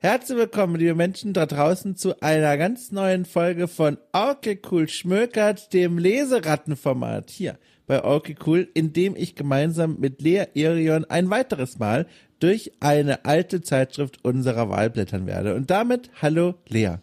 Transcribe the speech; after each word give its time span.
Herzlich 0.00 0.38
willkommen, 0.38 0.76
liebe 0.76 0.94
Menschen 0.94 1.32
da 1.32 1.44
draußen, 1.44 1.96
zu 1.96 2.22
einer 2.22 2.56
ganz 2.56 2.92
neuen 2.92 3.24
Folge 3.24 3.66
von 3.66 3.98
Orke 4.12 4.56
Cool 4.70 4.88
Schmökert, 4.88 5.72
dem 5.72 5.98
Leserattenformat 5.98 7.30
hier 7.30 7.58
bei 7.88 8.04
Orke 8.04 8.36
Cool, 8.46 8.68
in 8.74 8.92
dem 8.92 9.16
ich 9.16 9.34
gemeinsam 9.34 9.96
mit 9.98 10.22
Lea 10.22 10.44
Erion 10.54 11.04
ein 11.06 11.30
weiteres 11.30 11.80
Mal 11.80 12.06
durch 12.38 12.70
eine 12.78 13.24
alte 13.24 13.60
Zeitschrift 13.60 14.24
unserer 14.24 14.70
Wahl 14.70 14.88
blättern 14.88 15.26
werde. 15.26 15.56
Und 15.56 15.68
damit 15.68 16.10
hallo 16.22 16.54
Lea. 16.68 16.98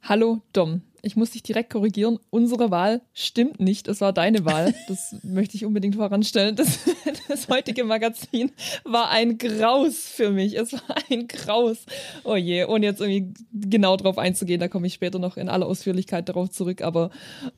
Hallo 0.00 0.40
Dom 0.54 0.80
ich 1.02 1.16
muss 1.16 1.30
dich 1.30 1.42
direkt 1.42 1.70
korrigieren. 1.70 2.18
Unsere 2.30 2.70
Wahl 2.70 3.00
stimmt 3.12 3.60
nicht. 3.60 3.88
Es 3.88 4.00
war 4.00 4.12
deine 4.12 4.44
Wahl. 4.44 4.74
Das 4.88 5.14
möchte 5.22 5.56
ich 5.56 5.64
unbedingt 5.64 5.94
voranstellen. 5.94 6.56
Das, 6.56 6.80
das 7.28 7.48
heutige 7.48 7.84
Magazin 7.84 8.50
war 8.84 9.10
ein 9.10 9.38
Graus 9.38 9.98
für 9.98 10.30
mich. 10.30 10.58
Es 10.58 10.72
war 10.72 10.96
ein 11.08 11.28
Graus. 11.28 11.78
Oh 12.24 12.34
je, 12.34 12.64
ohne 12.64 12.86
jetzt 12.86 13.00
irgendwie 13.00 13.32
genau 13.52 13.96
drauf 13.96 14.18
einzugehen, 14.18 14.58
da 14.58 14.66
komme 14.66 14.88
ich 14.88 14.94
später 14.94 15.18
noch 15.18 15.36
in 15.36 15.48
aller 15.48 15.66
Ausführlichkeit 15.66 16.28
darauf 16.28 16.50
zurück. 16.50 16.82
Aber 16.82 17.10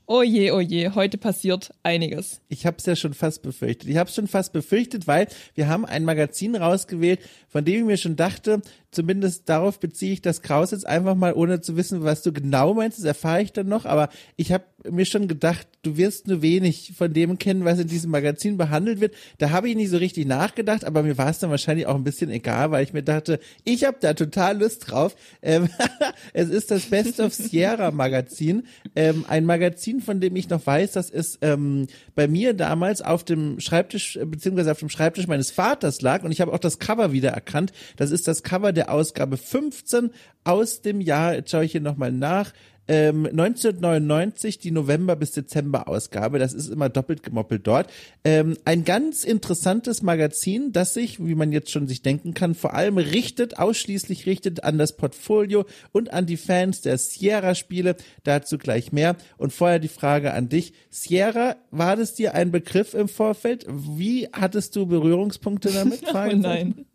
oh 0.07 0.23
je, 0.23 0.51
oh 0.51 0.61
je, 0.61 0.91
heute 0.91 1.17
passiert 1.17 1.73
einiges. 1.83 2.43
Ich 2.49 2.67
habe 2.67 2.77
es 2.79 2.87
ja 2.87 2.97
schon 2.97 3.15
fast 3.15 3.43
befürchtet. 3.43 3.89
Ich 3.89 3.97
habe 3.97 4.09
es 4.09 4.15
schon 4.15 4.29
fast 4.29 4.53
befürchtet, 4.53 5.07
weil 5.07 5.29
wir 5.55 5.69
haben 5.69 5.87
ein 5.87 6.05
Magazin 6.05 6.55
rausgewählt, 6.55 7.21
von 7.49 7.65
dem 7.65 7.81
ich 7.81 7.85
mir 7.85 7.97
schon 7.97 8.17
dachte, 8.17 8.61
zumindest 8.93 9.49
darauf 9.49 9.81
beziehe 9.81 10.13
ich 10.13 10.23
das 10.23 10.43
Kraus 10.43 10.71
jetzt 10.71 10.87
einfach 10.87 11.17
mal, 11.17 11.33
ohne 11.33 11.61
zu 11.61 11.77
wissen, 11.77 12.05
was 12.05 12.23
du 12.23 12.33
genau 12.33 12.75
meinst. 12.75 12.99
Das 12.99 13.05
erfahre 13.05 13.43
ich 13.43 13.53
dann 13.53 13.67
noch. 13.67 13.87
Aber 13.87 14.11
ich 14.37 14.53
habe 14.53 14.65
mir 14.91 15.05
schon 15.05 15.29
gedacht, 15.29 15.67
du 15.83 15.97
wirst 15.97 16.27
nur 16.27 16.43
wenig 16.43 16.93
von 16.97 17.13
dem 17.13 17.39
kennen, 17.39 17.65
was 17.65 17.79
in 17.79 17.89
diesem 17.89 18.11
Magazin 18.11 18.57
behandelt 18.57 19.01
wird. 19.01 19.15
Da 19.39 19.51
habe 19.51 19.69
ich 19.69 19.77
nicht 19.77 19.91
so 19.91 19.97
richtig 19.97 20.27
nachgedacht, 20.27 20.85
aber 20.85 21.03
mir 21.03 21.19
war 21.19 21.31
es 21.31 21.39
dann 21.39 21.51
wahrscheinlich 21.51 21.87
auch 21.87 21.95
ein 21.95 22.05
bisschen 22.05 22.31
egal, 22.31 22.71
weil 22.71 22.85
ich 22.85 22.93
mir 22.93 23.03
dachte, 23.03 23.39
ich 23.65 23.85
habe 23.85 23.99
da 24.01 24.15
total 24.15 24.59
Lust 24.59 24.91
drauf. 24.91 25.15
Ähm, 25.43 25.69
es 26.33 26.49
ist 26.49 26.71
das 26.71 26.87
Best 26.87 27.21
of 27.21 27.35
Sierra 27.35 27.91
Magazin. 27.91 28.65
Ähm, 28.97 29.25
ein 29.29 29.45
Magazin, 29.45 30.01
von 30.01 30.21
dem 30.21 30.37
ich 30.37 30.49
noch 30.49 30.67
weiß, 30.67 30.93
dass 30.93 31.11
es 31.11 31.39
ähm, 31.43 31.87
bei 32.15 32.29
mir 32.29 32.55
damals 32.55 33.03
auf 33.03 33.25
dem 33.25 33.61
Schreibtisch, 33.61 34.19
beziehungsweise 34.25 34.73
auf 34.73 34.81
dem 34.81 34.89
Schreibtisch 34.89 35.27
meines 35.27 35.51
Vaters 35.51 36.01
lag 36.01 36.25
und 36.25 36.33
ich 36.33 36.41
habe 36.41 36.53
auch 36.53 36.59
das 36.59 36.79
Cover 36.79 37.13
wieder 37.13 37.31
erkannt. 37.31 37.73
Das 37.97 38.11
ist 38.11 38.29
das 38.29 38.43
Cover 38.43 38.73
der 38.73 38.93
Ausgabe 38.93 39.37
15 39.37 40.11
aus 40.45 40.83
dem 40.83 41.01
Jahr, 41.01 41.35
jetzt 41.35 41.51
schaue 41.51 41.65
ich 41.65 41.73
hier 41.73 41.81
nochmal 41.81 42.13
nach, 42.13 42.53
ähm, 42.89 43.27
1999 43.27 44.59
die 44.59 44.71
November 44.71 45.17
bis 45.17 45.33
Dezember 45.33 45.89
Ausgabe. 45.89 46.39
Das 46.39 46.53
ist 46.53 46.69
immer 46.69 46.89
doppelt 46.89 47.23
gemoppelt 47.23 47.67
dort. 47.67 47.91
Ähm, 48.25 48.57
ein 48.65 48.85
ganz 48.85 49.25
interessantes 49.25 50.03
Magazin, 50.03 50.73
das 50.73 50.95
sich, 50.95 51.25
wie 51.25 51.35
man 51.35 51.53
jetzt 51.53 51.71
schon 51.71 51.87
sich 51.87 52.03
denken 52.03 52.35
kann, 52.35 52.55
vor 52.55 52.75
allem 52.75 52.99
richtet, 52.99 53.59
ausschließlich 53.59 54.27
richtet 54.27 54.65
an 54.65 54.79
das 54.79 54.97
Portfolio 54.97 55.65
und 55.93 56.13
an 56.13 56.27
die 56.27 56.37
Fans 56.37 56.81
der 56.81 56.99
Sierra-Spiele. 56.99 57.97
Dazu 58.25 58.59
gleich 58.59 58.93
mehr. 58.93 59.17
Und 59.37 59.53
vorher 59.53 59.79
die 59.79 59.89
Frage 59.89 60.33
an 60.33 60.49
dich. 60.49 60.73
Sierra, 60.91 61.57
war 61.71 61.97
das 61.97 62.15
dir 62.15 62.35
ein 62.35 62.51
Begriff 62.51 62.95
im 62.95 63.09
Vorfeld? 63.09 63.65
Wie 63.69 64.29
hattest 64.33 64.77
du 64.77 64.87
Berührungspunkte 64.87 65.71
damit? 65.71 66.03
oh 66.15 66.37
nein. 66.37 66.87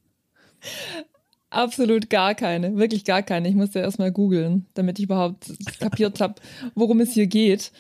Absolut 1.50 2.10
gar 2.10 2.36
keine, 2.36 2.76
wirklich 2.76 3.06
gar 3.06 3.24
keine. 3.24 3.48
Ich 3.48 3.56
musste 3.56 3.80
erstmal 3.80 4.12
googeln, 4.12 4.66
damit 4.74 5.00
ich 5.00 5.06
überhaupt 5.06 5.54
kapiert 5.80 6.20
habe, 6.20 6.36
worum 6.76 7.00
es 7.00 7.14
hier 7.14 7.28
geht. 7.28 7.72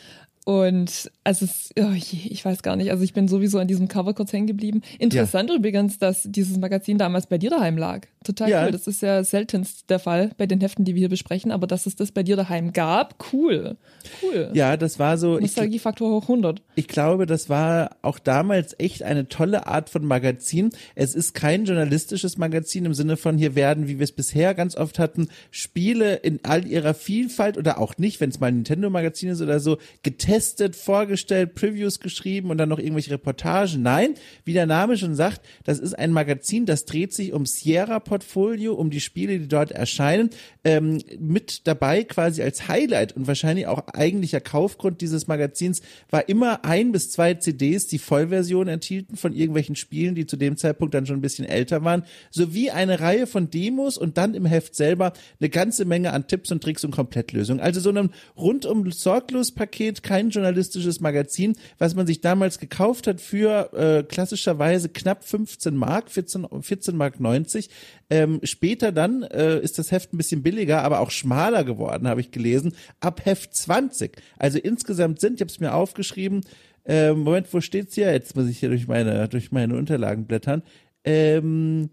Und 0.47 1.11
also 1.25 1.43
es, 1.43 1.71
oh 1.77 1.91
je, 1.91 2.19
ich 2.29 2.45
weiß 2.45 2.63
gar 2.63 2.77
nicht, 2.77 2.89
also 2.91 3.03
ich 3.03 3.11
bin 3.11 3.27
sowieso 3.27 3.59
an 3.59 3.67
diesem 3.67 3.89
Cover 3.89 4.13
kurz 4.13 4.31
hängen 4.31 4.47
geblieben. 4.47 4.81
Interessant 4.97 5.49
ja. 5.49 5.57
übrigens, 5.57 5.99
dass 5.99 6.23
dieses 6.23 6.57
Magazin 6.57 6.97
damals 6.97 7.27
bei 7.27 7.37
dir 7.37 7.49
daheim 7.49 7.77
lag. 7.77 8.07
Total 8.23 8.49
ja. 8.49 8.63
cool. 8.65 8.71
Das 8.71 8.87
ist 8.87 9.01
ja 9.01 9.25
seltenst 9.25 9.89
der 9.89 9.99
Fall 9.99 10.31
bei 10.37 10.45
den 10.45 10.61
Heften, 10.61 10.85
die 10.85 10.95
wir 10.95 10.99
hier 10.99 11.09
besprechen, 11.09 11.51
aber 11.51 11.67
dass 11.67 11.85
es 11.85 11.97
das 11.97 12.13
bei 12.13 12.23
dir 12.23 12.37
daheim 12.37 12.71
gab, 12.71 13.25
cool. 13.33 13.75
Cool. 14.23 14.49
Ja, 14.53 14.77
das 14.77 14.99
war 14.99 15.17
so. 15.17 15.37
Nostalgiefaktor 15.37 16.09
hoch 16.09 16.23
100. 16.23 16.61
Ich 16.75 16.87
glaube, 16.87 17.25
das 17.25 17.49
war 17.49 17.97
auch 18.01 18.17
damals 18.17 18.73
echt 18.79 19.03
eine 19.03 19.27
tolle 19.27 19.67
Art 19.67 19.89
von 19.89 20.05
Magazin. 20.05 20.69
Es 20.95 21.13
ist 21.13 21.33
kein 21.33 21.65
journalistisches 21.65 22.37
Magazin 22.37 22.85
im 22.85 22.93
Sinne 22.93 23.17
von 23.17 23.37
hier 23.37 23.55
werden, 23.55 23.89
wie 23.89 23.99
wir 23.99 24.05
es 24.05 24.13
bisher 24.13 24.53
ganz 24.53 24.77
oft 24.77 24.97
hatten, 24.97 25.27
Spiele 25.51 26.15
in 26.15 26.39
all 26.43 26.65
ihrer 26.65 26.93
Vielfalt 26.93 27.57
oder 27.57 27.79
auch 27.79 27.97
nicht, 27.97 28.21
wenn 28.21 28.29
es 28.29 28.39
mal 28.39 28.47
ein 28.47 28.55
Nintendo-Magazin 28.55 29.27
ist 29.27 29.41
oder 29.41 29.59
so, 29.59 29.77
getestet 30.03 30.36
getestet, 30.37 30.75
vorgestellt, 30.75 31.55
Previews 31.55 31.99
geschrieben 31.99 32.51
und 32.51 32.59
dann 32.59 32.69
noch 32.69 32.77
irgendwelche 32.77 33.11
Reportagen. 33.11 33.81
Nein, 33.81 34.13
wie 34.45 34.53
der 34.53 34.67
Name 34.67 34.95
schon 34.97 35.15
sagt, 35.15 35.41
das 35.63 35.79
ist 35.79 35.97
ein 35.97 36.11
Magazin, 36.11 36.67
das 36.67 36.85
dreht 36.85 37.11
sich 37.11 37.33
um 37.33 37.47
Sierra 37.47 37.99
Portfolio, 37.99 38.75
um 38.75 38.91
die 38.91 38.99
Spiele, 38.99 39.39
die 39.39 39.47
dort 39.47 39.71
erscheinen. 39.71 40.29
Ähm, 40.63 41.01
mit 41.17 41.65
dabei 41.65 42.03
quasi 42.03 42.43
als 42.43 42.67
Highlight 42.67 43.15
und 43.15 43.25
wahrscheinlich 43.25 43.65
auch 43.67 43.87
eigentlicher 43.87 44.39
Kaufgrund 44.39 45.01
dieses 45.01 45.27
Magazins 45.27 45.81
war 46.09 46.29
immer 46.29 46.65
ein 46.65 46.91
bis 46.91 47.09
zwei 47.09 47.33
CDs, 47.33 47.87
die 47.87 47.99
Vollversion 47.99 48.67
enthielten 48.67 49.17
von 49.17 49.33
irgendwelchen 49.33 49.75
Spielen, 49.75 50.13
die 50.13 50.27
zu 50.27 50.37
dem 50.37 50.55
Zeitpunkt 50.57 50.93
dann 50.93 51.05
schon 51.05 51.17
ein 51.17 51.21
bisschen 51.21 51.45
älter 51.45 51.83
waren, 51.83 52.03
sowie 52.29 52.69
eine 52.69 52.99
Reihe 52.99 53.25
von 53.25 53.49
Demos 53.49 53.97
und 53.97 54.17
dann 54.17 54.35
im 54.35 54.45
Heft 54.45 54.75
selber 54.75 55.13
eine 55.39 55.49
ganze 55.49 55.85
Menge 55.85 56.13
an 56.13 56.27
Tipps 56.27 56.51
und 56.51 56.61
Tricks 56.61 56.83
und 56.83 56.91
Komplettlösungen. 56.91 57.61
Also 57.61 57.79
so 57.79 57.89
ein 57.89 58.11
rundum 58.35 58.91
sorglos 58.91 59.51
Paket, 59.51 60.03
kein 60.03 60.26
journalistisches 60.29 60.99
Magazin, 60.99 61.55
was 61.77 61.95
man 61.95 62.07
sich 62.07 62.21
damals 62.21 62.59
gekauft 62.59 63.07
hat 63.07 63.21
für 63.21 63.73
äh, 63.73 64.03
klassischerweise 64.03 64.89
knapp 64.89 65.23
15 65.23 65.75
Mark, 65.75 66.09
14, 66.09 66.47
14 66.61 66.95
Mark 66.95 67.19
90. 67.19 67.69
Ähm, 68.09 68.39
später 68.43 68.91
dann 68.91 69.23
äh, 69.23 69.59
ist 69.59 69.79
das 69.79 69.91
Heft 69.91 70.13
ein 70.13 70.17
bisschen 70.17 70.43
billiger, 70.43 70.83
aber 70.83 70.99
auch 70.99 71.11
schmaler 71.11 71.63
geworden, 71.63 72.07
habe 72.07 72.21
ich 72.21 72.31
gelesen, 72.31 72.73
ab 72.99 73.25
Heft 73.25 73.55
20. 73.55 74.17
Also 74.37 74.59
insgesamt 74.59 75.19
sind, 75.19 75.35
ich 75.35 75.41
habe 75.41 75.51
es 75.51 75.59
mir 75.59 75.73
aufgeschrieben, 75.73 76.41
äh, 76.85 77.11
Moment, 77.13 77.53
wo 77.53 77.59
steht's 77.59 77.95
hier? 77.95 78.11
Jetzt 78.11 78.35
muss 78.35 78.47
ich 78.47 78.59
hier 78.59 78.69
durch 78.69 78.87
meine, 78.87 79.27
durch 79.27 79.51
meine 79.51 79.75
Unterlagen 79.75 80.25
blättern. 80.25 80.63
Ähm, 81.03 81.89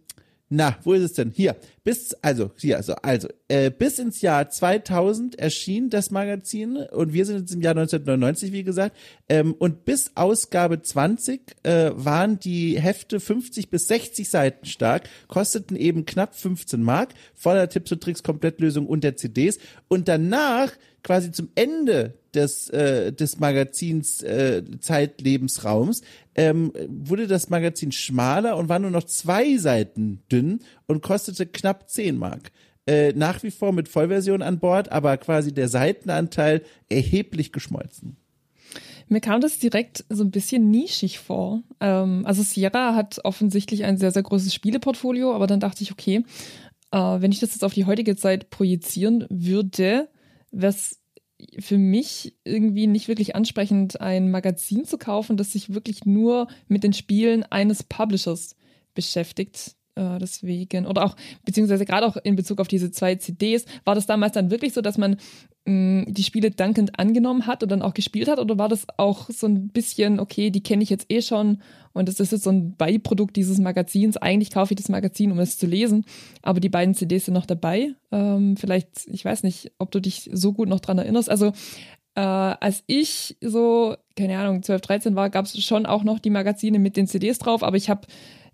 na, 0.50 0.78
wo 0.82 0.93
ist 0.93 1.03
es 1.03 1.12
denn? 1.15 1.32
Hier. 1.34 1.56
Bis, 1.84 2.15
also, 2.22 2.50
hier, 2.56 2.77
also, 2.77 2.94
also, 2.97 3.28
äh, 3.49 3.71
bis 3.71 3.99
ins 3.99 4.21
Jahr 4.21 4.49
2000 4.49 5.38
erschien 5.38 5.91
das 5.91 6.10
Magazin 6.10 6.77
und 6.77 7.12
wir 7.12 7.25
sind 7.25 7.41
jetzt 7.41 7.55
im 7.55 7.62
Jahr 7.62 7.72
1999, 7.72 8.53
wie 8.53 8.62
gesagt, 8.62 8.97
ähm, 9.28 9.55
und 9.55 9.84
bis 9.84 10.12
Ausgabe 10.15 10.82
20 10.82 11.56
äh, 11.62 11.91
waren 11.94 12.38
die 12.38 12.81
Hefte 12.81 13.21
50 13.21 13.71
bis 13.71 13.87
60 13.88 14.28
Seiten 14.28 14.66
stark, 14.66 15.09
kosteten 15.28 15.77
eben 15.77 16.05
knapp 16.05 16.34
15 16.34 16.82
Mark, 16.82 17.15
voller 17.34 17.69
Tipps 17.69 17.93
und 17.93 18.03
Tricks, 18.03 18.22
Komplettlösung 18.22 18.87
und 18.87 19.03
der 19.03 19.16
CDs 19.16 19.59
und 19.88 20.09
danach 20.09 20.72
quasi 21.04 21.31
zum 21.31 21.50
Ende 21.54 22.15
des, 22.34 22.69
äh, 22.70 23.12
des 23.12 23.38
Magazins 23.38 24.22
äh, 24.22 24.65
Zeitlebensraums 24.81 26.03
ähm, 26.34 26.72
wurde 26.88 27.28
das 27.28 27.50
Magazin 27.50 27.92
schmaler 27.92 28.56
und 28.56 28.69
war 28.69 28.81
nur 28.81 28.91
noch 28.91 29.04
zwei 29.04 29.56
Seiten 29.56 30.22
dünn 30.32 30.60
und 30.87 31.03
kostete 31.03 31.47
knapp 31.47 31.88
10 31.88 32.19
Mark. 32.19 32.50
Äh, 32.87 33.12
nach 33.14 33.43
wie 33.43 33.50
vor 33.50 33.72
mit 33.72 33.88
Vollversion 33.88 34.43
an 34.43 34.59
Bord, 34.59 34.91
aber 34.91 35.16
quasi 35.16 35.54
der 35.54 35.69
Seitenanteil 35.69 36.62
erheblich 36.88 37.53
geschmolzen. 37.53 38.16
Mir 39.09 39.20
kam 39.20 39.41
das 39.41 39.59
direkt 39.59 40.04
so 40.09 40.25
ein 40.25 40.31
bisschen 40.31 40.70
nischig 40.70 41.19
vor. 41.19 41.62
Ähm, 41.81 42.25
also 42.26 42.43
Sierra 42.43 42.94
hat 42.94 43.20
offensichtlich 43.25 43.84
ein 43.84 43.97
sehr, 43.97 44.10
sehr 44.10 44.22
großes 44.22 44.53
Spieleportfolio, 44.53 45.34
aber 45.34 45.47
dann 45.47 45.60
dachte 45.60 45.82
ich, 45.82 45.93
okay, 45.93 46.25
äh, 46.91 46.97
wenn 46.97 47.32
ich 47.32 47.41
das 47.41 47.53
jetzt 47.53 47.64
auf 47.64 47.75
die 47.75 47.87
heutige 47.87 48.16
Zeit 48.16 48.50
projizieren 48.50 49.26
würde, 49.31 50.09
es 50.62 51.00
für 51.59 51.78
mich 51.78 52.37
irgendwie 52.44 52.87
nicht 52.87 53.09
wirklich 53.09 53.34
ansprechend, 53.34 54.00
ein 54.00 54.31
Magazin 54.31 54.84
zu 54.84 54.98
kaufen, 54.98 55.37
das 55.37 55.53
sich 55.53 55.75
wirklich 55.75 56.04
nur 56.06 56.48
mit 56.69 56.84
den 56.84 56.92
Spielen 56.92 57.42
eines 57.42 57.82
Publishers 57.82 58.56
beschäftigt. 58.94 59.75
Äh, 59.97 60.19
deswegen, 60.19 60.87
oder 60.87 61.05
auch, 61.05 61.16
beziehungsweise 61.44 61.84
gerade 61.84 62.06
auch 62.06 62.16
in 62.16 62.34
Bezug 62.34 62.60
auf 62.60 62.69
diese 62.69 62.91
zwei 62.91 63.14
CDs, 63.14 63.64
war 63.85 63.94
das 63.94 64.06
damals 64.06 64.32
dann 64.32 64.50
wirklich 64.50 64.73
so, 64.73 64.81
dass 64.81 64.99
man 64.99 65.17
mh, 65.67 66.06
die 66.08 66.25
Spiele 66.25 66.50
dankend 66.50 66.99
angenommen 66.99 67.46
hat 67.46 67.62
und 67.62 67.70
dann 67.70 67.82
auch 67.82 67.94
gespielt 67.94 68.29
hat? 68.29 68.38
Oder 68.38 68.58
war 68.58 68.69
das 68.69 68.87
auch 68.96 69.31
so 69.31 69.46
ein 69.46 69.69
bisschen, 69.69 70.19
okay, 70.19 70.50
die 70.50 70.62
kenne 70.62 70.82
ich 70.82 70.91
jetzt 70.91 71.11
eh 71.11 71.23
schon 71.23 71.62
und 71.93 72.08
das 72.08 72.19
ist 72.19 72.32
jetzt 72.32 72.44
so 72.44 72.50
ein 72.50 72.75
Beiprodukt 72.76 73.37
dieses 73.37 73.58
Magazins? 73.58 74.17
Eigentlich 74.17 74.50
kaufe 74.50 74.75
ich 74.75 74.79
das 74.79 74.88
Magazin, 74.88 75.31
um 75.31 75.38
es 75.38 75.58
zu 75.58 75.67
lesen, 75.67 76.05
aber 76.43 76.58
die 76.58 76.69
beiden 76.69 76.94
CDs 76.94 77.26
sind 77.26 77.35
noch 77.35 77.47
dabei. 77.47 77.94
Ähm, 78.11 78.56
vielleicht, 78.56 79.06
ich 79.06 79.25
weiß 79.25 79.44
nicht, 79.44 79.73
ob 79.79 79.93
du 79.93 80.00
dich 80.00 80.29
so 80.32 80.52
gut 80.52 80.69
noch 80.69 80.81
dran 80.81 80.99
erinnerst. 80.99 81.31
Also, 81.31 81.52
äh, 82.17 82.20
als 82.20 82.82
ich 82.87 83.37
so, 83.40 83.97
keine 84.17 84.38
Ahnung, 84.38 84.62
12, 84.62 84.81
13 84.81 85.17
war, 85.17 85.31
gab 85.31 85.47
es 85.47 85.64
schon 85.64 85.87
auch 85.87 86.02
noch 86.02 86.19
die 86.19 86.31
Magazine 86.31 86.79
mit 86.81 86.97
den 86.97 87.06
CDs 87.06 87.38
drauf, 87.38 87.62
aber 87.62 87.76
ich 87.76 87.90
habe 87.90 88.06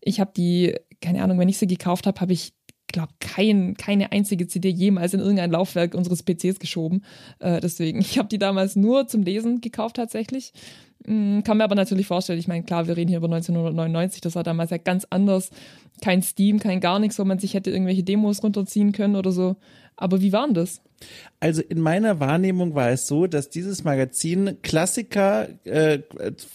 ich 0.03 0.19
habe 0.21 0.33
die 0.35 0.77
keine 1.01 1.23
Ahnung, 1.23 1.39
wenn 1.39 1.49
ich 1.49 1.59
sie 1.59 1.67
gekauft 1.67 2.07
habe, 2.07 2.21
habe 2.21 2.33
ich 2.33 2.53
glaube, 2.93 3.13
kein, 3.21 3.75
keine 3.77 4.13
einzige 4.13 4.47
CD 4.47 4.69
jemals 4.69 5.15
in 5.15 5.21
irgendein 5.21 5.51
Laufwerk 5.51 5.95
unseres 5.95 6.23
PCs 6.23 6.59
geschoben. 6.59 7.05
Äh, 7.39 7.61
deswegen, 7.61 7.99
ich 8.01 8.19
habe 8.19 8.29
die 8.29 8.39
damals 8.39 8.77
nur 8.77 9.07
zum 9.07 9.23
Lesen 9.23 9.61
gekauft 9.61 9.97
tatsächlich. 9.97 10.53
Mm, 11.07 11.41
kann 11.43 11.57
mir 11.57 11.65
aber 11.65 11.75
natürlich 11.75 12.07
vorstellen, 12.07 12.39
ich 12.39 12.49
meine, 12.49 12.65
klar, 12.65 12.87
wir 12.87 12.97
reden 12.97 13.09
hier 13.09 13.19
über 13.19 13.29
1999, 13.29 14.21
das 14.21 14.35
war 14.35 14.43
damals 14.43 14.71
ja 14.71 14.79
ganz 14.79 15.07
anders. 15.09 15.51
Kein 16.03 16.23
Steam, 16.23 16.59
kein 16.59 16.81
gar 16.81 16.99
nichts, 16.99 17.19
wo 17.19 17.25
man 17.25 17.39
sich 17.39 17.55
hätte 17.55 17.71
irgendwelche 17.71 18.03
Demos 18.03 18.43
runterziehen 18.43 18.93
können 18.93 19.17
oder 19.17 19.33
so. 19.33 19.57
Aber 20.01 20.23
wie 20.23 20.33
waren 20.33 20.55
das? 20.55 20.81
Also 21.41 21.63
in 21.63 21.81
meiner 21.81 22.21
Wahrnehmung 22.21 22.75
war 22.75 22.91
es 22.91 23.07
so, 23.07 23.27
dass 23.27 23.49
dieses 23.49 23.85
Magazin 23.85 24.59
Klassiker 24.63 25.49
äh, 25.65 26.01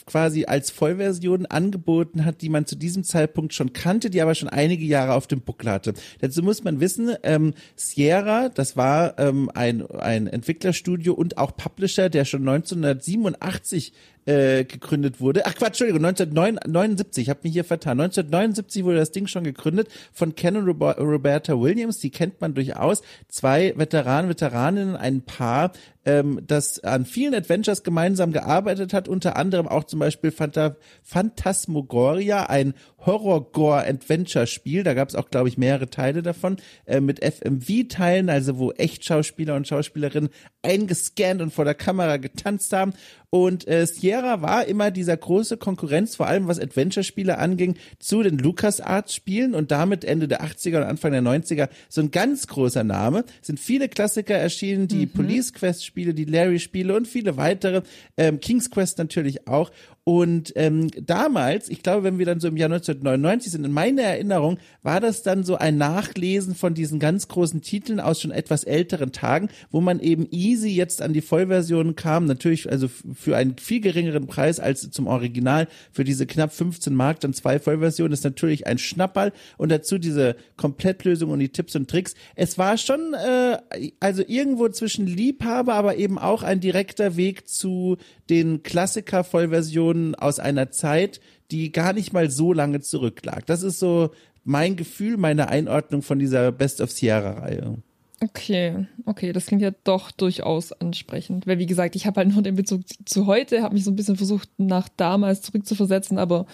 quasi 0.06 0.46
als 0.46 0.70
Vollversion 0.70 1.46
angeboten 1.48 2.26
hat, 2.26 2.42
die 2.42 2.50
man 2.50 2.68
zu 2.68 2.76
diesem 2.76 3.04
Zeitpunkt 3.04 3.54
schon 3.54 3.74
kannte, 3.74 4.10
die 4.10 4.22
aber 4.22 4.36
schon 4.36 4.50
einige 4.50 4.86
Jahre 4.86 5.14
auf 5.14 5.26
dem 5.26 5.42
Buckel 5.42 5.72
hatte. 5.72 5.94
Dazu 6.22 6.44
muss 6.44 6.64
man 6.64 6.80
wissen, 6.80 7.16
ähm, 7.24 7.54
Sierra, 7.76 8.50
das 8.50 8.78
war 8.78 9.18
ähm, 9.18 9.50
ein, 9.54 9.86
ein 9.88 10.28
Entwicklerstudio 10.28 11.14
und 11.14 11.38
auch 11.38 11.56
Publisher, 11.56 12.10
der 12.10 12.26
schon 12.26 12.48
1987 12.48 13.94
äh, 14.26 14.64
gegründet 14.66 15.20
wurde. 15.20 15.46
Ach 15.46 15.54
Quatsch, 15.56 15.82
Entschuldigung, 15.82 16.06
1979, 16.06 17.24
ich 17.24 17.30
habe 17.30 17.42
mich 17.44 17.54
hier 17.54 17.64
vertan. 17.64 18.00
1979 18.00 18.84
wurde 18.84 18.98
das 18.98 19.12
Ding 19.12 19.28
schon 19.28 19.44
gegründet 19.44 19.90
von 20.14 20.36
Ken 20.36 20.58
und 20.58 20.68
Roberta 20.68 21.60
Williams, 21.60 22.00
die 22.00 22.10
kennt 22.10 22.42
man 22.42 22.54
durchaus. 22.54 23.02
Zwei 23.28 23.74
Veteranen, 23.78 24.30
Veteraninnen, 24.30 24.96
ein 24.96 25.22
Paar, 25.22 25.72
ähm, 26.06 26.42
das 26.46 26.84
an 26.84 27.06
vielen 27.06 27.34
Adventures 27.34 27.84
gemeinsam 27.84 28.32
gearbeitet 28.32 28.94
hat, 28.94 29.08
unter 29.08 29.36
anderem 29.36 29.68
auch 29.68 29.84
zum 29.84 30.00
Beispiel 30.00 30.32
Phanta 30.32 30.76
Phantasmagoria, 31.04 32.46
ein 32.46 32.74
Horror-Gore-Adventure-Spiel. 33.06 34.84
Da 34.84 34.94
gab 34.94 35.10
es 35.10 35.16
auch, 35.16 35.30
glaube 35.30 35.50
ich, 35.50 35.58
mehrere 35.58 35.90
Teile 35.90 36.22
davon 36.22 36.58
äh, 36.86 37.00
mit 37.00 37.24
FMV-Teilen, 37.24 38.30
also 38.30 38.58
wo 38.58 38.72
Echtschauspieler 38.72 39.56
und 39.56 39.68
Schauspielerinnen 39.68 40.30
eingescannt 40.62 41.42
und 41.42 41.54
vor 41.54 41.66
der 41.66 41.76
Kamera 41.76 42.18
getanzt 42.18 42.74
haben. 42.74 42.94
Und 43.30 43.68
äh, 43.68 43.86
Sierra 43.86 44.42
war 44.42 44.66
immer 44.66 44.92
dieser 44.92 45.18
große 45.18 45.58
Konkurrenz, 45.58 46.16
vor 46.16 46.28
allem 46.28 46.48
was 46.48 46.60
Adventure-Spiele 46.60 47.38
anging, 47.38 47.76
zu 48.00 48.24
den 48.24 48.38
LucasArts-Spielen 48.38 49.54
und 49.54 49.72
damit 49.72 50.06
Ende 50.06 50.28
der 50.28 50.44
80er 50.44 50.78
und 50.78 50.84
Anfang 50.84 51.12
der 51.12 51.22
90er 51.22 51.70
so 51.90 52.02
ein 52.02 52.12
ganz 52.12 52.48
großer 52.48 52.84
Name. 52.84 53.26
Es 53.42 53.48
sind 53.48 53.60
viele 53.60 53.90
Klassiker 53.90 54.36
erschienen, 54.36 54.88
die 54.88 55.06
mhm. 55.06 55.12
Police 55.12 55.54
Quest-Spiele, 55.96 56.14
die 56.14 56.26
Larry-Spiele 56.26 56.96
und 56.96 57.08
viele 57.08 57.38
weitere, 57.38 57.82
ähm, 58.18 58.40
King's 58.40 58.70
Quest 58.70 58.98
natürlich 58.98 59.48
auch. 59.48 59.72
Und 60.08 60.54
ähm, 60.56 60.92
damals, 61.04 61.68
ich 61.68 61.82
glaube, 61.82 62.04
wenn 62.04 62.20
wir 62.20 62.28
dann 62.28 62.40
so 62.40 62.48
im 62.48 62.58
Jahr 62.58 62.72
1999 62.72 63.52
sind, 63.52 63.66
in 63.66 63.72
meiner 63.72 64.04
Erinnerung 64.04 64.60
war 64.84 65.00
das 65.00 65.24
dann 65.24 65.44
so 65.44 65.56
ein 65.56 65.80
Nachlesen 65.80 66.54
von 66.54 66.76
diesen 66.76 67.00
ganz 67.00 67.28
großen 67.28 67.64
Titeln 67.64 68.00
aus 68.00 68.22
schon 68.22 68.30
etwas 68.30 68.66
älteren 68.66 69.12
Tagen, 69.14 69.50
wo 69.72 69.82
man 69.82 70.00
eben 70.00 70.28
easy 70.30 70.70
jetzt 70.70 71.02
an 71.02 71.14
die 71.14 71.22
Vollversion 71.22 71.96
kam, 71.96 72.26
natürlich 72.26 72.72
also 72.72 72.88
für 72.88 73.36
einen 73.36 73.58
viel 73.58 73.82
geringeren 73.82 74.28
Preis 74.28 74.60
als 74.60 74.88
zum 74.92 75.08
Original. 75.08 75.68
Für 75.92 76.04
diese 76.04 76.28
knapp 76.28 76.54
15 76.54 76.94
Mark 76.94 77.22
dann 77.22 77.34
zwei 77.34 77.58
Vollversionen 77.58 78.14
ist 78.14 78.24
natürlich 78.24 78.68
ein 78.68 78.78
Schnapperl 78.78 79.34
und 79.58 79.72
dazu 79.72 79.98
diese 79.98 80.36
Komplettlösung 80.56 81.32
und 81.32 81.40
die 81.40 81.50
Tipps 81.50 81.76
und 81.76 81.90
Tricks. 81.90 82.14
Es 82.36 82.60
war 82.60 82.78
schon 82.78 83.16
äh, 83.16 83.58
also 84.00 84.22
irgendwo 84.28 84.70
zwischen 84.70 85.08
Liebhaber, 85.08 85.74
aber 85.74 85.96
eben 85.96 86.20
auch 86.20 86.44
ein 86.44 86.60
direkter 86.60 87.18
Weg 87.18 87.48
zu 87.48 87.98
den 88.30 88.64
Klassiker-Vollversionen 88.64 90.16
aus 90.16 90.40
einer 90.40 90.72
Zeit, 90.72 91.20
die 91.52 91.72
gar 91.72 91.94
nicht 91.94 92.14
mal 92.14 92.30
so 92.30 92.54
lange 92.54 92.82
zurücklag. 92.82 93.46
Das 93.46 93.64
ist 93.64 93.80
so 93.80 94.12
mein 94.44 94.76
Gefühl, 94.76 95.18
meine 95.18 95.50
Einordnung 95.50 96.02
von 96.02 96.20
dieser 96.20 96.52
Best 96.52 96.82
of 96.82 96.92
Sierra-Reihe. 96.92 97.78
Okay, 98.22 98.88
okay, 99.06 99.34
das 99.34 99.48
klingt 99.48 99.62
ja 99.62 99.72
doch 99.84 100.10
durchaus 100.10 100.72
ansprechend. 100.72 101.48
Weil, 101.48 101.60
wie 101.60 101.66
gesagt, 101.66 101.96
ich 101.96 102.06
habe 102.06 102.22
halt 102.22 102.32
nur 102.32 102.42
den 102.42 102.56
Bezug 102.56 102.82
zu 103.06 103.26
heute, 103.26 103.62
habe 103.62 103.74
mich 103.74 103.84
so 103.84 103.92
ein 103.92 103.96
bisschen 103.96 104.16
versucht, 104.16 104.50
nach 104.58 104.88
damals 104.88 105.42
zurückzuversetzen, 105.42 106.18
aber 106.18 106.46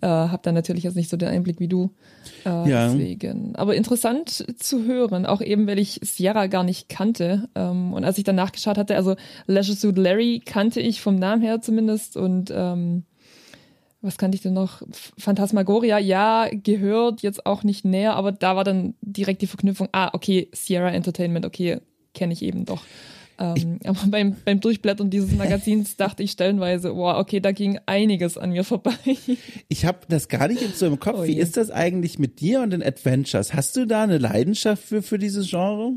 äh, 0.00 0.06
habe 0.06 0.40
dann 0.42 0.54
natürlich 0.54 0.84
jetzt 0.84 0.96
nicht 0.96 1.10
so 1.10 1.16
den 1.16 1.28
Einblick 1.28 1.60
wie 1.60 1.68
du. 1.68 1.90
Äh, 2.44 2.68
ja. 2.68 2.88
Deswegen. 2.88 3.54
Aber 3.56 3.74
interessant 3.74 4.44
zu 4.58 4.84
hören, 4.84 5.26
auch 5.26 5.40
eben, 5.40 5.66
weil 5.66 5.78
ich 5.78 6.00
Sierra 6.02 6.46
gar 6.46 6.64
nicht 6.64 6.88
kannte. 6.88 7.48
Ähm, 7.54 7.92
und 7.92 8.04
als 8.04 8.18
ich 8.18 8.24
dann 8.24 8.36
nachgeschaut 8.36 8.78
hatte, 8.78 8.96
also 8.96 9.16
Leisure 9.46 9.76
Suit 9.76 9.98
Larry 9.98 10.42
kannte 10.44 10.80
ich 10.80 11.00
vom 11.00 11.16
Namen 11.16 11.42
her 11.42 11.60
zumindest 11.60 12.16
und 12.16 12.52
ähm, 12.54 13.04
was 14.02 14.16
kannte 14.16 14.36
ich 14.36 14.42
denn 14.42 14.54
noch? 14.54 14.82
Phantasmagoria, 15.18 15.98
ja, 15.98 16.48
gehört 16.50 17.20
jetzt 17.20 17.44
auch 17.44 17.64
nicht 17.64 17.84
näher, 17.84 18.14
aber 18.14 18.32
da 18.32 18.56
war 18.56 18.64
dann 18.64 18.94
direkt 19.02 19.42
die 19.42 19.46
Verknüpfung, 19.46 19.88
ah, 19.92 20.10
okay, 20.14 20.48
Sierra 20.52 20.90
Entertainment, 20.90 21.44
okay, 21.44 21.80
kenne 22.14 22.32
ich 22.32 22.42
eben 22.42 22.64
doch. 22.64 22.82
Ähm, 23.40 23.78
aber 23.84 24.06
beim, 24.08 24.36
beim 24.44 24.60
Durchblättern 24.60 25.08
dieses 25.08 25.32
Magazins 25.32 25.96
dachte 25.96 26.22
ich 26.22 26.32
stellenweise, 26.32 26.94
wow, 26.94 27.16
okay, 27.16 27.40
da 27.40 27.52
ging 27.52 27.80
einiges 27.86 28.36
an 28.36 28.50
mir 28.50 28.64
vorbei. 28.64 28.92
Ich 29.68 29.86
habe 29.86 30.00
das 30.08 30.28
gar 30.28 30.48
nicht 30.48 30.60
jetzt 30.60 30.78
so 30.78 30.86
im 30.86 31.00
Kopf. 31.00 31.20
Oh 31.20 31.24
Wie 31.24 31.38
ist 31.38 31.56
das 31.56 31.70
eigentlich 31.70 32.18
mit 32.18 32.40
dir 32.40 32.60
und 32.60 32.70
den 32.70 32.82
Adventures? 32.82 33.54
Hast 33.54 33.76
du 33.76 33.86
da 33.86 34.02
eine 34.02 34.18
Leidenschaft 34.18 34.82
für, 34.82 35.02
für 35.02 35.18
dieses 35.18 35.48
Genre? 35.48 35.92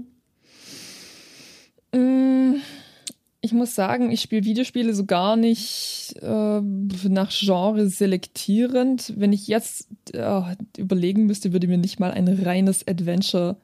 Mm, 1.94 2.56
ich 3.42 3.52
muss 3.52 3.76
sagen, 3.76 4.10
ich 4.12 4.22
spiele 4.22 4.46
Videospiele 4.46 4.94
so 4.94 5.06
gar 5.06 5.36
nicht 5.36 6.16
äh, 6.22 6.62
nach 6.62 7.32
Genre 7.32 7.90
selektierend. 7.90 9.14
Wenn 9.18 9.34
ich 9.34 9.48
jetzt 9.48 9.90
äh, 10.14 10.42
überlegen 10.78 11.26
müsste, 11.26 11.52
würde 11.52 11.68
mir 11.68 11.78
nicht 11.78 12.00
mal 12.00 12.12
ein 12.12 12.28
reines 12.30 12.88
Adventure 12.88 13.58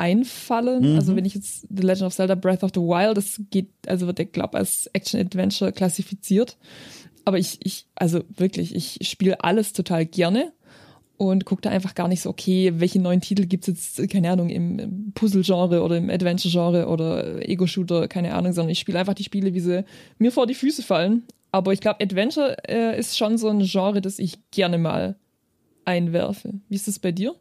einfallen. 0.00 0.92
Mhm. 0.92 0.96
Also 0.96 1.14
wenn 1.14 1.24
ich 1.24 1.34
jetzt 1.34 1.66
The 1.68 1.82
Legend 1.82 2.06
of 2.06 2.14
Zelda 2.14 2.34
Breath 2.34 2.64
of 2.64 2.70
the 2.74 2.80
Wild, 2.80 3.16
das 3.16 3.40
geht, 3.50 3.68
also 3.86 4.06
wird 4.06 4.18
der, 4.18 4.24
glaube 4.24 4.56
als 4.56 4.88
Action-Adventure 4.92 5.72
klassifiziert. 5.72 6.56
Aber 7.24 7.38
ich, 7.38 7.58
ich, 7.62 7.86
also 7.94 8.24
wirklich, 8.34 8.74
ich 8.74 9.06
spiele 9.08 9.44
alles 9.44 9.74
total 9.74 10.06
gerne 10.06 10.52
und 11.18 11.44
gucke 11.44 11.60
da 11.60 11.68
einfach 11.68 11.94
gar 11.94 12.08
nicht 12.08 12.22
so, 12.22 12.30
okay, 12.30 12.72
welche 12.76 12.98
neuen 12.98 13.20
Titel 13.20 13.44
gibt 13.44 13.68
es 13.68 13.96
jetzt, 13.98 14.10
keine 14.10 14.30
Ahnung, 14.30 14.48
im 14.48 15.12
Puzzle-Genre 15.14 15.82
oder 15.82 15.98
im 15.98 16.08
Adventure-Genre 16.08 16.88
oder 16.88 17.46
Ego-Shooter, 17.46 18.08
keine 18.08 18.34
Ahnung, 18.34 18.54
sondern 18.54 18.70
ich 18.70 18.78
spiele 18.78 18.98
einfach 18.98 19.12
die 19.12 19.24
Spiele, 19.24 19.52
wie 19.52 19.60
sie 19.60 19.84
mir 20.18 20.32
vor 20.32 20.46
die 20.46 20.54
Füße 20.54 20.82
fallen. 20.82 21.24
Aber 21.52 21.74
ich 21.74 21.80
glaube, 21.80 22.02
Adventure 22.02 22.56
äh, 22.66 22.98
ist 22.98 23.18
schon 23.18 23.36
so 23.36 23.48
ein 23.48 23.60
Genre, 23.60 24.00
das 24.00 24.18
ich 24.18 24.38
gerne 24.50 24.78
mal 24.78 25.16
einwerfe. 25.84 26.54
Wie 26.68 26.74
ist 26.74 26.88
das 26.88 26.98
bei 26.98 27.12
dir? 27.12 27.34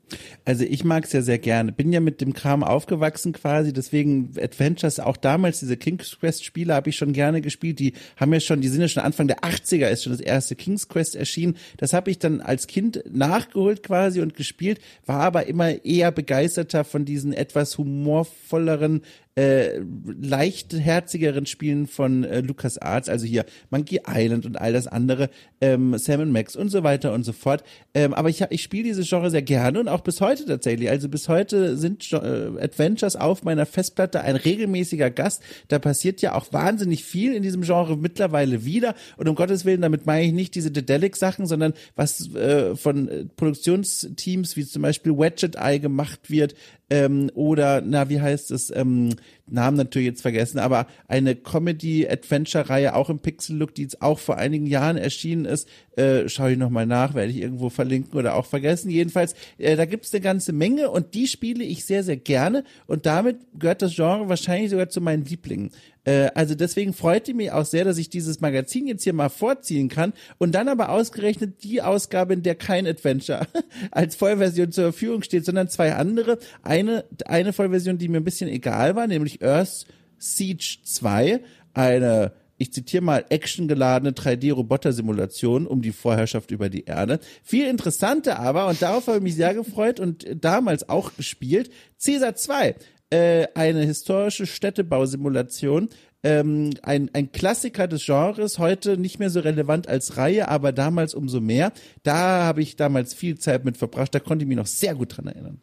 Also 0.45 0.63
ich 0.63 0.83
mag 0.83 1.05
es 1.05 1.13
ja 1.13 1.21
sehr 1.21 1.39
gerne. 1.39 1.71
Bin 1.71 1.91
ja 1.91 1.99
mit 1.99 2.21
dem 2.21 2.33
Kram 2.33 2.63
aufgewachsen 2.63 3.33
quasi, 3.33 3.73
deswegen 3.73 4.33
Adventures, 4.39 4.99
auch 4.99 5.17
damals 5.17 5.59
diese 5.59 5.77
King's 5.77 6.17
Quest 6.19 6.43
Spiele 6.43 6.73
habe 6.73 6.89
ich 6.89 6.95
schon 6.95 7.13
gerne 7.13 7.41
gespielt. 7.41 7.79
Die 7.79 7.93
haben 8.17 8.33
ja 8.33 8.39
schon, 8.39 8.61
die 8.61 8.67
sind 8.67 8.81
ja 8.81 8.87
schon 8.87 9.03
Anfang 9.03 9.27
der 9.27 9.39
80er 9.39 9.87
ist 9.89 10.03
schon 10.03 10.13
das 10.13 10.21
erste 10.21 10.55
King's 10.55 10.87
Quest 10.87 11.15
erschienen. 11.15 11.57
Das 11.77 11.93
habe 11.93 12.11
ich 12.11 12.19
dann 12.19 12.41
als 12.41 12.67
Kind 12.67 13.03
nachgeholt 13.09 13.83
quasi 13.83 14.21
und 14.21 14.35
gespielt, 14.35 14.79
war 15.05 15.21
aber 15.21 15.47
immer 15.47 15.83
eher 15.85 16.11
begeisterter 16.11 16.83
von 16.83 17.05
diesen 17.05 17.33
etwas 17.33 17.77
humorvolleren 17.77 19.01
äh, 19.39 19.79
leichtherzigeren 20.21 21.45
Spielen 21.45 21.87
von 21.87 22.25
äh, 22.25 22.41
Lucas 22.41 22.77
Arts, 22.77 23.07
also 23.07 23.25
hier 23.25 23.45
Monkey 23.69 24.01
Island 24.05 24.45
und 24.45 24.59
all 24.59 24.73
das 24.73 24.87
andere, 24.87 25.29
ähm, 25.61 25.97
Sam 25.97 26.29
Max 26.31 26.57
und 26.57 26.69
so 26.69 26.83
weiter 26.83 27.13
und 27.13 27.23
so 27.23 27.31
fort. 27.31 27.63
Ähm, 27.93 28.13
aber 28.13 28.27
ich, 28.27 28.41
ich 28.49 28.61
spiele 28.61 28.83
dieses 28.83 29.07
Genre 29.07 29.29
sehr 29.31 29.41
gerne 29.41 29.79
und 29.79 29.87
auch 29.87 30.01
bis 30.01 30.19
heute 30.19 30.45
tatsächlich. 30.45 30.89
Also 30.89 31.07
bis 31.07 31.29
heute 31.29 31.77
sind 31.77 32.11
äh, 32.11 32.17
Adventures 32.17 33.15
auf 33.15 33.43
meiner 33.43 33.65
Festplatte 33.65 34.19
ein 34.21 34.35
regelmäßiger 34.35 35.09
Gast. 35.09 35.41
Da 35.69 35.79
passiert 35.79 36.21
ja 36.21 36.35
auch 36.35 36.51
wahnsinnig 36.51 37.05
viel 37.05 37.33
in 37.33 37.41
diesem 37.41 37.61
Genre 37.61 37.95
mittlerweile 37.95 38.65
wieder. 38.65 38.93
Und 39.15 39.29
um 39.29 39.35
Gottes 39.35 39.63
Willen, 39.63 39.81
damit 39.81 40.05
meine 40.05 40.25
ich 40.25 40.33
nicht 40.33 40.53
diese 40.55 40.71
Dedelic-Sachen, 40.71 41.45
sondern 41.45 41.73
was 41.95 42.35
äh, 42.35 42.75
von 42.75 43.29
Produktionsteams 43.37 44.57
wie 44.57 44.65
zum 44.65 44.81
Beispiel 44.81 45.17
Wedget 45.17 45.55
Eye 45.55 45.79
gemacht 45.79 46.29
wird, 46.29 46.55
ähm, 46.89 47.29
oder, 47.33 47.81
na, 47.81 48.09
wie 48.09 48.21
heißt 48.21 48.51
es, 48.51 48.71
ähm, 48.75 49.15
Namen 49.51 49.77
natürlich 49.77 50.07
jetzt 50.07 50.21
vergessen, 50.21 50.59
aber 50.59 50.87
eine 51.07 51.35
Comedy-Adventure-Reihe 51.35 52.95
auch 52.95 53.09
im 53.09 53.19
Pixel-Look, 53.19 53.75
die 53.75 53.83
jetzt 53.83 54.01
auch 54.01 54.19
vor 54.19 54.37
einigen 54.37 54.65
Jahren 54.65 54.97
erschienen 54.97 55.45
ist, 55.45 55.67
äh, 55.95 56.29
schaue 56.29 56.53
ich 56.53 56.57
nochmal 56.57 56.85
nach, 56.85 57.13
werde 57.13 57.31
ich 57.31 57.41
irgendwo 57.41 57.69
verlinken 57.69 58.17
oder 58.17 58.35
auch 58.35 58.45
vergessen. 58.45 58.89
Jedenfalls, 58.89 59.35
äh, 59.57 59.75
da 59.75 59.85
gibt's 59.85 60.13
eine 60.13 60.21
ganze 60.21 60.53
Menge 60.53 60.89
und 60.89 61.13
die 61.13 61.27
spiele 61.27 61.63
ich 61.63 61.85
sehr, 61.85 62.03
sehr 62.03 62.17
gerne 62.17 62.63
und 62.87 63.05
damit 63.05 63.37
gehört 63.57 63.81
das 63.81 63.95
Genre 63.95 64.29
wahrscheinlich 64.29 64.69
sogar 64.69 64.89
zu 64.89 65.01
meinen 65.01 65.25
Lieblingen. 65.25 65.71
Äh, 66.05 66.31
also 66.33 66.55
deswegen 66.55 66.93
freut 66.93 67.27
ich 67.27 67.35
mich 67.35 67.51
auch 67.51 67.65
sehr, 67.65 67.83
dass 67.83 67.97
ich 67.97 68.09
dieses 68.09 68.39
Magazin 68.39 68.87
jetzt 68.87 69.03
hier 69.03 69.13
mal 69.13 69.29
vorziehen 69.29 69.89
kann 69.89 70.13
und 70.37 70.55
dann 70.55 70.67
aber 70.67 70.89
ausgerechnet 70.89 71.63
die 71.63 71.81
Ausgabe, 71.81 72.33
in 72.33 72.43
der 72.43 72.55
kein 72.55 72.87
Adventure 72.87 73.45
als 73.91 74.15
Vollversion 74.15 74.71
zur 74.71 74.85
Verfügung 74.85 75.23
steht, 75.23 75.45
sondern 75.45 75.67
zwei 75.69 75.93
andere. 75.95 76.39
Eine, 76.63 77.05
eine 77.25 77.53
Vollversion, 77.53 77.97
die 77.97 78.07
mir 78.07 78.17
ein 78.17 78.23
bisschen 78.23 78.49
egal 78.49 78.95
war, 78.95 79.07
nämlich 79.07 79.38
Earth 79.41 79.85
Siege 80.17 80.77
2, 80.83 81.41
eine 81.73 82.33
ich 82.59 82.73
zitiere 82.73 83.01
mal, 83.01 83.25
actiongeladene 83.29 84.11
3D-Roboter-Simulation 84.11 85.65
um 85.65 85.81
die 85.81 85.93
Vorherrschaft 85.93 86.51
über 86.51 86.69
die 86.69 86.83
Erde. 86.83 87.19
Viel 87.41 87.65
interessanter 87.65 88.37
aber, 88.37 88.67
und 88.67 88.81
darauf 88.81 89.07
habe 89.07 89.17
ich 89.17 89.23
mich 89.23 89.35
sehr 89.35 89.53
gefreut 89.53 89.99
und 89.99 90.27
damals 90.35 90.87
auch 90.89 91.15
gespielt, 91.15 91.71
Caesar 92.03 92.35
2, 92.35 92.75
äh, 93.11 93.47
eine 93.55 93.85
historische 93.85 94.45
Städtebausimulation, 94.45 95.89
ähm, 96.21 96.71
ein, 96.83 97.09
ein 97.13 97.31
Klassiker 97.31 97.87
des 97.87 98.05
Genres, 98.05 98.59
heute 98.59 98.97
nicht 98.97 99.19
mehr 99.19 99.29
so 99.29 99.39
relevant 99.39 99.87
als 99.87 100.17
Reihe, 100.17 100.49
aber 100.49 100.73
damals 100.73 101.13
umso 101.13 101.39
mehr. 101.39 101.71
Da 102.03 102.43
habe 102.43 102.61
ich 102.61 102.75
damals 102.75 103.13
viel 103.13 103.39
Zeit 103.39 103.63
mit 103.63 103.77
verbracht, 103.77 104.13
da 104.13 104.19
konnte 104.19 104.43
ich 104.43 104.49
mich 104.49 104.57
noch 104.57 104.67
sehr 104.67 104.95
gut 104.95 105.15
dran 105.15 105.27
erinnern. 105.27 105.61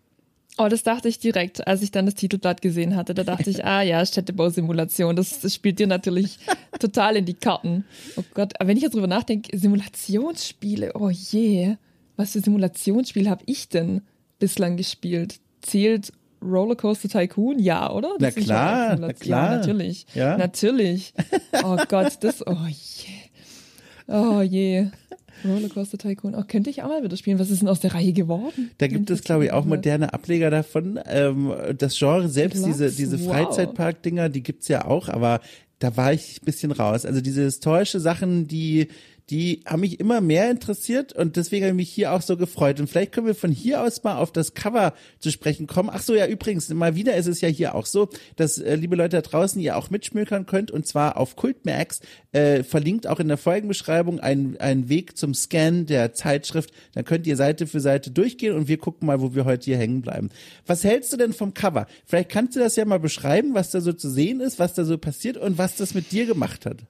Oh, 0.58 0.68
das 0.68 0.82
dachte 0.82 1.08
ich 1.08 1.18
direkt, 1.18 1.66
als 1.66 1.82
ich 1.82 1.90
dann 1.90 2.06
das 2.06 2.14
Titelblatt 2.14 2.62
gesehen 2.62 2.96
hatte. 2.96 3.12
Da 3.12 3.25
dachte 3.25 3.50
ich, 3.50 3.64
ah 3.64 3.82
ja, 3.82 4.04
Städtebausimulation. 4.04 5.14
Das, 5.14 5.40
das 5.40 5.54
spielt 5.54 5.78
dir 5.78 5.86
natürlich 5.86 6.38
total 6.78 7.16
in 7.16 7.26
die 7.26 7.34
Karten. 7.34 7.84
Oh 8.16 8.25
Gott, 8.32 8.58
aber 8.58 8.68
wenn 8.68 8.76
ich 8.76 8.82
jetzt 8.82 8.94
drüber 8.94 9.06
nachdenke, 9.06 9.56
Simulationsspiele, 9.56 10.92
oh 10.94 11.10
je. 11.10 11.76
Was 12.16 12.32
für 12.32 12.40
Simulationsspiele 12.40 13.28
habe 13.28 13.42
ich 13.44 13.68
denn 13.68 14.00
bislang 14.38 14.78
gespielt? 14.78 15.40
Zählt 15.60 16.12
Rollercoaster 16.42 17.08
Tycoon? 17.08 17.58
Ja, 17.58 17.90
oder? 17.92 18.16
Das 18.18 18.36
na 18.36 18.42
klar, 18.42 18.96
na 18.98 19.12
klar. 19.12 19.50
Ja, 19.50 19.56
natürlich. 19.58 20.06
Ja? 20.14 20.38
Natürlich. 20.38 21.12
Oh 21.64 21.76
Gott, 21.88 22.18
das, 22.20 22.46
oh 22.46 22.56
je. 22.68 23.12
Oh 24.08 24.40
je. 24.40 24.86
Rollercoaster 25.45 25.99
Tycoon. 25.99 26.35
Oh, 26.35 26.43
könnte 26.47 26.71
ich 26.71 26.83
auch 26.83 26.88
mal 26.88 27.02
wieder 27.02 27.16
spielen. 27.16 27.38
Was 27.38 27.50
ist 27.50 27.62
denn 27.62 27.69
aus 27.69 27.81
der 27.81 27.95
Reihe 27.95 28.12
geworden? 28.12 28.71
Da 28.78 28.87
gibt 28.87 29.11
es, 29.11 29.23
glaube 29.23 29.47
ich, 29.47 29.52
auch 29.52 29.64
moderne 29.64 30.12
Ableger 30.12 30.50
davon. 30.50 30.99
Ähm, 31.07 31.52
das 31.76 31.99
Genre 31.99 32.28
selbst, 32.28 32.62
Platz? 32.62 32.78
diese, 32.78 32.90
diese 32.90 33.21
wow. 33.25 33.33
Freizeitpark-Dinger, 33.33 34.28
die 34.28 34.43
gibt's 34.43 34.69
ja 34.69 34.85
auch, 34.85 35.09
aber 35.09 35.40
da 35.78 35.97
war 35.97 36.12
ich 36.12 36.40
ein 36.40 36.45
bisschen 36.45 36.73
raus. 36.73 37.05
Also 37.05 37.21
diese 37.21 37.43
historische 37.43 38.00
Sachen, 38.00 38.49
die 38.49 38.88
die 39.30 39.62
haben 39.66 39.80
mich 39.80 39.99
immer 39.99 40.21
mehr 40.21 40.50
interessiert 40.50 41.12
und 41.12 41.35
deswegen 41.37 41.64
habe 41.64 41.73
ich 41.73 41.76
mich 41.76 41.90
hier 41.90 42.12
auch 42.12 42.23
so 42.23 42.37
gefreut. 42.37 42.78
Und 42.78 42.88
vielleicht 42.88 43.11
können 43.11 43.26
wir 43.26 43.35
von 43.35 43.50
hier 43.50 43.83
aus 43.83 44.04
mal 44.04 44.18
auf 44.18 44.30
das 44.30 44.54
Cover 44.54 44.95
zu 45.18 45.33
sprechen 45.33 45.66
kommen. 45.66 45.90
Ach 45.92 46.02
so, 46.02 46.14
ja, 46.14 46.26
übrigens, 46.26 46.68
mal 46.68 46.95
wieder 46.95 47.16
ist 47.16 47.26
es 47.26 47.40
ja 47.40 47.49
hier 47.49 47.75
auch 47.75 47.87
so, 47.87 48.09
dass, 48.37 48.59
äh, 48.59 48.76
liebe 48.76 48.95
Leute 48.95 49.16
da 49.16 49.23
draußen, 49.23 49.61
ihr 49.61 49.76
auch 49.76 49.90
mitschmökern 49.90 50.47
könnt 50.47 50.71
und 50.71 50.87
zwar 50.87 51.16
auf 51.16 51.35
Kultmax, 51.35 52.00
äh, 52.30 52.62
verlinkt 52.62 53.09
auch 53.09 53.18
in 53.18 53.26
der 53.26 53.37
Folgenbeschreibung 53.37 54.21
ein, 54.21 54.56
ein 54.61 54.88
Weg 54.88 55.16
zum 55.18 55.35
Scan 55.35 55.87
der 55.87 56.12
Zeitschrift. 56.12 56.71
Dann 56.92 57.04
könnt 57.04 57.26
ihr 57.26 57.37
Seite 57.37 57.66
für 57.66 57.80
Seite 57.80 58.12
durchgehen 58.12 58.54
und 58.54 58.68
wir 58.68 58.78
gucken 58.78 59.06
mal, 59.06 59.21
wo 59.21 59.35
wir 59.35 59.45
heute 59.45 59.64
hier 59.64 59.78
hängen 59.78 60.02
bleiben. 60.02 60.30
Was 60.66 60.85
hältst 60.85 61.12
du 61.12 61.16
denn 61.16 61.33
vom 61.33 61.52
Cover? 61.52 61.88
Vielleicht 62.04 62.28
kannst 62.28 62.54
du 62.54 62.61
das 62.61 62.76
ja 62.76 62.85
mal 62.85 63.00
beschreiben, 63.00 63.54
was 63.54 63.73
da 63.73 63.80
so 63.80 63.92
zu 63.92 64.09
sehen 64.09 64.40
ist, 64.40 64.61
was 64.61 64.75
da 64.75 64.85
so 64.85 64.99
passiert 64.99 65.37
und 65.37 65.59
was 65.59 65.75
das 65.75 65.95
mit 65.95 66.12
dir 66.12 66.26
gemacht 66.26 66.64
hat. 66.64 66.85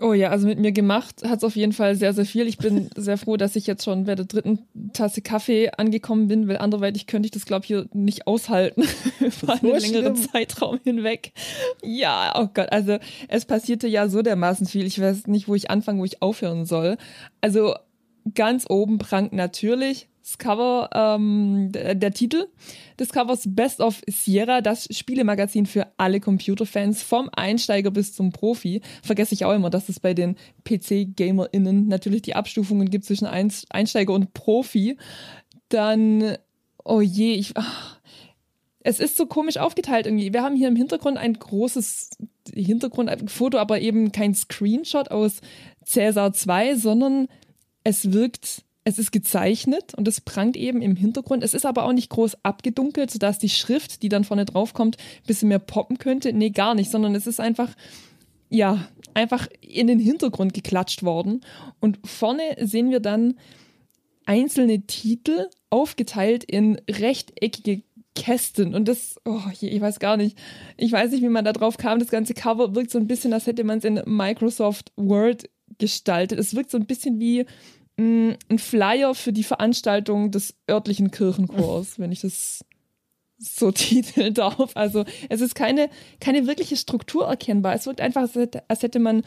Oh 0.00 0.12
ja, 0.12 0.28
also 0.28 0.46
mit 0.46 0.58
mir 0.58 0.72
gemacht 0.72 1.22
hat 1.24 1.38
es 1.38 1.44
auf 1.44 1.56
jeden 1.56 1.72
Fall 1.72 1.96
sehr, 1.96 2.12
sehr 2.12 2.26
viel. 2.26 2.46
Ich 2.46 2.58
bin 2.58 2.90
sehr 2.96 3.16
froh, 3.16 3.36
dass 3.38 3.56
ich 3.56 3.66
jetzt 3.66 3.84
schon 3.84 4.04
bei 4.04 4.14
der 4.14 4.26
dritten 4.26 4.60
Tasse 4.92 5.22
Kaffee 5.22 5.70
angekommen 5.70 6.28
bin, 6.28 6.46
weil 6.46 6.58
anderweitig 6.58 7.06
könnte 7.06 7.26
ich 7.26 7.30
das, 7.30 7.46
glaube 7.46 7.64
ich, 7.64 7.68
hier 7.68 7.86
nicht 7.94 8.26
aushalten 8.26 8.82
für 9.30 9.52
einen 9.52 9.80
längeren 9.80 10.14
Zeitraum 10.16 10.78
hinweg. 10.84 11.32
Ja, 11.82 12.34
oh 12.36 12.48
Gott, 12.52 12.70
also 12.70 12.98
es 13.28 13.46
passierte 13.46 13.88
ja 13.88 14.08
so 14.08 14.20
dermaßen 14.20 14.66
viel. 14.66 14.86
Ich 14.86 15.00
weiß 15.00 15.26
nicht, 15.26 15.48
wo 15.48 15.54
ich 15.54 15.70
anfangen, 15.70 16.00
wo 16.00 16.04
ich 16.04 16.20
aufhören 16.20 16.66
soll. 16.66 16.98
Also 17.40 17.74
ganz 18.34 18.66
oben 18.68 18.98
prangt 18.98 19.32
natürlich 19.32 20.08
das 20.28 20.36
Cover, 20.36 20.90
ähm, 20.92 21.72
der, 21.72 21.94
der 21.94 22.12
Titel 22.12 22.48
des 22.98 23.10
Covers 23.10 23.44
Best 23.46 23.80
of 23.80 24.02
Sierra, 24.06 24.60
das 24.60 24.86
Spielemagazin 24.90 25.64
für 25.64 25.86
alle 25.96 26.20
Computerfans, 26.20 27.02
vom 27.02 27.30
Einsteiger 27.32 27.90
bis 27.90 28.12
zum 28.12 28.30
Profi. 28.30 28.82
Vergesse 29.02 29.32
ich 29.32 29.46
auch 29.46 29.54
immer, 29.54 29.70
dass 29.70 29.88
es 29.88 30.00
bei 30.00 30.12
den 30.12 30.36
PC-GamerInnen 30.64 31.88
natürlich 31.88 32.22
die 32.22 32.34
Abstufungen 32.34 32.90
gibt 32.90 33.06
zwischen 33.06 33.26
Einsteiger 33.26 34.12
und 34.12 34.34
Profi. 34.34 34.98
Dann, 35.70 36.36
oh 36.84 37.00
je, 37.00 37.32
ich, 37.32 37.52
ach, 37.56 37.98
es 38.80 39.00
ist 39.00 39.16
so 39.16 39.24
komisch 39.24 39.56
aufgeteilt 39.56 40.06
irgendwie. 40.06 40.32
Wir 40.32 40.42
haben 40.42 40.56
hier 40.56 40.68
im 40.68 40.76
Hintergrund 40.76 41.16
ein 41.16 41.34
großes 41.34 42.10
Hintergrundfoto, 42.52 43.56
aber 43.56 43.80
eben 43.80 44.12
kein 44.12 44.34
Screenshot 44.34 45.10
aus 45.10 45.40
Cäsar 45.84 46.34
2, 46.34 46.76
sondern 46.76 47.28
es 47.82 48.12
wirkt 48.12 48.67
es 48.88 48.98
ist 48.98 49.12
gezeichnet 49.12 49.94
und 49.94 50.08
es 50.08 50.22
prangt 50.22 50.56
eben 50.56 50.80
im 50.80 50.96
Hintergrund. 50.96 51.44
Es 51.44 51.52
ist 51.52 51.66
aber 51.66 51.84
auch 51.84 51.92
nicht 51.92 52.08
groß 52.08 52.42
abgedunkelt, 52.42 53.10
sodass 53.10 53.38
die 53.38 53.50
Schrift, 53.50 54.02
die 54.02 54.08
dann 54.08 54.24
vorne 54.24 54.46
drauf 54.46 54.72
kommt, 54.72 54.96
ein 54.96 55.26
bisschen 55.26 55.50
mehr 55.50 55.58
poppen 55.58 55.98
könnte. 55.98 56.32
Nee, 56.32 56.50
gar 56.50 56.74
nicht, 56.74 56.90
sondern 56.90 57.14
es 57.14 57.26
ist 57.26 57.38
einfach, 57.38 57.68
ja, 58.48 58.88
einfach 59.12 59.46
in 59.60 59.88
den 59.88 59.98
Hintergrund 59.98 60.54
geklatscht 60.54 61.02
worden. 61.02 61.42
Und 61.80 61.98
vorne 62.06 62.42
sehen 62.60 62.90
wir 62.90 63.00
dann 63.00 63.34
einzelne 64.24 64.80
Titel 64.86 65.48
aufgeteilt 65.68 66.44
in 66.44 66.80
rechteckige 66.88 67.82
Kästen 68.14 68.74
und 68.74 68.88
das, 68.88 69.16
oh, 69.26 69.42
ich 69.60 69.80
weiß 69.80 70.00
gar 70.00 70.16
nicht, 70.16 70.36
ich 70.76 70.90
weiß 70.90 71.12
nicht, 71.12 71.22
wie 71.22 71.28
man 71.28 71.44
da 71.44 71.52
drauf 71.52 71.76
kam. 71.76 71.98
Das 71.98 72.08
ganze 72.08 72.34
Cover 72.34 72.74
wirkt 72.74 72.90
so 72.90 72.98
ein 72.98 73.06
bisschen, 73.06 73.32
als 73.34 73.46
hätte 73.46 73.64
man 73.64 73.78
es 73.78 73.84
in 73.84 74.00
Microsoft 74.06 74.92
Word 74.96 75.48
gestaltet. 75.78 76.38
Es 76.38 76.54
wirkt 76.54 76.70
so 76.70 76.78
ein 76.78 76.86
bisschen 76.86 77.20
wie 77.20 77.44
Mm, 77.98 78.34
ein 78.48 78.58
Flyer 78.60 79.14
für 79.14 79.32
die 79.32 79.42
Veranstaltung 79.42 80.30
des 80.30 80.54
örtlichen 80.70 81.10
Kirchenchors, 81.10 81.98
wenn 81.98 82.12
ich 82.12 82.20
das 82.20 82.64
so 83.38 83.70
titeln 83.72 84.34
darf. 84.34 84.70
Also 84.74 85.04
es 85.28 85.40
ist 85.40 85.54
keine, 85.54 85.90
keine 86.20 86.46
wirkliche 86.46 86.76
Struktur 86.76 87.26
erkennbar. 87.26 87.74
Es 87.74 87.86
wirkt 87.86 88.00
einfach, 88.00 88.28
als 88.68 88.82
hätte 88.82 89.00
man 89.00 89.22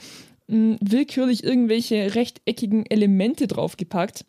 mh, 0.48 0.56
mm, 0.56 0.78
willkürlich 0.82 1.44
irgendwelche 1.44 2.16
rechteckigen 2.16 2.86
Elemente 2.86 3.48
draufgepackt. 3.48 4.26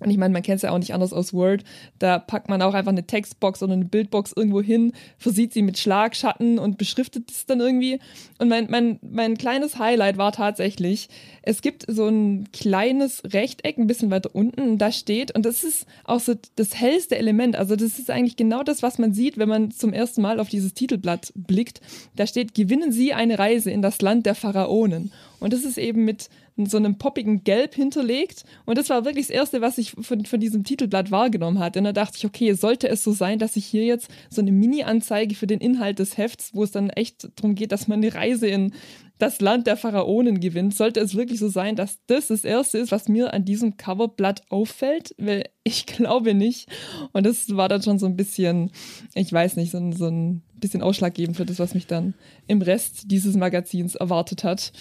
Und 0.00 0.10
ich 0.10 0.16
meine, 0.16 0.32
man 0.32 0.42
kennt 0.42 0.56
es 0.56 0.62
ja 0.62 0.70
auch 0.70 0.78
nicht 0.78 0.94
anders 0.94 1.12
aus 1.12 1.32
Word. 1.32 1.62
Da 1.98 2.18
packt 2.18 2.48
man 2.48 2.62
auch 2.62 2.74
einfach 2.74 2.92
eine 2.92 3.06
Textbox 3.06 3.62
oder 3.62 3.74
eine 3.74 3.84
Bildbox 3.84 4.32
irgendwo 4.34 4.62
hin, 4.62 4.92
versieht 5.18 5.52
sie 5.52 5.62
mit 5.62 5.78
Schlagschatten 5.78 6.58
und 6.58 6.78
beschriftet 6.78 7.30
es 7.30 7.46
dann 7.46 7.60
irgendwie. 7.60 8.00
Und 8.38 8.48
mein, 8.48 8.66
mein, 8.70 8.98
mein 9.02 9.36
kleines 9.36 9.78
Highlight 9.78 10.16
war 10.16 10.32
tatsächlich, 10.32 11.08
es 11.42 11.62
gibt 11.62 11.84
so 11.86 12.08
ein 12.08 12.48
kleines 12.52 13.22
Rechteck 13.24 13.78
ein 13.78 13.86
bisschen 13.86 14.10
weiter 14.10 14.30
unten, 14.32 14.78
da 14.78 14.90
steht, 14.92 15.34
und 15.34 15.44
das 15.44 15.64
ist 15.64 15.86
auch 16.04 16.20
so 16.20 16.34
das 16.56 16.74
hellste 16.74 17.16
Element. 17.16 17.56
Also 17.56 17.76
das 17.76 17.98
ist 17.98 18.10
eigentlich 18.10 18.36
genau 18.36 18.62
das, 18.62 18.82
was 18.82 18.98
man 18.98 19.12
sieht, 19.12 19.38
wenn 19.38 19.48
man 19.48 19.70
zum 19.70 19.92
ersten 19.92 20.22
Mal 20.22 20.40
auf 20.40 20.48
dieses 20.48 20.74
Titelblatt 20.74 21.32
blickt. 21.34 21.80
Da 22.16 22.26
steht, 22.26 22.54
gewinnen 22.54 22.92
Sie 22.92 23.12
eine 23.12 23.38
Reise 23.38 23.70
in 23.70 23.82
das 23.82 24.00
Land 24.00 24.26
der 24.26 24.34
Pharaonen. 24.34 25.12
Und 25.40 25.52
das 25.52 25.64
ist 25.64 25.78
eben 25.78 26.04
mit 26.04 26.28
so 26.66 26.76
einem 26.76 26.98
poppigen 26.98 27.44
Gelb 27.44 27.74
hinterlegt. 27.74 28.44
Und 28.66 28.78
das 28.78 28.90
war 28.90 29.04
wirklich 29.04 29.26
das 29.26 29.34
Erste, 29.34 29.60
was 29.60 29.78
ich 29.78 29.92
von, 29.92 30.24
von 30.24 30.40
diesem 30.40 30.64
Titelblatt 30.64 31.10
wahrgenommen 31.10 31.58
hatte. 31.58 31.80
Und 31.80 31.84
da 31.84 31.92
dachte 31.92 32.16
ich, 32.18 32.26
okay, 32.26 32.52
sollte 32.54 32.88
es 32.88 33.02
so 33.04 33.12
sein, 33.12 33.38
dass 33.38 33.56
ich 33.56 33.66
hier 33.66 33.84
jetzt 33.84 34.08
so 34.28 34.40
eine 34.40 34.52
Mini-Anzeige 34.52 35.34
für 35.34 35.46
den 35.46 35.60
Inhalt 35.60 35.98
des 35.98 36.16
Hefts, 36.16 36.50
wo 36.54 36.64
es 36.64 36.70
dann 36.70 36.90
echt 36.90 37.28
darum 37.36 37.54
geht, 37.54 37.72
dass 37.72 37.88
man 37.88 38.00
eine 38.00 38.14
Reise 38.14 38.46
in 38.46 38.72
das 39.20 39.40
Land 39.40 39.66
der 39.66 39.76
Pharaonen 39.76 40.40
gewinnt, 40.40 40.74
sollte 40.74 41.00
es 41.00 41.14
wirklich 41.14 41.38
so 41.38 41.48
sein, 41.48 41.76
dass 41.76 41.98
das 42.06 42.28
das 42.28 42.44
Erste 42.44 42.78
ist, 42.78 42.90
was 42.90 43.08
mir 43.08 43.32
an 43.34 43.44
diesem 43.44 43.76
Coverblatt 43.76 44.42
auffällt, 44.50 45.14
weil 45.18 45.44
ich 45.62 45.86
glaube 45.86 46.34
nicht. 46.34 46.68
Und 47.12 47.26
das 47.26 47.54
war 47.56 47.68
dann 47.68 47.82
schon 47.82 47.98
so 47.98 48.06
ein 48.06 48.16
bisschen, 48.16 48.70
ich 49.14 49.32
weiß 49.32 49.56
nicht, 49.56 49.70
so 49.70 49.92
so 49.92 50.06
ein 50.08 50.42
bisschen 50.60 50.82
ausschlaggebend 50.82 51.36
für 51.36 51.46
das, 51.46 51.58
was 51.58 51.74
mich 51.74 51.86
dann 51.86 52.14
im 52.46 52.62
Rest 52.62 53.10
dieses 53.10 53.36
Magazins 53.36 53.94
erwartet 53.94 54.44
hat. 54.44 54.72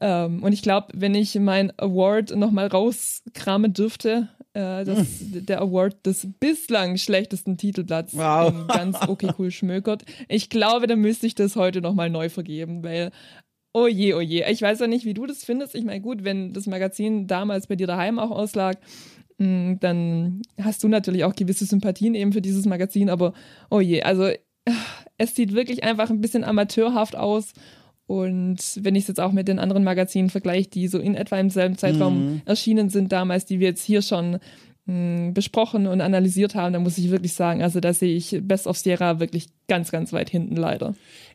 Ähm, 0.00 0.42
und 0.42 0.52
ich 0.52 0.62
glaube, 0.62 0.88
wenn 0.94 1.14
ich 1.14 1.34
mein 1.36 1.72
Award 1.78 2.36
nochmal 2.36 2.68
rauskramen 2.68 3.72
dürfte, 3.72 4.28
äh, 4.54 4.84
das, 4.84 4.98
hm. 4.98 5.46
der 5.46 5.60
Award 5.60 6.06
des 6.06 6.28
bislang 6.38 6.96
schlechtesten 6.96 7.56
Titelblatts 7.56 8.16
wow. 8.16 8.52
ganz 8.68 8.96
okay 9.08 9.30
cool 9.38 9.50
schmökert. 9.50 10.04
Ich 10.28 10.48
glaube, 10.48 10.86
dann 10.86 11.00
müsste 11.00 11.26
ich 11.26 11.34
das 11.34 11.56
heute 11.56 11.80
nochmal 11.80 12.08
neu 12.10 12.28
vergeben, 12.28 12.82
weil 12.82 13.10
Oh 13.76 13.88
je, 13.88 14.14
oh 14.14 14.20
je. 14.20 14.44
Ich 14.48 14.62
weiß 14.62 14.78
ja 14.78 14.86
nicht, 14.86 15.04
wie 15.04 15.14
du 15.14 15.26
das 15.26 15.44
findest. 15.44 15.74
Ich 15.74 15.84
meine, 15.84 16.00
gut, 16.00 16.22
wenn 16.22 16.52
das 16.52 16.68
Magazin 16.68 17.26
damals 17.26 17.66
bei 17.66 17.74
dir 17.74 17.88
daheim 17.88 18.20
auch 18.20 18.30
auslag, 18.30 18.78
mm, 19.38 19.74
dann 19.80 20.42
hast 20.62 20.84
du 20.84 20.88
natürlich 20.88 21.24
auch 21.24 21.34
gewisse 21.34 21.66
Sympathien 21.66 22.14
eben 22.14 22.32
für 22.32 22.40
dieses 22.40 22.66
Magazin, 22.66 23.10
aber 23.10 23.34
oh 23.70 23.80
je, 23.80 24.02
also 24.02 24.30
es 25.18 25.34
sieht 25.34 25.54
wirklich 25.54 25.84
einfach 25.84 26.10
ein 26.10 26.20
bisschen 26.20 26.44
amateurhaft 26.44 27.16
aus. 27.16 27.52
Und 28.06 28.58
wenn 28.80 28.94
ich 28.94 29.04
es 29.04 29.08
jetzt 29.08 29.20
auch 29.20 29.32
mit 29.32 29.48
den 29.48 29.58
anderen 29.58 29.84
Magazinen 29.84 30.28
vergleiche, 30.28 30.68
die 30.68 30.88
so 30.88 30.98
in 30.98 31.14
etwa 31.14 31.38
im 31.38 31.50
selben 31.50 31.78
Zeitraum 31.78 32.24
mhm. 32.24 32.42
erschienen 32.44 32.90
sind 32.90 33.12
damals, 33.12 33.46
die 33.46 33.60
wir 33.60 33.68
jetzt 33.68 33.84
hier 33.84 34.02
schon 34.02 34.38
mh, 34.84 34.94
mm, 34.94 35.34
besprochen 35.34 35.86
und 35.86 36.02
analysiert 36.02 36.54
haben, 36.54 36.74
dann 36.74 36.82
muss 36.82 36.98
ich 36.98 37.10
wirklich 37.10 37.32
sagen, 37.32 37.62
also 37.62 37.80
da 37.80 37.94
sehe 37.94 38.14
ich 38.14 38.38
Best 38.42 38.66
of 38.66 38.76
Sierra 38.76 39.20
wirklich 39.20 39.46
ganz, 39.68 39.90
ganz 39.90 40.12
weit 40.12 40.28
hinten 40.28 40.56
leider. 40.56 40.94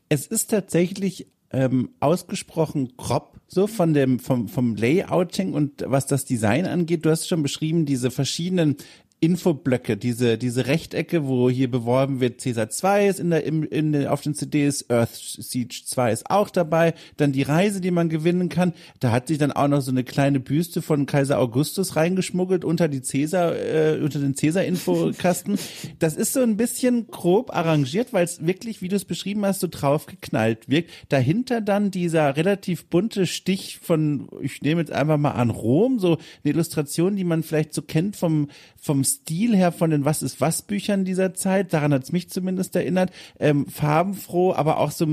Es 0.10 0.28
ist 0.28 0.52
tatsächlich 0.52 1.28
ähm, 1.52 1.90
ausgesprochen 2.00 2.94
grob, 2.98 3.40
so 3.48 3.66
von 3.66 3.96
dem, 3.96 4.20
vom, 4.20 4.48
vom 4.48 4.76
Layouting 4.76 5.54
und 5.54 5.84
was 5.88 6.06
das 6.06 6.26
Design 6.26 6.68
angeht. 6.68 7.06
Du 7.06 7.10
hast 7.10 7.28
schon 7.28 7.42
beschrieben, 7.42 7.86
diese 7.86 8.12
verschiedenen 8.12 8.76
Infoblöcke, 9.22 9.98
diese, 9.98 10.38
diese 10.38 10.68
Rechtecke, 10.68 11.28
wo 11.28 11.50
hier 11.50 11.70
beworben 11.70 12.22
wird, 12.22 12.42
Caesar 12.42 12.70
2 12.70 13.08
ist 13.08 13.20
in 13.20 13.32
der, 13.32 13.44
im, 13.44 13.64
in 13.64 13.92
den, 13.92 14.08
auf 14.08 14.22
den 14.22 14.34
CDs, 14.34 14.90
Earth 14.90 15.14
Siege 15.14 15.82
2 15.86 16.14
ist 16.14 16.30
auch 16.30 16.50
dabei, 16.50 16.94
dann 17.18 17.34
die 17.34 17.42
Reise, 17.42 17.82
die 17.82 17.92
man 17.92 18.08
gewinnen 18.08 18.48
kann. 18.48 18.74
Da 19.02 19.12
hat 19.12 19.28
sich 19.28 19.38
dann 19.38 19.52
auch 19.52 19.68
noch 19.68 19.82
so 19.82 19.92
eine 19.92 20.06
kleine 20.06 20.40
Büste 20.40 20.82
von 20.82 21.06
Kaiser 21.06 21.38
Augustus 21.38 21.98
reingeschmuggelt 21.98 22.64
unter 22.64 22.88
die 22.88 23.02
Caesar, 23.02 23.56
äh, 23.58 24.00
unter 24.02 24.20
den 24.20 24.36
Caesar-Infokasten. 24.36 25.60
das 26.00 26.16
ist 26.16 26.32
so 26.32 26.40
ein 26.40 26.56
bisschen 26.56 27.08
grob 27.08 27.54
arrangiert, 27.54 28.14
weil 28.14 28.24
es 28.24 28.46
wirklich, 28.46 28.82
wie 28.82 28.88
du 28.88 28.96
es 28.96 29.04
beschrieben 29.04 29.46
hast, 29.46 29.60
so 29.60 29.68
drauf 29.70 30.06
geknallt 30.06 30.70
wirkt. 30.70 30.92
Dahinter 31.10 31.60
dann 31.60 31.92
dieser 31.92 32.38
relativ 32.38 32.86
bunte 32.86 33.28
Stich 33.28 33.80
von, 33.82 34.30
ich 34.42 34.62
nehme 34.62 34.80
jetzt 34.80 34.94
einfach 34.94 35.18
mal 35.18 35.32
an 35.32 35.50
Rom, 35.50 36.00
so 36.00 36.14
eine 36.44 36.54
Illustration, 36.54 37.18
die 37.18 37.26
man 37.26 37.44
vielleicht 37.44 37.74
so 37.74 37.82
kennt 37.82 38.16
vom, 38.16 38.48
vom 38.78 39.04
Stil 39.16 39.56
her 39.56 39.72
von 39.72 39.90
den 39.90 40.06
Was 40.06 40.22
ist 40.22 40.42
was 40.42 40.62
Büchern 40.62 41.06
dieser 41.06 41.34
Zeit, 41.34 41.74
daran 41.74 41.94
hat 41.94 42.04
es 42.04 42.12
mich 42.12 42.30
zumindest 42.30 42.76
erinnert, 42.76 43.12
ähm, 43.40 43.68
farbenfroh, 43.68 44.54
aber 44.54 44.80
auch 44.80 44.92
so 44.92 45.08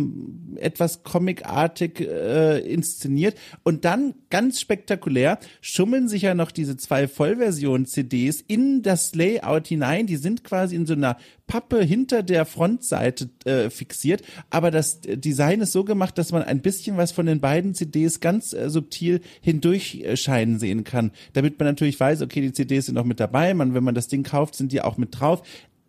etwas 0.56 1.02
comicartig 1.02 2.00
äh, 2.00 2.58
inszeniert. 2.58 3.36
Und 3.62 3.84
dann 3.84 4.14
ganz 4.30 4.60
spektakulär. 4.60 5.38
Schummeln 5.60 6.08
sich 6.08 6.22
ja 6.22 6.34
noch 6.34 6.50
diese 6.50 6.76
zwei 6.76 7.08
Vollversion-CDs 7.08 8.44
in 8.46 8.82
das 8.82 9.14
Layout 9.14 9.68
hinein. 9.68 10.06
Die 10.06 10.16
sind 10.16 10.44
quasi 10.44 10.76
in 10.76 10.86
so 10.86 10.94
einer 10.94 11.16
Pappe 11.46 11.82
hinter 11.82 12.22
der 12.22 12.44
Frontseite 12.44 13.30
äh, 13.44 13.70
fixiert, 13.70 14.22
aber 14.50 14.72
das 14.72 15.00
Design 15.00 15.60
ist 15.60 15.72
so 15.72 15.84
gemacht, 15.84 16.18
dass 16.18 16.32
man 16.32 16.42
ein 16.42 16.60
bisschen 16.60 16.96
was 16.96 17.12
von 17.12 17.26
den 17.26 17.40
beiden 17.40 17.72
CDs 17.74 18.18
ganz 18.18 18.52
äh, 18.52 18.68
subtil 18.68 19.20
hindurch 19.40 20.04
scheinen 20.14 20.58
sehen 20.58 20.82
kann, 20.82 21.12
damit 21.34 21.58
man 21.58 21.68
natürlich 21.68 22.00
weiß, 22.00 22.22
okay, 22.22 22.40
die 22.40 22.52
CDs 22.52 22.86
sind 22.86 22.96
noch 22.96 23.04
mit 23.04 23.20
dabei, 23.20 23.54
man, 23.54 23.74
wenn 23.74 23.84
man 23.84 23.94
das 23.94 24.08
Ding 24.08 24.24
kauft, 24.24 24.56
sind 24.56 24.72
die 24.72 24.82
auch 24.82 24.96
mit 24.96 25.20
drauf 25.20 25.42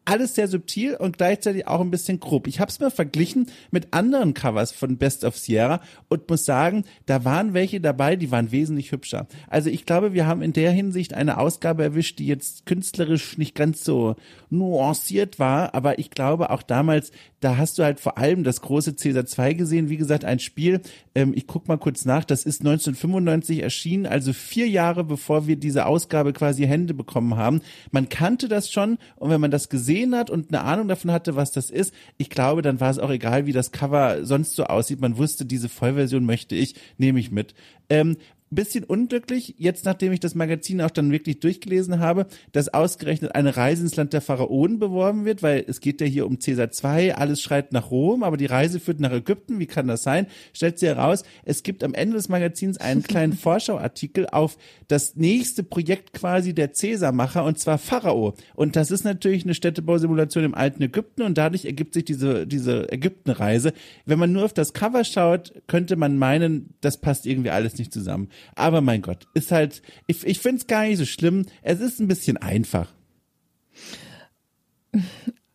alles 0.08 0.36
sehr 0.36 0.48
subtil 0.48 0.96
und 0.96 1.18
gleichzeitig 1.18 1.68
auch 1.68 1.82
ein 1.82 1.92
bisschen 1.92 2.22
grob. 2.22 2.48
Ich 2.48 2.62
habe 2.62 2.72
es 2.72 2.80
mal 2.80 2.90
verglichen 2.90 3.52
mit 3.72 3.90
anderen 3.92 4.34
Covers 4.34 4.72
von 4.72 4.98
Best 4.98 5.26
of 5.26 5.38
Sierra 5.38 5.82
und 6.08 6.30
muss 6.30 6.46
sagen, 6.46 6.86
da 7.06 7.26
waren 7.26 7.54
welche 7.54 7.82
dabei, 7.82 8.16
die 8.16 8.32
waren 8.32 8.52
wesentlich 8.52 8.94
hübscher. 8.94 9.28
Also 9.50 9.70
ich 9.70 9.86
glaube, 9.86 10.14
wir 10.14 10.26
haben 10.26 10.42
in 10.42 10.54
der 10.54 10.72
Hinsicht 10.72 11.14
eine 11.14 11.38
Ausgabe 11.38 11.84
erwischt, 11.84 12.20
die 12.20 12.28
jetzt 12.28 12.66
künstlerisch 12.66 13.38
nicht 13.38 13.54
ganz 13.54 13.84
so 13.84 14.16
nuanciert 14.50 15.40
war, 15.40 15.76
aber 15.76 16.00
ich 16.00 16.10
glaube 16.10 16.52
auch 16.52 16.64
damals, 16.64 17.12
da 17.42 17.58
hast 17.58 17.78
du 17.78 17.84
halt 17.84 18.00
vor 18.00 18.18
allem 18.18 18.44
das 18.44 18.62
große 18.62 18.94
Caesar 18.94 19.26
2 19.26 19.54
gesehen. 19.54 19.90
Wie 19.90 19.98
gesagt, 19.98 20.26
ein 20.26 20.40
Spiel, 20.40 20.82
ähm, 21.14 21.34
ich 21.36 21.46
guck 21.46 21.68
mal 21.68 21.78
kurz 21.78 22.06
nach, 22.06 22.24
das 22.24 22.44
ist 22.46 22.62
1995 22.62 23.62
erschienen, 23.62 24.06
also 24.06 24.34
vier 24.34 24.68
Jahre 24.68 25.04
bevor 25.04 25.48
wir 25.48 25.58
diese 25.58 25.86
Ausgabe 25.86 26.34
quasi 26.34 26.66
Hände 26.66 26.94
bekommen 26.94 27.36
haben. 27.36 27.62
Man 27.92 28.10
kannte 28.10 28.48
das 28.48 28.72
schon 28.72 28.98
und 29.18 29.30
wenn 29.30 29.42
man 29.42 29.52
das 29.52 29.70
gesehen 29.70 29.97
gesehen 29.98 30.16
hat 30.16 30.30
und 30.30 30.50
eine 30.50 30.64
Ahnung 30.64 30.88
davon 30.88 31.12
hatte, 31.12 31.36
was 31.36 31.52
das 31.52 31.70
ist, 31.70 31.94
ich 32.18 32.30
glaube, 32.30 32.62
dann 32.62 32.80
war 32.80 32.90
es 32.90 33.00
auch 33.00 33.10
egal, 33.10 33.46
wie 33.46 33.54
das 33.54 33.72
Cover 33.72 34.26
sonst 34.26 34.56
so 34.56 34.66
aussieht. 34.66 35.02
Man 35.02 35.18
wusste, 35.18 35.46
diese 35.46 35.70
Vollversion 35.70 36.26
möchte 36.26 36.56
ich, 36.56 36.76
nehme 36.98 37.20
ich 37.20 37.32
mit. 37.32 37.54
Ähm, 37.90 38.18
bisschen 38.50 38.84
unglücklich, 38.84 39.56
jetzt 39.58 39.86
nachdem 39.86 40.14
ich 40.14 40.20
das 40.20 40.36
Magazin 40.36 40.82
auch 40.82 40.92
dann 40.92 41.12
wirklich 41.12 41.40
durchgelesen 41.40 42.00
habe, 42.00 42.28
dass 42.54 42.74
ausgerechnet 42.74 43.36
eine 43.36 43.58
Reise 43.58 43.84
ins 43.84 43.96
Land 43.96 44.14
der 44.14 44.22
Pharaonen 44.22 44.80
beworben 44.80 45.26
wird, 45.26 45.44
weil 45.44 45.66
es 45.68 45.82
geht 45.82 46.00
ja 46.00 46.08
hier 46.08 46.26
um 46.26 46.40
Caesar 46.40 46.72
2, 46.72 47.16
alles 47.16 47.42
schreit 47.42 47.74
nach 47.74 47.92
Rom, 47.92 48.24
aber 48.24 48.38
die 48.38 48.46
Reise 48.46 48.80
führt 48.80 49.00
nach 49.00 49.12
Ägypten, 49.12 49.60
wie 49.60 49.66
kann 49.66 49.88
das 49.88 50.04
sein? 50.04 50.28
Stellt 50.54 50.80
sich 50.80 50.88
heraus, 50.88 51.24
es 51.44 51.64
gibt 51.64 51.84
am 51.84 51.94
Ende 51.94 52.16
des 52.16 52.30
Magazins 52.30 52.78
einen 52.78 53.04
kleinen 53.08 53.34
Vorschauartikel 53.34 54.28
auf 54.28 54.58
das 54.88 55.16
nächste 55.16 55.64
Projekt 55.64 56.14
quasi 56.14 56.54
der 56.54 56.70
Caesar-Macher 56.70 57.44
und 57.44 57.60
zwar 57.60 57.78
Pharao. 57.78 58.36
Und 58.56 58.76
das 58.76 58.92
ist 58.92 59.04
natürlich 59.04 59.44
eine 59.44 59.56
Städtebausimulation 59.56 60.46
im 60.46 60.56
alten 60.56 60.82
Ägypten 60.82 61.24
und 61.24 61.38
dadurch 61.38 61.66
ergibt 61.66 61.94
sich 61.94 62.06
diese, 62.06 62.48
diese 62.48 62.92
Ägyptenreise. 62.92 63.74
Wenn 64.06 64.20
man 64.20 64.32
nur 64.32 64.46
auf 64.46 64.54
das 64.54 64.74
Cover 64.74 65.04
schaut, 65.04 65.54
könnte 65.68 65.98
man 65.98 66.18
meinen, 66.18 66.74
das 66.82 66.98
passt 66.98 67.26
irgendwie 67.26 67.50
alles 67.50 67.78
nicht 67.78 67.92
zusammen. 67.92 68.30
Aber 68.56 68.82
mein 68.82 69.02
Gott, 69.02 69.28
ist 69.34 69.52
halt, 69.52 69.82
ich, 70.08 70.26
ich 70.26 70.40
finde 70.40 70.62
es 70.62 70.68
gar 70.68 70.84
nicht 70.86 70.98
so 70.98 71.06
schlimm. 71.06 71.46
Es 71.62 71.80
ist 71.80 72.00
ein 72.00 72.08
bisschen 72.08 72.38
einfach. 72.38 72.92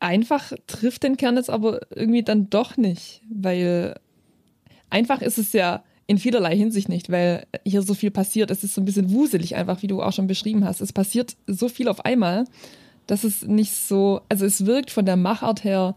Einfach 0.00 0.52
trifft 0.66 1.02
den 1.02 1.16
Kern 1.16 1.36
jetzt 1.36 1.50
aber 1.50 1.80
irgendwie 1.90 2.22
dann 2.22 2.50
doch 2.50 2.76
nicht, 2.76 3.22
weil 3.28 3.98
einfach 4.90 5.22
ist 5.22 5.38
es 5.38 5.52
ja 5.52 5.84
in 6.06 6.18
vielerlei 6.18 6.56
Hinsicht 6.56 6.88
nicht, 6.88 7.10
weil 7.10 7.46
hier 7.64 7.82
so 7.82 7.94
viel 7.94 8.10
passiert. 8.10 8.50
Es 8.50 8.64
ist 8.64 8.74
so 8.74 8.80
ein 8.80 8.84
bisschen 8.84 9.10
wuselig 9.12 9.56
einfach, 9.56 9.82
wie 9.82 9.86
du 9.86 10.02
auch 10.02 10.12
schon 10.12 10.26
beschrieben 10.26 10.64
hast. 10.64 10.80
Es 10.80 10.92
passiert 10.92 11.36
so 11.46 11.68
viel 11.68 11.88
auf 11.88 12.04
einmal, 12.04 12.44
dass 13.06 13.24
es 13.24 13.42
nicht 13.42 13.72
so, 13.72 14.20
also 14.28 14.44
es 14.44 14.66
wirkt 14.66 14.90
von 14.90 15.06
der 15.06 15.16
Machart 15.16 15.64
her 15.64 15.94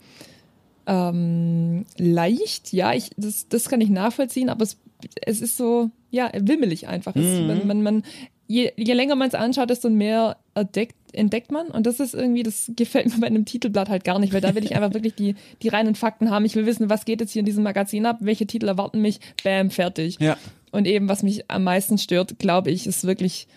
ähm, 0.87 1.85
leicht, 1.97 2.71
ja, 2.73 2.93
ich, 2.93 3.09
das, 3.17 3.47
das 3.49 3.69
kann 3.69 3.81
ich 3.81 3.89
nachvollziehen, 3.89 4.49
aber 4.49 4.63
es, 4.63 4.77
es 5.21 5.41
ist 5.41 5.57
so, 5.57 5.89
ja, 6.11 6.31
wimmelig 6.37 6.87
einfach. 6.87 7.15
Mhm. 7.15 7.47
Man, 7.47 7.67
man, 7.67 7.81
man, 7.81 8.03
je, 8.47 8.71
je 8.75 8.93
länger 8.93 9.15
man 9.15 9.27
es 9.27 9.35
anschaut, 9.35 9.69
desto 9.69 9.89
mehr 9.89 10.37
entdeckt, 10.53 10.95
entdeckt 11.13 11.51
man. 11.51 11.67
Und 11.67 11.85
das 11.85 11.99
ist 11.99 12.13
irgendwie, 12.13 12.43
das 12.43 12.71
gefällt 12.75 13.07
mir 13.07 13.19
bei 13.19 13.27
einem 13.27 13.45
Titelblatt 13.45 13.89
halt 13.89 14.03
gar 14.03 14.19
nicht, 14.19 14.33
weil 14.33 14.41
da 14.41 14.55
will 14.55 14.63
ich 14.63 14.75
einfach 14.75 14.93
wirklich 14.93 15.15
die, 15.15 15.35
die 15.61 15.69
reinen 15.69 15.95
Fakten 15.95 16.29
haben. 16.29 16.45
Ich 16.45 16.55
will 16.55 16.65
wissen, 16.65 16.89
was 16.89 17.05
geht 17.05 17.21
jetzt 17.21 17.31
hier 17.31 17.41
in 17.41 17.45
diesem 17.45 17.63
Magazin 17.63 18.05
ab, 18.05 18.17
welche 18.21 18.47
Titel 18.47 18.67
erwarten 18.67 19.01
mich, 19.01 19.19
bam, 19.43 19.69
fertig. 19.69 20.17
Ja. 20.19 20.37
Und 20.71 20.87
eben, 20.87 21.07
was 21.07 21.23
mich 21.23 21.49
am 21.49 21.63
meisten 21.63 21.97
stört, 21.97 22.37
glaube 22.39 22.71
ich, 22.71 22.85
ist 22.85 23.05
wirklich 23.05 23.47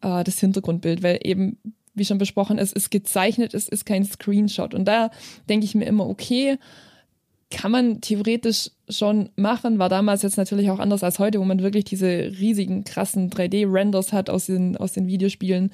äh, 0.00 0.22
das 0.24 0.38
Hintergrundbild, 0.38 1.02
weil 1.02 1.18
eben 1.22 1.58
wie 1.94 2.04
schon 2.04 2.18
besprochen, 2.18 2.58
es 2.58 2.72
ist 2.72 2.90
gezeichnet, 2.90 3.54
es 3.54 3.68
ist 3.68 3.84
kein 3.84 4.04
Screenshot. 4.04 4.72
Und 4.72 4.86
da 4.86 5.10
denke 5.48 5.64
ich 5.64 5.74
mir 5.74 5.86
immer, 5.86 6.08
okay, 6.08 6.58
kann 7.50 7.70
man 7.72 8.00
theoretisch 8.00 8.70
schon 8.88 9.30
machen, 9.36 9.78
war 9.78 9.88
damals 9.88 10.22
jetzt 10.22 10.36
natürlich 10.36 10.70
auch 10.70 10.78
anders 10.78 11.02
als 11.02 11.18
heute, 11.18 11.40
wo 11.40 11.44
man 11.44 11.62
wirklich 11.62 11.84
diese 11.84 12.08
riesigen, 12.08 12.84
krassen 12.84 13.30
3D-Renders 13.30 14.12
hat 14.12 14.28
aus 14.28 14.46
den, 14.46 14.76
aus 14.76 14.92
den 14.92 15.06
Videospielen. 15.06 15.72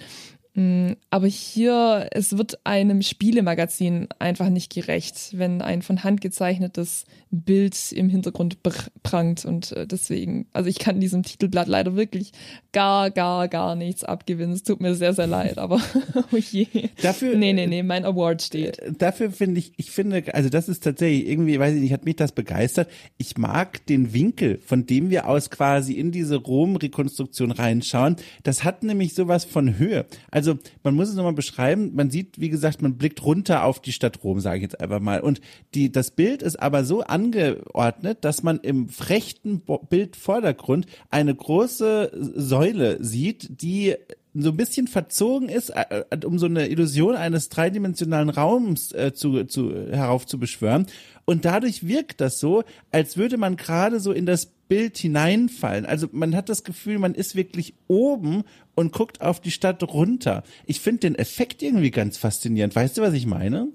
Mm, 0.55 0.93
aber 1.11 1.27
hier, 1.27 2.09
es 2.13 2.39
wird 2.39 2.65
einem 2.65 3.03
Spielemagazin 3.03 4.09
einfach 4.21 4.51
nicht 4.51 4.73
gerecht, 4.73 5.31
wenn 5.33 5.61
ein 5.63 5.83
von 5.83 6.05
Hand 6.05 6.21
gezeichnetes 6.21 7.07
Bild 7.31 7.91
im 7.91 8.09
Hintergrund 8.09 8.59
prangt. 9.03 9.45
Und 9.45 9.73
äh, 9.73 9.87
deswegen, 9.87 10.47
also 10.53 10.71
ich 10.71 10.79
kann 10.79 11.01
diesem 11.01 11.25
Titelblatt 11.25 11.67
leider 11.67 11.97
wirklich 11.97 12.31
gar, 12.73 13.11
gar, 13.11 13.49
gar 13.49 13.75
nichts 13.75 14.05
abgewinnen. 14.05 14.55
Es 14.55 14.63
tut 14.63 14.81
mir 14.81 14.95
sehr, 14.95 15.13
sehr 15.13 15.27
leid, 15.27 15.59
aber 15.59 15.81
oh 16.33 16.37
je. 16.37 16.67
Dafür, 17.03 17.37
nee, 17.37 17.53
nee, 17.53 17.67
nee, 17.67 17.83
mein 17.83 18.05
Award 18.05 18.43
steht. 18.43 18.79
Äh, 18.79 18.93
dafür 18.93 19.33
finde 19.33 19.59
ich, 19.59 19.73
ich 19.77 19.91
finde, 19.91 20.23
also 20.35 20.51
das 20.51 20.69
ist 20.69 20.85
tatsächlich 20.85 21.29
irgendwie, 21.29 21.59
weiß 21.59 21.75
ich 21.75 21.81
nicht, 21.81 21.93
hat 21.93 22.05
mich 22.05 22.17
das 22.17 22.31
begeistert. 22.31 22.89
Ich 23.19 23.37
mag 23.37 23.85
den 23.87 24.13
Winkel, 24.13 24.59
von 24.65 24.87
dem 24.87 25.11
wir 25.11 25.27
aus 25.29 25.51
quasi 25.51 25.95
in 25.95 26.13
diese 26.13 26.37
Rom-Rekonstruktion 26.37 27.51
reinschauen. 27.51 28.17
Das 28.45 28.63
hat 28.63 28.85
nämlich 28.85 29.15
sowas 29.15 29.45
von 29.45 29.79
Höhe. 29.79 30.07
Also 30.31 30.44
also 30.47 30.59
man 30.83 30.95
muss 30.95 31.09
es 31.09 31.15
nochmal 31.15 31.33
beschreiben. 31.33 31.93
Man 31.95 32.11
sieht, 32.11 32.39
wie 32.39 32.51
gesagt, 32.51 32.83
man 32.83 32.97
blickt 32.97 33.25
runter 33.25 33.65
auf 33.65 33.81
die 33.81 33.93
Stadt 33.93 34.23
Rom, 34.23 34.41
sage 34.41 34.57
ich 34.59 34.63
jetzt 34.63 34.81
einfach 34.81 35.01
mal. 35.01 35.21
Und 35.21 35.41
die, 35.75 35.91
das 35.91 36.11
Bild 36.11 36.43
ist 36.43 36.61
aber 36.61 36.85
so 36.85 37.03
angeordnet, 37.03 38.19
dass 38.23 38.43
man 38.43 38.59
im 38.61 38.89
rechten 39.09 39.63
Bildvordergrund 39.89 40.87
eine 41.11 41.35
große 41.35 42.13
Säule 42.37 43.03
sieht, 43.03 43.63
die 43.63 43.95
so 44.35 44.51
ein 44.51 44.57
bisschen 44.57 44.89
verzogen 44.89 45.49
ist, 45.49 45.71
äh, 45.71 46.05
äh, 46.11 46.27
um 46.27 46.39
so 46.39 46.47
eine 46.47 46.69
Illusion 46.69 47.15
eines 47.15 47.49
dreidimensionalen 47.49 48.31
Raums 48.31 48.93
äh, 48.93 49.13
zu, 49.15 49.45
zu, 49.45 49.73
heraufzubeschwören. 49.73 50.87
Und 51.25 51.45
dadurch 51.45 51.87
wirkt 51.87 52.21
das 52.21 52.41
so, 52.41 52.65
als 52.91 53.17
würde 53.17 53.37
man 53.37 53.57
gerade 53.57 54.01
so 54.01 54.13
in 54.13 54.27
das 54.27 54.53
Bild 54.69 54.97
hineinfallen. 54.99 55.87
Also 55.87 56.09
man 56.13 56.35
hat 56.35 56.49
das 56.49 56.65
Gefühl, 56.65 56.99
man 56.99 57.15
ist 57.15 57.37
wirklich 57.37 57.75
oben 57.87 58.45
und 58.75 58.93
guckt 58.93 59.21
auf 59.21 59.41
die 59.41 59.51
Stadt 59.51 59.83
runter. 59.83 60.43
Ich 60.67 60.81
finde 60.81 61.01
den 61.01 61.15
Effekt 61.15 61.63
irgendwie 61.63 61.91
ganz 61.91 62.17
faszinierend. 62.17 62.75
Weißt 62.75 62.97
du, 62.99 63.03
was 63.03 63.15
ich 63.15 63.27
meine? 63.27 63.69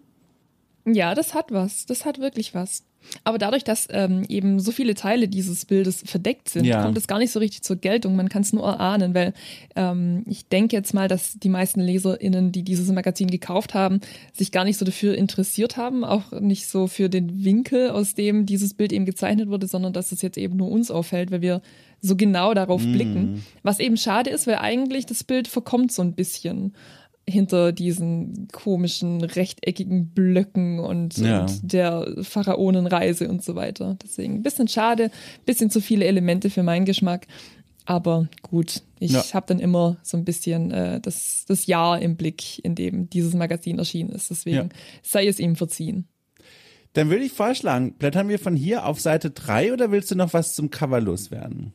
Ja, 0.86 1.14
das 1.16 1.34
hat 1.34 1.52
was. 1.52 1.86
Das 1.86 2.06
hat 2.06 2.20
wirklich 2.20 2.54
was. 2.54 2.84
Aber 3.24 3.38
dadurch, 3.38 3.64
dass 3.64 3.88
ähm, 3.92 4.24
eben 4.28 4.60
so 4.60 4.72
viele 4.72 4.94
Teile 4.94 5.28
dieses 5.28 5.66
Bildes 5.66 6.04
verdeckt 6.06 6.50
sind, 6.50 6.66
ja. 6.66 6.84
kommt 6.84 6.98
es 6.98 7.08
gar 7.08 7.20
nicht 7.20 7.32
so 7.32 7.40
richtig 7.40 7.64
zur 7.64 7.78
Geltung. 7.78 8.16
Man 8.16 8.30
kann 8.30 8.42
es 8.42 8.54
nur 8.54 8.64
erahnen, 8.64 9.14
weil 9.14 9.34
ähm, 9.76 10.24
ich 10.28 10.48
denke 10.48 10.76
jetzt 10.76 10.94
mal, 10.94 11.08
dass 11.08 11.34
die 11.40 11.50
meisten 11.50 11.80
LeserInnen, 11.80 12.52
die 12.52 12.64
dieses 12.64 12.90
Magazin 12.92 13.30
gekauft 13.30 13.74
haben, 13.74 14.02
sich 14.34 14.52
gar 14.52 14.64
nicht 14.64 14.78
so 14.78 14.86
dafür 14.86 15.16
interessiert 15.16 15.78
haben, 15.78 16.04
auch 16.04 16.32
nicht 16.40 16.68
so 16.68 16.88
für 16.88 17.10
den 17.10 17.44
Winkel, 17.44 17.90
aus 17.90 18.16
dem 18.16 18.46
dieses 18.46 18.74
Bild 18.74 18.92
eben 18.94 19.06
gezeichnet 19.06 19.50
wurde, 19.50 19.68
sondern 19.68 19.94
dass 19.94 20.12
es 20.12 20.22
jetzt 20.22 20.38
eben 20.38 20.58
nur 20.58 20.70
uns 20.70 20.92
auffällt, 20.92 21.32
weil 21.32 21.42
wir 21.42 21.62
so 22.02 22.16
genau 22.16 22.54
darauf 22.54 22.84
mm. 22.84 22.94
blicken. 22.94 23.44
Was 23.64 23.80
eben 23.80 23.98
schade 23.98 24.30
ist, 24.30 24.48
weil 24.48 24.56
eigentlich 24.56 25.06
das 25.06 25.24
Bild 25.24 25.48
verkommt 25.48 25.92
so 25.92 26.02
ein 26.02 26.14
bisschen 26.14 26.74
hinter 27.30 27.72
diesen 27.72 28.48
komischen 28.52 29.24
rechteckigen 29.24 30.10
Blöcken 30.10 30.80
und, 30.80 31.18
ja. 31.18 31.42
und, 31.42 31.60
der 31.74 32.08
Pharaonenreise 32.22 33.30
und 33.30 33.44
so 33.44 33.56
weiter. 33.56 33.98
Deswegen 34.04 34.36
ein 34.36 34.44
bisschen 34.44 34.68
schade, 34.68 35.12
bisschen 35.46 35.70
zu 35.70 35.82
viele 35.82 36.06
Elemente 36.06 36.50
für 36.50 36.64
meinen 36.64 36.86
Geschmack. 36.86 37.28
Aber 37.86 38.28
gut, 38.44 38.84
ich 39.00 39.12
Ja. 39.12 39.24
habe 39.34 39.48
dann 39.48 39.60
immer 39.60 39.98
so 40.04 40.16
ein 40.18 40.26
bisschen 40.26 40.70
äh, 40.72 41.00
das, 41.02 41.46
das 41.48 41.66
Jahr 41.66 42.00
im 42.02 42.18
Blick, 42.18 42.64
in 42.64 42.76
dem 42.76 43.10
dieses 43.10 43.34
Magazin 43.34 43.80
erschienen 43.80 44.10
ist. 44.12 44.30
Deswegen 44.30 44.56
Ja. 44.58 44.70
sei 45.02 45.28
es 45.28 45.40
ihm 45.40 45.56
verziehen. 45.56 46.08
Dann 46.94 47.10
würde 47.10 47.24
ich 47.24 47.32
vorschlagen, 47.32 47.94
blättern 47.94 48.30
wir 48.30 48.40
von 48.40 48.56
hier 48.56 48.86
auf 48.86 49.00
Seite 49.00 49.30
3 49.32 49.74
oder 49.74 49.92
willst 49.92 50.12
du 50.12 50.16
noch 50.16 50.34
was 50.34 50.54
zum 50.54 50.70
Cover 50.70 51.00
loswerden? 51.02 51.74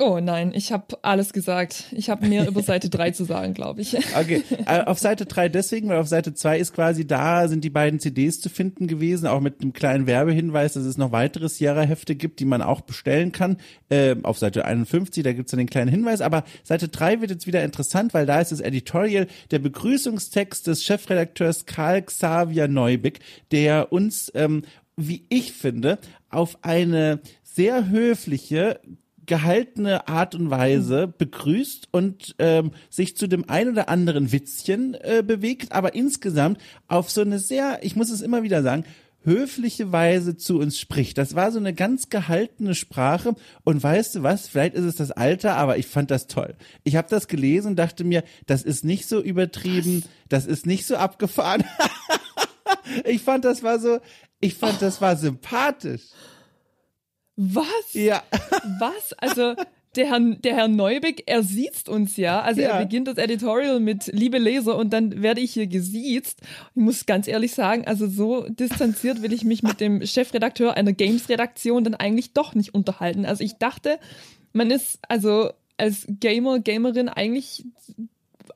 Oh 0.00 0.20
nein, 0.20 0.52
ich 0.54 0.72
habe 0.72 0.98
alles 1.02 1.32
gesagt. 1.32 1.86
Ich 1.92 2.08
habe 2.08 2.26
mehr 2.26 2.46
über 2.46 2.62
Seite 2.62 2.88
3 2.90 3.10
zu 3.10 3.24
sagen, 3.24 3.54
glaube 3.54 3.80
ich. 3.80 3.96
Okay, 4.16 4.42
äh, 4.66 4.82
auf 4.82 4.98
Seite 4.98 5.26
3 5.26 5.48
deswegen, 5.48 5.88
weil 5.88 5.98
auf 5.98 6.08
Seite 6.08 6.34
2 6.34 6.58
ist 6.58 6.72
quasi 6.72 7.06
da, 7.06 7.48
sind 7.48 7.64
die 7.64 7.70
beiden 7.70 7.98
CDs 7.98 8.40
zu 8.40 8.48
finden 8.48 8.86
gewesen, 8.86 9.26
auch 9.26 9.40
mit 9.40 9.60
einem 9.60 9.72
kleinen 9.72 10.06
Werbehinweis, 10.06 10.74
dass 10.74 10.84
es 10.84 10.98
noch 10.98 11.12
weitere 11.12 11.48
Sierra-Hefte 11.48 12.14
gibt, 12.14 12.40
die 12.40 12.44
man 12.44 12.62
auch 12.62 12.82
bestellen 12.82 13.32
kann. 13.32 13.56
Ähm, 13.90 14.24
auf 14.24 14.38
Seite 14.38 14.64
51, 14.64 15.24
da 15.24 15.32
gibt's 15.32 15.50
dann 15.50 15.58
den 15.58 15.70
kleinen 15.70 15.90
Hinweis, 15.90 16.20
aber 16.20 16.44
Seite 16.62 16.88
3 16.88 17.20
wird 17.20 17.30
jetzt 17.30 17.46
wieder 17.46 17.64
interessant, 17.64 18.14
weil 18.14 18.26
da 18.26 18.40
ist 18.40 18.52
das 18.52 18.60
Editorial, 18.60 19.26
der 19.50 19.58
Begrüßungstext 19.58 20.66
des 20.66 20.84
Chefredakteurs 20.84 21.66
Karl 21.66 22.02
Xavier 22.02 22.68
Neubig, 22.68 23.20
der 23.50 23.92
uns, 23.92 24.30
ähm, 24.34 24.62
wie 24.96 25.24
ich 25.28 25.52
finde, 25.52 25.98
auf 26.30 26.58
eine 26.62 27.20
sehr 27.42 27.88
höfliche, 27.88 28.80
gehaltene 29.28 30.08
Art 30.08 30.34
und 30.34 30.50
Weise 30.50 31.06
begrüßt 31.06 31.88
und 31.92 32.34
ähm, 32.40 32.72
sich 32.90 33.16
zu 33.16 33.28
dem 33.28 33.48
ein 33.48 33.68
oder 33.68 33.88
anderen 33.88 34.32
Witzchen 34.32 34.94
äh, 34.94 35.22
bewegt, 35.24 35.70
aber 35.70 35.94
insgesamt 35.94 36.60
auf 36.88 37.10
so 37.10 37.20
eine 37.20 37.38
sehr, 37.38 37.78
ich 37.82 37.94
muss 37.94 38.10
es 38.10 38.22
immer 38.22 38.42
wieder 38.42 38.64
sagen, 38.64 38.84
höfliche 39.24 39.92
Weise 39.92 40.36
zu 40.36 40.58
uns 40.58 40.78
spricht. 40.78 41.18
Das 41.18 41.34
war 41.34 41.52
so 41.52 41.58
eine 41.58 41.74
ganz 41.74 42.08
gehaltene 42.08 42.74
Sprache 42.74 43.34
und 43.62 43.82
weißt 43.82 44.16
du 44.16 44.22
was, 44.22 44.48
vielleicht 44.48 44.74
ist 44.74 44.84
es 44.84 44.96
das 44.96 45.10
Alter, 45.10 45.56
aber 45.56 45.76
ich 45.76 45.86
fand 45.86 46.10
das 46.10 46.26
toll. 46.26 46.56
Ich 46.82 46.96
habe 46.96 47.08
das 47.10 47.28
gelesen 47.28 47.68
und 47.68 47.76
dachte 47.76 48.04
mir, 48.04 48.24
das 48.46 48.62
ist 48.62 48.84
nicht 48.84 49.06
so 49.06 49.20
übertrieben, 49.20 50.04
das 50.28 50.46
ist 50.46 50.66
nicht 50.66 50.86
so 50.86 50.96
abgefahren. 50.96 51.64
ich 53.04 53.22
fand 53.22 53.44
das 53.44 53.62
war 53.62 53.78
so, 53.78 53.98
ich 54.40 54.54
fand 54.54 54.80
das 54.80 55.00
war 55.00 55.16
sympathisch. 55.16 56.02
Was? 57.40 57.92
Ja. 57.92 58.22
Was? 58.80 59.12
Also 59.14 59.54
der 59.94 60.08
Herr, 60.10 60.18
der 60.20 60.56
Herr 60.56 60.66
Neubig, 60.68 61.22
er 61.26 61.44
siezt 61.44 61.88
uns 61.88 62.16
ja. 62.16 62.40
Also 62.42 62.60
Ja. 62.60 62.70
er 62.70 62.82
beginnt 62.84 63.06
das 63.06 63.16
Editorial 63.16 63.78
mit 63.78 64.06
Liebe 64.08 64.38
Leser 64.38 64.76
und 64.76 64.92
dann 64.92 65.22
werde 65.22 65.40
ich 65.40 65.52
hier 65.52 65.68
gesiezt. 65.68 66.40
Ich 66.74 66.82
muss 66.82 67.06
ganz 67.06 67.28
ehrlich 67.28 67.54
sagen, 67.54 67.86
also 67.86 68.08
so 68.08 68.46
distanziert 68.48 69.22
will 69.22 69.32
ich 69.32 69.44
mich 69.44 69.62
mit 69.62 69.80
dem 69.80 70.04
Chefredakteur 70.04 70.74
einer 70.76 70.92
Games-Redaktion 70.92 71.84
dann 71.84 71.94
eigentlich 71.94 72.32
doch 72.32 72.56
nicht 72.56 72.74
unterhalten. 72.74 73.24
Also 73.24 73.44
ich 73.44 73.54
dachte, 73.58 74.00
man 74.52 74.72
ist 74.72 74.98
also 75.08 75.50
als 75.76 76.06
Gamer, 76.08 76.58
Gamerin 76.58 77.08
eigentlich 77.08 77.64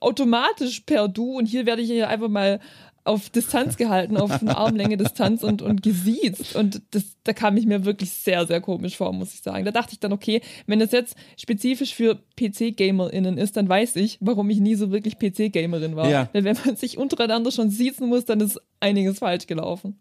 automatisch 0.00 0.80
per 0.80 1.06
Du 1.06 1.38
und 1.38 1.46
hier 1.46 1.66
werde 1.66 1.82
ich 1.82 1.88
hier 1.88 2.08
einfach 2.08 2.28
mal 2.28 2.58
auf 3.04 3.30
Distanz 3.30 3.76
gehalten, 3.76 4.16
auf 4.16 4.40
eine 4.40 4.56
Armlänge 4.56 4.96
Distanz 4.96 5.42
und, 5.42 5.60
und 5.60 5.82
gesiezt. 5.82 6.54
Und 6.54 6.82
das, 6.92 7.16
da 7.24 7.32
kam 7.32 7.56
ich 7.56 7.66
mir 7.66 7.84
wirklich 7.84 8.10
sehr, 8.10 8.46
sehr 8.46 8.60
komisch 8.60 8.96
vor, 8.96 9.12
muss 9.12 9.34
ich 9.34 9.42
sagen. 9.42 9.64
Da 9.64 9.72
dachte 9.72 9.92
ich 9.92 10.00
dann, 10.00 10.12
okay, 10.12 10.40
wenn 10.66 10.78
das 10.78 10.92
jetzt 10.92 11.16
spezifisch 11.36 11.94
für 11.94 12.20
PC-GamerInnen 12.38 13.38
ist, 13.38 13.56
dann 13.56 13.68
weiß 13.68 13.96
ich, 13.96 14.18
warum 14.20 14.50
ich 14.50 14.60
nie 14.60 14.76
so 14.76 14.92
wirklich 14.92 15.18
PC-Gamerin 15.18 15.96
war. 15.96 16.08
Ja. 16.08 16.28
Weil 16.32 16.44
wenn 16.44 16.56
man 16.64 16.76
sich 16.76 16.96
untereinander 16.96 17.50
schon 17.50 17.70
siezen 17.70 18.08
muss, 18.08 18.24
dann 18.24 18.40
ist 18.40 18.60
einiges 18.78 19.18
falsch 19.18 19.48
gelaufen. 19.48 19.98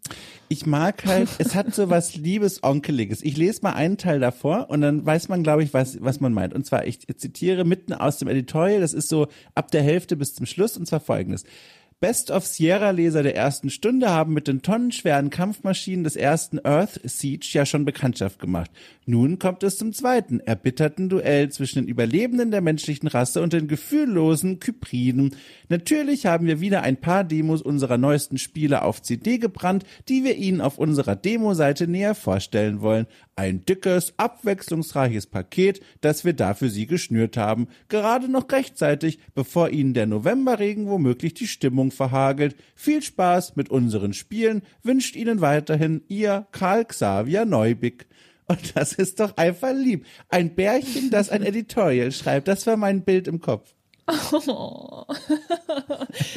Ich 0.48 0.66
mag 0.66 1.04
halt, 1.04 1.28
es 1.38 1.56
hat 1.56 1.74
so 1.74 1.90
was 1.90 2.14
liebes 2.16 2.62
Onkeliges. 2.62 3.22
Ich 3.22 3.36
lese 3.36 3.62
mal 3.62 3.72
einen 3.72 3.96
Teil 3.96 4.20
davor 4.20 4.70
und 4.70 4.80
dann 4.80 5.04
weiß 5.04 5.28
man, 5.28 5.42
glaube 5.42 5.64
ich, 5.64 5.74
was, 5.74 6.00
was 6.00 6.20
man 6.20 6.32
meint. 6.32 6.54
Und 6.54 6.66
zwar, 6.66 6.86
ich 6.86 7.00
zitiere 7.16 7.64
mitten 7.64 7.94
aus 7.94 8.18
dem 8.18 8.28
Editorial, 8.28 8.80
das 8.80 8.92
ist 8.92 9.08
so 9.08 9.26
ab 9.56 9.72
der 9.72 9.82
Hälfte 9.82 10.16
bis 10.16 10.34
zum 10.34 10.46
Schluss 10.46 10.76
und 10.76 10.86
zwar 10.86 11.00
folgendes. 11.00 11.44
Best 12.02 12.32
of 12.32 12.44
Sierra-Leser 12.44 13.22
der 13.22 13.36
ersten 13.36 13.70
Stunde 13.70 14.10
haben 14.10 14.32
mit 14.32 14.48
den 14.48 14.60
tonnenschweren 14.60 15.30
Kampfmaschinen 15.30 16.02
des 16.02 16.16
ersten 16.16 16.58
Earth 16.58 16.98
Siege 17.04 17.48
ja 17.52 17.64
schon 17.64 17.84
Bekanntschaft 17.84 18.40
gemacht. 18.40 18.72
Nun 19.04 19.40
kommt 19.40 19.64
es 19.64 19.78
zum 19.78 19.92
zweiten, 19.92 20.38
erbitterten 20.38 21.08
Duell 21.08 21.48
zwischen 21.50 21.80
den 21.80 21.88
Überlebenden 21.88 22.52
der 22.52 22.60
menschlichen 22.60 23.08
Rasse 23.08 23.42
und 23.42 23.52
den 23.52 23.66
gefühllosen 23.66 24.60
Kypriden. 24.60 25.34
Natürlich 25.68 26.26
haben 26.26 26.46
wir 26.46 26.60
wieder 26.60 26.82
ein 26.82 26.98
paar 26.98 27.24
Demos 27.24 27.62
unserer 27.62 27.98
neuesten 27.98 28.38
Spiele 28.38 28.82
auf 28.82 29.02
CD 29.02 29.38
gebrannt, 29.38 29.84
die 30.08 30.22
wir 30.22 30.36
Ihnen 30.36 30.60
auf 30.60 30.78
unserer 30.78 31.16
Demo-Seite 31.16 31.88
näher 31.88 32.14
vorstellen 32.14 32.80
wollen. 32.80 33.08
Ein 33.34 33.64
dickes, 33.64 34.14
abwechslungsreiches 34.18 35.26
Paket, 35.26 35.80
das 36.00 36.24
wir 36.24 36.34
da 36.34 36.54
für 36.54 36.70
Sie 36.70 36.86
geschnürt 36.86 37.36
haben. 37.36 37.66
Gerade 37.88 38.28
noch 38.28 38.48
rechtzeitig, 38.52 39.18
bevor 39.34 39.70
Ihnen 39.70 39.94
der 39.94 40.06
Novemberregen 40.06 40.86
womöglich 40.86 41.34
die 41.34 41.48
Stimmung 41.48 41.90
verhagelt. 41.90 42.54
Viel 42.76 43.02
Spaß 43.02 43.56
mit 43.56 43.68
unseren 43.68 44.12
Spielen 44.12 44.62
wünscht 44.84 45.16
Ihnen 45.16 45.40
weiterhin 45.40 46.02
Ihr 46.06 46.46
Karl 46.52 46.84
Xavier 46.84 47.44
Neubig. 47.46 48.06
Und 48.52 48.76
das 48.76 48.92
ist 48.92 49.18
doch 49.20 49.36
einfach 49.36 49.72
lieb. 49.72 50.04
Ein 50.28 50.54
Bärchen, 50.54 51.10
das 51.10 51.30
ein 51.30 51.42
Editorial 51.42 52.12
schreibt. 52.12 52.48
Das 52.48 52.66
war 52.66 52.76
mein 52.76 53.02
Bild 53.04 53.28
im 53.28 53.40
Kopf. 53.40 53.74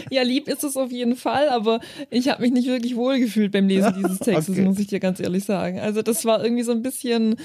Ja, 0.10 0.22
lieb 0.22 0.48
ist 0.48 0.64
es 0.64 0.78
auf 0.78 0.92
jeden 0.92 1.16
Fall, 1.16 1.50
aber 1.50 1.80
ich 2.10 2.30
habe 2.30 2.42
mich 2.44 2.52
nicht 2.52 2.68
wirklich 2.68 2.96
wohlgefühlt 2.96 3.52
beim 3.52 3.68
Lesen 3.68 3.94
dieses 3.98 4.20
Textes, 4.20 4.50
Okay. 4.50 4.62
muss 4.62 4.80
ich 4.80 4.88
dir 4.88 5.00
ganz 5.00 5.20
ehrlich 5.20 5.44
sagen. 5.44 5.80
Also 5.80 6.02
das 6.02 6.26
war 6.26 6.44
irgendwie 6.44 6.64
so 6.64 6.72
ein 6.72 6.82
bisschen, 6.82 7.36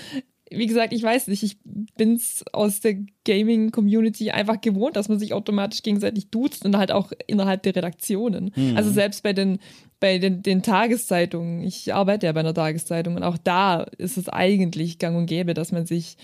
wie 0.50 0.66
gesagt, 0.66 0.92
ich 0.92 1.02
weiß 1.02 1.28
nicht, 1.28 1.42
ich 1.42 1.58
bin's 1.96 2.44
aus 2.52 2.80
der 2.80 2.96
Gaming-Community 3.24 4.30
einfach 4.30 4.60
gewohnt, 4.60 4.96
dass 4.96 5.08
man 5.08 5.18
sich 5.18 5.32
automatisch 5.32 5.82
gegenseitig 5.82 6.30
duzt 6.30 6.64
und 6.64 6.76
halt 6.76 6.90
auch 6.92 7.12
innerhalb 7.26 7.62
der 7.62 7.76
Redaktionen. 7.76 8.52
Also 8.76 8.90
selbst 8.90 9.22
bei 9.22 9.32
den 9.32 9.58
bei 10.00 10.16
den, 10.18 10.42
den 10.42 10.62
Tageszeitungen, 10.62 11.62
ich 11.62 11.92
arbeite 11.92 12.24
ja 12.26 12.32
bei 12.32 12.40
einer 12.40 12.54
Tageszeitung 12.54 13.16
und 13.16 13.22
auch 13.22 13.36
da 13.36 13.82
ist 13.98 14.16
es 14.16 14.30
eigentlich 14.30 14.98
gang 14.98 15.16
und 15.16 15.26
gäbe, 15.26 15.52
dass 15.52 15.72
man 15.72 15.84
sich 15.84 16.16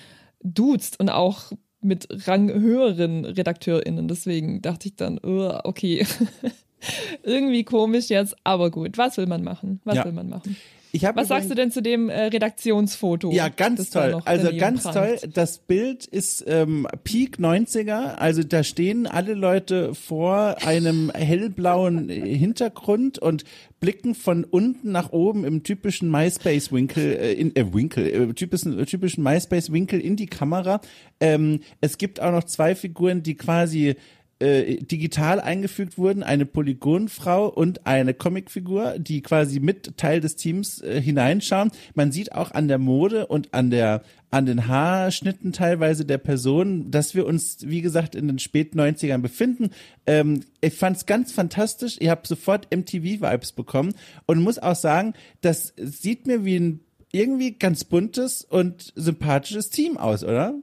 duzt 0.42 0.98
und 0.98 1.10
auch 1.10 1.52
mit 1.82 2.08
ranghöheren 2.26 3.26
RedakteurInnen. 3.26 4.08
Deswegen 4.08 4.62
dachte 4.62 4.88
ich 4.88 4.96
dann, 4.96 5.20
okay, 5.22 6.06
irgendwie 7.22 7.64
komisch 7.64 8.08
jetzt, 8.08 8.34
aber 8.44 8.70
gut, 8.70 8.96
was 8.98 9.16
will 9.18 9.26
man 9.26 9.44
machen? 9.44 9.80
Was 9.84 9.96
Ja. 9.96 10.04
will 10.06 10.12
man 10.12 10.28
machen? 10.30 10.56
Ich 10.96 11.04
hab 11.04 11.14
Was 11.16 11.28
sagst 11.28 11.50
du 11.50 11.54
denn 11.54 11.70
zu 11.70 11.82
dem 11.82 12.08
äh, 12.08 12.22
Redaktionsfoto? 12.22 13.30
Ja, 13.30 13.50
ganz 13.50 13.90
toll. 13.90 14.18
Also 14.24 14.48
ganz 14.56 14.84
prangt? 14.84 14.96
toll. 14.96 15.30
Das 15.34 15.58
Bild 15.58 16.06
ist 16.06 16.42
ähm, 16.46 16.88
Peak 17.04 17.36
90er. 17.38 18.14
Also 18.14 18.42
da 18.42 18.64
stehen 18.64 19.06
alle 19.06 19.34
Leute 19.34 19.94
vor 19.94 20.56
einem 20.66 21.10
hellblauen 21.10 22.08
Hintergrund 22.08 23.18
und 23.18 23.44
blicken 23.78 24.14
von 24.14 24.44
unten 24.44 24.90
nach 24.90 25.12
oben 25.12 25.44
im 25.44 25.62
typischen 25.64 26.10
MySpace-Winkel, 26.10 27.04
äh, 27.12 27.32
in 27.34 27.54
äh, 27.54 27.74
Winkel, 27.74 28.06
äh, 28.06 28.32
typischen, 28.32 28.82
typischen 28.86 29.22
MySpace-Winkel 29.22 30.00
in 30.00 30.16
die 30.16 30.28
Kamera. 30.28 30.80
Ähm, 31.20 31.60
es 31.82 31.98
gibt 31.98 32.22
auch 32.22 32.32
noch 32.32 32.44
zwei 32.44 32.74
Figuren, 32.74 33.22
die 33.22 33.34
quasi 33.34 33.96
äh, 34.38 34.76
digital 34.76 35.40
eingefügt 35.40 35.96
wurden, 35.96 36.22
eine 36.22 36.44
Polygonfrau 36.46 37.48
und 37.48 37.86
eine 37.86 38.12
Comicfigur, 38.14 38.98
die 38.98 39.22
quasi 39.22 39.60
mit 39.60 39.96
Teil 39.96 40.20
des 40.20 40.36
Teams 40.36 40.82
äh, 40.82 41.00
hineinschauen. 41.00 41.70
Man 41.94 42.12
sieht 42.12 42.32
auch 42.32 42.50
an 42.50 42.68
der 42.68 42.78
Mode 42.78 43.26
und 43.26 43.54
an 43.54 43.70
der 43.70 44.02
an 44.30 44.44
den 44.44 44.66
Haarschnitten 44.66 45.52
teilweise 45.52 46.04
der 46.04 46.18
Person, 46.18 46.90
dass 46.90 47.14
wir 47.14 47.26
uns, 47.26 47.58
wie 47.60 47.80
gesagt, 47.80 48.14
in 48.14 48.26
den 48.26 48.38
späten 48.38 48.78
90ern 48.78 49.18
befinden. 49.18 49.70
Ähm, 50.06 50.40
ich 50.60 50.74
fand 50.74 50.96
es 50.96 51.06
ganz 51.06 51.32
fantastisch. 51.32 51.96
Ich 52.00 52.08
habe 52.08 52.26
sofort 52.26 52.68
MTV-Vibes 52.74 53.52
bekommen 53.52 53.94
und 54.26 54.42
muss 54.42 54.58
auch 54.58 54.74
sagen, 54.74 55.14
das 55.40 55.72
sieht 55.76 56.26
mir 56.26 56.44
wie 56.44 56.58
ein 56.58 56.80
irgendwie 57.12 57.52
ganz 57.52 57.84
buntes 57.84 58.44
und 58.44 58.92
sympathisches 58.94 59.70
Team 59.70 59.96
aus, 59.96 60.22
oder? 60.22 60.54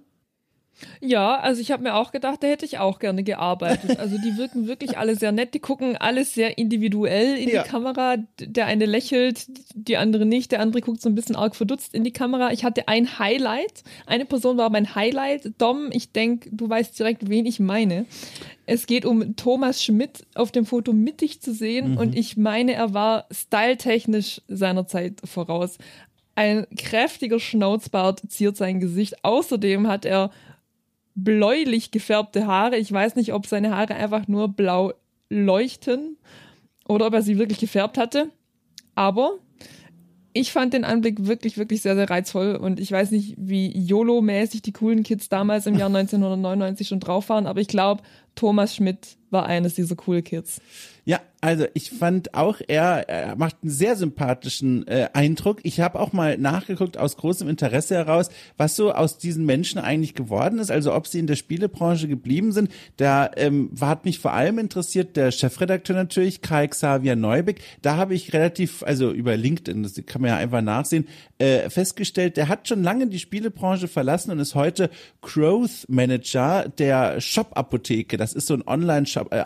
Ja, 0.99 1.39
also 1.39 1.61
ich 1.61 1.71
habe 1.71 1.83
mir 1.83 1.95
auch 1.95 2.11
gedacht, 2.11 2.43
da 2.43 2.47
hätte 2.47 2.65
ich 2.65 2.79
auch 2.79 2.99
gerne 2.99 3.23
gearbeitet. 3.23 3.99
Also 3.99 4.17
die 4.17 4.35
wirken 4.37 4.67
wirklich 4.67 4.97
alle 4.97 5.15
sehr 5.15 5.31
nett, 5.31 5.53
die 5.53 5.59
gucken 5.59 5.95
alles 5.97 6.33
sehr 6.33 6.57
individuell 6.57 7.37
in 7.37 7.49
Ja. 7.49 7.63
die 7.63 7.69
Kamera. 7.69 8.17
Der 8.39 8.65
eine 8.65 8.85
lächelt, 8.85 9.45
die 9.75 9.97
andere 9.97 10.25
nicht, 10.25 10.51
der 10.51 10.59
andere 10.59 10.81
guckt 10.81 11.01
so 11.01 11.09
ein 11.09 11.15
bisschen 11.15 11.35
arg 11.35 11.55
verdutzt 11.55 11.93
in 11.93 12.03
die 12.03 12.11
Kamera. 12.11 12.51
Ich 12.51 12.63
hatte 12.65 12.87
ein 12.87 13.17
Highlight, 13.19 13.83
eine 14.07 14.25
Person 14.25 14.57
war 14.57 14.69
mein 14.69 14.95
Highlight. 14.95 15.51
Dom, 15.57 15.89
ich 15.91 16.11
denke, 16.11 16.49
du 16.51 16.69
weißt 16.69 16.97
direkt, 16.99 17.29
wen 17.29 17.45
ich 17.45 17.59
meine. 17.59 18.05
Es 18.65 18.85
geht 18.85 19.05
um 19.05 19.35
Thomas 19.35 19.83
Schmidt 19.83 20.25
auf 20.35 20.51
dem 20.51 20.65
Foto 20.65 20.91
mittig 20.93 21.41
zu 21.41 21.53
sehen 21.53 21.97
und 21.97 22.15
ich 22.15 22.37
meine, 22.37 22.73
er 22.73 22.93
war 22.93 23.25
styletechnisch 23.31 24.41
seiner 24.47 24.87
Zeit 24.87 25.15
voraus. 25.23 25.77
Ein 26.35 26.65
kräftiger 26.77 27.39
Schnauzbart 27.39 28.21
ziert 28.29 28.57
sein 28.57 28.79
Gesicht. 28.79 29.23
Außerdem 29.23 29.87
hat 29.87 30.03
er 30.05 30.31
bläulich 31.15 31.91
gefärbte 31.91 32.47
Haare. 32.47 32.77
Ich 32.77 32.91
weiß 32.91 33.15
nicht, 33.15 33.33
ob 33.33 33.45
seine 33.47 33.75
Haare 33.75 33.95
einfach 33.95 34.27
nur 34.27 34.47
blau 34.47 34.93
leuchten 35.29 36.17
oder 36.87 37.07
ob 37.07 37.13
er 37.13 37.21
sie 37.21 37.37
wirklich 37.37 37.59
gefärbt 37.59 37.97
hatte. 37.97 38.29
Aber 38.95 39.39
ich 40.33 40.51
fand 40.51 40.73
den 40.73 40.83
Anblick 40.83 41.25
wirklich, 41.25 41.57
wirklich 41.57 41.81
sehr, 41.81 41.95
sehr 41.95 42.09
reizvoll 42.09 42.55
und 42.55 42.79
ich 42.79 42.91
weiß 42.91 43.11
nicht, 43.11 43.35
wie 43.37 43.71
YOLO-mäßig 43.71 44.63
die 44.63 44.71
coolen 44.71 45.03
Kids 45.03 45.29
damals 45.29 45.67
im 45.67 45.75
Jahr 45.75 45.87
1999 45.95 46.87
schon 46.87 46.99
drauf 46.99 47.29
waren, 47.29 47.45
aber 47.45 47.61
ich 47.61 47.67
glaube, 47.67 48.03
Thomas 48.35 48.75
Schmidt 48.75 49.17
war 49.33 49.45
eines 49.45 49.75
dieser 49.75 49.95
cool 50.07 50.21
Kids. 50.21 50.61
Ja, 51.05 51.19
also 51.41 51.65
ich 51.73 51.89
fand 51.89 52.33
auch, 52.33 52.61
er, 52.65 53.09
er 53.09 53.35
macht 53.35 53.57
einen 53.61 53.71
sehr 53.71 53.97
sympathischen 53.97 54.87
äh, 54.87 55.09
Eindruck. 55.11 55.59
Ich 55.63 55.81
habe 55.81 55.99
auch 55.99 56.13
mal 56.13 56.37
nachgeguckt 56.37 56.97
aus 56.97 57.17
großem 57.17 57.49
Interesse 57.49 57.95
heraus, 57.95 58.29
was 58.55 58.77
so 58.77 58.93
aus 58.93 59.17
diesen 59.17 59.45
Menschen 59.45 59.79
eigentlich 59.79 60.13
geworden 60.13 60.59
ist, 60.59 60.71
also 60.71 60.93
ob 60.93 61.07
sie 61.07 61.19
in 61.19 61.27
der 61.27 61.35
Spielebranche 61.35 62.07
geblieben 62.07 62.53
sind. 62.53 62.71
Da 62.95 63.29
ähm, 63.35 63.71
hat 63.81 64.05
mich 64.05 64.19
vor 64.19 64.31
allem 64.31 64.59
interessiert 64.59 65.17
der 65.17 65.31
Chefredakteur 65.31 65.97
natürlich, 65.97 66.41
Kai 66.41 66.67
Xavier 66.67 67.17
Neubeck. 67.17 67.59
Da 67.81 67.97
habe 67.97 68.15
ich 68.15 68.31
relativ, 68.31 68.81
also 68.83 69.11
über 69.11 69.35
LinkedIn, 69.35 69.83
das 69.83 70.01
kann 70.05 70.21
man 70.21 70.29
ja 70.29 70.37
einfach 70.37 70.61
nachsehen, 70.61 71.09
äh, 71.39 71.69
festgestellt, 71.69 72.37
der 72.37 72.47
hat 72.47 72.69
schon 72.69 72.81
lange 72.81 73.07
die 73.07 73.19
Spielebranche 73.19 73.89
verlassen 73.89 74.31
und 74.31 74.39
ist 74.39 74.55
heute 74.55 74.89
Growth 75.21 75.83
Manager 75.89 76.69
der 76.77 77.19
Shop-Apotheke. 77.19 78.15
Das 78.15 78.31
ist 78.31 78.47
so 78.47 78.53
ein 78.53 78.65
Online-Apothekenservice 78.65 79.22
äh, 79.31 79.43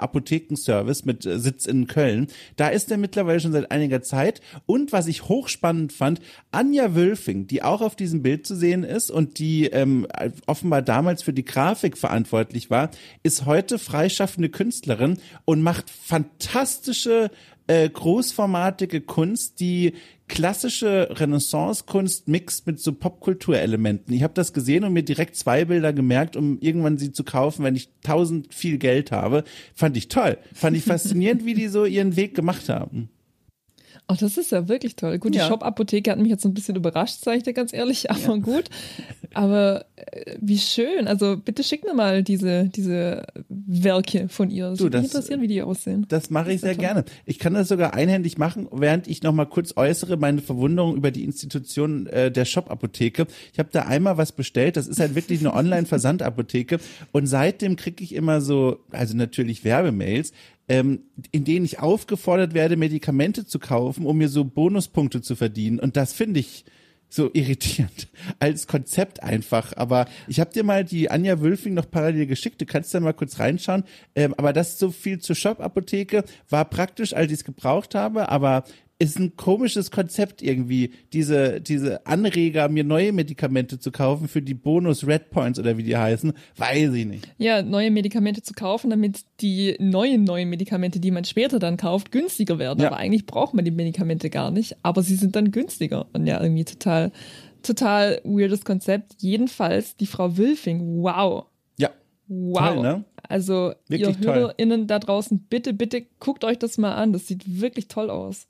mit 1.05 1.25
äh, 1.25 1.39
Sitz 1.39 1.65
in 1.65 1.87
Köln. 1.87 2.27
Da 2.55 2.69
ist 2.69 2.91
er 2.91 2.97
mittlerweile 2.97 3.39
schon 3.39 3.51
seit 3.51 3.71
einiger 3.71 4.01
Zeit. 4.01 4.41
Und 4.65 4.91
was 4.91 5.07
ich 5.07 5.27
hochspannend 5.27 5.93
fand, 5.93 6.21
Anja 6.51 6.95
Wölfing, 6.95 7.47
die 7.47 7.63
auch 7.63 7.81
auf 7.81 7.95
diesem 7.95 8.21
Bild 8.21 8.45
zu 8.45 8.55
sehen 8.55 8.83
ist 8.83 9.11
und 9.11 9.39
die 9.39 9.67
ähm, 9.67 10.07
offenbar 10.45 10.81
damals 10.81 11.23
für 11.23 11.33
die 11.33 11.45
Grafik 11.45 11.97
verantwortlich 11.97 12.69
war, 12.69 12.91
ist 13.23 13.45
heute 13.45 13.79
freischaffende 13.79 14.49
Künstlerin 14.49 15.17
und 15.45 15.61
macht 15.61 15.89
fantastische 15.89 17.31
äh, 17.67 17.89
großformatige 17.89 19.01
Kunst, 19.01 19.59
die 19.59 19.93
klassische 20.27 21.09
Renaissance-Kunst 21.11 22.27
mixt 22.27 22.67
mit 22.67 22.79
so 22.79 22.93
Popkulturelementen. 22.93 24.13
Ich 24.13 24.23
habe 24.23 24.33
das 24.33 24.53
gesehen 24.53 24.83
und 24.83 24.93
mir 24.93 25.03
direkt 25.03 25.35
zwei 25.35 25.65
Bilder 25.65 25.93
gemerkt, 25.93 26.35
um 26.35 26.59
irgendwann 26.59 26.97
sie 26.97 27.11
zu 27.11 27.23
kaufen, 27.23 27.63
wenn 27.63 27.75
ich 27.75 27.89
tausend 28.03 28.53
viel 28.53 28.77
Geld 28.77 29.11
habe. 29.11 29.43
Fand 29.73 29.95
ich 29.95 30.09
toll. 30.09 30.37
Fand 30.53 30.75
ich 30.75 30.83
faszinierend, 30.83 31.45
wie 31.45 31.53
die 31.53 31.67
so 31.67 31.85
ihren 31.85 32.15
Weg 32.15 32.35
gemacht 32.35 32.67
haben. 32.69 33.09
Oh, 34.09 34.15
das 34.17 34.37
ist 34.37 34.53
ja 34.53 34.69
wirklich 34.69 34.95
toll. 34.95 35.19
Gut, 35.19 35.33
die 35.33 35.39
ja. 35.39 35.47
Shop-Apotheke 35.47 36.11
hat 36.11 36.17
mich 36.17 36.29
jetzt 36.29 36.45
ein 36.45 36.53
bisschen 36.53 36.77
überrascht, 36.77 37.21
sage 37.25 37.39
ich 37.39 37.43
dir 37.43 37.51
ganz 37.51 37.73
ehrlich, 37.73 38.09
aber 38.11 38.35
ja. 38.35 38.37
gut. 38.37 38.69
Aber 39.33 39.85
äh, 39.97 40.37
wie 40.39 40.57
schön. 40.57 41.09
Also 41.09 41.35
bitte 41.35 41.61
schick 41.61 41.83
mir 41.83 41.93
mal 41.93 42.23
diese, 42.23 42.69
diese 42.69 43.25
Werke 43.49 44.29
von 44.29 44.49
ihr. 44.49 44.69
Das 44.69 44.79
würde 44.79 44.99
mich 44.99 45.07
interessieren, 45.07 45.41
wie 45.41 45.47
die 45.47 45.61
aussehen. 45.61 46.05
Das 46.07 46.29
mache 46.29 46.53
ich 46.53 46.61
sehr 46.61 46.75
toll. 46.75 46.85
gerne. 46.85 47.05
Ich 47.25 47.37
kann 47.37 47.53
das 47.53 47.67
sogar 47.67 47.95
einhändig 47.95 48.37
machen, 48.37 48.69
während 48.71 49.09
ich 49.09 49.23
noch 49.23 49.33
mal 49.33 49.45
kurz 49.45 49.73
äußere 49.75 50.15
meine 50.15 50.41
Verwunderung 50.41 50.95
über 50.95 51.11
die 51.11 51.25
Institution 51.25 52.07
äh, 52.07 52.31
der 52.31 52.45
Shop-Apotheke. 52.45 53.27
Ich 53.51 53.59
habe 53.59 53.69
da 53.73 53.81
einmal 53.81 54.17
was 54.17 54.31
bestellt. 54.31 54.77
Das 54.77 54.87
ist 54.87 55.01
halt 55.01 55.15
wirklich 55.15 55.41
eine 55.41 55.53
Online-Versandapotheke. 55.53 56.79
Und 57.11 57.27
seitdem 57.27 57.75
kriege 57.75 58.05
ich 58.05 58.15
immer 58.15 58.39
so, 58.39 58.79
also 58.91 59.17
natürlich 59.17 59.65
Werbemails, 59.65 60.31
ähm, 60.67 61.03
in 61.31 61.45
denen 61.45 61.65
ich 61.65 61.79
aufgefordert 61.79 62.53
werde, 62.53 62.75
Medikamente 62.75 63.45
zu 63.45 63.59
kaufen, 63.59 64.05
um 64.05 64.17
mir 64.17 64.29
so 64.29 64.43
Bonuspunkte 64.43 65.21
zu 65.21 65.35
verdienen. 65.35 65.79
Und 65.79 65.97
das 65.97 66.13
finde 66.13 66.39
ich 66.39 66.65
so 67.09 67.29
irritierend 67.33 68.09
als 68.39 68.67
Konzept 68.67 69.23
einfach. 69.23 69.73
Aber 69.77 70.07
ich 70.27 70.39
habe 70.39 70.51
dir 70.51 70.63
mal 70.63 70.83
die 70.83 71.09
Anja 71.09 71.39
Wülfing 71.39 71.73
noch 71.73 71.89
parallel 71.89 72.27
geschickt. 72.27 72.59
Du 72.61 72.65
kannst 72.65 72.93
da 72.93 72.99
mal 72.99 73.13
kurz 73.13 73.39
reinschauen. 73.39 73.83
Ähm, 74.15 74.33
aber 74.37 74.53
das 74.53 74.77
so 74.77 74.91
viel 74.91 75.19
zur 75.19 75.35
Shop-Apotheke. 75.35 76.23
War 76.49 76.65
praktisch, 76.65 77.13
als 77.13 77.31
ich 77.31 77.39
es 77.39 77.43
gebraucht 77.45 77.95
habe. 77.95 78.29
Aber 78.29 78.63
ist 78.99 79.19
ein 79.19 79.35
komisches 79.35 79.91
Konzept 79.91 80.41
irgendwie, 80.41 80.91
diese, 81.13 81.61
diese 81.61 82.05
Anreger, 82.07 82.67
mir 82.67 82.83
neue 82.83 83.13
Medikamente 83.13 83.79
zu 83.79 83.91
kaufen 83.91 84.27
für 84.27 84.41
die 84.41 84.55
Bonus 84.55 85.05
Red 85.05 85.29
Points 85.29 85.59
oder 85.59 85.77
wie 85.77 85.83
die 85.83 85.95
heißen, 85.95 86.33
weiß 86.57 86.93
ich 86.93 87.05
nicht. 87.05 87.27
Ja, 87.37 87.61
neue 87.61 87.91
Medikamente 87.91 88.41
zu 88.41 88.53
kaufen, 88.53 88.89
damit 88.89 89.21
die 89.41 89.75
neuen 89.79 90.23
neuen 90.23 90.49
Medikamente, 90.49 90.99
die 90.99 91.11
man 91.11 91.25
später 91.25 91.59
dann 91.59 91.77
kauft, 91.77 92.11
günstiger 92.11 92.57
werden. 92.57 92.81
Ja. 92.81 92.87
Aber 92.87 92.97
eigentlich 92.97 93.27
braucht 93.27 93.53
man 93.53 93.65
die 93.65 93.71
Medikamente 93.71 94.31
gar 94.31 94.49
nicht, 94.49 94.75
aber 94.81 95.03
sie 95.03 95.15
sind 95.15 95.35
dann 95.35 95.51
günstiger. 95.51 96.07
Und 96.13 96.25
ja, 96.25 96.41
irgendwie 96.41 96.65
total, 96.65 97.11
total 97.61 98.19
weirdes 98.23 98.65
Konzept. 98.65 99.15
Jedenfalls 99.19 99.95
die 99.95 100.07
Frau 100.07 100.37
Wilfing, 100.37 101.03
wow. 101.03 101.45
Ja. 101.77 101.91
Wow. 102.27 102.73
Toll, 102.73 102.81
ne? 102.81 103.05
Also, 103.29 103.73
wirklich 103.87 104.19
ihr 104.21 104.25
HörerInnen 104.25 104.87
da 104.87 104.97
draußen, 104.97 105.45
bitte, 105.49 105.73
bitte 105.73 106.03
guckt 106.19 106.43
euch 106.43 106.57
das 106.57 106.79
mal 106.79 106.95
an. 106.95 107.13
Das 107.13 107.27
sieht 107.27 107.61
wirklich 107.61 107.89
toll 107.89 108.09
aus. 108.09 108.47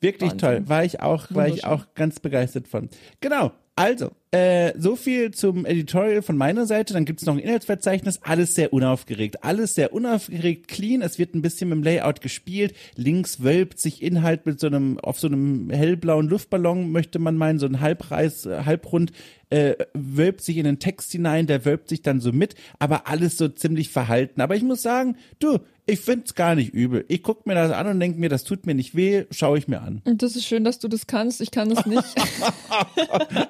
Wirklich 0.00 0.32
Wahnsinn. 0.32 0.48
toll. 0.48 0.68
War 0.68 0.84
ich 0.84 1.00
auch, 1.00 1.26
war 1.30 1.48
ich 1.48 1.64
auch 1.64 1.86
ganz 1.94 2.20
begeistert 2.20 2.68
von. 2.68 2.88
Genau. 3.20 3.52
Also, 3.76 4.10
äh, 4.30 4.78
so 4.78 4.94
viel 4.94 5.30
zum 5.30 5.64
Editorial 5.64 6.20
von 6.20 6.36
meiner 6.36 6.66
Seite. 6.66 6.92
Dann 6.92 7.06
gibt's 7.06 7.24
noch 7.24 7.34
ein 7.34 7.40
Inhaltsverzeichnis. 7.40 8.20
Alles 8.22 8.54
sehr 8.54 8.74
unaufgeregt. 8.74 9.42
Alles 9.42 9.74
sehr 9.74 9.94
unaufgeregt, 9.94 10.68
clean. 10.68 11.00
Es 11.00 11.18
wird 11.18 11.34
ein 11.34 11.40
bisschen 11.40 11.70
mit 11.70 11.76
dem 11.76 11.82
Layout 11.82 12.20
gespielt. 12.20 12.74
Links 12.96 13.42
wölbt 13.42 13.78
sich 13.78 14.02
Inhalt 14.02 14.44
mit 14.44 14.60
so 14.60 14.66
einem, 14.66 14.98
auf 14.98 15.18
so 15.18 15.28
einem 15.28 15.70
hellblauen 15.70 16.28
Luftballon, 16.28 16.92
möchte 16.92 17.18
man 17.18 17.36
meinen, 17.36 17.58
so 17.58 17.64
ein 17.64 17.80
Halbreis, 17.80 18.44
halbrund, 18.44 19.12
äh, 19.48 19.76
wölbt 19.94 20.42
sich 20.42 20.58
in 20.58 20.64
den 20.64 20.78
Text 20.78 21.10
hinein, 21.12 21.46
der 21.46 21.64
wölbt 21.64 21.88
sich 21.88 22.02
dann 22.02 22.20
so 22.20 22.32
mit, 22.32 22.54
aber 22.78 23.08
alles 23.08 23.38
so 23.38 23.48
ziemlich 23.48 23.88
verhalten. 23.88 24.42
Aber 24.42 24.56
ich 24.56 24.62
muss 24.62 24.82
sagen, 24.82 25.16
du, 25.38 25.58
ich 25.90 26.00
find's 26.00 26.34
gar 26.34 26.54
nicht 26.54 26.72
übel. 26.72 27.04
Ich 27.08 27.22
guck 27.22 27.46
mir 27.46 27.54
das 27.54 27.72
an 27.72 27.86
und 27.86 28.00
denk 28.00 28.18
mir, 28.18 28.28
das 28.28 28.44
tut 28.44 28.66
mir 28.66 28.74
nicht 28.74 28.94
weh, 28.94 29.24
schaue 29.30 29.58
ich 29.58 29.68
mir 29.68 29.80
an. 29.80 30.02
Und 30.04 30.22
das 30.22 30.36
ist 30.36 30.46
schön, 30.46 30.64
dass 30.64 30.78
du 30.78 30.88
das 30.88 31.06
kannst. 31.06 31.40
Ich 31.40 31.50
kann 31.50 31.68
das 31.68 31.86
nicht. 31.86 32.04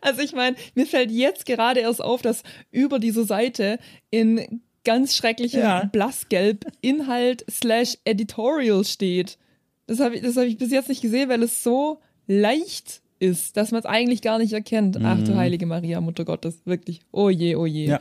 also 0.00 0.22
ich 0.22 0.32
meine, 0.32 0.56
mir 0.74 0.86
fällt 0.86 1.10
jetzt 1.10 1.46
gerade 1.46 1.80
erst 1.80 2.02
auf, 2.02 2.22
dass 2.22 2.42
über 2.70 2.98
diese 2.98 3.24
Seite 3.24 3.78
in 4.10 4.62
ganz 4.84 5.16
schrecklichem 5.16 5.60
ja. 5.60 5.84
Blassgelb 5.84 6.66
Inhalt 6.80 7.44
slash 7.50 7.96
Editorial 8.04 8.84
steht. 8.84 9.38
Das 9.86 10.00
habe 10.00 10.16
ich, 10.16 10.22
das 10.22 10.36
hab 10.36 10.44
ich 10.44 10.58
bis 10.58 10.70
jetzt 10.70 10.88
nicht 10.88 11.02
gesehen, 11.02 11.28
weil 11.28 11.42
es 11.42 11.62
so 11.62 12.00
leicht 12.26 13.02
ist, 13.18 13.56
dass 13.56 13.70
man 13.70 13.80
es 13.80 13.86
eigentlich 13.86 14.22
gar 14.22 14.38
nicht 14.38 14.52
erkennt. 14.52 14.98
Mhm. 14.98 15.06
Ach 15.06 15.22
du 15.22 15.32
mhm. 15.32 15.36
heilige 15.36 15.66
Maria, 15.66 16.00
Mutter 16.00 16.24
Gottes, 16.24 16.60
wirklich. 16.64 17.00
Oh 17.12 17.30
je, 17.30 17.54
oh 17.56 17.66
je. 17.66 17.86
Ja. 17.86 18.00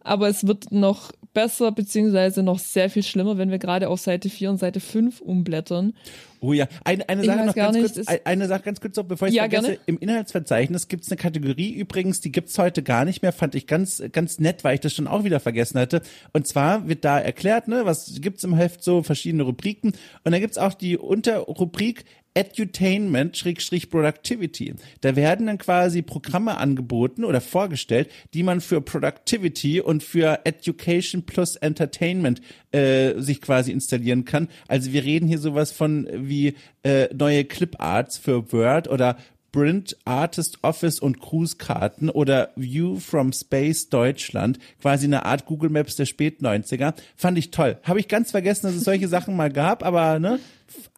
Aber 0.00 0.28
es 0.28 0.46
wird 0.46 0.72
noch 0.72 1.12
besser, 1.32 1.72
beziehungsweise 1.72 2.42
noch 2.42 2.58
sehr 2.58 2.90
viel 2.90 3.02
schlimmer, 3.02 3.38
wenn 3.38 3.50
wir 3.50 3.58
gerade 3.58 3.88
auf 3.88 4.00
Seite 4.00 4.28
4 4.30 4.50
und 4.50 4.58
Seite 4.58 4.80
5 4.80 5.20
umblättern. 5.20 5.94
Oh 6.40 6.52
ja, 6.52 6.66
eine, 6.82 7.08
eine 7.08 7.24
Sache 7.24 7.46
noch 7.46 7.54
ganz 7.54 7.76
nicht, 7.76 7.94
kurz, 7.94 8.08
eine 8.24 8.48
Sache 8.48 8.62
ganz 8.62 8.80
kurz 8.80 8.96
noch, 8.96 9.04
bevor 9.04 9.28
ich 9.28 9.34
ja, 9.34 9.42
vergesse. 9.42 9.62
Gerne. 9.62 9.78
Im 9.86 9.98
Inhaltsverzeichnis 9.98 10.88
gibt 10.88 11.04
es 11.04 11.10
eine 11.10 11.16
Kategorie 11.16 11.72
übrigens, 11.72 12.20
die 12.20 12.32
gibt's 12.32 12.58
heute 12.58 12.82
gar 12.82 13.04
nicht 13.04 13.22
mehr, 13.22 13.32
fand 13.32 13.54
ich 13.54 13.68
ganz, 13.68 14.02
ganz 14.10 14.40
nett, 14.40 14.64
weil 14.64 14.74
ich 14.74 14.80
das 14.80 14.92
schon 14.92 15.06
auch 15.06 15.22
wieder 15.22 15.38
vergessen 15.38 15.78
hatte. 15.78 16.02
Und 16.32 16.48
zwar 16.48 16.88
wird 16.88 17.04
da 17.04 17.20
erklärt, 17.20 17.68
ne, 17.68 17.82
was 17.84 18.20
gibt's 18.20 18.42
im 18.42 18.54
Heft 18.54 18.82
so, 18.82 19.04
verschiedene 19.04 19.44
Rubriken. 19.44 19.92
Und 20.24 20.32
dann 20.32 20.40
gibt's 20.40 20.58
auch 20.58 20.74
die 20.74 20.98
Unterrubrik 20.98 22.04
Edutainment 22.34 23.36
Schrägstrich 23.36 23.90
Productivity. 23.90 24.74
Da 25.00 25.16
werden 25.16 25.46
dann 25.46 25.58
quasi 25.58 26.02
Programme 26.02 26.56
angeboten 26.56 27.24
oder 27.24 27.40
vorgestellt, 27.40 28.10
die 28.34 28.42
man 28.42 28.60
für 28.60 28.80
Productivity 28.80 29.80
und 29.80 30.02
für 30.02 30.40
Education 30.44 31.24
plus 31.24 31.56
Entertainment 31.56 32.40
äh, 32.72 33.20
sich 33.20 33.40
quasi 33.40 33.70
installieren 33.72 34.24
kann. 34.24 34.48
Also 34.66 34.92
wir 34.92 35.04
reden 35.04 35.28
hier 35.28 35.38
sowas 35.38 35.72
von 35.72 36.08
wie 36.12 36.54
äh, 36.84 37.08
neue 37.14 37.44
Cliparts 37.44 38.18
für 38.18 38.52
Word 38.52 38.88
oder 38.88 39.16
Print, 39.52 39.96
Artist 40.06 40.58
Office 40.62 40.98
und 40.98 41.20
Cruise-Karten 41.20 42.08
oder 42.08 42.50
View 42.56 42.98
from 42.98 43.32
Space 43.32 43.90
Deutschland, 43.90 44.58
quasi 44.80 45.06
eine 45.06 45.26
Art 45.26 45.44
Google 45.44 45.70
Maps 45.70 45.96
der 45.96 46.06
Spät-90er. 46.06 46.94
Fand 47.16 47.38
ich 47.38 47.50
toll. 47.50 47.78
Habe 47.82 48.00
ich 48.00 48.08
ganz 48.08 48.30
vergessen, 48.30 48.66
dass 48.66 48.74
es 48.74 48.84
solche 48.84 49.08
Sachen 49.08 49.36
mal 49.36 49.52
gab, 49.52 49.84
aber 49.84 50.18
ne, 50.18 50.40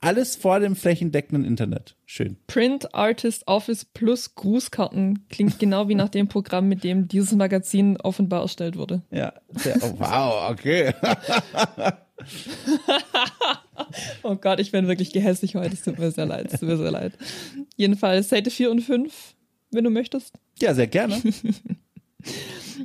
alles 0.00 0.36
vor 0.36 0.60
dem 0.60 0.76
flächendeckenden 0.76 1.44
Internet. 1.44 1.96
Schön. 2.06 2.36
Print, 2.46 2.94
Artist 2.94 3.48
Office 3.48 3.84
plus 3.84 4.36
Grußkarten 4.36 5.26
klingt 5.28 5.58
genau 5.58 5.88
wie 5.88 5.96
nach 5.96 6.08
dem 6.08 6.28
Programm, 6.28 6.68
mit 6.68 6.84
dem 6.84 7.08
dieses 7.08 7.32
Magazin 7.32 8.00
offenbar 8.00 8.42
erstellt 8.42 8.76
wurde. 8.76 9.02
Ja, 9.10 9.32
sehr, 9.50 9.76
oh, 9.82 9.94
wow, 9.98 10.50
okay. 10.50 10.94
oh 14.22 14.36
Gott, 14.36 14.60
ich 14.60 14.72
bin 14.72 14.88
wirklich 14.88 15.12
gehässig 15.12 15.54
heute. 15.54 15.74
Es 15.74 15.82
tut 15.82 15.98
mir 15.98 16.10
sehr 16.10 16.26
leid. 16.26 16.52
Es 16.52 16.60
tut 16.60 16.68
mir 16.68 16.76
sehr 16.76 16.90
leid. 16.90 17.12
Jedenfalls 17.76 18.28
Seite 18.28 18.50
4 18.50 18.70
und 18.70 18.80
5, 18.80 19.34
wenn 19.70 19.84
du 19.84 19.90
möchtest. 19.90 20.34
Ja, 20.60 20.74
sehr 20.74 20.86
gerne. 20.86 21.20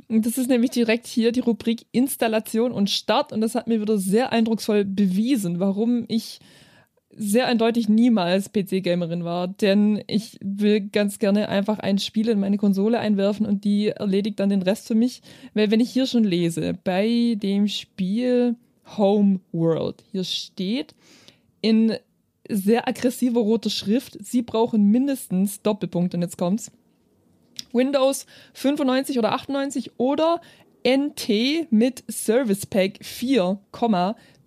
Das 0.08 0.38
ist 0.38 0.48
nämlich 0.48 0.70
direkt 0.70 1.06
hier 1.06 1.32
die 1.32 1.40
Rubrik 1.40 1.86
Installation 1.92 2.72
und 2.72 2.90
Start 2.90 3.32
und 3.32 3.40
das 3.40 3.54
hat 3.54 3.66
mir 3.66 3.80
wieder 3.80 3.98
sehr 3.98 4.32
eindrucksvoll 4.32 4.84
bewiesen, 4.84 5.58
warum 5.58 6.04
ich 6.08 6.40
sehr 7.12 7.46
eindeutig 7.46 7.88
niemals 7.88 8.52
PC-Gamerin 8.52 9.24
war, 9.24 9.48
denn 9.48 10.02
ich 10.06 10.38
will 10.42 10.80
ganz 10.80 11.18
gerne 11.18 11.48
einfach 11.48 11.80
ein 11.80 11.98
Spiel 11.98 12.28
in 12.28 12.38
meine 12.38 12.56
Konsole 12.56 13.00
einwerfen 13.00 13.46
und 13.46 13.64
die 13.64 13.88
erledigt 13.88 14.38
dann 14.38 14.48
den 14.48 14.62
Rest 14.62 14.86
für 14.86 14.94
mich. 14.94 15.22
Weil 15.54 15.70
wenn 15.70 15.80
ich 15.80 15.90
hier 15.90 16.06
schon 16.06 16.24
lese, 16.24 16.78
bei 16.84 17.36
dem 17.36 17.66
Spiel 17.66 18.54
Home 18.96 19.40
World. 19.52 20.04
Hier 20.12 20.24
steht, 20.24 20.94
in 21.60 21.96
sehr 22.48 22.88
aggressive 22.88 23.38
rote 23.38 23.70
Schrift. 23.70 24.18
Sie 24.24 24.42
brauchen 24.42 24.90
mindestens 24.90 25.62
Doppelpunkt 25.62 26.14
und 26.14 26.22
jetzt 26.22 26.38
kommt's. 26.38 26.70
Windows 27.72 28.26
95 28.54 29.18
oder 29.18 29.32
98 29.32 29.92
oder 29.98 30.40
NT 30.86 31.70
mit 31.70 32.04
Service 32.10 32.66
Pack 32.66 32.98
4, 33.04 33.58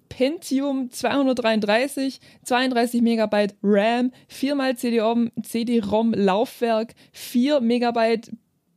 Pentium 0.09 0.91
233, 0.91 2.19
32 2.43 3.01
Megabyte 3.01 3.55
RAM, 3.63 4.11
4 4.27 4.55
mal 4.55 4.77
CD-ROM, 4.77 5.31
CD-ROM 5.41 6.13
Laufwerk, 6.13 6.93
4 7.13 7.61
Megabyte 7.61 8.31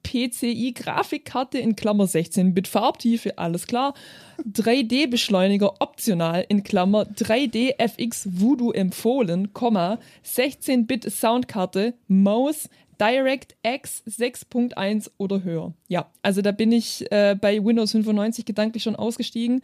PCI 0.06 0.72
Grafikkarte 0.72 1.58
in 1.58 1.74
Klammer 1.74 2.04
16-Bit 2.04 2.68
Farbtiefe, 2.68 3.38
alles 3.38 3.66
klar. 3.66 3.92
3D-Beschleuniger 4.48 5.80
optional 5.80 6.44
in 6.48 6.62
Klammer 6.62 7.02
3D 7.02 7.74
FX 7.78 8.28
Voodoo 8.30 8.70
empfohlen, 8.70 9.48
16-Bit 9.52 11.10
Soundkarte, 11.10 11.94
Mouse, 12.06 12.68
DirectX 13.00 14.04
6.1 14.06 15.10
oder 15.18 15.42
höher. 15.42 15.74
Ja, 15.88 16.08
also 16.22 16.40
da 16.40 16.52
bin 16.52 16.70
ich 16.70 17.10
äh, 17.10 17.34
bei 17.38 17.62
Windows 17.62 17.90
95 17.92 18.44
gedanklich 18.44 18.84
schon 18.84 18.96
ausgestiegen. 18.96 19.60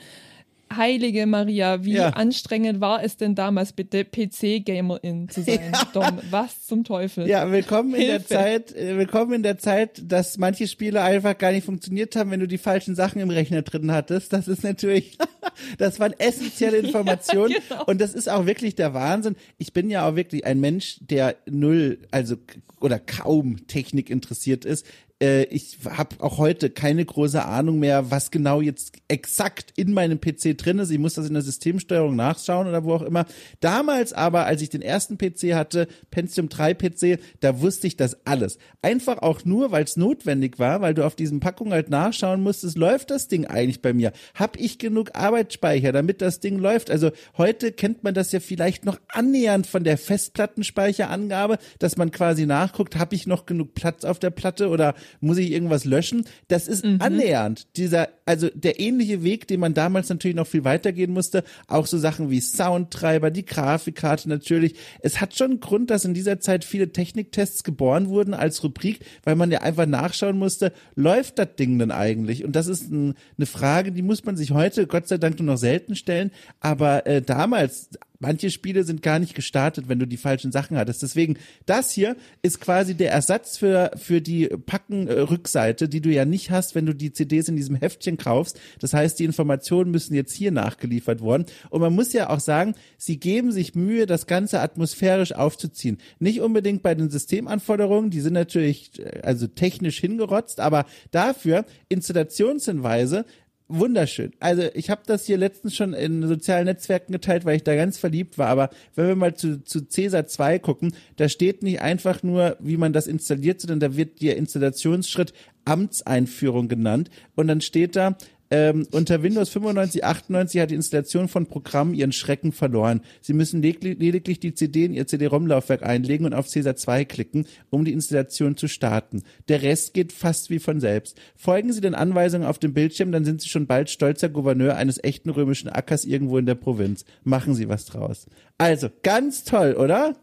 Heilige 0.76 1.26
Maria, 1.26 1.84
wie 1.84 1.94
ja. 1.94 2.10
anstrengend 2.10 2.80
war 2.80 3.02
es 3.02 3.16
denn 3.16 3.34
damals 3.34 3.72
bitte, 3.72 4.04
PC-Gamerin 4.04 5.28
zu 5.28 5.42
sein? 5.42 5.72
Ja. 5.72 5.84
Dom, 5.92 6.18
was 6.30 6.66
zum 6.66 6.84
Teufel? 6.84 7.28
Ja, 7.28 7.50
willkommen 7.50 7.94
in 7.94 8.06
der 8.06 8.26
Zeit, 8.26 8.74
äh, 8.74 8.96
willkommen 8.96 9.34
in 9.34 9.42
der 9.42 9.58
Zeit, 9.58 10.02
dass 10.04 10.38
manche 10.38 10.66
Spiele 10.68 11.02
einfach 11.02 11.36
gar 11.36 11.52
nicht 11.52 11.64
funktioniert 11.64 12.16
haben, 12.16 12.30
wenn 12.30 12.40
du 12.40 12.48
die 12.48 12.58
falschen 12.58 12.94
Sachen 12.94 13.20
im 13.20 13.30
Rechner 13.30 13.62
drin 13.62 13.92
hattest. 13.92 14.32
Das 14.32 14.48
ist 14.48 14.64
natürlich, 14.64 15.18
das 15.78 16.00
waren 16.00 16.14
essentielle 16.18 16.76
Informationen. 16.78 17.52
ja, 17.52 17.58
genau. 17.68 17.84
Und 17.86 18.00
das 18.00 18.14
ist 18.14 18.28
auch 18.28 18.46
wirklich 18.46 18.74
der 18.74 18.94
Wahnsinn. 18.94 19.36
Ich 19.58 19.72
bin 19.72 19.90
ja 19.90 20.08
auch 20.08 20.16
wirklich 20.16 20.44
ein 20.46 20.60
Mensch, 20.60 20.98
der 21.00 21.36
null, 21.46 21.98
also, 22.10 22.36
oder 22.80 22.98
kaum 22.98 23.66
Technik 23.66 24.10
interessiert 24.10 24.64
ist 24.64 24.86
äh, 25.22 25.44
ich 25.44 25.78
habe 25.88 26.16
auch 26.18 26.38
heute 26.38 26.68
keine 26.68 27.04
große 27.04 27.44
Ahnung 27.44 27.78
mehr, 27.78 28.10
was 28.10 28.30
genau 28.30 28.60
jetzt 28.60 28.92
exakt 29.08 29.72
in 29.76 29.92
meinem 29.92 30.20
PC 30.20 30.58
drin 30.58 30.80
ist. 30.80 30.90
Ich 30.90 30.98
muss 30.98 31.14
das 31.14 31.28
in 31.28 31.34
der 31.34 31.42
Systemsteuerung 31.42 32.16
nachschauen 32.16 32.66
oder 32.66 32.84
wo 32.84 32.94
auch 32.94 33.02
immer. 33.02 33.24
Damals 33.60 34.12
aber, 34.12 34.46
als 34.46 34.60
ich 34.62 34.68
den 34.68 34.82
ersten 34.82 35.16
PC 35.16 35.54
hatte, 35.54 35.86
Pentium 36.10 36.48
3 36.48 36.74
PC, 36.74 37.20
da 37.40 37.60
wusste 37.60 37.86
ich 37.86 37.96
das 37.96 38.26
alles. 38.26 38.58
Einfach 38.82 39.18
auch 39.18 39.44
nur, 39.44 39.70
weil 39.70 39.84
es 39.84 39.96
notwendig 39.96 40.58
war, 40.58 40.80
weil 40.80 40.94
du 40.94 41.06
auf 41.06 41.14
diesen 41.14 41.40
Packungen 41.40 41.72
halt 41.72 41.88
nachschauen 41.88 42.42
musstest, 42.42 42.76
läuft 42.76 43.10
das 43.10 43.28
Ding 43.28 43.46
eigentlich 43.46 43.80
bei 43.80 43.92
mir? 43.92 44.12
Hab 44.34 44.58
ich 44.58 44.78
genug 44.78 45.10
Arbeitsspeicher, 45.14 45.92
damit 45.92 46.20
das 46.20 46.40
Ding 46.40 46.58
läuft? 46.58 46.90
Also 46.90 47.12
heute 47.38 47.70
kennt 47.70 48.02
man 48.02 48.14
das 48.14 48.32
ja 48.32 48.40
vielleicht 48.40 48.84
noch 48.84 48.98
annähernd 49.08 49.68
von 49.68 49.84
der 49.84 49.98
Festplattenspeicherangabe, 49.98 51.58
dass 51.78 51.96
man 51.96 52.10
quasi 52.10 52.46
nachguckt, 52.46 52.96
habe 52.96 53.14
ich 53.14 53.28
noch 53.28 53.46
genug 53.46 53.74
Platz 53.74 54.04
auf 54.04 54.18
der 54.18 54.30
Platte 54.30 54.68
oder 54.68 54.94
muss 55.20 55.38
ich 55.38 55.50
irgendwas 55.50 55.84
löschen? 55.84 56.24
Das 56.48 56.68
ist 56.68 56.84
mhm. 56.84 56.96
annähernd 57.00 57.66
dieser, 57.76 58.08
also 58.26 58.48
der 58.54 58.80
ähnliche 58.80 59.22
Weg, 59.22 59.46
den 59.46 59.60
man 59.60 59.74
damals 59.74 60.08
natürlich 60.08 60.36
noch 60.36 60.46
viel 60.46 60.64
weitergehen 60.64 61.12
musste. 61.12 61.44
Auch 61.68 61.86
so 61.86 61.98
Sachen 61.98 62.30
wie 62.30 62.40
Soundtreiber, 62.40 63.30
die 63.30 63.44
Grafikkarte 63.44 64.28
natürlich. 64.28 64.74
Es 65.00 65.20
hat 65.20 65.36
schon 65.36 65.52
einen 65.52 65.60
Grund, 65.60 65.90
dass 65.90 66.04
in 66.04 66.14
dieser 66.14 66.40
Zeit 66.40 66.64
viele 66.64 66.92
Techniktests 66.92 67.64
geboren 67.64 68.08
wurden 68.08 68.34
als 68.34 68.62
Rubrik, 68.62 69.00
weil 69.24 69.36
man 69.36 69.50
ja 69.50 69.60
einfach 69.62 69.86
nachschauen 69.86 70.38
musste, 70.38 70.72
läuft 70.94 71.38
das 71.38 71.54
Ding 71.58 71.78
denn 71.78 71.90
eigentlich? 71.90 72.44
Und 72.44 72.56
das 72.56 72.66
ist 72.66 72.90
ein, 72.90 73.14
eine 73.36 73.46
Frage, 73.46 73.92
die 73.92 74.02
muss 74.02 74.24
man 74.24 74.36
sich 74.36 74.50
heute 74.52 74.86
Gott 74.86 75.08
sei 75.08 75.18
Dank 75.18 75.38
nur 75.38 75.46
noch 75.46 75.58
selten 75.58 75.96
stellen. 75.96 76.30
Aber 76.60 77.06
äh, 77.06 77.22
damals 77.22 77.90
manche 78.22 78.50
Spiele 78.50 78.84
sind 78.84 79.02
gar 79.02 79.18
nicht 79.18 79.34
gestartet, 79.34 79.88
wenn 79.88 79.98
du 79.98 80.06
die 80.06 80.16
falschen 80.16 80.52
Sachen 80.52 80.76
hattest. 80.76 81.02
Deswegen, 81.02 81.36
das 81.66 81.90
hier 81.90 82.16
ist 82.40 82.60
quasi 82.60 82.94
der 82.94 83.10
Ersatz 83.10 83.58
für, 83.58 83.90
für 83.96 84.20
die 84.20 84.46
Packen-Rückseite, 84.46 85.88
die 85.88 86.00
du 86.00 86.10
ja 86.10 86.24
nicht 86.24 86.50
hast, 86.50 86.74
wenn 86.74 86.86
du 86.86 86.94
die 86.94 87.12
CDs 87.12 87.48
in 87.48 87.56
diesem 87.56 87.74
Heftchen 87.74 88.16
kaufst. 88.16 88.58
Das 88.78 88.94
heißt, 88.94 89.18
die 89.18 89.24
Informationen 89.24 89.90
müssen 89.90 90.14
jetzt 90.14 90.32
hier 90.32 90.52
nachgeliefert 90.52 91.20
worden. 91.20 91.46
Und 91.68 91.80
man 91.80 91.94
muss 91.94 92.12
ja 92.12 92.30
auch 92.30 92.40
sagen, 92.40 92.74
sie 92.96 93.18
geben 93.18 93.50
sich 93.50 93.74
Mühe, 93.74 94.06
das 94.06 94.26
Ganze 94.26 94.60
atmosphärisch 94.60 95.32
aufzuziehen. 95.32 95.98
Nicht 96.20 96.40
unbedingt 96.40 96.82
bei 96.82 96.94
den 96.94 97.10
Systemanforderungen, 97.10 98.10
die 98.10 98.20
sind 98.20 98.34
natürlich 98.34 99.00
äh, 99.00 99.20
also 99.22 99.48
technisch 99.48 99.98
hingerotzt, 99.98 100.60
aber 100.60 100.86
dafür 101.10 101.64
Installationshinweise 101.88 103.24
wunderschön. 103.68 104.32
Also 104.40 104.62
ich 104.74 104.90
habe 104.90 105.02
das 105.06 105.26
hier 105.26 105.36
letztens 105.36 105.74
schon 105.74 105.94
in 105.94 106.26
sozialen 106.26 106.66
Netzwerken 106.66 107.12
geteilt, 107.12 107.44
weil 107.44 107.56
ich 107.56 107.64
da 107.64 107.74
ganz 107.74 107.98
verliebt 107.98 108.38
war. 108.38 108.48
Aber 108.48 108.70
wenn 108.94 109.08
wir 109.08 109.16
mal 109.16 109.34
zu, 109.34 109.62
zu 109.64 109.86
Cäsar 109.86 110.26
2 110.26 110.58
gucken, 110.58 110.94
da 111.16 111.28
steht 111.28 111.62
nicht 111.62 111.80
einfach 111.80 112.22
nur, 112.22 112.56
wie 112.60 112.76
man 112.76 112.92
das 112.92 113.06
installiert, 113.06 113.60
sondern 113.60 113.80
da 113.80 113.96
wird 113.96 114.20
der 114.22 114.36
Installationsschritt 114.36 115.32
Amtseinführung 115.64 116.68
genannt. 116.68 117.10
Und 117.34 117.48
dann 117.48 117.60
steht 117.60 117.96
da, 117.96 118.16
ähm, 118.52 118.86
unter 118.92 119.22
Windows 119.22 119.48
95, 119.48 120.04
98 120.04 120.60
hat 120.60 120.70
die 120.70 120.74
Installation 120.74 121.26
von 121.26 121.46
Programmen 121.46 121.94
ihren 121.94 122.12
Schrecken 122.12 122.52
verloren. 122.52 123.00
Sie 123.22 123.32
müssen 123.32 123.62
lediglich 123.62 124.40
die 124.40 124.52
CD 124.52 124.84
in 124.84 124.92
ihr 124.92 125.06
CD-ROM-Laufwerk 125.06 125.82
einlegen 125.82 126.26
und 126.26 126.34
auf 126.34 126.52
Caesar 126.52 126.76
2 126.76 127.06
klicken, 127.06 127.46
um 127.70 127.86
die 127.86 127.94
Installation 127.94 128.58
zu 128.58 128.68
starten. 128.68 129.22
Der 129.48 129.62
Rest 129.62 129.94
geht 129.94 130.12
fast 130.12 130.50
wie 130.50 130.58
von 130.58 130.80
selbst. 130.80 131.18
Folgen 131.34 131.72
Sie 131.72 131.80
den 131.80 131.94
Anweisungen 131.94 132.46
auf 132.46 132.58
dem 132.58 132.74
Bildschirm, 132.74 133.10
dann 133.10 133.24
sind 133.24 133.40
Sie 133.40 133.48
schon 133.48 133.66
bald 133.66 133.88
stolzer 133.88 134.28
Gouverneur 134.28 134.76
eines 134.76 135.02
echten 135.02 135.30
römischen 135.30 135.70
Ackers 135.70 136.04
irgendwo 136.04 136.36
in 136.36 136.44
der 136.44 136.54
Provinz. 136.54 137.06
Machen 137.24 137.54
Sie 137.54 137.70
was 137.70 137.86
draus. 137.86 138.26
Also, 138.58 138.90
ganz 139.02 139.44
toll, 139.44 139.76
oder? 139.78 140.14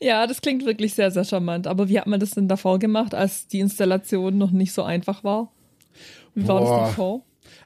Ja, 0.00 0.26
das 0.26 0.40
klingt 0.40 0.66
wirklich 0.66 0.94
sehr, 0.94 1.12
sehr 1.12 1.22
charmant. 1.22 1.68
Aber 1.68 1.88
wie 1.88 2.00
hat 2.00 2.08
man 2.08 2.18
das 2.18 2.32
denn 2.32 2.48
davor 2.48 2.80
gemacht, 2.80 3.14
als 3.14 3.46
die 3.46 3.60
Installation 3.60 4.36
noch 4.36 4.50
nicht 4.50 4.72
so 4.72 4.82
einfach 4.82 5.22
war? 5.22 5.52
Wie 6.34 6.46
war 6.46 6.60
Boah. 6.60 6.80
das 6.80 6.90
davor? 6.90 7.24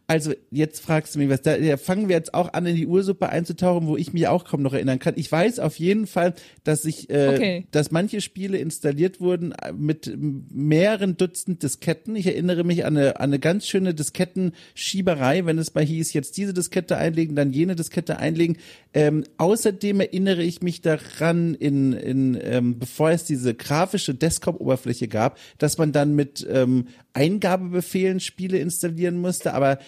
Also 0.09 0.35
jetzt 0.53 0.81
fragst 0.81 1.15
du 1.15 1.19
mich 1.19 1.29
was. 1.29 1.43
Da, 1.43 1.57
da 1.59 1.77
fangen 1.77 2.09
wir 2.09 2.15
jetzt 2.15 2.33
auch 2.33 2.53
an, 2.53 2.65
in 2.67 2.77
die 2.77 2.87
Ursuppe 2.87 3.29
einzutauchen, 3.29 3.89
wo 3.89 3.97
ich 3.97 4.13
mich 4.13 4.29
auch 4.29 4.45
kaum 4.45 4.63
noch 4.63 4.73
erinnern 4.73 5.01
kann. 5.01 5.15
Ich 5.17 5.31
weiß 5.31 5.59
auf 5.59 5.79
jeden 5.79 6.07
Fall, 6.07 6.35
dass 6.63 6.85
ich, 6.85 7.11
äh, 7.11 7.33
okay. 7.35 7.67
dass 7.73 7.91
manche 7.91 8.21
Spiele 8.21 8.59
installiert 8.59 9.21
wurden 9.21 9.53
äh, 9.53 9.73
mit 9.73 10.17
mehreren 10.17 11.17
Dutzend 11.17 11.65
Disketten. 11.65 12.15
Ich 12.15 12.27
erinnere 12.27 12.63
mich 12.63 12.85
an 12.85 12.97
eine, 12.97 13.17
an 13.17 13.31
eine 13.31 13.41
ganz 13.41 13.67
schöne 13.67 13.95
Diskettenschieberei, 13.95 15.45
wenn 15.45 15.59
es 15.59 15.75
mal 15.75 15.85
hieß, 15.85 16.13
jetzt 16.13 16.37
diese 16.37 16.55
Diskette 16.55 16.97
einlegen, 16.97 17.35
dann 17.35 17.53
jene 17.53 17.75
Diskette 17.75 18.19
einlegen. 18.19 18.59
Ähm, 18.95 19.25
außerdem 19.39 20.01
erinnere 20.01 20.43
ich 20.43 20.63
mich 20.63 20.83
daran, 20.83 21.55
in, 21.55 21.93
in 21.93 22.39
ähm, 22.41 22.79
bevor 22.79 23.11
es 23.11 23.25
diese 23.25 23.55
grafische 23.55 24.15
Desktop-Oberfläche 24.15 25.09
gab, 25.09 25.39
dass 25.59 25.79
man 25.79 25.91
dann 25.91 26.15
mit 26.15 26.47
ähm, 26.49 26.87
Eingabebefehlen 27.17 28.21
Spiele 28.21 28.59
installieren 28.59 29.19
musste, 29.19 29.55
aber 29.55 29.79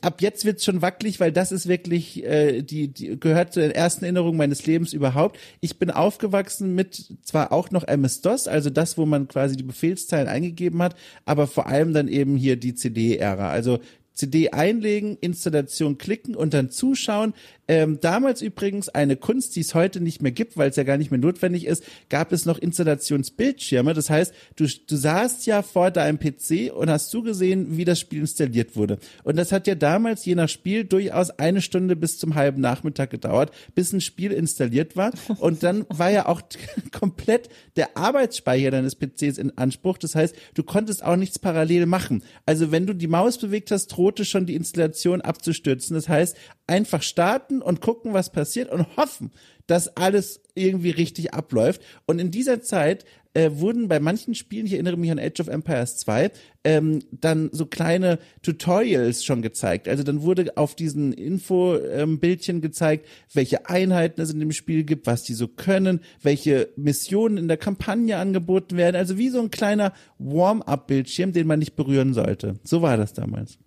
ab 0.00 0.20
jetzt 0.20 0.44
wird's 0.44 0.64
schon 0.64 0.80
wackelig, 0.80 1.20
weil 1.20 1.32
das 1.32 1.52
ist 1.52 1.66
wirklich 1.66 2.24
äh, 2.24 2.62
die, 2.62 2.88
die 2.88 3.18
gehört 3.18 3.52
zu 3.52 3.60
den 3.60 3.72
ersten 3.72 4.04
Erinnerungen 4.04 4.38
meines 4.38 4.64
Lebens 4.66 4.92
überhaupt. 4.92 5.38
Ich 5.60 5.78
bin 5.78 5.90
aufgewachsen 5.90 6.74
mit 6.74 7.14
zwar 7.22 7.52
auch 7.52 7.70
noch 7.70 7.84
MS-DOS, 7.84 8.48
also 8.48 8.70
das, 8.70 8.96
wo 8.96 9.06
man 9.06 9.28
quasi 9.28 9.56
die 9.56 9.64
Befehlszeilen 9.64 10.28
eingegeben 10.28 10.80
hat, 10.82 10.94
aber 11.24 11.46
vor 11.46 11.66
allem 11.66 11.92
dann 11.92 12.08
eben 12.08 12.36
hier 12.36 12.56
die 12.56 12.74
CD-Ära. 12.74 13.50
Also 13.50 13.80
CD 14.22 14.50
einlegen, 14.50 15.18
Installation 15.20 15.98
klicken 15.98 16.36
und 16.36 16.54
dann 16.54 16.70
zuschauen. 16.70 17.34
Ähm, 17.68 17.98
damals 18.00 18.42
übrigens 18.42 18.88
eine 18.88 19.16
Kunst, 19.16 19.56
die 19.56 19.60
es 19.60 19.74
heute 19.74 20.00
nicht 20.00 20.20
mehr 20.20 20.30
gibt, 20.30 20.56
weil 20.56 20.70
es 20.70 20.76
ja 20.76 20.82
gar 20.82 20.96
nicht 20.96 21.10
mehr 21.10 21.18
notwendig 21.20 21.66
ist, 21.66 21.84
gab 22.08 22.32
es 22.32 22.44
noch 22.44 22.58
Installationsbildschirme. 22.58 23.94
Das 23.94 24.10
heißt, 24.10 24.34
du, 24.56 24.66
du 24.66 24.96
saßt 24.96 25.46
ja 25.46 25.62
vor 25.62 25.90
deinem 25.90 26.18
PC 26.18 26.72
und 26.74 26.90
hast 26.90 27.10
zugesehen, 27.10 27.76
wie 27.76 27.84
das 27.84 27.98
Spiel 27.98 28.20
installiert 28.20 28.76
wurde. 28.76 28.98
Und 29.24 29.36
das 29.36 29.52
hat 29.52 29.66
ja 29.66 29.74
damals 29.74 30.24
je 30.24 30.34
nach 30.34 30.48
Spiel 30.48 30.84
durchaus 30.84 31.30
eine 31.30 31.62
Stunde 31.62 31.96
bis 31.96 32.18
zum 32.18 32.34
halben 32.34 32.60
Nachmittag 32.60 33.10
gedauert, 33.10 33.52
bis 33.74 33.92
ein 33.92 34.00
Spiel 34.00 34.32
installiert 34.32 34.96
war. 34.96 35.12
Und 35.38 35.62
dann 35.62 35.84
war 35.88 36.10
ja 36.10 36.26
auch 36.26 36.42
komplett 36.92 37.48
der 37.76 37.96
Arbeitsspeicher 37.96 38.70
deines 38.70 38.96
PCs 38.96 39.38
in 39.38 39.56
Anspruch. 39.56 39.98
Das 39.98 40.14
heißt, 40.14 40.36
du 40.54 40.62
konntest 40.62 41.04
auch 41.04 41.16
nichts 41.16 41.38
parallel 41.38 41.86
machen. 41.86 42.22
Also 42.44 42.70
wenn 42.70 42.86
du 42.86 42.94
die 42.94 43.08
Maus 43.08 43.38
bewegt 43.38 43.70
hast, 43.70 43.96
drohte 44.12 44.24
schon 44.26 44.46
die 44.46 44.54
Installation 44.54 45.22
abzustürzen. 45.22 45.94
Das 45.94 46.08
heißt, 46.08 46.36
einfach 46.66 47.02
starten 47.02 47.62
und 47.62 47.80
gucken, 47.80 48.12
was 48.12 48.30
passiert 48.30 48.70
und 48.70 48.96
hoffen, 48.96 49.30
dass 49.66 49.96
alles 49.96 50.42
irgendwie 50.54 50.90
richtig 50.90 51.32
abläuft. 51.32 51.80
Und 52.06 52.18
in 52.18 52.30
dieser 52.30 52.62
Zeit 52.62 53.06
äh, 53.34 53.50
wurden 53.54 53.88
bei 53.88 53.98
manchen 54.00 54.34
Spielen, 54.34 54.66
ich 54.66 54.74
erinnere 54.74 54.98
mich 54.98 55.10
an 55.10 55.18
Age 55.18 55.40
of 55.40 55.48
Empires 55.48 55.96
2, 55.96 56.30
ähm, 56.64 56.98
dann 57.10 57.48
so 57.52 57.64
kleine 57.64 58.18
Tutorials 58.42 59.24
schon 59.24 59.40
gezeigt. 59.40 59.88
Also 59.88 60.02
dann 60.02 60.20
wurde 60.20 60.56
auf 60.56 60.74
diesen 60.74 61.14
Info-Bildchen 61.14 62.56
ähm, 62.56 62.62
gezeigt, 62.62 63.06
welche 63.32 63.66
Einheiten 63.70 64.20
es 64.20 64.30
in 64.30 64.40
dem 64.40 64.52
Spiel 64.52 64.84
gibt, 64.84 65.06
was 65.06 65.22
die 65.22 65.34
so 65.34 65.48
können, 65.48 66.00
welche 66.20 66.68
Missionen 66.76 67.38
in 67.38 67.48
der 67.48 67.56
Kampagne 67.56 68.18
angeboten 68.18 68.76
werden. 68.76 68.96
Also 68.96 69.16
wie 69.16 69.30
so 69.30 69.40
ein 69.40 69.50
kleiner 69.50 69.94
Warm-up-Bildschirm, 70.18 71.32
den 71.32 71.46
man 71.46 71.60
nicht 71.60 71.76
berühren 71.76 72.12
sollte. 72.12 72.56
So 72.64 72.82
war 72.82 72.98
das 72.98 73.14
damals. 73.14 73.58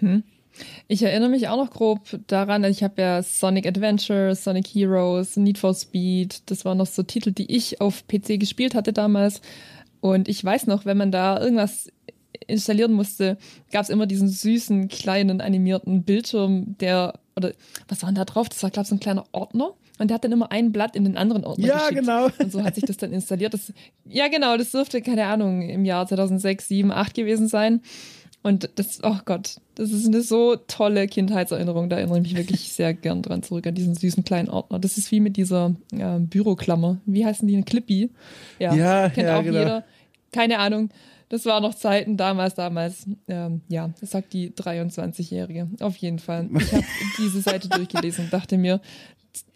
Mhm. 0.00 0.22
Ich 0.86 1.02
erinnere 1.02 1.30
mich 1.30 1.48
auch 1.48 1.56
noch 1.56 1.70
grob 1.70 2.02
daran, 2.28 2.62
ich 2.64 2.84
habe 2.84 3.02
ja 3.02 3.22
Sonic 3.24 3.66
Adventure, 3.66 4.36
Sonic 4.36 4.68
Heroes, 4.68 5.36
Need 5.36 5.58
for 5.58 5.74
Speed, 5.74 6.42
das 6.48 6.64
waren 6.64 6.78
noch 6.78 6.86
so 6.86 7.02
Titel, 7.02 7.32
die 7.32 7.52
ich 7.54 7.80
auf 7.80 8.06
PC 8.06 8.38
gespielt 8.38 8.74
hatte 8.76 8.92
damals. 8.92 9.40
Und 10.00 10.28
ich 10.28 10.44
weiß 10.44 10.68
noch, 10.68 10.84
wenn 10.86 10.96
man 10.96 11.10
da 11.10 11.40
irgendwas 11.40 11.88
installieren 12.46 12.92
musste, 12.92 13.36
gab 13.72 13.82
es 13.82 13.88
immer 13.90 14.06
diesen 14.06 14.28
süßen, 14.28 14.88
kleinen, 14.88 15.40
animierten 15.40 16.04
Bildschirm, 16.04 16.76
der, 16.78 17.14
oder 17.36 17.52
was 17.88 18.02
war 18.02 18.10
denn 18.10 18.16
da 18.16 18.24
drauf? 18.24 18.48
Das 18.48 18.62
war, 18.62 18.70
glaube 18.70 18.84
ich, 18.84 18.88
so 18.90 18.94
ein 18.94 19.00
kleiner 19.00 19.24
Ordner. 19.32 19.72
Und 19.98 20.08
der 20.08 20.16
hat 20.16 20.24
dann 20.24 20.32
immer 20.32 20.50
ein 20.52 20.72
Blatt 20.72 20.94
in 20.96 21.04
den 21.04 21.16
anderen 21.16 21.44
Ordner 21.44 21.66
Ja, 21.66 21.78
geschickt. 21.88 22.00
genau. 22.00 22.26
Und 22.38 22.52
so 22.52 22.62
hat 22.62 22.74
sich 22.74 22.84
das 22.84 22.96
dann 22.96 23.12
installiert. 23.12 23.54
Das, 23.54 23.72
ja, 24.04 24.28
genau, 24.28 24.56
das 24.56 24.72
dürfte, 24.72 25.00
keine 25.02 25.26
Ahnung, 25.26 25.62
im 25.62 25.84
Jahr 25.84 26.06
2006, 26.06 26.68
7, 26.68 26.90
8 26.92 27.14
gewesen 27.14 27.48
sein. 27.48 27.80
Und 28.44 28.68
das, 28.74 29.00
oh 29.02 29.16
Gott, 29.24 29.56
das 29.74 29.90
ist 29.90 30.06
eine 30.06 30.20
so 30.20 30.54
tolle 30.54 31.08
Kindheitserinnerung. 31.08 31.88
Da 31.88 31.96
erinnere 31.96 32.18
ich 32.18 32.24
mich 32.24 32.36
wirklich 32.36 32.72
sehr 32.74 32.92
gern 32.92 33.22
dran 33.22 33.42
zurück, 33.42 33.66
an 33.66 33.74
diesen 33.74 33.94
süßen 33.94 34.22
kleinen 34.22 34.50
Ordner. 34.50 34.78
Das 34.78 34.98
ist 34.98 35.10
wie 35.10 35.20
mit 35.20 35.38
dieser 35.38 35.74
äh, 35.92 36.18
Büroklammer. 36.18 36.98
Wie 37.06 37.24
heißen 37.24 37.48
die? 37.48 37.54
Eine 37.54 37.64
Clippy? 37.64 38.10
Ja, 38.58 39.08
kennt 39.08 39.28
ja, 39.28 39.38
auch 39.38 39.42
genau. 39.42 39.58
jeder. 39.58 39.84
Keine 40.30 40.58
Ahnung. 40.58 40.90
Das 41.30 41.46
war 41.46 41.62
noch 41.62 41.74
Zeiten 41.74 42.18
damals, 42.18 42.54
damals. 42.54 43.06
Ähm, 43.28 43.62
ja, 43.68 43.94
das 43.98 44.10
sagt 44.10 44.34
die 44.34 44.50
23-Jährige. 44.50 45.68
Auf 45.80 45.96
jeden 45.96 46.18
Fall. 46.18 46.50
Ich 46.54 46.70
habe 46.70 46.84
diese 47.18 47.40
Seite 47.40 47.70
durchgelesen 47.70 48.26
und 48.26 48.32
dachte 48.32 48.58
mir, 48.58 48.82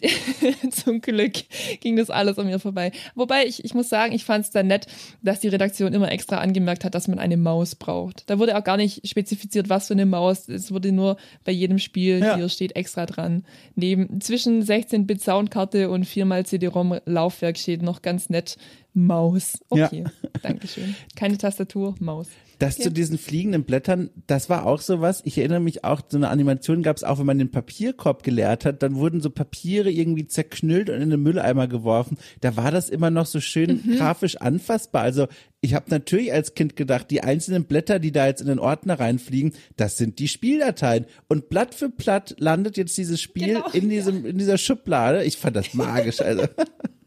zum 0.71 1.01
Glück 1.01 1.33
ging 1.81 1.97
das 1.97 2.11
alles 2.11 2.39
an 2.39 2.47
mir 2.47 2.59
vorbei. 2.59 2.93
Wobei 3.15 3.47
ich, 3.47 3.65
ich 3.65 3.75
muss 3.75 3.89
sagen, 3.89 4.13
ich 4.13 4.25
fand 4.25 4.45
es 4.45 4.51
dann 4.51 4.67
nett, 4.69 4.87
dass 5.23 5.41
die 5.41 5.49
Redaktion 5.49 5.93
immer 5.93 6.11
extra 6.11 6.39
angemerkt 6.39 6.85
hat, 6.85 6.95
dass 6.95 7.09
man 7.09 7.19
eine 7.19 7.37
Maus 7.37 7.75
braucht. 7.75 8.29
Da 8.31 8.39
wurde 8.39 8.57
auch 8.57 8.65
gar 8.65 8.77
nicht 8.77 9.07
spezifiziert, 9.09 9.69
was 9.69 9.89
für 9.89 9.95
eine 9.95 10.07
Maus. 10.07 10.49
Es 10.49 10.73
wurde 10.73 10.93
nur 10.93 11.17
bei 11.45 11.53
jedem 11.53 11.79
Spiel, 11.79 12.21
Ja. 12.21 12.37
hier 12.37 12.49
steht 12.49 12.77
extra 12.77 13.07
dran. 13.07 13.45
Neben 13.75 14.21
zwischen 14.21 14.63
16-Bit 14.63 15.23
Soundkarte 15.23 15.91
und 15.91 16.05
4x 16.07 16.45
CD-ROM 16.45 16.99
Laufwerk 17.05 17.59
steht 17.59 17.83
noch 17.83 18.03
ganz 18.03 18.31
nett 18.31 18.57
Maus. 18.95 19.59
Okay, 19.69 20.05
Dankeschön. 20.43 20.95
Keine 21.15 21.39
Tastatur, 21.39 21.95
Maus. 22.01 22.29
Das 22.61 22.75
Okay. 22.75 22.83
zu 22.85 22.91
diesen 22.93 23.19
fliegenden 23.19 23.63
Blättern, 23.63 24.11
das 24.27 24.51
war 24.51 24.67
auch 24.67 24.81
sowas. 24.81 25.23
Ich 25.25 25.39
erinnere 25.39 25.61
mich 25.61 25.85
auch, 25.85 26.01
so 26.09 26.17
eine 26.17 26.29
Animation 26.29 26.83
gab 26.83 26.97
es 26.97 27.05
auch, 27.05 27.21
wenn 27.21 27.27
man 27.27 27.39
den 27.39 27.53
Papierkorb 27.53 28.25
geleert 28.25 28.65
hat, 28.65 28.83
dann 28.83 28.97
wurden 28.97 29.21
so 29.21 29.31
Papiere 29.31 29.91
irgendwie 29.93 30.27
zerknüllt 30.27 30.91
und 30.91 31.01
in 31.01 31.11
den 31.11 31.23
Mülleimer 31.23 31.69
geworfen. 31.69 32.19
Da 32.41 32.57
war 32.57 32.73
das 32.73 32.89
immer 32.91 33.11
noch 33.11 33.27
so 33.27 33.39
schön 33.41 33.83
Mhm. 33.85 33.97
grafisch 33.97 34.37
anfassbar. 34.39 35.03
Also 35.03 35.29
ich 35.61 35.75
habe 35.75 35.87
natürlich 35.91 36.33
als 36.33 36.55
Kind 36.55 36.75
gedacht, 36.75 37.11
die 37.13 37.23
einzelnen 37.23 37.65
Blätter, 37.65 38.01
die 38.01 38.11
da 38.13 38.27
jetzt 38.27 38.41
in 38.41 38.49
den 38.49 38.59
Ordner 38.59 38.99
reinfliegen, 38.99 39.53
das 39.77 39.97
sind 39.97 40.19
die 40.19 40.29
Spieldateien. 40.29 41.07
Und 41.29 41.49
Blatt 41.51 41.75
für 41.77 41.89
Blatt 41.91 42.35
landet 42.39 42.77
jetzt 42.77 42.97
dieses 42.99 43.21
Spiel 43.21 43.55
Genau, 43.55 43.69
in 43.73 43.89
diesem 43.89 44.27
in 44.27 44.37
dieser 44.39 44.59
Schublade. 44.59 45.23
Ich 45.25 45.37
fand 45.37 45.55
das 45.55 45.75
magisch. 45.75 46.21
Also 46.21 46.43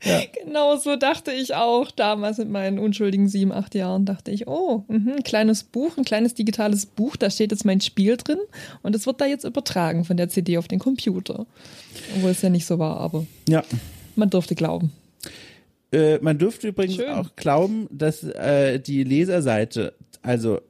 Genau 0.44 0.76
so 0.76 0.96
dachte 0.96 1.32
ich 1.32 1.54
auch 1.54 1.90
damals 1.90 2.38
mit 2.38 2.48
meinen 2.48 2.78
unschuldigen 2.78 3.28
sieben, 3.28 3.52
acht 3.52 3.74
Jahren. 3.74 4.06
Dachte 4.06 4.30
ich, 4.30 4.48
oh, 4.48 4.84
mhm, 4.88 5.14
ein 5.16 5.22
kleines 5.22 5.64
Buch, 5.64 5.96
ein 5.96 6.04
kleines 6.04 6.34
digitales 6.34 6.86
Buch, 6.86 7.16
da 7.16 7.30
steht 7.30 7.52
jetzt 7.52 7.64
mein 7.64 7.80
Spiel 7.80 8.16
drin 8.16 8.38
und 8.82 8.94
es 8.94 9.06
wird 9.06 9.20
da 9.20 9.26
jetzt 9.26 9.44
übertragen 9.44 10.04
von 10.04 10.16
der 10.16 10.28
CD 10.28 10.58
auf 10.58 10.68
den 10.68 10.78
Computer. 10.78 11.46
Obwohl 12.16 12.30
es 12.30 12.42
ja 12.42 12.50
nicht 12.50 12.66
so 12.66 12.78
war, 12.78 12.98
aber 12.98 13.26
ja. 13.48 13.62
man 14.16 14.30
durfte 14.30 14.54
glauben. 14.54 14.92
Äh, 15.92 16.18
man 16.18 16.38
dürfte 16.38 16.68
übrigens 16.68 16.96
Schön. 16.96 17.10
auch 17.10 17.36
glauben, 17.36 17.88
dass 17.90 18.22
äh, 18.22 18.78
die 18.78 19.04
Leserseite, 19.04 19.92
also 20.22 20.60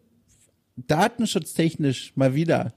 datenschutztechnisch 0.87 2.13
mal 2.15 2.35
wieder 2.35 2.73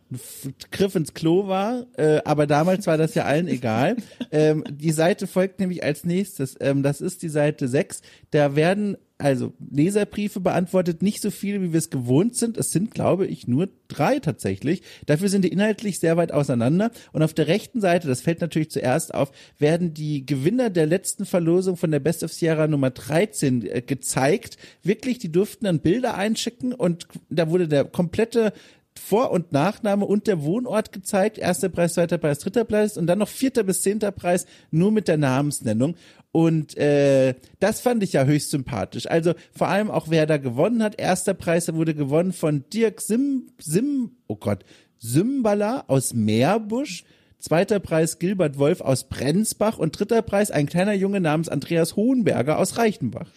Griff 0.72 0.96
ins 0.96 1.14
Klo 1.14 1.48
war, 1.48 1.86
äh, 1.98 2.22
aber 2.26 2.48
damals 2.48 2.88
war 2.88 2.98
das 2.98 3.16
ja 3.16 3.26
allen 3.26 3.48
egal. 3.48 3.98
ähm, 4.32 4.64
die 4.70 4.92
Seite 4.92 5.28
folgt 5.28 5.60
nämlich 5.60 5.84
als 5.84 6.04
nächstes. 6.04 6.56
Ähm, 6.60 6.84
das 6.84 7.02
ist 7.02 7.22
die 7.22 7.30
Seite 7.30 7.68
6. 7.68 8.02
Da 8.32 8.56
werden 8.56 8.98
also 9.18 9.54
Leserbriefe 9.72 10.40
beantwortet, 10.40 11.02
nicht 11.02 11.22
so 11.22 11.32
viele, 11.32 11.62
wie 11.62 11.72
wir 11.72 11.78
es 11.78 11.90
gewohnt 11.90 12.36
sind. 12.36 12.58
Es 12.58 12.72
sind, 12.72 12.92
glaube 12.92 13.26
ich, 13.26 13.48
nur 13.48 13.70
drei 13.88 14.20
tatsächlich. 14.20 14.82
Dafür 15.06 15.30
sind 15.30 15.46
die 15.46 15.52
inhaltlich 15.52 16.00
sehr 16.00 16.18
weit 16.18 16.32
auseinander. 16.32 16.92
Und 17.12 17.24
auf 17.24 17.34
der 17.34 17.48
rechten 17.48 17.80
Seite, 17.80 18.08
das 18.08 18.22
fällt 18.22 18.42
natürlich 18.42 18.72
zuerst 18.72 19.14
auf, 19.14 19.32
werden 19.60 19.94
die 19.94 20.26
Gewinner 20.26 20.70
der 20.70 20.88
letzten 20.88 21.26
Verlosung 21.26 21.78
von 21.78 21.92
der 21.92 22.00
Best 22.00 22.24
of 22.24 22.34
Sierra 22.34 22.68
Nummer 22.68 22.90
13 22.90 23.66
äh, 23.66 23.82
gezeigt. 23.82 24.58
Wirklich, 24.82 25.20
die 25.20 25.32
durften 25.32 25.66
dann 25.66 25.80
Bilder 25.80 26.16
einschicken 26.16 26.74
und 26.74 27.08
da 27.30 27.50
wurde 27.50 27.68
der 27.68 27.86
komplette 27.86 28.52
vor- 29.00 29.32
und 29.32 29.52
Nachname 29.52 30.06
und 30.06 30.28
der 30.28 30.44
Wohnort 30.44 30.92
gezeigt. 30.92 31.38
Erster 31.38 31.70
Preis, 31.70 31.94
zweiter 31.94 32.18
Preis, 32.18 32.40
dritter 32.40 32.64
Preis 32.64 32.98
und 32.98 33.08
dann 33.08 33.20
noch 33.20 33.28
vierter 33.28 33.64
bis 33.64 33.82
zehnter 33.82 34.12
Preis 34.12 34.46
nur 34.72 34.92
mit 34.92 35.08
der 35.08 35.18
Namensnennung. 35.18 35.96
Und 36.32 36.78
äh, 36.78 37.36
das 37.60 37.82
fand 37.82 38.02
ich 38.02 38.14
ja 38.14 38.26
höchst 38.26 38.50
sympathisch. 38.50 39.08
Also 39.08 39.34
vor 39.52 39.68
allem 39.68 39.92
auch 39.92 40.10
wer 40.10 40.26
da 40.26 40.38
gewonnen 40.38 40.82
hat. 40.82 41.00
Erster 41.00 41.34
Preis 41.34 41.72
wurde 41.74 41.94
gewonnen 41.94 42.34
von 42.34 42.66
Dirk 42.74 43.02
Sim, 43.02 43.48
Sim, 43.60 44.12
oh 44.28 44.36
Gott, 44.36 44.64
Symbala 44.98 45.84
aus 45.88 46.14
Meerbusch. 46.14 47.04
Zweiter 47.44 47.82
Preis 47.82 48.20
Gilbert 48.20 48.58
Wolf 48.58 48.80
aus 48.80 49.04
Brenzbach 49.10 49.78
und 49.78 50.00
dritter 50.00 50.22
Preis 50.22 50.50
ein 50.50 50.66
kleiner 50.66 50.94
Junge 50.94 51.20
namens 51.20 51.50
Andreas 51.50 51.98
Hohenberger 51.98 52.58
aus 52.58 52.78
Reichenbach. 52.78 53.28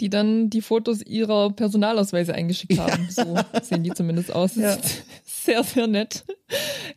Die 0.00 0.08
dann 0.08 0.50
die 0.50 0.60
Fotos 0.60 1.02
ihrer 1.02 1.50
Personalausweise 1.50 2.32
eingeschickt 2.32 2.78
haben. 2.78 3.08
So 3.10 3.36
sehen 3.62 3.82
die 3.82 3.90
zumindest 3.90 4.32
aus. 4.32 4.54
Ja. 4.54 4.78
Sehr, 5.24 5.64
sehr 5.64 5.88
nett. 5.88 6.24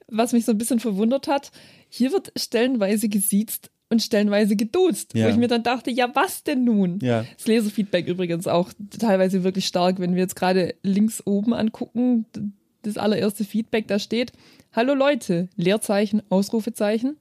Was 0.08 0.32
mich 0.32 0.46
so 0.46 0.52
ein 0.52 0.60
bisschen 0.60 0.80
verwundert 0.80 1.28
hat, 1.28 1.52
hier 1.90 2.12
wird 2.12 2.32
stellenweise 2.36 3.10
gesiezt 3.10 3.72
und 3.90 4.04
stellenweise 4.04 4.56
geduzt, 4.56 5.16
Ja. 5.16 5.26
wo 5.26 5.30
ich 5.30 5.38
mir 5.38 5.48
dann 5.48 5.64
dachte, 5.64 5.90
ja, 5.90 6.12
was 6.14 6.44
denn 6.44 6.66
nun? 6.66 7.00
Ja. 7.02 7.26
Das 7.36 7.48
Leserfeedback 7.48 8.08
übrigens 8.08 8.46
auch 8.48 8.72
teilweise 9.00 9.44
wirklich 9.44 9.66
stark, 9.66 10.00
wenn 10.00 10.14
wir 10.14 10.22
jetzt 10.22 10.36
gerade 10.36 10.76
links 10.84 11.26
oben 11.26 11.54
angucken, 11.56 12.26
das 12.84 12.98
allererste 12.98 13.44
Feedback, 13.44 13.88
da 13.88 13.98
steht, 14.00 14.34
Hallo 14.72 14.94
Leute, 14.94 15.50
Leerzeichen, 15.56 16.22
Ausrufezeichen. 16.30 17.18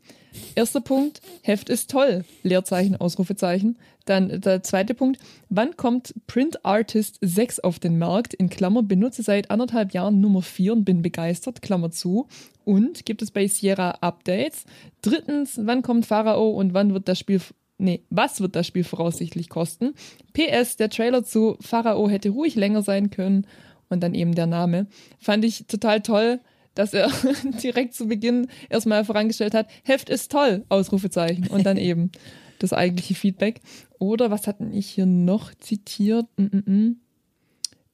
Erster 0.54 0.82
Punkt, 0.82 1.22
Heft 1.40 1.70
ist 1.70 1.90
toll, 1.90 2.26
Leerzeichen, 2.42 2.94
Ausrufezeichen. 2.96 3.78
Dann 4.04 4.42
der 4.42 4.62
zweite 4.62 4.92
Punkt, 4.92 5.18
wann 5.48 5.74
kommt 5.78 6.14
Print 6.26 6.66
Artist 6.66 7.16
6 7.22 7.60
auf 7.60 7.78
den 7.78 7.98
Markt? 7.98 8.34
In 8.34 8.50
Klammer, 8.50 8.82
benutze 8.82 9.22
seit 9.22 9.50
anderthalb 9.50 9.94
Jahren 9.94 10.20
Nummer 10.20 10.42
4 10.42 10.74
und 10.74 10.84
bin 10.84 11.00
begeistert, 11.00 11.62
Klammer 11.62 11.90
zu. 11.90 12.28
Und 12.66 13.06
gibt 13.06 13.22
es 13.22 13.30
bei 13.30 13.46
Sierra 13.46 13.92
Updates? 14.02 14.66
Drittens, 15.00 15.58
wann 15.62 15.80
kommt 15.80 16.04
Pharao 16.04 16.50
und 16.50 16.74
wann 16.74 16.92
wird 16.92 17.08
das 17.08 17.18
Spiel 17.18 17.40
Nee, 17.78 18.02
was 18.10 18.40
wird 18.42 18.56
das 18.56 18.66
Spiel 18.66 18.84
voraussichtlich 18.84 19.48
kosten? 19.48 19.94
PS, 20.34 20.76
der 20.76 20.90
Trailer 20.90 21.24
zu 21.24 21.56
Pharao 21.60 22.10
hätte 22.10 22.28
ruhig 22.28 22.56
länger 22.56 22.82
sein 22.82 23.08
können. 23.08 23.46
Und 23.88 24.02
dann 24.02 24.14
eben 24.14 24.34
der 24.34 24.46
Name. 24.46 24.86
Fand 25.18 25.46
ich 25.46 25.66
total 25.66 26.02
toll, 26.02 26.40
dass 26.78 26.94
er 26.94 27.10
direkt 27.62 27.94
zu 27.94 28.06
Beginn 28.06 28.46
erstmal 28.70 29.04
vorangestellt 29.04 29.54
hat, 29.54 29.68
Heft 29.82 30.08
ist 30.08 30.30
toll, 30.30 30.64
Ausrufezeichen. 30.68 31.48
Und 31.48 31.66
dann 31.66 31.76
eben 31.76 32.12
das 32.60 32.72
eigentliche 32.72 33.14
Feedback. 33.14 33.60
Oder 33.98 34.30
was 34.30 34.46
hatten 34.46 34.72
ich 34.72 34.86
hier 34.88 35.06
noch 35.06 35.52
zitiert? 35.54 36.26
Mm 36.36 36.44
-mm 36.44 36.64
-mm. 36.64 36.94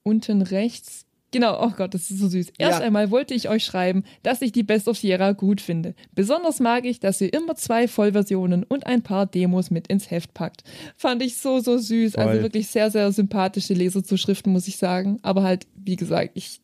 Unten 0.03 0.43
rechts. 0.43 1.07
Genau, 1.31 1.61
oh 1.65 1.73
Gott, 1.77 1.95
das 1.95 2.11
ist 2.11 2.21
so 2.21 2.29
süß. 2.29 2.53
Erst 2.59 2.79
Ja. 2.79 2.87
einmal 2.87 3.11
wollte 3.11 3.35
ich 3.35 3.49
euch 3.49 3.65
schreiben, 3.65 4.05
dass 4.23 4.41
ich 4.41 4.53
die 4.53 4.63
Best 4.63 4.87
of 4.87 4.99
Sierra 4.99 5.33
gut 5.33 5.61
finde. 5.61 5.95
Besonders 6.15 6.61
mag 6.61 6.85
ich, 6.85 7.01
dass 7.01 7.21
ihr 7.21 7.33
immer 7.33 7.57
zwei 7.57 7.89
Vollversionen 7.89 8.63
und 8.63 8.87
ein 8.87 9.03
paar 9.03 9.27
Demos 9.27 9.71
mit 9.71 9.89
ins 9.89 10.11
Heft 10.13 10.33
packt. 10.35 10.63
Fand 10.97 11.23
ich 11.23 11.39
so, 11.39 11.59
so 11.59 11.77
süß. 11.79 12.13
Voll. 12.13 12.23
Also 12.23 12.43
wirklich 12.43 12.69
sehr, 12.69 12.91
sehr 12.91 13.11
sympathische 13.11 13.75
Leserzuschriften, 13.75 14.53
muss 14.53 14.69
ich 14.69 14.77
sagen. 14.77 15.19
Aber 15.23 15.43
halt, 15.43 15.67
wie 15.75 15.97
gesagt, 15.97 16.33
ich, 16.35 16.61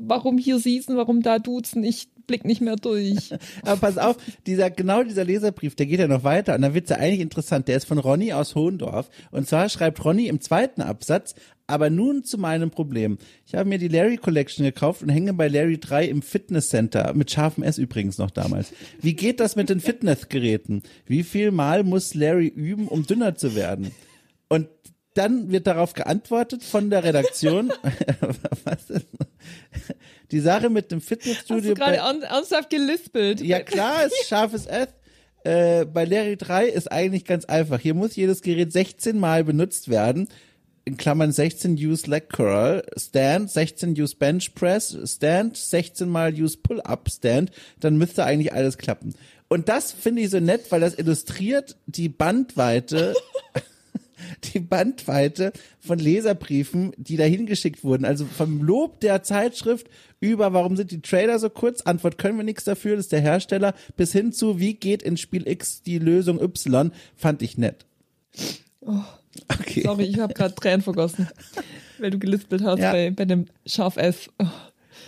warum 0.00 0.38
hier 0.38 0.58
siezen, 0.58 0.96
warum 0.96 1.22
da 1.22 1.38
duzen, 1.38 1.84
ich 1.84 2.08
blick 2.26 2.44
nicht 2.44 2.60
mehr 2.60 2.76
durch. 2.76 3.32
Aber 3.62 3.76
pass 3.76 3.98
auf, 3.98 4.16
dieser, 4.46 4.70
genau 4.70 5.02
dieser 5.02 5.24
Leserbrief, 5.24 5.74
der 5.74 5.86
geht 5.86 6.00
ja 6.00 6.08
noch 6.08 6.24
weiter 6.24 6.54
und 6.54 6.62
dann 6.62 6.74
wird's 6.74 6.90
ja 6.90 6.96
eigentlich 6.96 7.20
interessant. 7.20 7.68
Der 7.68 7.76
ist 7.76 7.86
von 7.86 7.98
Ronny 7.98 8.32
aus 8.32 8.54
Hohendorf. 8.54 9.10
Und 9.30 9.48
zwar 9.48 9.68
schreibt 9.68 10.04
Ronny 10.04 10.26
im 10.26 10.40
zweiten 10.40 10.80
Absatz, 10.80 11.34
aber 11.66 11.90
nun 11.90 12.24
zu 12.24 12.38
meinem 12.38 12.70
Problem. 12.70 13.18
Ich 13.46 13.54
habe 13.54 13.68
mir 13.68 13.78
die 13.78 13.88
Larry 13.88 14.16
Collection 14.16 14.64
gekauft 14.64 15.02
und 15.02 15.08
hänge 15.08 15.34
bei 15.34 15.48
Larry 15.48 15.78
3 15.78 16.06
im 16.06 16.22
Fitnesscenter, 16.22 17.14
mit 17.14 17.30
scharfem 17.30 17.62
S 17.62 17.78
übrigens 17.78 18.18
noch 18.18 18.30
damals. 18.30 18.72
Wie 19.00 19.14
geht 19.14 19.40
das 19.40 19.56
mit 19.56 19.68
den 19.68 19.80
Fitnessgeräten? 19.80 20.82
Wie 21.06 21.22
viel 21.22 21.50
Mal 21.50 21.84
muss 21.84 22.14
Larry 22.14 22.48
üben, 22.48 22.88
um 22.88 23.06
dünner 23.06 23.36
zu 23.36 23.54
werden? 23.54 23.92
Und 24.48 24.68
dann 25.20 25.50
wird 25.52 25.66
darauf 25.66 25.92
geantwortet 25.92 26.64
von 26.64 26.88
der 26.88 27.04
Redaktion. 27.04 27.72
Was 28.64 28.88
ist? 28.88 29.06
Die 30.30 30.40
Sache 30.40 30.70
mit 30.70 30.90
dem 30.90 31.00
Hast 31.00 31.08
Fitnessstudio. 31.08 31.74
du 31.74 31.80
gerade 31.80 31.96
ernsthaft 31.96 32.70
gelispelt? 32.70 33.40
ja 33.40 33.60
klar, 33.60 34.04
ist 34.06 34.28
scharfes 34.28 34.66
S. 34.66 34.88
Äh, 35.44 35.84
bei 35.84 36.04
Larry 36.04 36.36
3 36.36 36.68
ist 36.68 36.90
eigentlich 36.90 37.24
ganz 37.24 37.44
einfach. 37.44 37.80
Hier 37.80 37.94
muss 37.94 38.16
jedes 38.16 38.42
Gerät 38.42 38.72
16 38.72 39.18
Mal 39.18 39.44
benutzt 39.44 39.88
werden. 39.88 40.28
in 40.84 40.96
Klammern 40.96 41.32
16 41.32 41.74
Use 41.74 42.08
Leg 42.10 42.30
Curl, 42.30 42.82
Stand, 42.96 43.50
16 43.50 43.90
Use 44.00 44.16
Bench 44.16 44.54
Press, 44.54 44.96
Stand, 45.04 45.56
16 45.56 46.08
mal 46.08 46.32
Use 46.32 46.56
Pull-Up 46.62 47.10
Stand, 47.10 47.50
dann 47.78 47.96
müsste 47.98 48.24
eigentlich 48.24 48.52
alles 48.52 48.78
klappen. 48.78 49.14
Und 49.48 49.68
das 49.68 49.92
finde 49.92 50.22
ich 50.22 50.30
so 50.30 50.40
nett, 50.40 50.70
weil 50.70 50.80
das 50.80 50.94
illustriert 50.98 51.76
die 51.86 52.08
Bandweite 52.08 53.14
die 54.44 54.60
Bandweite 54.60 55.52
von 55.78 55.98
Leserbriefen, 55.98 56.92
die 56.96 57.16
dahin 57.16 57.46
geschickt 57.46 57.84
wurden. 57.84 58.04
Also 58.04 58.24
vom 58.24 58.62
Lob 58.62 59.00
der 59.00 59.22
Zeitschrift 59.22 59.88
über, 60.20 60.52
warum 60.52 60.76
sind 60.76 60.90
die 60.90 61.02
Trailer 61.02 61.38
so 61.38 61.50
kurz? 61.50 61.82
Antwort 61.82 62.18
können 62.18 62.36
wir 62.36 62.44
nichts 62.44 62.64
dafür, 62.64 62.96
das 62.96 63.06
ist 63.06 63.12
der 63.12 63.20
Hersteller, 63.20 63.74
bis 63.96 64.12
hin 64.12 64.32
zu, 64.32 64.58
wie 64.58 64.74
geht 64.74 65.02
in 65.02 65.16
Spiel 65.16 65.48
X 65.48 65.82
die 65.82 65.98
Lösung 65.98 66.40
Y, 66.40 66.92
fand 67.16 67.42
ich 67.42 67.56
nett. 67.58 67.86
Oh, 68.80 69.02
okay. 69.48 69.82
Sorry, 69.82 70.04
ich 70.04 70.18
habe 70.18 70.34
gerade 70.34 70.54
Tränen 70.54 70.82
vergossen, 70.82 71.28
weil 71.98 72.10
du 72.10 72.18
gelispelt 72.18 72.62
hast 72.62 72.80
ja. 72.80 72.92
bei, 72.92 73.10
bei 73.10 73.24
dem 73.24 73.46
Scharf 73.66 73.96
F. 73.96 74.28
Oh. 74.38 74.46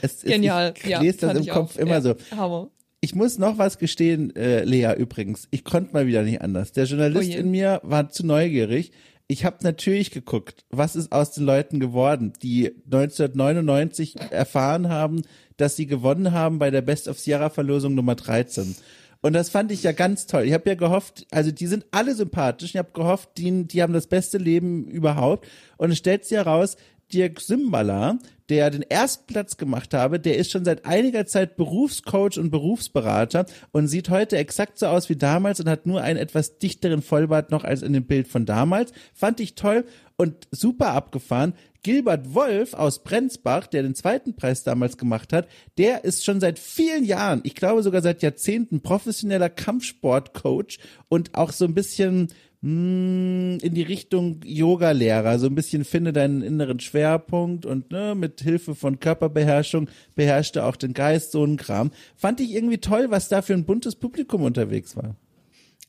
Es, 0.01 0.23
Genial. 0.23 0.75
ich 0.77 0.91
ja, 0.91 1.01
lese 1.01 1.19
das 1.19 1.39
im 1.39 1.47
Kopf 1.47 1.77
auch. 1.77 1.81
immer 1.81 1.93
ja, 1.93 2.01
so. 2.01 2.15
Hammer. 2.37 2.71
Ich 3.05 3.17
muss 3.17 3.37
noch 3.37 3.59
was 3.59 3.79
gestehen, 3.79 4.35
äh, 4.37 4.63
Lea 4.63 4.95
übrigens. 4.97 5.49
Ich 5.51 5.65
konnte 5.65 5.93
mal 5.93 6.07
wieder 6.07 6.23
nicht 6.23 6.41
anders. 6.41 6.71
Der 6.71 6.85
Journalist 6.85 7.33
oh 7.35 7.37
in 7.37 7.51
mir 7.51 7.81
war 7.83 8.11
zu 8.11 8.25
neugierig. 8.25 8.93
Ich 9.27 9.45
habe 9.45 9.57
natürlich 9.63 10.13
geguckt, 10.13 10.65
was 10.71 10.95
ist 10.95 11.11
aus 11.11 11.33
den 11.33 11.45
Leuten 11.45 11.81
geworden, 11.81 12.33
die 12.43 12.73
1999 12.85 14.15
erfahren 14.31 14.89
haben, 14.89 15.23
dass 15.57 15.75
sie 15.75 15.87
gewonnen 15.87 16.31
haben 16.31 16.61
bei 16.61 16.71
der 16.71 16.83
Best 16.83 17.09
of 17.09 17.19
Sierra 17.19 17.51
Verlosung 17.51 17.97
Nummer 17.97 18.15
13. 18.15 18.77
Und 19.21 19.33
das 19.33 19.51
fand 19.51 19.73
ich 19.73 19.83
ja 19.83 19.91
ganz 19.91 20.29
toll. 20.29 20.45
Ich 20.45 20.53
habe 20.53 20.69
ja 20.69 20.77
gehofft, 20.77 21.27
also 21.33 21.51
die 21.51 21.67
sind 21.67 21.87
alle 21.91 22.15
sympathisch. 22.15 22.71
Ich 22.71 22.77
habe 22.77 22.91
gehofft, 22.93 23.31
die, 23.37 23.67
die 23.67 23.83
haben 23.83 23.93
das 23.93 24.07
beste 24.07 24.39
Leben 24.39 24.87
überhaupt. 24.87 25.49
Und 25.77 25.91
es 25.91 25.99
stellt 25.99 26.25
sich 26.25 26.37
heraus, 26.37 26.77
Dirk 27.13 27.41
Simbala, 27.41 28.19
der 28.49 28.71
den 28.71 28.83
ersten 28.83 29.27
Platz 29.27 29.57
gemacht 29.57 29.95
habe, 29.95 30.21
der 30.21 30.37
ist 30.37 30.51
schon 30.51 30.65
seit 30.65 30.85
einiger 30.85 31.27
Zeit 31.27 31.57
Berufscoach 31.57 32.39
und 32.39 32.51
Berufsberater 32.51 33.47
und 33.71 33.89
sieht 33.89 34.11
heute 34.11 34.37
exakt 34.37 34.79
so 34.79 34.87
aus 34.87 35.09
wie 35.09 35.17
damals 35.17 35.61
und 35.61 35.69
hat 35.69 35.87
nur 35.87 36.03
einen 36.03 36.19
etwas 36.19 36.59
dichteren 36.59 37.03
Vollbart 37.03 37.51
noch 37.51 37.65
als 37.65 37.83
in 37.83 37.93
dem 37.93 38.05
Bild 38.05 38.29
von 38.29 38.45
damals. 38.45 38.93
Fand 39.15 39.41
ich 39.41 39.55
toll 39.55 39.85
und 40.17 40.49
super 40.51 40.89
abgefahren. 40.93 41.55
Gilbert 41.83 42.35
Wolf 42.35 42.75
aus 42.75 43.03
Brenzbach, 43.03 43.67
der 43.67 43.83
den 43.83 43.95
zweiten 43.95 44.37
Preis 44.37 44.63
damals 44.63 44.97
gemacht 44.97 45.33
hat, 45.33 45.49
der 45.79 46.05
ist 46.05 46.25
schon 46.25 46.39
seit 46.39 46.59
vielen 46.59 47.05
Jahren, 47.05 47.41
ich 47.45 47.55
glaube 47.55 47.83
sogar 47.83 48.03
seit 48.03 48.23
Jahrzehnten, 48.23 48.83
professioneller 48.83 49.51
Kampfsportcoach 49.51 50.79
und 51.09 51.35
auch 51.35 51.53
so 51.53 51.65
ein 51.65 51.75
bisschen 51.75 52.29
hm, 52.63 53.59
in 53.61 53.75
die 53.75 53.83
Richtung 53.83 54.41
Yoga-Lehrer, 54.45 55.39
so 55.41 55.47
ein 55.47 55.55
bisschen 55.55 55.85
finde 55.85 56.13
deinen 56.13 56.43
inneren 56.43 56.79
Schwerpunkt 56.79 57.67
und 57.67 57.91
ne, 57.91 58.15
mit 58.15 58.41
Hilfe 58.41 58.77
von 58.77 59.01
Körperbeherrschung 59.01 59.89
beherrschte 60.15 60.65
auch 60.65 60.77
den 60.77 60.95
Geist, 60.95 61.33
so 61.33 61.45
ein 61.45 61.57
Kram. 61.57 61.91
Fand 62.17 62.41
ich 62.41 62.53
irgendwie 62.53 62.79
toll, 62.79 63.07
was 63.11 63.29
da 63.29 63.43
für 63.43 63.55
ein 63.55 63.65
buntes 63.65 63.97
Publikum 63.97 64.43
unterwegs 64.43 64.97
war. 64.97 65.17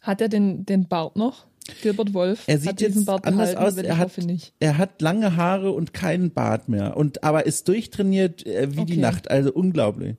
Hat 0.01 0.19
er 0.19 0.29
den, 0.29 0.65
den 0.65 0.87
Bart 0.87 1.15
noch? 1.15 1.45
Gilbert 1.81 2.13
Wolf 2.13 2.43
er 2.47 2.57
sieht 2.57 2.81
jetzt 2.81 3.05
Bart 3.05 3.25
anders 3.25 3.55
aus. 3.55 3.77
Er 3.77 3.97
hat, 3.97 4.11
er 4.59 4.77
hat 4.77 5.01
lange 5.01 5.37
Haare 5.37 5.71
und 5.71 5.93
keinen 5.93 6.31
Bart 6.31 6.67
mehr 6.67 6.97
und 6.97 7.23
aber 7.23 7.45
ist 7.45 7.67
durchtrainiert 7.67 8.45
äh, 8.45 8.75
wie 8.75 8.81
okay. 8.81 8.93
die 8.93 8.97
Nacht, 8.97 9.31
also 9.31 9.53
unglaublich. 9.53 10.17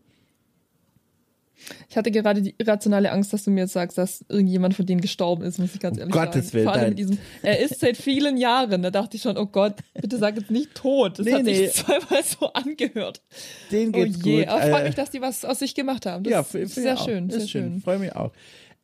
Ich 1.88 1.96
hatte 1.96 2.10
gerade 2.10 2.42
die 2.42 2.54
irrationale 2.58 3.10
Angst, 3.10 3.32
dass 3.32 3.44
du 3.44 3.50
mir 3.50 3.62
jetzt 3.62 3.72
sagst, 3.72 3.98
dass 3.98 4.24
irgendjemand 4.28 4.74
von 4.74 4.86
denen 4.86 5.00
gestorben 5.00 5.42
ist, 5.44 5.58
muss 5.58 5.74
ich 5.74 5.80
ganz 5.80 5.98
ehrlich 5.98 6.14
um 6.14 6.18
sagen. 6.18 6.32
Gottes 6.32 6.52
Willen. 6.52 6.64
Vor 6.64 6.78
mit 6.78 6.98
diesem, 6.98 7.18
er 7.42 7.60
ist 7.60 7.80
seit 7.80 7.96
vielen 7.96 8.36
Jahren. 8.36 8.82
Da 8.82 8.90
dachte 8.90 9.16
ich 9.16 9.22
schon, 9.22 9.36
oh 9.36 9.46
Gott, 9.46 9.74
bitte 10.00 10.18
sag 10.18 10.36
jetzt 10.36 10.50
nicht 10.50 10.74
tot. 10.74 11.18
Das 11.18 11.26
nee, 11.26 11.32
hat 11.32 11.42
nee. 11.42 11.54
sich 11.54 11.72
zweimal 11.72 12.22
so 12.24 12.52
angehört. 12.52 13.22
Den 13.70 13.92
geht's 13.92 14.18
oh 14.22 14.26
je. 14.26 14.40
gut. 14.40 14.48
Aber 14.48 14.62
freut 14.62 14.82
äh, 14.82 14.84
mich, 14.84 14.94
dass 14.94 15.10
die 15.10 15.20
was 15.20 15.44
aus 15.44 15.58
sich 15.58 15.74
gemacht 15.74 16.06
haben. 16.06 16.24
Das 16.24 16.52
ja, 16.52 16.60
ist 16.60 16.74
sehr 16.74 16.96
schön. 16.96 17.30
Sehr 17.30 17.40
schön. 17.40 17.48
schön. 17.48 17.80
Freue 17.80 17.98
mich 17.98 18.14
auch. 18.14 18.32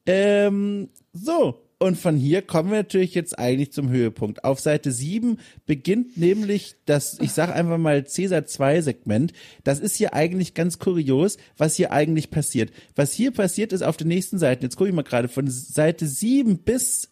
Ähm, 0.07 0.89
so, 1.13 1.61
und 1.83 1.97
von 1.97 2.15
hier 2.15 2.43
kommen 2.43 2.71
wir 2.71 2.77
natürlich 2.77 3.15
jetzt 3.15 3.39
eigentlich 3.39 3.73
zum 3.73 3.89
Höhepunkt. 3.89 4.45
Auf 4.45 4.61
Seite 4.61 4.93
7 4.93 5.39
beginnt 5.65 6.19
nämlich 6.19 6.77
das, 6.85 7.19
ich 7.21 7.33
sag 7.33 7.49
einfach 7.49 7.79
mal 7.79 8.07
Cäsar 8.07 8.45
2 8.45 8.83
Segment. 8.83 9.33
Das 9.65 9.81
ist 9.81 9.97
hier 9.97 10.13
eigentlich 10.13 10.53
ganz 10.53 10.79
kurios, 10.79 11.39
was 11.57 11.77
hier 11.77 11.91
eigentlich 11.91 12.31
passiert. 12.31 12.71
Was 12.97 13.15
hier 13.15 13.31
passiert 13.31 13.73
ist 13.73 13.81
auf 13.81 13.97
den 13.97 14.09
nächsten 14.09 14.39
Seiten. 14.39 14.63
Jetzt 14.63 14.77
gucke 14.77 14.91
ich 14.91 14.95
mal 14.95 15.03
gerade 15.03 15.29
von 15.29 15.49
Seite 15.49 16.07
7 16.07 16.59
bis, 16.59 17.09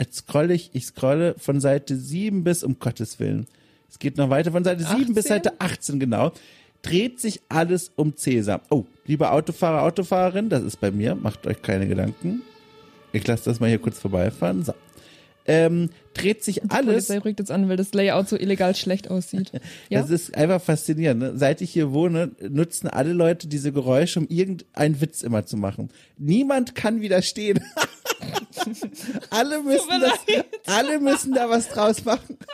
jetzt 0.00 0.16
scrolle 0.16 0.54
ich, 0.54 0.70
ich 0.72 0.86
scrolle 0.86 1.34
von 1.38 1.60
Seite 1.60 1.94
7 1.94 2.42
bis, 2.42 2.64
um 2.64 2.78
Gottes 2.78 3.20
Willen. 3.20 3.46
Es 3.90 3.98
geht 3.98 4.16
noch 4.16 4.30
weiter 4.30 4.50
von 4.50 4.64
Seite 4.64 4.82
7 4.82 4.94
18? 4.94 5.14
bis 5.14 5.24
Seite 5.26 5.60
18, 5.60 6.00
genau. 6.00 6.32
Dreht 6.80 7.20
sich 7.20 7.42
alles 7.50 7.90
um 7.96 8.16
Cäsar. 8.16 8.62
Oh, 8.70 8.86
lieber 9.04 9.32
Autofahrer, 9.32 9.82
Autofahrerin, 9.82 10.48
das 10.48 10.62
ist 10.62 10.80
bei 10.80 10.90
mir, 10.90 11.14
macht 11.14 11.46
euch 11.46 11.60
keine 11.60 11.86
Gedanken. 11.86 12.40
Ich 13.16 13.26
lasse 13.26 13.44
das 13.46 13.60
mal 13.60 13.68
hier 13.68 13.78
kurz 13.78 13.98
vorbeifahren. 13.98 14.62
So. 14.62 14.74
Ähm, 15.46 15.90
dreht 16.12 16.42
sich 16.44 16.60
die 16.62 16.70
alles. 16.70 17.06
Polizei 17.06 17.18
rückt 17.18 17.38
jetzt 17.38 17.50
an, 17.50 17.68
weil 17.68 17.76
das 17.76 17.94
Layout 17.94 18.28
so 18.28 18.36
illegal 18.36 18.74
schlecht 18.74 19.10
aussieht. 19.10 19.52
Ja? 19.88 20.02
Das 20.02 20.10
ist 20.10 20.36
einfach 20.36 20.60
faszinierend. 20.60 21.20
Ne? 21.20 21.32
Seit 21.36 21.60
ich 21.60 21.70
hier 21.70 21.92
wohne, 21.92 22.32
nutzen 22.40 22.88
alle 22.88 23.12
Leute 23.12 23.46
diese 23.46 23.72
Geräusche, 23.72 24.20
um 24.20 24.26
irgendeinen 24.28 25.00
Witz 25.00 25.22
immer 25.22 25.46
zu 25.46 25.56
machen. 25.56 25.90
Niemand 26.18 26.74
kann 26.74 27.00
widerstehen. 27.00 27.60
alle 29.30 29.62
müssen 29.62 30.00
das, 30.00 30.18
alle 30.66 30.98
müssen 30.98 31.32
da 31.32 31.48
was 31.48 31.68
draus 31.68 32.04
machen. 32.04 32.36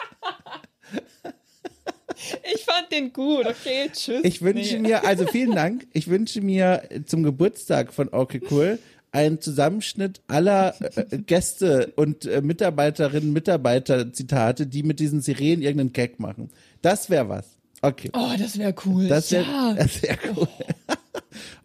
Ich 2.54 2.64
fand 2.64 2.92
den 2.92 3.12
gut, 3.12 3.46
okay, 3.46 3.90
tschüss. 3.92 4.20
Ich 4.22 4.42
wünsche 4.42 4.74
nee. 4.74 4.90
mir, 4.90 5.04
also 5.04 5.26
vielen 5.26 5.56
Dank, 5.56 5.88
ich 5.92 6.06
wünsche 6.06 6.40
mir 6.40 6.82
zum 7.04 7.24
Geburtstag 7.24 7.92
von 7.92 8.10
Okay 8.12 8.40
Cool 8.48 8.78
ein 9.12 9.40
Zusammenschnitt 9.40 10.22
aller 10.26 10.74
äh, 10.80 11.18
Gäste 11.18 11.92
und 11.96 12.24
äh, 12.24 12.40
Mitarbeiterinnen, 12.40 13.32
Mitarbeiter 13.32 14.12
Zitate, 14.12 14.66
die 14.66 14.82
mit 14.82 14.98
diesen 14.98 15.20
Sirenen 15.20 15.62
irgendeinen 15.62 15.92
Gag 15.92 16.18
machen. 16.18 16.50
Das 16.80 17.10
wäre 17.10 17.28
was. 17.28 17.58
Okay. 17.82 18.10
Oh, 18.14 18.30
das 18.38 18.58
wäre 18.58 18.74
cool. 18.86 19.08
Das 19.08 19.30
wäre 19.30 19.44
ja. 19.44 19.74
das 19.76 20.02
wär 20.02 20.16
cool. 20.36 20.48
Oh. 20.48 20.94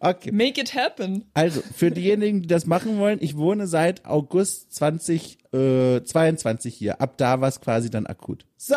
okay. 0.00 0.30
Make 0.30 0.60
it 0.60 0.74
happen. 0.74 1.24
Also, 1.32 1.62
für 1.74 1.90
diejenigen, 1.90 2.42
die 2.42 2.48
das 2.48 2.66
machen 2.66 2.98
wollen, 2.98 3.18
ich 3.22 3.36
wohne 3.36 3.66
seit 3.66 4.04
August 4.04 4.74
2022 4.74 6.74
äh, 6.74 6.76
hier. 6.76 7.00
Ab 7.00 7.16
da 7.16 7.40
war 7.40 7.48
es 7.48 7.60
quasi 7.60 7.88
dann 7.88 8.06
akut. 8.06 8.44
So, 8.56 8.76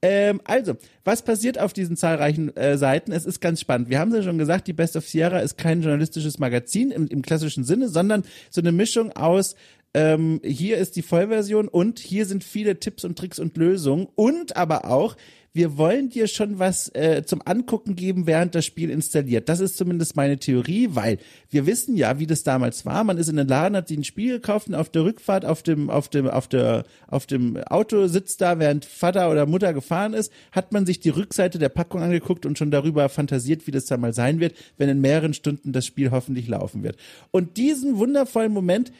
ähm, 0.00 0.40
also, 0.44 0.76
was 1.04 1.22
passiert 1.22 1.58
auf 1.58 1.72
diesen 1.72 1.96
zahlreichen 1.96 2.56
äh, 2.56 2.78
Seiten? 2.78 3.10
Es 3.12 3.26
ist 3.26 3.40
ganz 3.40 3.60
spannend. 3.60 3.88
Wir 3.88 3.98
haben 3.98 4.14
ja 4.14 4.22
schon 4.22 4.38
gesagt, 4.38 4.68
die 4.68 4.72
Best 4.72 4.96
of 4.96 5.08
Sierra 5.08 5.40
ist 5.40 5.58
kein 5.58 5.82
journalistisches 5.82 6.38
Magazin 6.38 6.90
im, 6.90 7.08
im 7.08 7.22
klassischen 7.22 7.64
Sinne, 7.64 7.88
sondern 7.88 8.24
so 8.50 8.60
eine 8.60 8.72
Mischung 8.72 9.12
aus 9.12 9.56
ähm, 9.94 10.40
hier 10.44 10.76
ist 10.76 10.96
die 10.96 11.02
Vollversion 11.02 11.66
und 11.66 11.98
hier 11.98 12.26
sind 12.26 12.44
viele 12.44 12.78
Tipps 12.78 13.04
und 13.04 13.18
Tricks 13.18 13.38
und 13.38 13.56
Lösungen 13.56 14.06
und 14.14 14.56
aber 14.56 14.84
auch 14.84 15.16
wir 15.58 15.76
wollen 15.76 16.08
dir 16.08 16.28
schon 16.28 16.60
was 16.60 16.88
äh, 16.94 17.24
zum 17.26 17.42
Angucken 17.44 17.96
geben, 17.96 18.28
während 18.28 18.54
das 18.54 18.64
Spiel 18.64 18.90
installiert. 18.90 19.48
Das 19.48 19.58
ist 19.58 19.76
zumindest 19.76 20.14
meine 20.14 20.38
Theorie, 20.38 20.90
weil 20.92 21.18
wir 21.50 21.66
wissen 21.66 21.96
ja, 21.96 22.20
wie 22.20 22.28
das 22.28 22.44
damals 22.44 22.86
war. 22.86 23.02
Man 23.02 23.18
ist 23.18 23.28
in 23.28 23.34
den 23.34 23.48
Laden, 23.48 23.76
hat 23.76 23.88
sich 23.88 23.98
ein 23.98 24.04
Spiel 24.04 24.34
gekauft 24.34 24.68
und 24.68 24.76
auf 24.76 24.88
der 24.88 25.02
Rückfahrt 25.02 25.44
auf 25.44 25.64
dem, 25.64 25.90
auf 25.90 26.08
dem, 26.08 26.28
auf 26.28 26.46
der, 26.46 26.84
auf 27.08 27.26
dem 27.26 27.56
Auto 27.56 28.06
sitzt 28.06 28.40
da, 28.40 28.60
während 28.60 28.84
Vater 28.84 29.32
oder 29.32 29.46
Mutter 29.46 29.72
gefahren 29.72 30.14
ist, 30.14 30.32
hat 30.52 30.70
man 30.70 30.86
sich 30.86 31.00
die 31.00 31.08
Rückseite 31.08 31.58
der 31.58 31.70
Packung 31.70 32.02
angeguckt 32.02 32.46
und 32.46 32.56
schon 32.56 32.70
darüber 32.70 33.08
fantasiert, 33.08 33.66
wie 33.66 33.72
das 33.72 33.86
da 33.86 33.96
mal 33.96 34.12
sein 34.12 34.38
wird, 34.38 34.54
wenn 34.76 34.88
in 34.88 35.00
mehreren 35.00 35.34
Stunden 35.34 35.72
das 35.72 35.84
Spiel 35.84 36.12
hoffentlich 36.12 36.46
laufen 36.46 36.84
wird. 36.84 36.98
Und 37.32 37.56
diesen 37.56 37.98
wundervollen 37.98 38.52
Moment, 38.52 38.92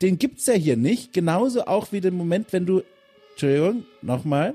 den 0.00 0.18
gibt's 0.18 0.46
ja 0.46 0.54
hier 0.54 0.76
nicht. 0.76 1.12
Genauso 1.12 1.64
auch 1.64 1.90
wie 1.90 2.00
den 2.00 2.14
Moment, 2.14 2.52
wenn 2.52 2.66
du, 2.66 2.82
Entschuldigung, 3.32 3.84
nochmal, 4.00 4.54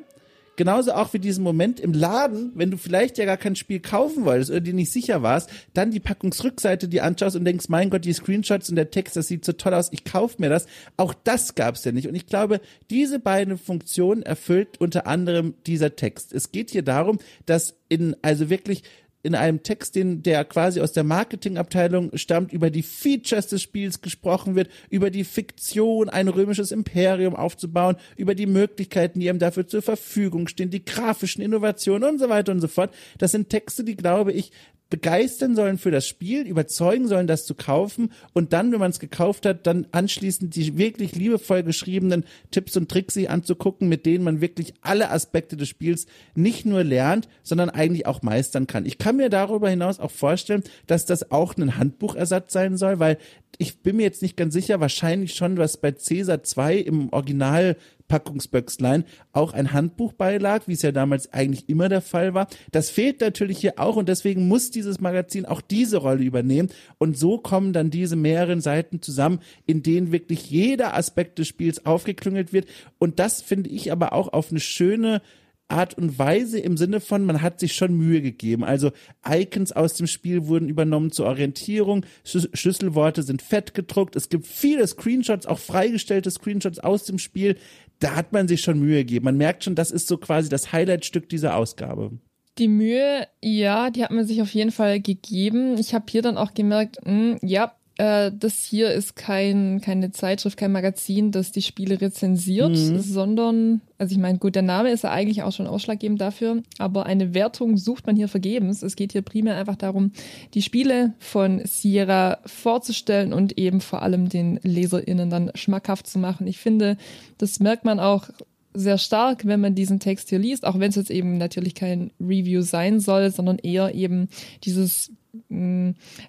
Genauso 0.59 0.91
auch 0.91 1.13
wie 1.13 1.19
diesen 1.19 1.41
Moment 1.45 1.79
im 1.79 1.93
Laden, 1.93 2.51
wenn 2.53 2.69
du 2.69 2.75
vielleicht 2.75 3.17
ja 3.17 3.23
gar 3.23 3.37
kein 3.37 3.55
Spiel 3.55 3.79
kaufen 3.79 4.25
wolltest 4.25 4.51
oder 4.51 4.59
dir 4.59 4.73
nicht 4.73 4.91
sicher 4.91 5.23
warst, 5.23 5.49
dann 5.73 5.89
die 5.89 6.01
Packungsrückseite 6.01 6.89
dir 6.89 7.05
anschaust 7.05 7.37
und 7.37 7.45
denkst, 7.45 7.69
mein 7.69 7.89
Gott, 7.89 8.03
die 8.03 8.11
Screenshots 8.11 8.69
und 8.69 8.75
der 8.75 8.91
Text, 8.91 9.15
das 9.15 9.29
sieht 9.29 9.45
so 9.45 9.53
toll 9.53 9.73
aus, 9.73 9.87
ich 9.93 10.03
kauf 10.03 10.37
mir 10.37 10.49
das. 10.49 10.65
Auch 10.97 11.13
das 11.13 11.55
gab's 11.55 11.85
ja 11.85 11.93
nicht. 11.93 12.09
Und 12.09 12.15
ich 12.15 12.25
glaube, 12.25 12.59
diese 12.89 13.19
beiden 13.19 13.57
Funktionen 13.57 14.21
erfüllt 14.21 14.81
unter 14.81 15.07
anderem 15.07 15.53
dieser 15.65 15.95
Text. 15.95 16.33
Es 16.33 16.51
geht 16.51 16.71
hier 16.71 16.83
darum, 16.83 17.19
dass 17.45 17.75
in, 17.87 18.17
also 18.21 18.49
wirklich 18.49 18.83
in 19.21 19.35
einem 19.35 19.63
Text, 19.63 19.95
den, 19.95 20.23
der 20.23 20.45
quasi 20.45 20.79
aus 20.79 20.93
der 20.93 21.03
Marketingabteilung 21.03 22.15
stammt, 22.17 22.53
über 22.53 22.69
die 22.69 22.83
Features 22.83 23.47
des 23.47 23.61
Spiels 23.61 24.01
gesprochen 24.01 24.55
wird, 24.55 24.69
über 24.89 25.09
die 25.09 25.25
Fiktion, 25.25 26.09
ein 26.09 26.29
römisches 26.29 26.71
Imperium 26.71 27.35
aufzubauen, 27.35 27.97
über 28.15 28.33
die 28.33 28.45
Möglichkeiten, 28.45 29.19
die 29.19 29.27
ihm 29.27 29.39
dafür 29.39 29.67
zur 29.67 29.81
Verfügung 29.81 30.47
stehen, 30.47 30.69
die 30.69 30.85
grafischen 30.85 31.41
Innovationen 31.41 32.09
und 32.09 32.19
so 32.19 32.29
weiter 32.29 32.51
und 32.51 32.61
so 32.61 32.67
fort. 32.67 32.93
Das 33.17 33.31
sind 33.31 33.49
Texte, 33.49 33.83
die, 33.83 33.95
glaube 33.95 34.31
ich, 34.31 34.51
begeistern 34.89 35.55
sollen 35.55 35.77
für 35.77 35.91
das 35.91 36.07
Spiel, 36.07 36.47
überzeugen 36.47 37.07
sollen, 37.07 37.27
das 37.27 37.45
zu 37.45 37.53
kaufen 37.53 38.11
und 38.33 38.53
dann, 38.53 38.71
wenn 38.71 38.79
man 38.79 38.91
es 38.91 38.99
gekauft 38.99 39.45
hat, 39.45 39.67
dann 39.67 39.87
anschließend 39.91 40.55
die 40.55 40.77
wirklich 40.77 41.15
liebevoll 41.15 41.63
geschriebenen 41.63 42.25
Tipps 42.51 42.75
und 42.75 42.89
Tricks 42.89 43.13
sich 43.13 43.29
anzugucken, 43.29 43.87
mit 43.87 44.05
denen 44.05 44.23
man 44.23 44.41
wirklich 44.41 44.73
alle 44.81 45.11
Aspekte 45.11 45.57
des 45.57 45.69
Spiels 45.69 46.07
nicht 46.33 46.65
nur 46.65 46.83
lernt, 46.83 47.27
sondern 47.43 47.69
eigentlich 47.69 48.07
auch 48.07 48.21
meistern 48.23 48.67
kann. 48.67 48.85
Ich 48.85 48.97
kann 48.97 49.17
mir 49.17 49.29
darüber 49.29 49.69
hinaus 49.69 49.99
auch 49.99 50.11
vorstellen, 50.11 50.63
dass 50.87 51.05
das 51.05 51.31
auch 51.31 51.55
ein 51.57 51.77
Handbuchersatz 51.77 52.51
sein 52.51 52.77
soll, 52.77 52.99
weil 52.99 53.17
ich 53.57 53.81
bin 53.81 53.97
mir 53.97 54.03
jetzt 54.03 54.21
nicht 54.21 54.37
ganz 54.37 54.53
sicher, 54.53 54.79
wahrscheinlich 54.79 55.33
schon, 55.33 55.57
was 55.57 55.77
bei 55.77 55.91
Caesar 55.91 56.43
2 56.43 56.77
im 56.77 57.11
Original 57.11 57.75
Packungsböckslein 58.09 59.05
auch 59.31 59.53
ein 59.53 59.71
Handbuch 59.71 60.11
beilag, 60.11 60.63
wie 60.67 60.73
es 60.73 60.81
ja 60.81 60.91
damals 60.91 61.31
eigentlich 61.31 61.69
immer 61.69 61.87
der 61.87 62.01
Fall 62.01 62.33
war. 62.33 62.47
Das 62.73 62.89
fehlt 62.89 63.21
natürlich 63.21 63.59
hier 63.59 63.79
auch 63.79 63.95
und 63.95 64.09
deswegen 64.09 64.49
muss 64.49 64.71
dieses 64.71 64.99
Magazin 64.99 65.45
auch 65.45 65.61
diese 65.61 65.97
Rolle 65.97 66.23
übernehmen. 66.23 66.67
Und 66.97 67.17
so 67.17 67.37
kommen 67.37 67.71
dann 67.71 67.89
diese 67.89 68.17
mehreren 68.17 68.59
Seiten 68.59 69.01
zusammen, 69.01 69.39
in 69.65 69.81
denen 69.81 70.11
wirklich 70.11 70.49
jeder 70.49 70.97
Aspekt 70.97 71.39
des 71.39 71.47
Spiels 71.47 71.85
aufgeklüngelt 71.85 72.51
wird. 72.51 72.67
Und 72.97 73.19
das 73.19 73.41
finde 73.41 73.69
ich 73.69 73.93
aber 73.93 74.11
auch 74.11 74.33
auf 74.33 74.51
eine 74.51 74.59
schöne 74.59 75.21
Art 75.69 75.95
und 75.95 76.17
Weise 76.17 76.59
im 76.59 76.77
Sinne 76.77 76.99
von, 76.99 77.23
man 77.23 77.43
hat 77.43 77.59
sich 77.59 77.75
schon 77.75 77.95
Mühe 77.95 78.21
gegeben. 78.21 78.63
Also 78.63 78.91
Icons 79.27 79.71
aus 79.71 79.93
dem 79.93 80.07
Spiel 80.07 80.47
wurden 80.47 80.67
übernommen 80.67 81.11
zur 81.11 81.27
Orientierung, 81.27 82.05
Schlüsselworte 82.23 83.21
sind 83.21 83.43
fett 83.43 83.75
gedruckt, 83.75 84.15
es 84.15 84.29
gibt 84.29 84.47
viele 84.47 84.85
Screenshots, 84.87 85.45
auch 85.45 85.59
freigestellte 85.59 86.31
Screenshots 86.31 86.79
aus 86.79 87.03
dem 87.03 87.19
Spiel 87.19 87.55
da 87.99 88.15
hat 88.15 88.31
man 88.33 88.47
sich 88.47 88.61
schon 88.61 88.79
Mühe 88.79 88.99
gegeben. 88.99 89.25
Man 89.25 89.37
merkt 89.37 89.63
schon, 89.63 89.75
das 89.75 89.91
ist 89.91 90.07
so 90.07 90.17
quasi 90.17 90.49
das 90.49 90.71
Highlightstück 90.71 91.29
dieser 91.29 91.55
Ausgabe. 91.55 92.11
Die 92.57 92.67
Mühe, 92.67 93.27
ja, 93.41 93.89
die 93.89 94.03
hat 94.03 94.11
man 94.11 94.25
sich 94.25 94.41
auf 94.41 94.53
jeden 94.53 94.71
Fall 94.71 94.99
gegeben. 94.99 95.77
Ich 95.77 95.93
habe 95.93 96.05
hier 96.09 96.21
dann 96.21 96.37
auch 96.37 96.53
gemerkt, 96.53 96.97
mh, 97.05 97.11
hm, 97.11 97.37
ja, 97.41 97.73
äh, 97.99 98.31
das 98.33 98.63
hier 98.63 98.93
ist 98.93 99.17
kein, 99.17 99.81
keine 99.81 100.11
Zeitschrift, 100.11 100.57
kein 100.57 100.71
Magazin, 100.71 101.31
das 101.31 101.51
die 101.51 101.61
Spiele 101.61 101.99
rezensiert, 101.99 102.71
mhm. 102.71 102.99
sondern, 103.01 103.81
also 103.97 104.13
ich 104.13 104.17
meine, 104.17 104.37
gut, 104.37 104.55
der 104.55 104.61
Name 104.61 104.91
ist 104.91 105.03
ja 105.03 105.11
eigentlich 105.11 105.43
auch 105.43 105.51
schon 105.51 105.67
ausschlaggebend 105.67 106.21
dafür, 106.21 106.63
aber 106.77 107.05
eine 107.05 107.33
Wertung 107.33 107.75
sucht 107.75 108.07
man 108.07 108.15
hier 108.15 108.29
vergebens. 108.29 108.83
Es 108.83 108.95
geht 108.95 109.11
hier 109.11 109.21
primär 109.21 109.57
einfach 109.57 109.75
darum, 109.75 110.13
die 110.53 110.61
Spiele 110.61 111.13
von 111.19 111.61
Sierra 111.65 112.37
vorzustellen 112.45 113.33
und 113.33 113.57
eben 113.57 113.81
vor 113.81 114.01
allem 114.01 114.29
den 114.29 114.61
LeserInnen 114.63 115.29
dann 115.29 115.51
schmackhaft 115.55 116.07
zu 116.07 116.19
machen. 116.19 116.47
Ich 116.47 116.57
finde, 116.57 116.95
das 117.37 117.59
merkt 117.59 117.83
man 117.83 117.99
auch 117.99 118.29
sehr 118.73 118.97
stark, 118.97 119.45
wenn 119.45 119.59
man 119.59 119.75
diesen 119.75 119.99
Text 119.99 120.29
hier 120.29 120.39
liest, 120.39 120.65
auch 120.65 120.79
wenn 120.79 120.89
es 120.89 120.95
jetzt 120.95 121.11
eben 121.11 121.37
natürlich 121.37 121.75
kein 121.75 122.11
Review 122.21 122.61
sein 122.61 123.01
soll, 123.01 123.29
sondern 123.31 123.57
eher 123.57 123.93
eben 123.93 124.29
dieses 124.63 125.11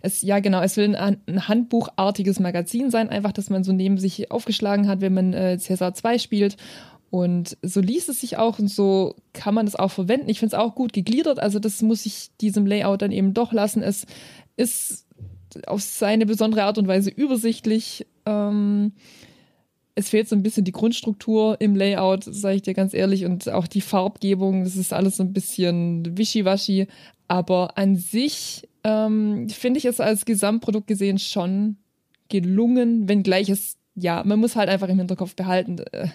es, 0.02 0.22
ja, 0.22 0.40
genau, 0.40 0.60
es 0.60 0.76
will 0.76 0.94
ein, 0.94 1.18
ein, 1.26 1.48
handbuchartiges 1.48 2.38
Magazin 2.38 2.90
sein, 2.90 3.08
einfach, 3.08 3.32
dass 3.32 3.48
man 3.48 3.64
so 3.64 3.72
neben 3.72 3.98
sich 3.98 4.30
aufgeschlagen 4.30 4.88
hat, 4.88 5.00
wenn 5.00 5.14
man 5.14 5.32
äh, 5.32 5.58
Cäsar 5.58 5.94
2 5.94 6.18
spielt. 6.18 6.56
Und 7.10 7.56
so 7.62 7.80
liest 7.80 8.08
es 8.08 8.20
sich 8.20 8.36
auch 8.36 8.58
und 8.58 8.68
so 8.68 9.16
kann 9.32 9.54
man 9.54 9.66
es 9.66 9.74
auch 9.74 9.90
verwenden. 9.90 10.28
Ich 10.28 10.38
finde 10.38 10.54
es 10.54 10.60
auch 10.60 10.74
gut 10.74 10.92
gegliedert, 10.92 11.40
also 11.40 11.58
das 11.58 11.82
muss 11.82 12.06
ich 12.06 12.30
diesem 12.40 12.66
Layout 12.66 13.02
dann 13.02 13.10
eben 13.10 13.34
doch 13.34 13.52
lassen. 13.52 13.82
Es 13.82 14.06
ist 14.56 15.06
auf 15.66 15.80
seine 15.80 16.26
besondere 16.26 16.64
Art 16.64 16.78
und 16.78 16.86
Weise 16.86 17.10
übersichtlich. 17.10 18.06
Ähm, 18.26 18.92
es 19.96 20.10
fehlt 20.10 20.28
so 20.28 20.36
ein 20.36 20.42
bisschen 20.42 20.64
die 20.64 20.72
Grundstruktur 20.72 21.60
im 21.60 21.74
Layout, 21.74 22.24
sage 22.24 22.56
ich 22.56 22.62
dir 22.62 22.74
ganz 22.74 22.94
ehrlich, 22.94 23.24
und 23.24 23.48
auch 23.48 23.66
die 23.66 23.80
Farbgebung, 23.80 24.62
das 24.62 24.76
ist 24.76 24.92
alles 24.92 25.16
so 25.16 25.24
ein 25.24 25.32
bisschen 25.32 26.16
wischiwaschi. 26.16 26.86
Aber 27.26 27.76
an 27.76 27.96
sich 27.96 28.68
ähm, 28.84 29.48
finde 29.48 29.78
ich 29.78 29.84
es 29.84 30.00
als 30.00 30.24
Gesamtprodukt 30.24 30.86
gesehen 30.86 31.18
schon 31.18 31.76
gelungen, 32.28 33.08
wenngleich 33.08 33.48
es, 33.48 33.76
ja, 33.94 34.22
man 34.24 34.38
muss 34.38 34.56
halt 34.56 34.68
einfach 34.68 34.88
im 34.88 34.98
Hinterkopf 34.98 35.34
behalten. 35.34 35.78
Äh, 35.92 36.08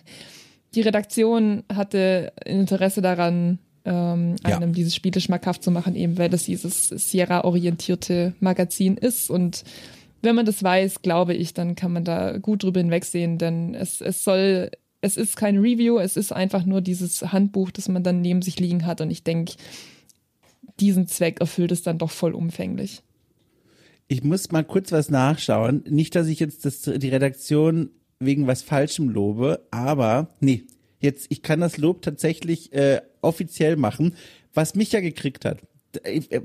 die 0.73 0.81
Redaktion 0.81 1.63
hatte 1.73 2.33
Interesse 2.45 3.01
daran, 3.01 3.59
ähm, 3.85 4.35
ja. 4.45 4.57
einem 4.57 4.73
dieses 4.73 4.95
Spiel 4.95 5.17
schmackhaft 5.19 5.63
zu 5.63 5.71
machen, 5.71 5.95
eben 5.95 6.17
weil 6.17 6.29
das 6.29 6.43
dieses 6.43 6.89
Sierra-orientierte 6.89 8.33
Magazin 8.39 8.97
ist. 8.97 9.29
Und 9.29 9.63
wenn 10.21 10.35
man 10.35 10.45
das 10.45 10.63
weiß, 10.63 11.01
glaube 11.01 11.33
ich, 11.33 11.53
dann 11.53 11.75
kann 11.75 11.93
man 11.93 12.03
da 12.03 12.37
gut 12.37 12.63
drüber 12.63 12.79
hinwegsehen, 12.79 13.37
denn 13.37 13.75
es, 13.75 14.01
es 14.01 14.23
soll, 14.23 14.71
es 15.01 15.17
ist 15.17 15.37
kein 15.37 15.57
Review, 15.57 15.99
es 15.99 16.17
ist 16.17 16.33
einfach 16.33 16.65
nur 16.65 16.81
dieses 16.81 17.31
Handbuch, 17.31 17.71
das 17.71 17.87
man 17.87 18.03
dann 18.03 18.21
neben 18.21 18.41
sich 18.41 18.59
liegen 18.59 18.85
hat. 18.85 19.01
Und 19.01 19.11
ich 19.11 19.23
denke, 19.23 19.53
diesen 20.79 21.07
Zweck 21.07 21.39
erfüllt 21.39 21.71
es 21.71 21.83
dann 21.83 21.97
doch 21.97 22.11
vollumfänglich. 22.11 23.01
Ich 24.07 24.23
muss 24.23 24.51
mal 24.51 24.63
kurz 24.63 24.91
was 24.91 25.09
nachschauen. 25.09 25.83
Nicht, 25.89 26.15
dass 26.15 26.27
ich 26.27 26.39
jetzt 26.39 26.65
das, 26.65 26.81
die 26.81 27.09
Redaktion 27.09 27.89
wegen 28.19 28.47
was 28.47 28.61
Falschem 28.61 29.09
lobe, 29.09 29.65
aber 29.71 30.29
nee, 30.39 30.63
jetzt, 30.99 31.27
ich 31.29 31.41
kann 31.41 31.59
das 31.59 31.77
Lob 31.77 32.01
tatsächlich 32.01 32.71
äh, 32.73 33.01
offiziell 33.21 33.75
machen, 33.75 34.15
was 34.53 34.75
mich 34.75 34.91
ja 34.91 35.01
gekriegt 35.01 35.45
hat. 35.45 35.59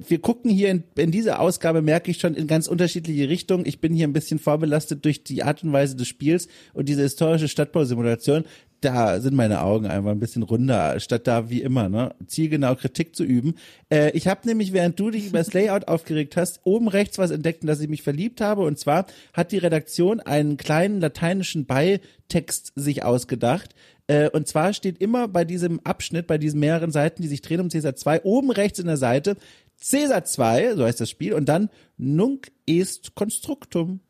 Wir 0.09 0.20
gucken 0.20 0.51
hier 0.51 0.70
in, 0.70 0.85
in 0.97 1.11
dieser 1.11 1.41
Ausgabe, 1.41 1.83
merke 1.83 2.11
ich 2.11 2.18
schon, 2.18 2.35
in 2.35 2.47
ganz 2.47 2.68
unterschiedliche 2.68 3.28
Richtungen. 3.28 3.66
Ich 3.66 3.81
bin 3.81 3.93
hier 3.93 4.07
ein 4.07 4.12
bisschen 4.12 4.39
vorbelastet 4.39 5.05
durch 5.05 5.24
die 5.24 5.43
Art 5.43 5.64
und 5.64 5.72
Weise 5.72 5.97
des 5.97 6.07
Spiels 6.07 6.47
und 6.72 6.89
diese 6.89 7.03
historische 7.03 7.49
Stadtbausimulation 7.49 8.45
da 8.81 9.20
sind 9.20 9.35
meine 9.35 9.62
Augen 9.62 9.87
einfach 9.87 10.11
ein 10.11 10.20
bisschen 10.20 10.43
runder, 10.43 10.99
statt 11.01 11.26
da 11.26 11.51
wie 11.51 11.62
immer, 11.62 11.89
ne, 11.89 12.14
zielgenau 12.26 12.74
Kritik 12.74 13.14
zu 13.14 13.24
üben. 13.24 13.55
Äh, 13.91 14.11
ich 14.12 14.26
habe 14.26 14.47
nämlich, 14.47 14.72
während 14.72 14.99
du 14.99 15.11
dich 15.11 15.26
über 15.26 15.39
das 15.39 15.53
Layout 15.53 15.89
aufgeregt 15.89 16.37
hast, 16.37 16.61
oben 16.64 16.89
rechts 16.89 17.18
was 17.18 17.31
entdeckt, 17.31 17.62
in 17.62 17.66
das 17.66 17.81
ich 17.81 17.89
mich 17.89 18.03
verliebt 18.03 18.41
habe. 18.41 18.62
Und 18.62 18.78
zwar 18.78 19.07
hat 19.33 19.53
die 19.53 19.59
Redaktion 19.59 20.20
einen 20.20 20.57
kleinen 20.57 21.01
lateinischen 21.01 21.66
Beitext 21.66 22.72
sich 22.74 23.05
ausgedacht. 23.05 23.74
Äh, 24.07 24.31
und 24.31 24.49
zwar 24.49 24.72
steht 24.72 24.99
immer 25.01 25.28
bei 25.28 25.45
diesem 25.45 25.81
Abschnitt, 25.85 26.26
bei 26.26 26.39
diesen 26.39 26.61
mehreren 26.61 26.91
Seiten, 26.91 27.22
die 27.22 27.28
sich 27.28 27.43
drehen 27.43 27.61
um 27.61 27.68
Caesar 27.68 27.97
2, 27.97 28.22
oben 28.22 28.51
rechts 28.51 28.78
in 28.78 28.87
der 28.87 28.97
Seite 28.97 29.37
Caesar 29.81 30.24
2, 30.24 30.76
so 30.76 30.85
heißt 30.85 31.01
das 31.01 31.11
Spiel, 31.11 31.33
und 31.33 31.49
dann 31.49 31.70
Nunc 31.97 32.51
est 32.66 33.14
constructum. 33.14 34.01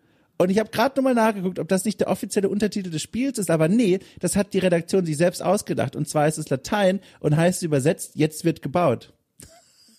Und 0.40 0.48
ich 0.48 0.58
habe 0.58 0.70
gerade 0.70 0.96
nochmal 0.96 1.12
nachgeguckt, 1.12 1.58
ob 1.58 1.68
das 1.68 1.84
nicht 1.84 2.00
der 2.00 2.08
offizielle 2.08 2.48
Untertitel 2.48 2.88
des 2.88 3.02
Spiels 3.02 3.36
ist, 3.36 3.50
aber 3.50 3.68
nee, 3.68 3.98
das 4.20 4.36
hat 4.36 4.54
die 4.54 4.58
Redaktion 4.58 5.04
sich 5.04 5.18
selbst 5.18 5.42
ausgedacht. 5.42 5.96
Und 5.96 6.08
zwar 6.08 6.26
ist 6.28 6.38
es 6.38 6.48
Latein 6.48 7.00
und 7.18 7.36
heißt 7.36 7.62
übersetzt, 7.62 8.12
jetzt 8.14 8.42
wird 8.46 8.62
gebaut. 8.62 9.12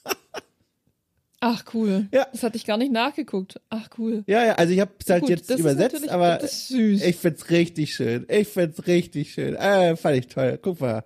Ach 1.41 1.63
cool. 1.75 2.07
Ja. 2.11 2.25
Das 2.31 2.41
hatte 2.41 2.57
ich 2.57 2.65
gar 2.65 2.77
nicht 2.77 2.91
nachgeguckt. 2.91 3.61
Ach 3.69 3.89
cool. 3.99 4.23
Ja, 4.25 4.43
ja, 4.43 4.53
also 4.55 4.73
ich 4.73 4.79
habe 4.79 4.89
es 4.97 5.11
halt 5.11 5.21
Gut, 5.21 5.29
jetzt 5.29 5.51
übersetzt, 5.51 6.09
aber 6.09 6.43
ich 6.43 7.17
find's 7.17 7.51
richtig 7.51 7.93
schön. 7.93 8.25
Ich 8.27 8.47
find's 8.47 8.87
richtig 8.87 9.33
schön. 9.33 9.53
Äh, 9.53 9.95
fand 9.95 10.17
ich 10.17 10.27
toll. 10.27 10.57
Guck 10.59 10.81
mal. 10.81 11.03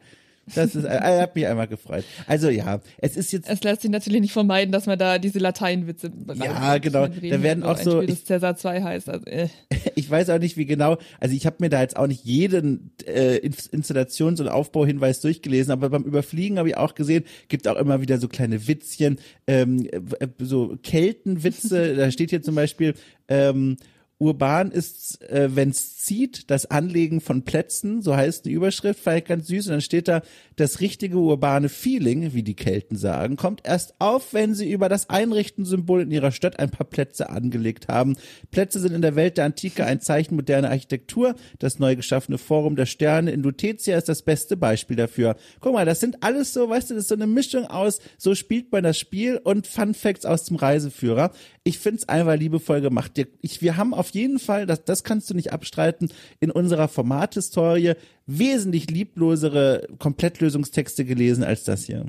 Das 0.53 0.75
ist, 0.75 0.85
äh, 0.85 0.99
hat 1.21 1.35
mich 1.35 1.47
einmal 1.47 1.67
gefreut. 1.67 2.03
Also 2.27 2.49
ja, 2.49 2.79
es 2.97 3.17
ist 3.17 3.31
jetzt. 3.31 3.49
Es 3.49 3.63
lässt 3.63 3.81
sich 3.81 3.89
natürlich 3.89 4.21
nicht 4.21 4.33
vermeiden, 4.33 4.71
dass 4.71 4.85
man 4.85 4.99
da 4.99 5.17
diese 5.17 5.39
Lateinwitze. 5.39 6.11
Ja, 6.35 6.77
genau. 6.77 7.07
Da 7.07 7.43
werden 7.43 7.63
auch 7.63 7.77
so. 7.77 8.01
Spiel, 8.01 8.13
das 8.13 8.25
Cäsar 8.25 8.55
2 8.55 8.83
heißt. 8.83 9.09
Also, 9.09 9.25
äh. 9.25 9.47
Ich 9.95 10.09
weiß 10.09 10.29
auch 10.29 10.39
nicht, 10.39 10.57
wie 10.57 10.65
genau. 10.65 10.97
Also 11.19 11.35
ich 11.35 11.45
habe 11.45 11.57
mir 11.59 11.69
da 11.69 11.81
jetzt 11.81 11.97
auch 11.97 12.07
nicht 12.07 12.23
jeden 12.25 12.91
äh, 13.07 13.37
Installations- 13.37 14.41
und 14.41 14.49
Aufbauhinweis 14.49 15.21
durchgelesen, 15.21 15.71
aber 15.71 15.89
beim 15.89 16.03
Überfliegen 16.03 16.59
habe 16.59 16.69
ich 16.69 16.77
auch 16.77 16.95
gesehen, 16.95 17.23
gibt 17.47 17.67
auch 17.67 17.77
immer 17.77 18.01
wieder 18.01 18.17
so 18.19 18.27
kleine 18.27 18.67
Witzchen, 18.67 19.19
ähm, 19.47 19.87
äh, 19.91 20.27
so 20.39 20.77
Keltenwitze. 20.83 21.95
da 21.95 22.11
steht 22.11 22.29
hier 22.29 22.41
zum 22.41 22.55
Beispiel. 22.55 22.93
Ähm, 23.27 23.77
Urban 24.17 24.71
ist, 24.71 25.21
äh, 25.29 25.49
wenn's 25.55 25.94
zieht, 26.06 26.49
das 26.51 26.70
Anlegen 26.70 27.20
von 27.20 27.43
Plätzen, 27.43 28.01
so 28.01 28.16
heißt 28.16 28.45
die 28.45 28.51
Überschrift, 28.51 28.99
vielleicht 29.01 29.28
ganz 29.28 29.47
süß. 29.47 29.68
Und 29.68 29.74
dann 29.74 29.82
steht 29.82 30.08
da, 30.08 30.22
das 30.56 30.80
richtige 30.80 31.18
urbane 31.18 31.70
Feeling, 31.70 32.34
wie 32.34 32.43
die 32.43 32.56
Kelten 32.56 32.95
sagen, 32.95 33.36
kommt 33.36 33.62
erst 33.66 33.95
auf, 33.99 34.34
wenn 34.34 34.53
sie 34.53 34.72
über 34.72 34.88
das 34.88 35.10
Einrichtensymbol 35.10 36.01
in 36.01 36.12
ihrer 36.12 36.32
Stadt 36.32 36.60
ein 36.60 36.70
paar 36.70 36.88
Plätze 36.88 37.30
angelegt 37.30 37.88
haben. 37.88 38.16
Plätze 38.51 38.80
sind 38.80 38.93
in 38.93 39.01
der 39.01 39.16
Welt 39.16 39.38
der 39.38 39.45
Antike 39.45 39.86
ein 39.86 39.99
Zeichen 39.99 40.36
moderner 40.36 40.70
Architektur. 40.70 41.36
Das 41.60 41.80
neu 41.80 41.95
geschaffene 41.95 42.38
Forum 42.38 42.76
der 42.76 42.86
Sterne 42.86 43.32
in 43.32 43.41
Lutetia 43.43 43.97
ist 43.97 44.10
das 44.10 44.22
beste 44.22 44.56
Beispiel 44.58 44.95
dafür. 44.95 45.36
Guck 45.60 45.74
mal, 45.74 45.86
das 45.86 45.99
sind 45.99 46.24
alles 46.24 46.53
so, 46.53 46.70
weißt 46.70 46.89
du, 46.89 46.93
das 46.93 47.03
ist 47.03 47.10
so 47.10 47.16
eine 47.16 47.28
Mischung 47.28 47.66
aus, 47.66 47.99
so 48.18 48.36
spielt 48.36 48.72
man 48.72 48.84
das 48.84 48.97
Spiel 48.97 49.39
und 49.43 49.68
Fun 49.68 49.93
Facts 49.93 50.26
aus 50.26 50.45
dem 50.45 50.58
Reiseführer. 50.58 51.32
Ich 51.64 51.80
find's 51.80 52.08
einfach 52.08 52.36
liebevoll 52.36 52.82
gemacht. 52.82 53.12
Ich, 53.41 53.62
wir 53.62 53.76
haben 53.76 53.93
auf 53.93 54.12
jeden 54.12 54.39
Fall, 54.39 54.66
das, 54.66 54.86
das 54.86 55.03
kannst 55.03 55.30
du 55.30 55.34
nicht 55.34 55.51
abstreiten, 55.51 55.94
in 56.39 56.51
unserer 56.51 56.87
Formathistorie 56.87 57.93
wesentlich 58.25 58.89
lieblosere 58.89 59.87
Komplettlösungstexte 59.99 61.05
gelesen 61.05 61.43
als 61.43 61.63
das 61.63 61.85
hier. 61.85 62.05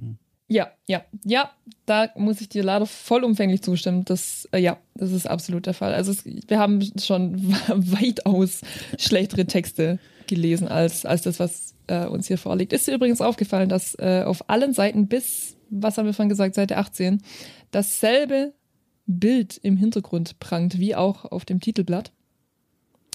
Ja, 0.48 0.70
ja, 0.86 1.04
ja, 1.24 1.50
da 1.86 2.08
muss 2.14 2.40
ich 2.40 2.48
dir 2.48 2.62
leider 2.62 2.86
vollumfänglich 2.86 3.62
zustimmen. 3.62 4.04
Das, 4.04 4.48
äh, 4.52 4.58
ja, 4.58 4.78
das 4.94 5.10
ist 5.10 5.26
absolut 5.26 5.66
der 5.66 5.74
Fall. 5.74 5.92
Also 5.92 6.12
es, 6.12 6.24
wir 6.24 6.58
haben 6.58 6.80
schon 7.00 7.52
weitaus 7.68 8.60
schlechtere 8.96 9.46
Texte 9.46 9.98
gelesen 10.28 10.68
als, 10.68 11.04
als 11.04 11.22
das, 11.22 11.40
was 11.40 11.74
äh, 11.88 12.06
uns 12.06 12.28
hier 12.28 12.38
vorliegt. 12.38 12.72
Ist 12.72 12.86
dir 12.86 12.94
übrigens 12.94 13.20
aufgefallen, 13.20 13.68
dass 13.68 13.96
äh, 13.98 14.22
auf 14.24 14.48
allen 14.48 14.72
Seiten 14.72 15.08
bis, 15.08 15.56
was 15.68 15.98
haben 15.98 16.06
wir 16.06 16.14
vorhin 16.14 16.28
gesagt, 16.28 16.54
Seite 16.54 16.76
18, 16.76 17.22
dasselbe 17.72 18.52
Bild 19.06 19.58
im 19.62 19.76
Hintergrund 19.76 20.38
prangt, 20.38 20.78
wie 20.78 20.94
auch 20.94 21.24
auf 21.24 21.44
dem 21.44 21.60
Titelblatt. 21.60 22.12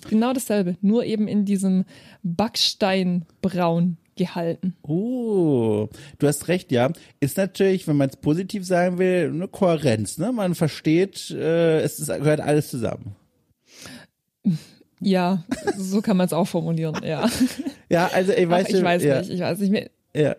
Genau 0.10 0.34
dasselbe, 0.34 0.78
nur 0.82 1.06
eben 1.06 1.28
in 1.28 1.46
diesem 1.46 1.86
Backsteinbraun 2.24 3.98
gehalten. 4.16 4.76
Oh, 4.84 5.88
du 6.20 6.28
hast 6.28 6.48
recht, 6.48 6.72
ja. 6.72 6.92
Ist 7.20 7.38
natürlich, 7.38 7.88
wenn 7.88 7.98
man 7.98 8.10
es 8.10 8.18
positiv 8.18 8.66
sagen 8.66 8.98
will, 8.98 9.32
eine 9.34 9.48
Kohärenz. 9.48 10.18
Ne? 10.18 10.32
Man 10.32 10.56
versteht, 10.56 11.32
äh, 11.32 11.80
es 11.82 12.00
ist, 12.00 12.08
gehört 12.08 12.42
alles 12.42 12.70
zusammen. 12.70 13.16
Ja, 15.00 15.44
so 15.78 16.02
kann 16.02 16.18
man 16.18 16.28
es 16.28 16.34
auch 16.34 16.48
formulieren, 16.48 17.02
ja. 17.04 17.28
Ja, 17.90 18.08
also 18.14 18.32
ich 18.32 18.48
weiß, 18.48 18.70
ich 18.70 18.84
weiß 18.84 19.04
ja. 19.04 19.20
nicht, 19.20 19.32
ich 19.32 19.40
weiß 19.40 19.60
nicht 19.60 19.72
mehr. 19.72 19.90
Ja. 20.16 20.36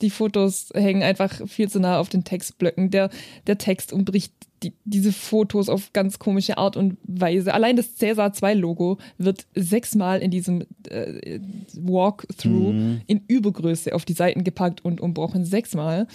Die 0.00 0.10
Fotos 0.10 0.70
hängen 0.72 1.02
einfach 1.02 1.46
viel 1.48 1.68
zu 1.68 1.80
nah 1.80 1.98
auf 1.98 2.08
den 2.08 2.24
Textblöcken. 2.24 2.90
Der, 2.90 3.10
der 3.46 3.58
Text 3.58 3.92
umbricht 3.92 4.32
die, 4.64 4.72
diese 4.84 5.12
Fotos 5.12 5.68
auf 5.68 5.92
ganz 5.92 6.18
komische 6.18 6.58
Art 6.58 6.76
und 6.76 6.96
Weise. 7.04 7.54
Allein 7.54 7.76
das 7.76 7.94
Cäsar 7.96 8.32
2 8.32 8.54
Logo 8.54 8.98
wird 9.18 9.46
sechsmal 9.54 10.20
in 10.20 10.30
diesem 10.30 10.64
äh, 10.88 11.38
Walkthrough 11.74 12.72
Mhm. 12.72 13.00
in 13.06 13.20
Übergröße 13.28 13.94
auf 13.94 14.04
die 14.04 14.12
Seiten 14.14 14.42
gepackt 14.44 14.84
und 14.84 15.00
umbrochen. 15.00 15.44
Sechsmal. 15.44 16.06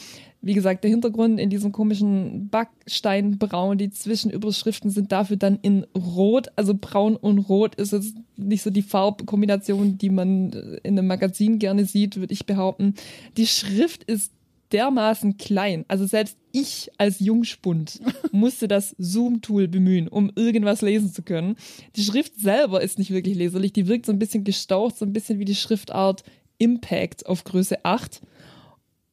Wie 0.42 0.54
gesagt, 0.54 0.84
der 0.86 0.92
Hintergrund 0.92 1.38
in 1.38 1.50
diesem 1.50 1.74
komischen 1.74 2.48
Backsteinbraun, 2.50 3.78
die 3.78 3.90
Zwischenüberschriften 3.92 4.90
sind 4.90 5.12
dafür 5.12 5.36
dann 5.38 5.60
in 5.62 5.86
Rot. 5.96 6.48
Also 6.56 6.74
braun 6.80 7.16
und 7.18 7.40
rot 7.40 7.76
ist 7.76 7.92
jetzt 7.92 8.16
nicht 8.38 8.62
so 8.62 8.70
die 8.70 8.82
Farbkombination, 8.82 9.98
die 9.98 10.10
man 10.10 10.52
in 10.84 10.98
einem 10.98 11.08
Magazin 11.08 11.60
gerne 11.60 11.84
sieht, 11.86 12.18
würde 12.18 12.34
ich 12.34 12.46
behaupten. 12.46 12.94
Die 13.36 13.48
Schrift 13.48 14.06
ist 14.06 14.32
dermaßen 14.72 15.38
klein. 15.38 15.86
Also 15.88 16.06
selbst 16.06 16.38
ich 16.52 16.90
als 16.98 17.20
Jungspund 17.20 18.00
musste 18.32 18.68
das 18.68 18.96
Zoom-Tool 18.98 19.68
bemühen, 19.68 20.08
um 20.08 20.32
irgendwas 20.36 20.82
lesen 20.82 21.12
zu 21.12 21.22
können. 21.22 21.56
Die 21.96 22.04
Schrift 22.04 22.40
selber 22.40 22.82
ist 22.82 23.00
nicht 23.00 23.12
wirklich 23.12 23.36
leserlich. 23.36 23.74
Die 23.74 23.88
wirkt 23.88 24.06
so 24.06 24.12
ein 24.12 24.20
bisschen 24.20 24.44
gestaucht, 24.44 24.98
so 24.98 25.06
ein 25.06 25.14
bisschen 25.14 25.40
wie 25.40 25.46
die 25.46 25.56
Schriftart 25.56 26.24
Impact 26.58 27.26
auf 27.26 27.44
Größe 27.44 27.84
8. 27.86 28.22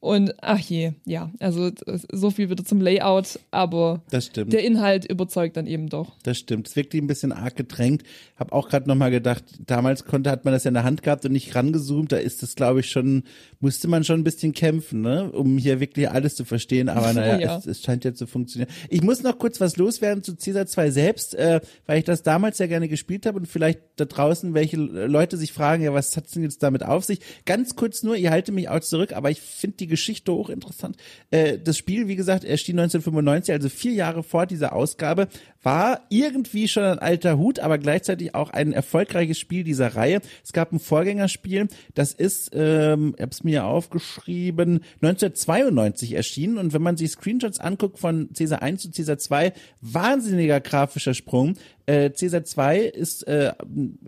Und 0.07 0.35
ach 0.41 0.61
je, 0.61 0.93
ja, 1.05 1.33
also 1.41 1.73
so 2.13 2.31
viel 2.31 2.49
wieder 2.49 2.65
zum 2.65 2.81
Layout, 2.81 3.41
aber 3.51 4.03
der 4.13 4.63
Inhalt 4.63 5.05
überzeugt 5.05 5.57
dann 5.57 5.67
eben 5.67 5.89
doch. 5.89 6.13
Das 6.23 6.39
stimmt. 6.39 6.69
Es 6.69 6.77
wirkt 6.77 6.95
ein 6.95 7.09
bisschen 7.09 7.33
arg 7.33 7.57
gedrängt. 7.57 8.05
Hab 8.37 8.53
auch 8.53 8.69
gerade 8.69 8.89
nochmal 8.89 9.11
gedacht, 9.11 9.43
damals 9.67 10.05
konnte, 10.05 10.31
hat 10.31 10.45
man 10.45 10.55
das 10.55 10.63
ja 10.63 10.69
in 10.69 10.75
der 10.75 10.85
Hand 10.85 11.03
gehabt 11.03 11.25
und 11.25 11.33
nicht 11.33 11.57
rangezoomt. 11.57 12.13
Da 12.13 12.19
ist 12.19 12.45
das, 12.45 12.55
glaube 12.55 12.81
ich, 12.81 12.89
schon, 12.89 13.25
musste 13.59 13.89
man 13.89 14.05
schon 14.05 14.21
ein 14.21 14.23
bisschen 14.25 14.53
kämpfen, 14.53 15.01
ne? 15.01 15.33
um 15.33 15.59
hier 15.59 15.81
wirklich 15.81 16.09
alles 16.09 16.37
zu 16.37 16.45
verstehen. 16.45 16.89
Aber 16.89 17.13
naja, 17.13 17.41
ja. 17.41 17.57
es, 17.57 17.67
es 17.67 17.83
scheint 17.83 18.05
ja 18.05 18.15
zu 18.15 18.29
funktionieren. 18.29 18.71
Ich 18.89 19.03
muss 19.03 19.25
noch 19.25 19.41
kurz 19.41 19.61
was 19.61 19.77
loswerden 19.77 20.23
zu 20.23 20.37
Caesar 20.37 20.67
2 20.67 20.91
selbst, 20.93 21.35
äh, 21.35 21.61
weil 21.87 21.99
ich 21.99 22.05
das 22.05 22.23
damals 22.23 22.61
ja 22.61 22.69
gerne 22.69 22.87
gespielt 22.87 23.27
habe 23.27 23.41
und 23.41 23.47
vielleicht 23.47 23.81
da 23.97 24.05
draußen 24.05 24.55
welche 24.55 24.77
Leute 24.77 25.37
sich 25.37 25.53
fragen, 25.53 25.83
ja, 25.83 25.93
was 25.93 26.17
hat's 26.17 26.31
denn 26.31 26.45
jetzt 26.45 26.63
damit 26.63 26.85
auf 26.85 27.05
sich? 27.05 27.19
Ganz 27.45 27.75
kurz 27.75 28.05
nur, 28.05 28.15
ihr 28.15 28.31
haltet 28.31 28.55
mich 28.55 28.69
auch 28.69 28.79
zurück, 28.79 29.13
aber 29.13 29.33
ich 29.33 29.41
finde 29.41 29.79
die 29.79 29.95
Geschichte 29.97 30.32
hochinteressant. 30.32 30.97
Äh, 31.30 31.59
das 31.59 31.78
Spiel, 31.78 32.07
wie 32.07 32.16
gesagt, 32.16 32.44
erschien 32.44 32.78
1995, 32.78 33.55
also 33.55 33.68
vier 33.70 33.92
Jahre 33.92 34.22
vor 34.22 34.47
dieser 34.47 34.74
Ausgabe, 34.74 35.28
war 35.62 36.03
irgendwie 36.11 36.68
schon 36.68 36.84
ein 36.84 36.99
alter 36.99 37.38
Hut, 37.38 37.59
aber 37.59 37.78
gleichzeitig 37.78 38.34
auch 38.34 38.51
ein 38.51 38.72
erfolgreiches 38.72 39.38
Spiel 39.38 39.64
dieser 39.64 39.97
Reihe. 39.97 40.20
Es 40.44 40.53
gab 40.53 40.70
ein 40.70 40.78
Vorgängerspiel, 40.78 41.68
das 41.94 42.12
ist, 42.12 42.51
ähm, 42.53 43.14
ich 43.16 43.22
habe 43.22 43.32
es 43.32 43.42
mir 43.42 43.64
aufgeschrieben, 43.64 44.84
1992 45.03 46.12
erschienen 46.12 46.59
und 46.59 46.72
wenn 46.72 46.82
man 46.82 46.97
sich 46.97 47.11
Screenshots 47.11 47.59
anguckt 47.59 47.99
von 47.99 48.28
Caesar 48.36 48.62
1 48.62 48.82
zu 48.82 48.90
Caesar 48.90 49.18
2, 49.18 49.53
wahnsinniger 49.80 50.61
grafischer 50.61 51.14
Sprung. 51.14 51.55
Äh, 51.87 52.11
Caesar 52.11 52.45
2 52.45 52.80
ist 52.80 53.26
äh, 53.28 53.53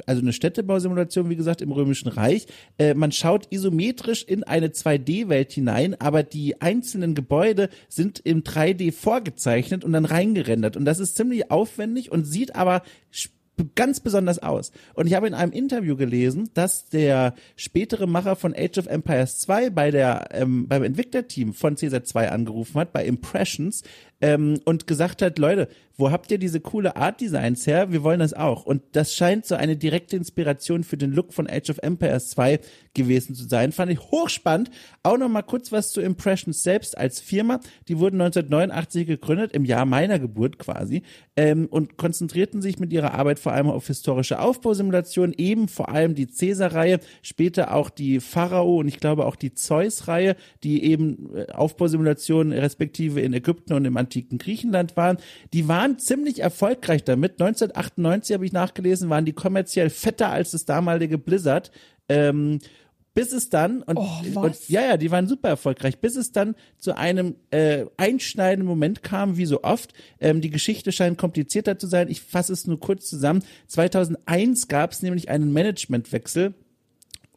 also 0.07 0.21
eine 0.21 0.33
Städtebausimulation, 0.33 1.31
wie 1.31 1.37
gesagt, 1.37 1.63
im 1.63 1.73
Römischen 1.73 2.09
Reich. 2.09 2.47
Äh, 2.77 2.95
man 2.95 3.13
schaut 3.13 3.47
isometrisch 3.51 4.25
in 4.25 4.45
eine 4.45 4.69
2D-Welt 4.69 5.53
hinein, 5.53 5.99
aber 6.01 6.23
die 6.23 6.61
einzelnen 6.61 7.15
Gebäude 7.15 7.69
sind 7.89 8.21
im 8.21 8.43
3D 8.43 8.93
vorgezeichnet 8.93 9.85
und 9.85 9.93
dann 9.93 10.05
reingerendert. 10.05 10.77
Und 10.77 10.85
das 10.85 10.99
ist 10.99 11.17
ziemlich 11.17 11.51
aufwendig 11.51 12.11
und 12.11 12.25
sieht 12.25 12.57
aber 12.57 12.83
ganz 13.75 14.01
besonders 14.01 14.39
aus. 14.41 14.73
Und 14.95 15.07
ich 15.07 15.15
habe 15.15 15.27
in 15.27 15.35
einem 15.35 15.53
Interview 15.53 15.97
gelesen, 15.97 16.51
dass 16.55 16.89
der 16.89 17.35
spätere 17.57 18.07
Macher 18.07 18.37
von 18.37 18.55
Age 18.57 18.79
of 18.79 18.87
Empires 18.87 19.39
2 19.41 19.71
bei 19.71 19.91
der 19.91 20.29
ähm, 20.33 20.69
beim 20.69 20.83
Entwicklerteam 20.83 21.55
von 21.55 21.77
Caesar 21.77 22.05
2 22.05 22.31
angerufen 22.31 22.79
hat, 22.79 22.93
bei 22.93 23.05
Impressions, 23.05 23.83
ähm, 24.21 24.61
und 24.65 24.87
gesagt 24.87 25.23
hat, 25.23 25.39
Leute, 25.39 25.69
wo 25.99 26.13
habt 26.13 26.31
ihr 26.31 26.39
diese 26.39 26.61
coole 26.61 26.95
Art 26.95 27.21
Designs 27.21 27.67
her? 27.67 27.91
Wir 27.91 28.05
wollen 28.05 28.21
das 28.21 28.33
auch. 28.33 28.65
Und 28.65 28.83
das 28.93 29.15
scheint 29.15 29.45
so 29.45 29.57
eine 29.57 29.77
direkte 29.77 30.17
Inspiration 30.17 30.85
für 30.85 30.97
den 30.97 31.13
Look 31.13 31.35
von 31.35 31.51
Age 31.51 31.71
of 31.71 31.79
Empires 31.79 32.31
2 32.31 32.61
gewesen 32.95 33.35
zu 33.35 33.49
sein. 33.49 33.73
Fand 33.73 33.91
ich 33.91 33.99
hochspannend. 33.99 34.71
Auch 35.03 35.19
noch 35.19 35.29
mal 35.29 35.43
kurz 35.43 35.73
was 35.73 35.91
zu 35.91 36.01
Impressions 36.01 36.63
selbst 36.63 36.97
als 36.97 37.19
Firma. 37.21 37.59
Die 37.89 37.99
wurden 37.99 38.21
1989 38.21 39.09
gegründet, 39.09 39.53
im 39.53 39.65
Jahr 39.65 39.87
meiner 39.87 40.21
Geburt 40.21 40.59
quasi, 40.59 41.03
ähm, 41.37 41.67
und 41.69 41.97
konzentrierten 41.97 42.63
sich 42.63 42.79
mit 42.79 42.93
ihrer 42.93 43.15
Arbeit 43.15 43.41
vor 43.41 43.53
allem 43.53 43.69
auf 43.69 43.89
historische 43.89 44.39
Aufbausimulationen, 44.39 45.35
eben 45.37 45.67
vor 45.67 45.89
allem 45.89 46.15
die 46.15 46.27
Caesar-Reihe, 46.27 47.01
später 47.23 47.75
auch 47.75 47.91
die 47.91 48.21
Pharao 48.21 48.79
und 48.79 48.89
ich 48.89 49.01
glaube 49.01 49.27
auch 49.27 49.37
die 49.37 49.55
Zeus-Reihe, 49.55 50.37
die 50.63 50.85
eben 50.85 51.35
äh, 51.35 51.53
Aufbausimulationen 51.53 52.53
respektive 52.53 53.21
in 53.21 53.33
Ägypten 53.33 53.73
und 53.73 53.85
im 53.85 53.97
antiken 53.97 54.39
Griechenland 54.39 54.97
waren. 54.97 55.19
Die 55.53 55.67
waren 55.67 55.88
ziemlich 55.97 56.41
erfolgreich 56.41 57.05
damit. 57.05 57.41
1998 57.41 58.35
habe 58.35 58.45
ich 58.45 58.53
nachgelesen, 58.53 59.09
waren 59.09 59.25
die 59.25 59.33
kommerziell 59.33 59.89
fetter 59.89 60.29
als 60.29 60.51
das 60.51 60.67
damalige 60.67 61.17
Blizzard. 61.17 61.71
Ähm, 62.11 62.59
bis 63.15 63.33
es 63.33 63.49
dann 63.49 63.83
und, 63.83 63.97
Oh, 63.97 64.41
und 64.43 64.69
ja 64.69 64.83
ja 64.83 64.97
die 64.97 65.11
waren 65.11 65.27
super 65.27 65.49
erfolgreich. 65.49 65.99
Bis 65.99 66.15
es 66.15 66.31
dann 66.31 66.55
zu 66.79 66.97
einem 66.97 67.35
äh, 67.51 67.87
einschneidenden 67.97 68.69
Moment 68.69 69.03
kam 69.03 69.37
wie 69.37 69.47
so 69.47 69.65
oft. 69.65 69.93
Ähm, 70.21 70.41
die 70.41 70.51
Geschichte 70.51 70.93
scheint 70.93 71.19
komplizierter 71.19 71.79
zu 71.79 71.87
sein. 71.87 72.09
Ich 72.09 72.21
fasse 72.21 72.53
es 72.53 72.67
nur 72.67 72.79
kurz 72.79 73.07
zusammen. 73.09 73.43
2001 73.67 74.69
gab 74.69 74.93
es 74.93 75.03
nämlich 75.03 75.31
einen 75.31 75.53
Managementwechsel 75.53 76.55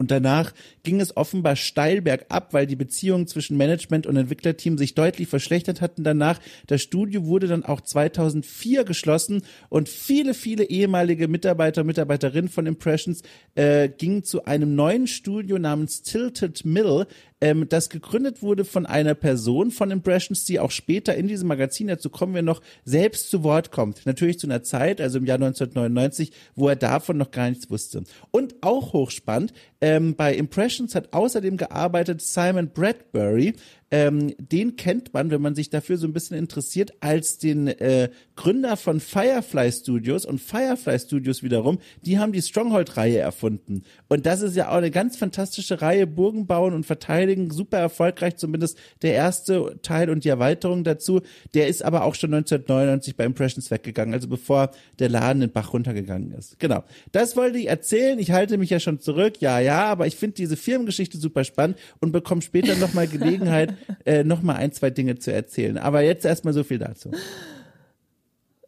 und 0.02 0.10
danach 0.10 0.52
ging 0.82 1.00
es 1.00 1.16
offenbar 1.16 1.56
steil 1.56 2.02
bergab, 2.02 2.56
weil 2.56 2.66
die 2.66 2.76
Beziehungen 2.76 3.28
zwischen 3.28 3.56
Management 3.56 4.08
und 4.08 4.18
Entwicklerteam 4.18 4.80
sich 4.80 4.96
deutlich 4.96 5.28
verschlechtert 5.28 5.80
hatten 5.80 6.04
danach. 6.04 6.40
Das 6.66 6.82
Studio 6.82 7.28
wurde 7.28 7.46
dann 7.46 7.64
auch 7.64 7.82
2004 7.82 8.84
geschlossen 8.84 9.44
und 9.70 9.90
viele, 9.90 10.34
viele 10.34 10.64
ehemalige 10.64 11.28
Mitarbeiter 11.28 11.84
Mitarbeiterinnen 11.84 12.50
von 12.50 12.66
Impressions 12.66 13.22
äh, 13.54 13.90
gingen 13.90 14.24
zu 14.24 14.46
einem 14.46 14.74
neuen 14.74 15.06
Studio 15.06 15.60
namens 15.60 16.02
Tilted 16.02 16.66
Mill, 16.66 17.06
ähm, 17.42 17.68
das 17.68 17.90
gegründet 17.90 18.42
wurde 18.42 18.64
von 18.64 18.86
einer 18.86 19.16
Person 19.16 19.72
von 19.72 19.92
Impressions, 19.92 20.46
die 20.46 20.60
auch 20.60 20.72
später 20.72 21.16
in 21.16 21.28
diesem 21.28 21.48
Magazin, 21.48 21.88
dazu 21.88 22.10
kommen 22.10 22.36
wir 22.36 22.44
noch, 22.44 22.62
selbst 22.86 23.30
zu 23.30 23.44
Wort 23.44 23.72
kommt. 23.72 24.06
Natürlich 24.06 24.40
zu 24.40 24.48
einer 24.48 24.64
Zeit, 24.64 25.02
also 25.02 25.18
im 25.18 25.26
Jahr 25.26 25.36
1999, 25.36 26.32
wo 26.56 26.70
er 26.70 26.76
davon 26.76 27.18
noch 27.18 27.32
gar 27.32 27.50
nichts 27.50 27.70
wusste. 27.70 28.04
Und 28.30 28.56
auch 28.62 28.94
hochspannend, 28.94 29.54
ähm, 29.82 30.16
bei 30.16 30.36
Impressions 30.36 30.94
hat 30.94 31.12
außerdem 31.14 31.58
gearbeitet 31.58 32.22
Simon 32.22 32.70
Bradbury. 32.70 33.56
Ähm, 33.92 34.34
den 34.40 34.78
kennt 34.78 35.14
man, 35.14 35.32
wenn 35.32 35.42
man 35.42 35.54
sich 35.54 35.70
dafür 35.70 35.98
so 35.98 36.08
ein 36.08 36.14
bisschen 36.14 36.38
interessiert, 36.38 36.94
als 37.02 37.38
den 37.38 37.68
äh, 37.68 38.10
Gründer 38.36 38.78
von 38.78 39.00
Firefly 39.00 39.72
Studios 39.72 40.26
und 40.26 40.40
Firefly 40.40 40.98
Studios 40.98 41.44
wiederum, 41.44 41.80
die 42.02 42.18
haben 42.18 42.32
die 42.32 42.42
Stronghold-Reihe 42.42 43.20
erfunden. 43.20 43.84
Und 44.08 44.26
das 44.26 44.42
ist 44.42 44.56
ja 44.56 44.70
auch 44.70 44.78
eine 44.78 44.92
ganz 44.92 45.18
fantastische 45.18 45.82
Reihe, 45.82 46.08
Burgen 46.08 46.48
bauen 46.48 46.74
und 46.74 46.86
verteidigen, 46.86 47.52
super 47.52 47.78
erfolgreich, 47.78 48.38
zumindest 48.38 48.78
der 49.02 49.14
erste 49.14 49.80
Teil 49.82 50.10
und 50.10 50.24
die 50.24 50.30
Erweiterung 50.30 50.84
dazu. 50.84 51.22
Der 51.54 51.68
ist 51.68 51.84
aber 51.84 52.06
auch 52.06 52.16
schon 52.16 52.34
1999 52.34 53.16
bei 53.16 53.26
Impressions 53.26 53.72
weggegangen, 53.72 54.14
also 54.14 54.28
bevor 54.28 54.72
der 55.00 55.10
Laden 55.10 55.42
den 55.42 55.52
Bach 55.52 55.74
runtergegangen 55.74 56.32
ist. 56.32 56.60
Genau. 56.60 56.84
Das 57.12 57.36
wollte 57.36 57.58
ich 57.58 57.68
erzählen. 57.68 58.18
Ich 58.20 58.32
halte 58.32 58.58
mich 58.58 58.70
ja 58.70 58.80
schon 58.80 59.00
zurück. 59.00 59.42
Ja, 59.42 59.60
ja, 59.60 59.86
aber 59.86 60.08
ich 60.08 60.16
finde 60.16 60.36
diese 60.36 60.58
Firmengeschichte 60.58 61.18
super 61.18 61.44
spannend 61.44 61.78
und 62.00 62.12
bekomme 62.12 62.42
später 62.42 62.76
nochmal 62.76 63.08
Gelegenheit, 63.08 63.74
äh, 64.06 64.24
nochmal 64.24 64.58
ein, 64.58 64.72
zwei 64.72 64.90
Dinge 64.90 65.18
zu 65.18 65.34
erzählen. 65.34 65.78
Aber 65.78 66.02
jetzt 66.02 66.26
erstmal 66.26 66.54
so 66.54 66.64
viel 66.64 66.80
dazu. 66.80 67.12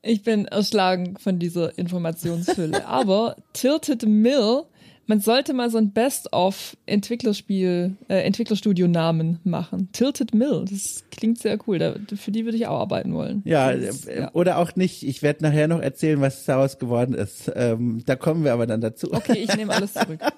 Ich 0.02 0.24
bin 0.24 0.46
erschlagen 0.46 1.16
von 1.18 1.40
dieser 1.40 1.78
Informationsfülle. 1.78 2.86
Aber 2.88 3.38
Tilted 3.54 4.06
Mill, 4.06 4.64
man 5.08 5.22
sollte 5.22 5.54
mal 5.54 5.70
so 5.70 5.78
ein 5.78 5.92
Best-of 5.92 6.76
Entwicklerspiel, 6.86 7.96
äh, 8.10 8.22
Entwicklerstudio-Namen 8.24 9.40
machen. 9.46 9.90
Tilted 9.94 10.34
Mill, 10.34 10.66
das 10.70 11.04
klingt 11.10 11.40
sehr 11.40 11.58
cool. 11.68 11.80
Da, 11.80 11.96
für 12.16 12.32
die 12.32 12.44
würde 12.44 12.58
ich 12.58 12.68
auch 12.68 12.80
arbeiten 12.82 13.14
wollen. 13.14 13.42
Ja, 13.46 13.74
Das, 13.74 14.06
äh, 14.06 14.28
oder 14.34 14.58
auch 14.58 14.76
nicht. 14.76 15.04
Ich 15.04 15.22
werde 15.22 15.44
nachher 15.44 15.70
noch 15.70 15.80
erzählen, 15.80 16.20
was 16.20 16.44
daraus 16.44 16.80
geworden 16.80 17.14
ist. 17.14 17.50
Ähm, 17.56 18.04
da 18.06 18.18
kommen 18.18 18.44
wir 18.44 18.52
aber 18.52 18.68
dann 18.68 18.82
dazu. 18.82 19.14
Okay, 19.14 19.40
ich 19.40 19.56
nehme 19.56 19.74
alles 19.74 19.94
zurück. 19.94 20.20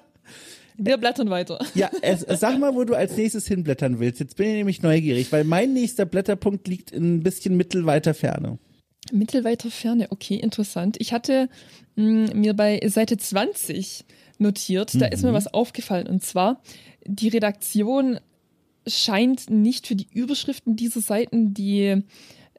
Wir 0.78 0.96
blättern 0.96 1.30
weiter. 1.30 1.58
Ja, 1.74 1.90
es, 2.02 2.20
sag 2.40 2.58
mal, 2.58 2.74
wo 2.74 2.84
du 2.84 2.94
als 2.94 3.16
nächstes 3.16 3.46
hinblättern 3.46 3.98
willst. 3.98 4.20
Jetzt 4.20 4.36
bin 4.36 4.48
ich 4.48 4.54
nämlich 4.54 4.82
neugierig, 4.82 5.32
weil 5.32 5.44
mein 5.44 5.72
nächster 5.72 6.06
Blätterpunkt 6.06 6.68
liegt 6.68 6.90
in 6.90 7.16
ein 7.16 7.22
bisschen 7.22 7.56
mittelweiter 7.56 8.14
Ferne. 8.14 8.58
Mittelweiter 9.12 9.70
Ferne, 9.70 10.08
okay, 10.10 10.36
interessant. 10.36 10.96
Ich 10.98 11.12
hatte 11.12 11.48
mh, 11.96 12.34
mir 12.34 12.54
bei 12.54 12.80
Seite 12.86 13.16
20 13.16 14.04
notiert, 14.38 15.00
da 15.00 15.06
ist 15.06 15.22
mir 15.22 15.32
was 15.32 15.52
aufgefallen 15.52 16.06
und 16.06 16.22
zwar, 16.22 16.60
die 17.06 17.28
Redaktion 17.28 18.18
scheint 18.86 19.48
nicht 19.48 19.86
für 19.86 19.96
die 19.96 20.08
Überschriften 20.12 20.76
dieser 20.76 21.00
Seiten 21.00 21.54
die 21.54 22.02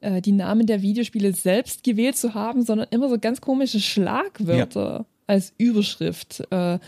äh, 0.01 0.22
die 0.22 0.32
Namen 0.32 0.68
der 0.68 0.82
Videospiele 0.82 1.34
selbst 1.34 1.84
gewählt 1.84 2.18
zu 2.18 2.34
haben, 2.34 2.63
sondern 2.63 2.88
immer 2.91 3.09
so 3.09 3.18
ganz 3.20 3.41
komische 3.41 3.80
Schlagwörter 3.80 4.89
ja. 4.99 5.05
als 5.26 5.53
Überschrift. 5.57 6.43
Äh, 6.51 6.80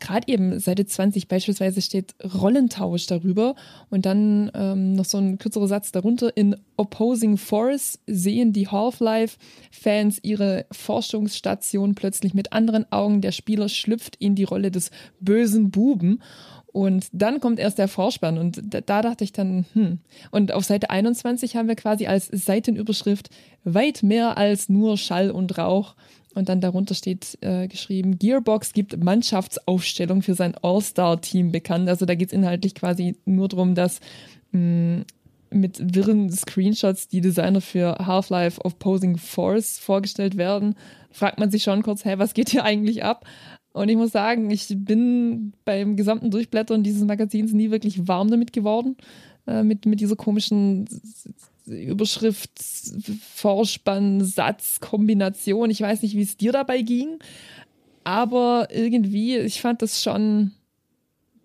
Gerade 0.00 0.26
eben 0.28 0.58
Seite 0.58 0.86
20 0.86 1.28
beispielsweise 1.28 1.80
steht 1.80 2.14
Rollentausch 2.22 3.06
darüber 3.06 3.54
und 3.90 4.06
dann 4.06 4.50
ähm, 4.54 4.94
noch 4.94 5.04
so 5.04 5.18
ein 5.18 5.38
kürzerer 5.38 5.68
Satz 5.68 5.92
darunter. 5.92 6.36
In 6.36 6.56
Opposing 6.76 7.36
Force 7.36 7.98
sehen 8.06 8.52
die 8.52 8.68
Half-Life-Fans 8.68 10.18
ihre 10.22 10.66
Forschungsstation 10.72 11.94
plötzlich 11.94 12.34
mit 12.34 12.52
anderen 12.52 12.90
Augen. 12.90 13.20
Der 13.20 13.32
Spieler 13.32 13.68
schlüpft 13.68 14.16
in 14.16 14.34
die 14.34 14.44
Rolle 14.44 14.70
des 14.70 14.90
bösen 15.20 15.70
Buben. 15.70 16.20
Und 16.76 17.08
dann 17.12 17.40
kommt 17.40 17.58
erst 17.58 17.78
der 17.78 17.88
Vorspann 17.88 18.36
und 18.36 18.60
da, 18.62 18.82
da, 18.82 19.00
dachte 19.00 19.24
ich 19.24 19.32
dann, 19.32 19.64
hm. 19.72 20.00
Und 20.30 20.52
auf 20.52 20.62
Seite 20.62 20.90
21 20.90 21.56
haben 21.56 21.68
wir 21.68 21.74
quasi 21.74 22.06
als 22.06 22.28
Seitenüberschrift 22.30 23.30
weit 23.64 24.02
mehr 24.02 24.36
als 24.36 24.68
nur 24.68 24.98
Schall 24.98 25.30
und 25.30 25.56
Rauch. 25.56 25.94
Und 26.36 26.50
dann 26.50 26.60
darunter 26.60 26.94
steht 26.94 27.38
äh, 27.40 27.66
geschrieben, 27.66 28.18
Gearbox 28.18 28.74
gibt 28.74 29.02
Mannschaftsaufstellung 29.02 30.20
für 30.20 30.34
sein 30.34 30.54
All-Star-Team 30.60 31.50
bekannt. 31.50 31.88
Also 31.88 32.04
da 32.04 32.14
geht 32.14 32.28
es 32.28 32.34
inhaltlich 32.34 32.74
quasi 32.74 33.16
nur 33.24 33.48
darum, 33.48 33.74
dass 33.74 34.00
mh, 34.52 35.04
mit 35.48 35.94
wirren 35.94 36.30
Screenshots 36.30 37.08
die 37.08 37.22
Designer 37.22 37.62
für 37.62 37.96
Half-Life 38.04 38.62
Opposing 38.62 39.16
Force 39.16 39.78
vorgestellt 39.78 40.36
werden. 40.36 40.74
Fragt 41.10 41.38
man 41.38 41.50
sich 41.50 41.62
schon 41.62 41.82
kurz, 41.82 42.04
hä, 42.04 42.16
was 42.18 42.34
geht 42.34 42.50
hier 42.50 42.64
eigentlich 42.64 43.02
ab? 43.02 43.24
Und 43.72 43.88
ich 43.88 43.96
muss 43.96 44.12
sagen, 44.12 44.50
ich 44.50 44.66
bin 44.76 45.54
beim 45.64 45.96
gesamten 45.96 46.30
Durchblättern 46.30 46.82
dieses 46.82 47.04
Magazins 47.04 47.54
nie 47.54 47.70
wirklich 47.70 48.06
warm 48.06 48.30
damit 48.30 48.52
geworden. 48.52 48.98
Äh, 49.46 49.62
mit, 49.62 49.86
mit 49.86 50.00
dieser 50.00 50.16
komischen 50.16 50.86
Überschrift, 51.66 52.50
Vorspann, 53.34 54.24
Satz, 54.24 54.80
Kombination. 54.80 55.70
Ich 55.70 55.80
weiß 55.80 56.02
nicht, 56.02 56.16
wie 56.16 56.22
es 56.22 56.36
dir 56.36 56.52
dabei 56.52 56.82
ging. 56.82 57.18
Aber 58.04 58.68
irgendwie, 58.70 59.36
ich 59.36 59.60
fand 59.60 59.82
das 59.82 60.02
schon 60.02 60.52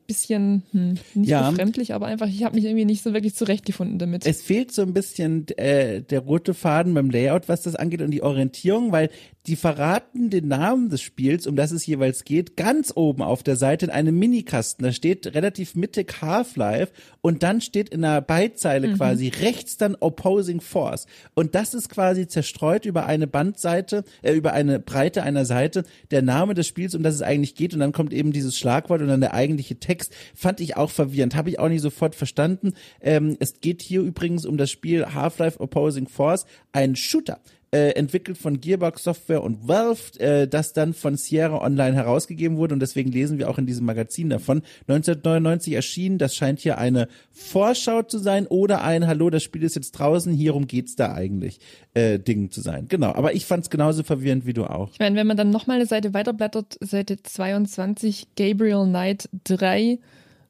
bisschen 0.08 0.64
hm, 0.72 0.97
nicht 1.14 1.30
ja. 1.30 1.49
befremdlich, 1.49 1.93
aber 1.93 2.08
einfach, 2.08 2.28
ich 2.28 2.43
habe 2.43 2.56
mich 2.56 2.66
irgendwie 2.66 2.86
nicht 2.86 3.04
so 3.04 3.14
wirklich 3.14 3.36
zurechtgefunden 3.36 3.99
damit. 3.99 4.26
Es 4.26 4.41
fehlt 4.41 4.72
so 4.72 4.82
ein 4.82 4.93
bisschen 4.93 5.47
äh, 5.58 6.02
der 6.02 6.20
rote 6.20 6.54
Faden 6.54 6.93
beim 6.93 7.10
Layout, 7.10 7.49
was 7.49 7.62
das 7.62 7.76
angeht 7.76 8.02
und 8.02 8.12
die 8.12 8.24
Orientierung, 8.24 8.91
weil 8.91 9.10
die 9.47 9.56
verraten 9.56 10.30
den 10.30 10.47
Namen 10.47 10.89
des 10.89 11.02
Spiels, 11.02 11.47
um 11.47 11.56
das 11.56 11.72
es 11.72 11.86
jeweils 11.86 12.26
geht, 12.26 12.56
ganz 12.56 12.93
oben 12.95 13.24
auf 13.24 13.41
der 13.41 13.56
Seite 13.56 13.86
in 13.86 13.91
einem 13.91 14.18
Minikasten. 14.20 14.84
Da 14.84 14.91
steht 14.91 15.34
relativ 15.34 15.74
mittig 15.74 16.22
Half-Life 16.22 16.91
und 17.22 17.41
dann 17.41 17.60
steht 17.60 17.89
in 17.89 18.06
einer 18.06 18.22
Beitzeile 18.22 18.89
mhm. 18.89 18.97
quasi 18.97 19.30
rechts 19.30 19.78
dann 19.78 19.95
Opposing 19.99 20.62
Force. 20.62 21.08
Und 21.34 21.56
das 21.56 21.74
ist 21.74 21.89
quasi 21.89 22.28
zerstreut 22.28 22.86
über 22.86 23.08
eine 23.08 23.26
Bandseite, 23.26 24.04
äh, 24.22 24.34
über 24.34 24.54
eine 24.54 24.80
Breite 24.80 25.24
einer 25.24 25.45
Seite, 25.45 25.86
der 26.12 26.22
Name 26.22 26.54
des 26.54 26.68
Spiels, 26.68 26.93
um 26.93 27.02
das 27.02 27.16
es 27.16 27.22
eigentlich 27.24 27.56
geht. 27.56 27.74
Und 27.74 27.80
dann 27.80 27.93
kommt 27.93 28.14
eben 28.14 28.32
dieses 28.32 28.56
Schlagwort 28.58 29.02
und 29.02 29.08
dann 29.08 29.22
der 29.22 29.34
eigentliche 29.34 29.78
Text. 29.78 29.91
Fand 30.36 30.60
ich 30.60 30.78
auch 30.78 30.92
verwirrend, 30.92 31.36
habe 31.36 31.50
ich 31.50 31.60
auch 31.60 31.70
nicht 31.70 31.82
sofort 31.82 32.16
verstanden. 32.16 32.74
Ähm, 33.02 33.38
es 33.39 33.60
geht 33.62 33.82
hier 33.82 34.02
übrigens 34.02 34.46
um 34.46 34.58
das 34.58 34.72
Spiel 34.72 35.06
Half-Life 35.14 35.60
Opposing 35.60 36.08
Force, 36.08 36.46
ein 36.72 36.96
Shooter 36.96 37.39
äh, 37.72 37.92
entwickelt 37.92 38.38
von 38.38 38.60
Gearbox 38.60 39.04
Software 39.04 39.44
und 39.44 39.68
Valve, 39.68 40.20
äh, 40.20 40.48
das 40.48 40.74
dann 40.74 40.94
von 40.94 41.16
Sierra 41.16 41.62
Online 41.62 41.96
herausgegeben 41.96 42.58
wurde 42.58 42.74
und 42.74 42.82
deswegen 42.82 43.12
lesen 43.12 43.38
wir 43.38 43.50
auch 43.50 43.58
in 43.58 43.66
diesem 43.66 43.86
Magazin 43.86 44.30
davon. 44.30 44.62
1999 44.88 45.74
erschienen, 45.74 46.18
das 46.18 46.36
scheint 46.36 46.60
hier 46.60 46.78
eine 46.78 47.08
Vorschau 47.32 48.04
zu 48.04 48.20
sein 48.20 48.46
oder 48.48 48.84
ein 48.84 49.08
Hallo, 49.08 49.30
das 49.30 49.44
Spiel 49.44 49.64
ist 49.64 49.76
jetzt 49.76 49.92
draußen, 49.92 50.34
hierum 50.34 50.68
geht's 50.68 50.96
da 50.96 51.14
eigentlich, 51.14 51.60
äh, 51.94 52.20
Ding 52.20 52.52
zu 52.52 52.62
sein. 52.62 52.88
Genau, 52.90 53.14
aber 53.14 53.34
ich 53.34 53.46
fand's 53.46 53.70
genauso 53.70 54.04
verwirrend 54.04 54.46
wie 54.46 54.54
du 54.54 54.66
auch. 54.66 54.92
Ich 54.92 55.00
meine, 55.00 55.16
wenn 55.16 55.28
man 55.28 55.38
dann 55.38 55.50
nochmal 55.50 55.78
eine 55.78 55.86
Seite 55.86 56.14
weiterblättert, 56.14 56.78
Seite 56.82 57.24
22, 57.24 58.28
Gabriel 58.36 58.86
Knight 58.86 59.30
3, 59.46 60.00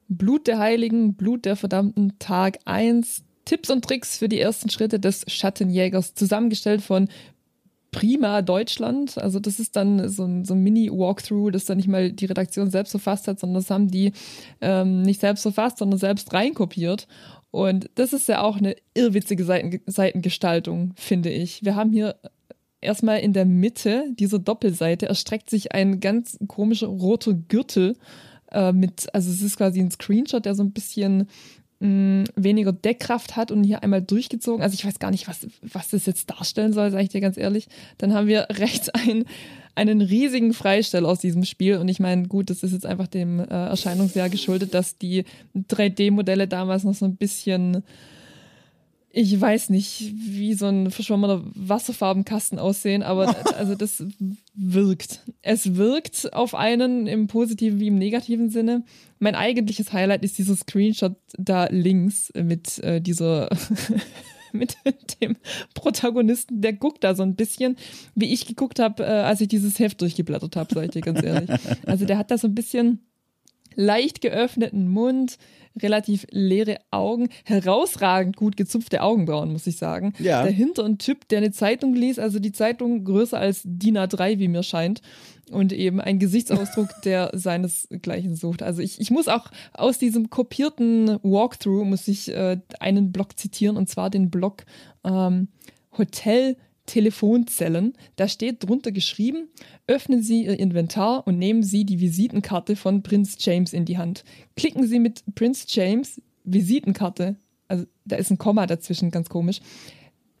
Blut 0.08 0.46
der 0.46 0.58
Heiligen, 0.58 1.14
Blut 1.14 1.44
der 1.44 1.56
Verdammten, 1.56 2.18
Tag 2.18 2.58
1, 2.64 3.22
Tipps 3.52 3.68
und 3.68 3.84
Tricks 3.84 4.16
für 4.16 4.30
die 4.30 4.40
ersten 4.40 4.70
Schritte 4.70 4.98
des 4.98 5.26
Schattenjägers, 5.28 6.14
zusammengestellt 6.14 6.80
von 6.80 7.08
Prima 7.90 8.40
Deutschland. 8.40 9.18
Also 9.18 9.40
das 9.40 9.60
ist 9.60 9.76
dann 9.76 10.08
so 10.08 10.24
ein, 10.24 10.46
so 10.46 10.54
ein 10.54 10.62
Mini-Walkthrough, 10.62 11.50
das 11.50 11.66
dann 11.66 11.76
nicht 11.76 11.86
mal 11.86 12.12
die 12.12 12.24
Redaktion 12.24 12.70
selbst 12.70 12.92
verfasst 12.92 13.28
hat, 13.28 13.38
sondern 13.38 13.60
das 13.62 13.70
haben 13.70 13.90
die 13.90 14.12
ähm, 14.62 15.02
nicht 15.02 15.20
selbst 15.20 15.42
verfasst, 15.42 15.76
sondern 15.76 15.98
selbst 15.98 16.32
reinkopiert. 16.32 17.06
Und 17.50 17.90
das 17.96 18.14
ist 18.14 18.26
ja 18.26 18.40
auch 18.40 18.56
eine 18.56 18.74
irrwitzige 18.94 19.44
Seiten 19.44 19.82
Seitengestaltung, 19.84 20.94
finde 20.96 21.28
ich. 21.28 21.62
Wir 21.62 21.76
haben 21.76 21.92
hier 21.92 22.16
erstmal 22.80 23.20
in 23.20 23.34
der 23.34 23.44
Mitte 23.44 24.06
dieser 24.18 24.38
Doppelseite 24.38 25.04
erstreckt 25.04 25.50
sich 25.50 25.72
ein 25.72 26.00
ganz 26.00 26.38
komischer 26.48 26.86
roter 26.86 27.34
Gürtel 27.34 27.98
äh, 28.50 28.72
mit, 28.72 29.14
also 29.14 29.30
es 29.30 29.42
ist 29.42 29.58
quasi 29.58 29.80
ein 29.80 29.90
Screenshot, 29.90 30.46
der 30.46 30.54
so 30.54 30.62
ein 30.62 30.72
bisschen 30.72 31.28
mh, 31.82 32.24
weniger 32.36 32.72
Deckkraft 32.72 33.36
hat 33.36 33.50
und 33.50 33.64
hier 33.64 33.82
einmal 33.82 34.02
durchgezogen. 34.02 34.62
Also 34.62 34.74
ich 34.74 34.84
weiß 34.84 34.98
gar 34.98 35.10
nicht, 35.10 35.28
was, 35.28 35.46
was 35.62 35.90
das 35.90 36.06
jetzt 36.06 36.30
darstellen 36.30 36.72
soll, 36.72 36.90
sage 36.90 37.02
ich 37.02 37.10
dir 37.10 37.20
ganz 37.20 37.36
ehrlich. 37.36 37.68
Dann 37.98 38.14
haben 38.14 38.28
wir 38.28 38.46
rechts 38.50 38.88
ein, 38.90 39.24
einen 39.74 40.00
riesigen 40.00 40.52
Freisteller 40.54 41.08
aus 41.08 41.18
diesem 41.18 41.44
Spiel. 41.44 41.78
Und 41.78 41.88
ich 41.88 42.00
meine, 42.00 42.28
gut, 42.28 42.50
das 42.50 42.62
ist 42.62 42.72
jetzt 42.72 42.86
einfach 42.86 43.08
dem 43.08 43.40
äh, 43.40 43.44
Erscheinungsjahr 43.44 44.28
geschuldet, 44.28 44.74
dass 44.74 44.96
die 44.96 45.24
3D-Modelle 45.56 46.46
damals 46.46 46.84
noch 46.84 46.94
so 46.94 47.04
ein 47.04 47.16
bisschen 47.16 47.82
ich 49.14 49.38
weiß 49.38 49.68
nicht, 49.68 50.12
wie 50.16 50.54
so 50.54 50.66
ein 50.66 50.90
verschwommener 50.90 51.42
Wasserfarbenkasten 51.54 52.58
aussehen, 52.58 53.02
aber 53.02 53.36
also 53.56 53.74
das 53.74 54.04
wirkt. 54.54 55.20
Es 55.42 55.76
wirkt 55.76 56.32
auf 56.32 56.54
einen 56.54 57.06
im 57.06 57.26
positiven 57.26 57.78
wie 57.78 57.88
im 57.88 57.98
negativen 57.98 58.48
Sinne. 58.48 58.84
Mein 59.18 59.34
eigentliches 59.34 59.92
Highlight 59.92 60.24
ist 60.24 60.38
dieser 60.38 60.56
Screenshot 60.56 61.16
da 61.36 61.66
links 61.66 62.32
mit 62.34 62.78
äh, 62.78 63.00
dieser 63.00 63.50
mit 64.52 64.76
dem 65.20 65.36
Protagonisten, 65.74 66.60
der 66.60 66.72
guckt 66.72 67.04
da 67.04 67.14
so 67.14 67.22
ein 67.22 67.36
bisschen, 67.36 67.76
wie 68.14 68.32
ich 68.32 68.46
geguckt 68.46 68.78
habe, 68.78 69.02
äh, 69.04 69.06
als 69.06 69.40
ich 69.40 69.48
dieses 69.48 69.78
Heft 69.78 70.00
durchgeblättert 70.00 70.56
habe, 70.56 70.74
sag 70.74 70.84
ich 70.84 70.90
dir 70.90 71.00
ganz 71.00 71.22
ehrlich. 71.22 71.50
Also 71.86 72.06
der 72.06 72.18
hat 72.18 72.30
da 72.30 72.38
so 72.38 72.48
ein 72.48 72.54
bisschen 72.54 73.00
leicht 73.74 74.20
geöffneten 74.20 74.88
Mund, 74.88 75.38
relativ 75.80 76.26
leere 76.30 76.78
Augen, 76.90 77.28
herausragend 77.44 78.36
gut 78.36 78.56
gezupfte 78.56 79.02
Augenbrauen, 79.02 79.52
muss 79.52 79.66
ich 79.66 79.76
sagen. 79.76 80.12
Ja. 80.18 80.42
Dahinter 80.42 80.84
ein 80.84 80.98
Typ, 80.98 81.28
der 81.28 81.38
eine 81.38 81.52
Zeitung 81.52 81.94
liest, 81.94 82.18
also 82.18 82.38
die 82.38 82.52
Zeitung 82.52 83.04
größer 83.04 83.38
als 83.38 83.62
DIN 83.64 83.98
A3, 83.98 84.38
wie 84.38 84.48
mir 84.48 84.62
scheint. 84.62 85.00
Und 85.50 85.72
eben 85.72 86.00
ein 86.00 86.18
Gesichtsausdruck, 86.18 86.88
der 87.04 87.30
seinesgleichen 87.34 88.36
sucht. 88.36 88.62
Also 88.62 88.80
ich, 88.80 89.00
ich 89.00 89.10
muss 89.10 89.28
auch 89.28 89.50
aus 89.74 89.98
diesem 89.98 90.30
kopierten 90.30 91.18
Walkthrough, 91.22 91.84
muss 91.84 92.08
ich 92.08 92.30
äh, 92.30 92.58
einen 92.80 93.12
Blog 93.12 93.38
zitieren, 93.38 93.76
und 93.76 93.88
zwar 93.88 94.10
den 94.10 94.30
Blog 94.30 94.64
ähm, 95.04 95.48
Hotel 95.96 96.56
Telefonzellen. 96.86 97.94
Da 98.16 98.28
steht 98.28 98.64
drunter 98.64 98.92
geschrieben, 98.92 99.48
öffnen 99.86 100.22
Sie 100.22 100.44
Ihr 100.44 100.58
Inventar 100.58 101.26
und 101.26 101.38
nehmen 101.38 101.62
Sie 101.62 101.84
die 101.84 102.00
Visitenkarte 102.00 102.76
von 102.76 103.02
Prinz 103.02 103.36
James 103.38 103.72
in 103.72 103.84
die 103.84 103.98
Hand. 103.98 104.24
Klicken 104.56 104.86
Sie 104.86 104.98
mit 104.98 105.22
Prinz 105.34 105.66
James 105.68 106.20
Visitenkarte, 106.44 107.36
also 107.68 107.84
da 108.04 108.16
ist 108.16 108.30
ein 108.30 108.38
Komma 108.38 108.66
dazwischen, 108.66 109.10
ganz 109.10 109.28
komisch, 109.28 109.60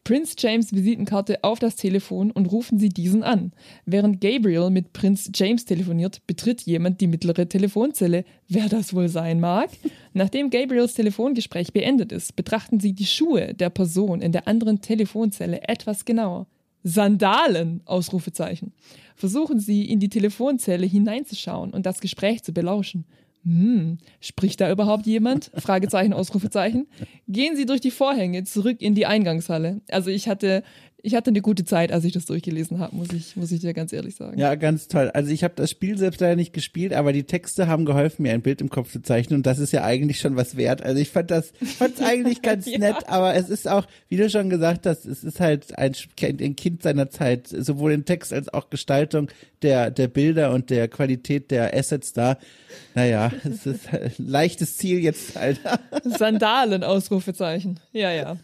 Prinz 0.04 0.34
James 0.36 0.72
Visitenkarte 0.72 1.44
auf 1.44 1.60
das 1.60 1.76
Telefon 1.76 2.32
und 2.32 2.46
rufen 2.46 2.78
Sie 2.78 2.88
diesen 2.88 3.22
an. 3.22 3.52
Während 3.86 4.20
Gabriel 4.20 4.68
mit 4.70 4.92
Prinz 4.92 5.30
James 5.32 5.64
telefoniert, 5.64 6.20
betritt 6.26 6.62
jemand 6.62 7.00
die 7.00 7.06
mittlere 7.06 7.48
Telefonzelle. 7.48 8.24
Wer 8.48 8.68
das 8.68 8.94
wohl 8.94 9.08
sein 9.08 9.38
mag? 9.38 9.70
Nachdem 10.12 10.50
Gabriels 10.50 10.94
Telefongespräch 10.94 11.72
beendet 11.72 12.10
ist, 12.10 12.34
betrachten 12.34 12.80
Sie 12.80 12.94
die 12.94 13.06
Schuhe 13.06 13.54
der 13.54 13.70
Person 13.70 14.20
in 14.20 14.32
der 14.32 14.48
anderen 14.48 14.80
Telefonzelle 14.80 15.62
etwas 15.68 16.04
genauer. 16.04 16.48
Sandalen! 16.82 17.80
Versuchen 19.14 19.60
Sie 19.60 19.84
in 19.84 20.00
die 20.00 20.08
Telefonzelle 20.08 20.86
hineinzuschauen 20.86 21.70
und 21.70 21.86
das 21.86 22.00
Gespräch 22.00 22.42
zu 22.42 22.52
belauschen. 22.52 23.04
Hm, 23.44 23.98
spricht 24.20 24.60
da 24.60 24.70
überhaupt 24.70 25.06
jemand? 25.06 25.50
Fragezeichen, 25.56 26.12
Ausrufezeichen. 26.12 26.86
Gehen 27.26 27.56
Sie 27.56 27.66
durch 27.66 27.80
die 27.80 27.90
Vorhänge 27.90 28.44
zurück 28.44 28.80
in 28.80 28.94
die 28.94 29.06
Eingangshalle. 29.06 29.80
Also 29.90 30.10
ich 30.10 30.28
hatte 30.28 30.62
ich 31.04 31.16
hatte 31.16 31.30
eine 31.30 31.42
gute 31.42 31.64
Zeit, 31.64 31.90
als 31.90 32.04
ich 32.04 32.12
das 32.12 32.26
durchgelesen 32.26 32.78
habe, 32.78 32.94
muss 32.94 33.12
ich, 33.12 33.34
muss 33.36 33.50
ich 33.50 33.60
dir 33.60 33.74
ganz 33.74 33.92
ehrlich 33.92 34.14
sagen. 34.14 34.38
Ja, 34.38 34.54
ganz 34.54 34.86
toll. 34.86 35.10
Also 35.12 35.30
ich 35.32 35.42
habe 35.42 35.54
das 35.56 35.70
Spiel 35.70 35.98
selbst 35.98 36.20
leider 36.20 36.36
nicht 36.36 36.52
gespielt, 36.52 36.92
aber 36.92 37.12
die 37.12 37.24
Texte 37.24 37.66
haben 37.66 37.84
geholfen, 37.84 38.22
mir 38.22 38.32
ein 38.32 38.42
Bild 38.42 38.60
im 38.60 38.70
Kopf 38.70 38.92
zu 38.92 39.02
zeichnen 39.02 39.38
und 39.38 39.46
das 39.46 39.58
ist 39.58 39.72
ja 39.72 39.82
eigentlich 39.82 40.20
schon 40.20 40.36
was 40.36 40.56
wert. 40.56 40.82
Also 40.82 41.00
ich 41.00 41.10
fand 41.10 41.32
das 41.32 41.52
fand's 41.78 42.00
eigentlich 42.04 42.40
ganz 42.40 42.66
ja. 42.66 42.78
nett, 42.78 43.08
aber 43.08 43.34
es 43.34 43.50
ist 43.50 43.66
auch, 43.68 43.86
wie 44.08 44.16
du 44.16 44.30
schon 44.30 44.48
gesagt 44.48 44.86
hast, 44.86 45.04
es 45.04 45.24
ist 45.24 45.40
halt 45.40 45.76
ein, 45.76 45.92
ein 46.20 46.56
Kind 46.56 46.82
seiner 46.82 47.10
Zeit, 47.10 47.48
sowohl 47.48 47.92
in 47.92 48.04
Text 48.04 48.32
als 48.32 48.48
auch 48.48 48.70
Gestaltung 48.70 49.28
der, 49.62 49.90
der 49.90 50.08
Bilder 50.08 50.52
und 50.52 50.70
der 50.70 50.88
Qualität 50.88 51.50
der 51.50 51.74
Assets 51.76 52.12
da. 52.12 52.38
Naja, 52.94 53.32
es 53.44 53.66
ist 53.66 53.92
ein 53.92 54.12
leichtes 54.18 54.76
Ziel 54.76 54.98
jetzt, 55.00 55.36
Alter. 55.36 55.80
Sandalen, 56.04 56.84
Ausrufezeichen. 56.84 57.80
Ja, 57.92 58.12
ja. 58.12 58.36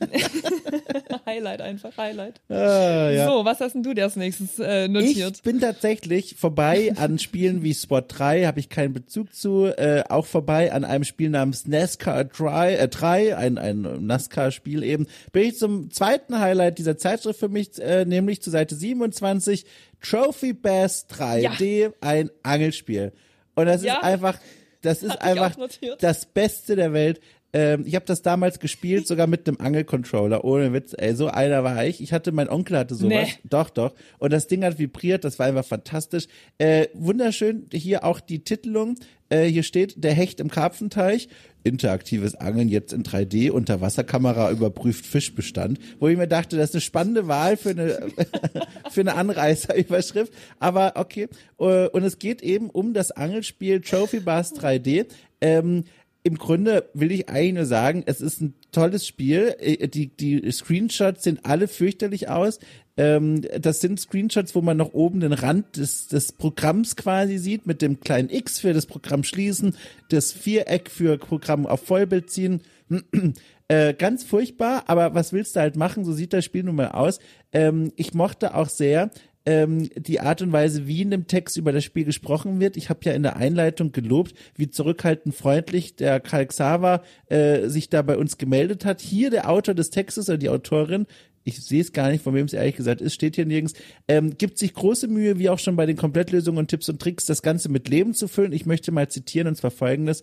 Highlight 1.27 1.61
einfach, 1.61 1.97
Highlight. 1.97 2.41
Ah, 2.51 3.11
ja. 3.11 3.27
So, 3.27 3.45
was 3.45 3.61
hast 3.61 3.75
denn 3.75 3.83
du 3.83 3.93
dir 3.93 4.05
als 4.05 4.17
nächstes 4.17 4.59
äh, 4.59 4.89
notiert? 4.89 5.37
Ich 5.37 5.43
bin 5.43 5.61
tatsächlich 5.61 6.35
vorbei 6.35 6.95
an 6.97 7.19
Spielen 7.19 7.63
wie 7.63 7.75
Spot 7.75 8.01
3, 8.01 8.47
habe 8.47 8.59
ich 8.59 8.71
keinen 8.71 8.95
Bezug 8.95 9.35
zu. 9.35 9.67
Äh, 9.67 10.05
auch 10.09 10.25
vorbei 10.25 10.73
an 10.73 10.85
einem 10.85 11.05
Spiel 11.05 11.29
namens 11.29 11.67
NASCAR 11.67 12.25
3, 12.25 12.75
äh, 12.77 12.89
3 12.89 13.37
ein, 13.37 13.59
ein 13.59 14.07
NASCAR-Spiel 14.07 14.83
eben. 14.83 15.07
Bin 15.33 15.43
ich 15.43 15.59
zum 15.59 15.91
zweiten 15.91 16.41
Highlight 16.41 16.79
dieser 16.79 16.97
Zeitschrift 16.97 17.39
für 17.39 17.51
mich, 17.51 17.79
äh, 17.81 18.07
nämlich 18.07 18.41
zu 18.41 18.49
Seite 18.49 18.75
27, 18.75 19.67
Trophy 20.01 20.55
Bass 20.55 21.07
3D, 21.11 21.83
ja. 21.83 21.91
ein 22.01 22.31
Angelspiel. 22.43 23.13
Und 23.57 23.67
das 23.67 23.83
ja. 23.83 23.97
ist 23.97 24.05
einfach, 24.05 24.39
das 24.81 25.03
ist 25.03 25.21
einfach 25.21 25.55
das 25.99 26.25
Beste 26.25 26.77
der 26.77 26.95
Welt. 26.95 27.21
Ähm, 27.53 27.85
ich 27.87 27.95
habe 27.95 28.05
das 28.05 28.21
damals 28.23 28.59
gespielt, 28.61 29.07
sogar 29.07 29.27
mit 29.27 29.49
einem 29.49 29.59
Angelcontroller, 29.59 30.45
ohne 30.45 30.73
Witz. 30.73 30.95
Ey, 30.97 31.15
so 31.15 31.29
einer 31.29 31.65
war 31.65 31.85
ich. 31.85 32.03
Ich 32.03 32.13
hatte, 32.13 32.31
mein 32.33 32.49
Onkel 32.49 32.77
hatte 32.77 32.95
sowas. 32.95 33.11
Nee. 33.11 33.35
Doch, 33.45 33.71
doch. 33.71 33.95
Und 34.19 34.33
das 34.33 34.49
Ding 34.49 34.65
hat 34.65 34.79
vibriert, 34.79 35.25
das 35.25 35.39
war 35.39 35.47
einfach 35.47 35.65
fantastisch. 35.65 36.27
Äh, 36.59 36.89
wunderschön, 36.93 37.67
hier 37.73 38.05
auch 38.05 38.21
die 38.21 38.45
Titelung. 38.45 38.97
Äh, 39.31 39.45
hier 39.47 39.63
steht, 39.63 40.03
der 40.03 40.13
Hecht 40.13 40.41
im 40.41 40.51
Karpfenteich. 40.51 41.29
Interaktives 41.65 42.35
Angeln 42.35 42.69
jetzt 42.69 42.93
in 42.93 43.03
3D. 43.03 43.51
Unterwasserkamera 43.51 44.51
überprüft 44.51 45.07
Fischbestand. 45.07 45.79
Wo 45.99 46.09
ich 46.09 46.17
mir 46.17 46.29
dachte, 46.29 46.57
das 46.57 46.71
ist 46.71 46.75
eine 46.75 46.81
spannende 46.83 47.29
Wahl 47.29 47.57
für 47.57 47.71
eine, 47.71 48.09
für 48.91 49.01
eine 49.01 49.15
Anreißerüberschrift. 49.15 50.33
Aber 50.59 50.93
okay. 50.97 51.29
Äh, 51.59 51.89
und 51.89 52.05
es 52.05 52.19
geht 52.19 52.43
eben 52.43 52.69
um 52.69 52.93
das 52.93 53.11
Angelspiel 53.11 53.81
Trophy 53.81 54.21
Bars 54.21 54.55
3D. 54.55 55.07
Ähm, 55.41 55.85
im 56.29 56.37
Grunde 56.37 56.91
will 56.93 57.11
ich 57.11 57.31
eigentlich 57.31 57.55
nur 57.55 57.65
sagen, 57.65 58.03
es 58.05 58.21
ist 58.21 58.43
ein 58.43 58.55
tolles 58.71 59.07
Spiel. 59.07 59.57
Äh, 59.61 59.89
die, 59.89 60.09
die 60.09 60.51
Screenshots 60.53 61.25
sehen 61.25 61.41
alle 61.43 61.69
fürchterlich 61.69 62.29
aus. 62.29 62.59
Ähm, 62.99 63.41
das 63.59 63.81
sind 63.81 63.99
Screenshots, 63.99 64.55
wo 64.55 64.61
man 64.61 64.77
noch 64.77 64.93
oben 64.93 65.21
den 65.21 65.33
Rand 65.33 65.79
des, 65.79 66.07
des 66.09 66.33
Programms 66.33 66.97
quasi 66.97 67.39
sieht, 67.39 67.67
mit 67.67 67.81
dem 67.81 68.01
kleinen 68.01 68.29
X 68.29 68.61
für 68.61 68.75
das 68.75 68.85
Programm 68.85 69.25
schließen, 69.25 69.75
das 70.11 70.33
Viereck 70.33 70.91
für 70.91 71.17
Programm 71.17 71.67
auf 71.67 71.81
Vollbild 71.87 72.31
ziehen. 72.31 72.63
Äh, 73.71 73.93
ganz 73.93 74.25
furchtbar, 74.25 74.85
aber 74.87 75.15
was 75.15 75.35
willst 75.35 75.55
du 75.55 75.61
halt 75.61 75.77
machen? 75.77 76.07
So 76.07 76.15
sieht 76.15 76.33
das 76.33 76.43
Spiel 76.43 76.63
nun 76.63 76.77
mal 76.77 76.93
aus. 76.93 77.19
Ähm, 77.53 77.93
ich 77.97 78.15
mochte 78.15 78.55
auch 78.55 78.71
sehr, 78.71 79.11
ähm, 79.47 79.89
die 79.97 80.21
Art 80.21 80.43
und 80.43 80.53
Weise, 80.53 80.87
wie 80.87 81.03
in 81.03 81.11
dem 81.11 81.27
Text 81.27 81.57
über 81.57 81.73
das 81.73 81.85
Spiel 81.85 82.05
gesprochen 82.05 82.61
wird. 82.61 82.77
Ich 82.77 82.91
habe 82.91 83.01
ja 83.05 83.13
in 83.13 83.23
der 83.23 83.37
Einleitung 83.37 83.93
gelobt, 83.93 84.35
wie 84.57 84.71
zurückhaltend 84.71 85.35
freundlich 85.35 85.97
der 85.97 86.21
Karl 86.21 86.47
Xaver 86.47 87.03
äh, 87.27 87.69
sich 87.69 87.89
da 87.89 88.03
bei 88.03 88.17
uns 88.17 88.39
gemeldet 88.39 88.85
hat. 88.85 89.01
Hier 89.01 89.31
der 89.31 89.49
Autor 89.51 89.75
des 89.75 89.91
Textes 89.91 90.29
oder 90.29 90.39
die 90.39 90.51
Autorin, 90.51 91.07
ich 91.45 91.65
sehe 91.65 91.81
es 91.81 91.93
gar 91.93 92.11
nicht, 92.11 92.23
von 92.23 92.35
wem 92.35 92.47
es 92.47 92.53
ehrlich 92.53 92.77
gesagt 92.77 93.01
ist, 93.01 93.15
steht 93.15 93.37
hier 93.37 93.47
nirgends, 93.47 93.73
ähm, 94.07 94.37
gibt 94.37 94.59
sich 94.59 94.75
große 94.75 95.09
Mühe, 95.09 95.39
wie 95.39 95.49
auch 95.49 95.59
schon 95.59 95.77
bei 95.77 95.87
den 95.87 95.97
Komplettlösungen 95.97 96.59
und 96.59 96.69
Tipps 96.69 96.89
und 96.89 97.01
Tricks, 97.01 97.25
das 97.25 97.43
Ganze 97.43 97.71
mit 97.71 97.89
Leben 97.89 98.15
zu 98.15 98.29
füllen. 98.29 98.53
Ich 98.53 98.67
möchte 98.67 98.93
mal 98.93 99.09
zitieren, 99.09 99.49
und 99.49 99.57
zwar 99.57 99.71
folgendes. 99.71 100.23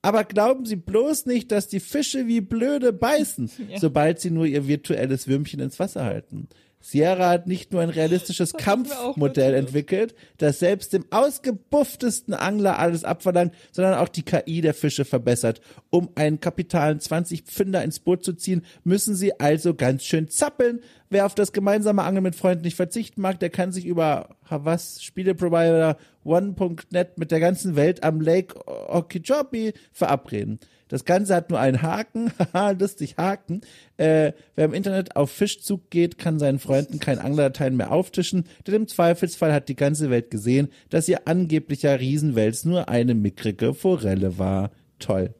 Aber 0.00 0.24
glauben 0.24 0.64
Sie 0.64 0.76
bloß 0.76 1.26
nicht, 1.26 1.52
dass 1.52 1.68
die 1.68 1.78
Fische 1.78 2.26
wie 2.26 2.40
blöde 2.40 2.92
beißen, 2.92 3.50
ja. 3.70 3.78
sobald 3.78 4.20
sie 4.20 4.30
nur 4.30 4.46
ihr 4.46 4.66
virtuelles 4.66 5.28
Würmchen 5.28 5.60
ins 5.60 5.78
Wasser 5.78 6.04
halten. 6.04 6.48
Sierra 6.82 7.30
hat 7.30 7.46
nicht 7.46 7.72
nur 7.72 7.80
ein 7.80 7.90
realistisches 7.90 8.52
Kampfmodell 8.54 9.54
entwickelt, 9.54 10.14
das 10.38 10.58
selbst 10.58 10.92
dem 10.92 11.04
ausgebufftesten 11.10 12.34
Angler 12.34 12.78
alles 12.78 13.04
abverlangt, 13.04 13.54
sondern 13.70 13.94
auch 13.94 14.08
die 14.08 14.24
KI 14.24 14.60
der 14.60 14.74
Fische 14.74 15.04
verbessert. 15.04 15.60
Um 15.90 16.10
einen 16.16 16.40
kapitalen 16.40 16.98
20 16.98 17.44
Pfünder 17.44 17.84
ins 17.84 18.00
Boot 18.00 18.24
zu 18.24 18.32
ziehen, 18.32 18.66
müssen 18.82 19.14
sie 19.14 19.38
also 19.38 19.74
ganz 19.74 20.04
schön 20.04 20.28
zappeln. 20.28 20.80
Wer 21.12 21.26
auf 21.26 21.34
das 21.34 21.52
gemeinsame 21.52 22.04
Angeln 22.04 22.22
mit 22.22 22.34
Freunden 22.34 22.64
nicht 22.64 22.76
verzichten 22.76 23.20
mag, 23.20 23.38
der 23.38 23.50
kann 23.50 23.70
sich 23.70 23.84
über 23.84 24.30
Havas 24.48 25.02
Spieleprovider 25.02 25.98
One.net 26.24 27.18
mit 27.18 27.30
der 27.30 27.38
ganzen 27.38 27.76
Welt 27.76 28.02
am 28.02 28.22
Lake 28.22 28.58
Okeechobee 28.66 29.74
verabreden. 29.92 30.58
Das 30.88 31.04
Ganze 31.04 31.34
hat 31.34 31.50
nur 31.50 31.60
einen 31.60 31.82
Haken, 31.82 32.32
haha, 32.54 32.70
lustig 32.70 33.18
Haken. 33.18 33.60
Äh, 33.98 34.32
wer 34.54 34.64
im 34.64 34.72
Internet 34.72 35.14
auf 35.14 35.30
Fischzug 35.30 35.90
geht, 35.90 36.16
kann 36.16 36.38
seinen 36.38 36.58
Freunden 36.58 36.98
kein 36.98 37.18
Anglerdateien 37.18 37.76
mehr 37.76 37.92
auftischen, 37.92 38.44
denn 38.66 38.74
im 38.74 38.88
Zweifelsfall 38.88 39.52
hat 39.52 39.68
die 39.68 39.76
ganze 39.76 40.08
Welt 40.08 40.30
gesehen, 40.30 40.68
dass 40.88 41.10
ihr 41.10 41.28
angeblicher 41.28 42.00
Riesenwels 42.00 42.64
nur 42.64 42.88
eine 42.88 43.14
mickrige 43.14 43.74
Forelle 43.74 44.38
war. 44.38 44.70
Toll. 44.98 45.34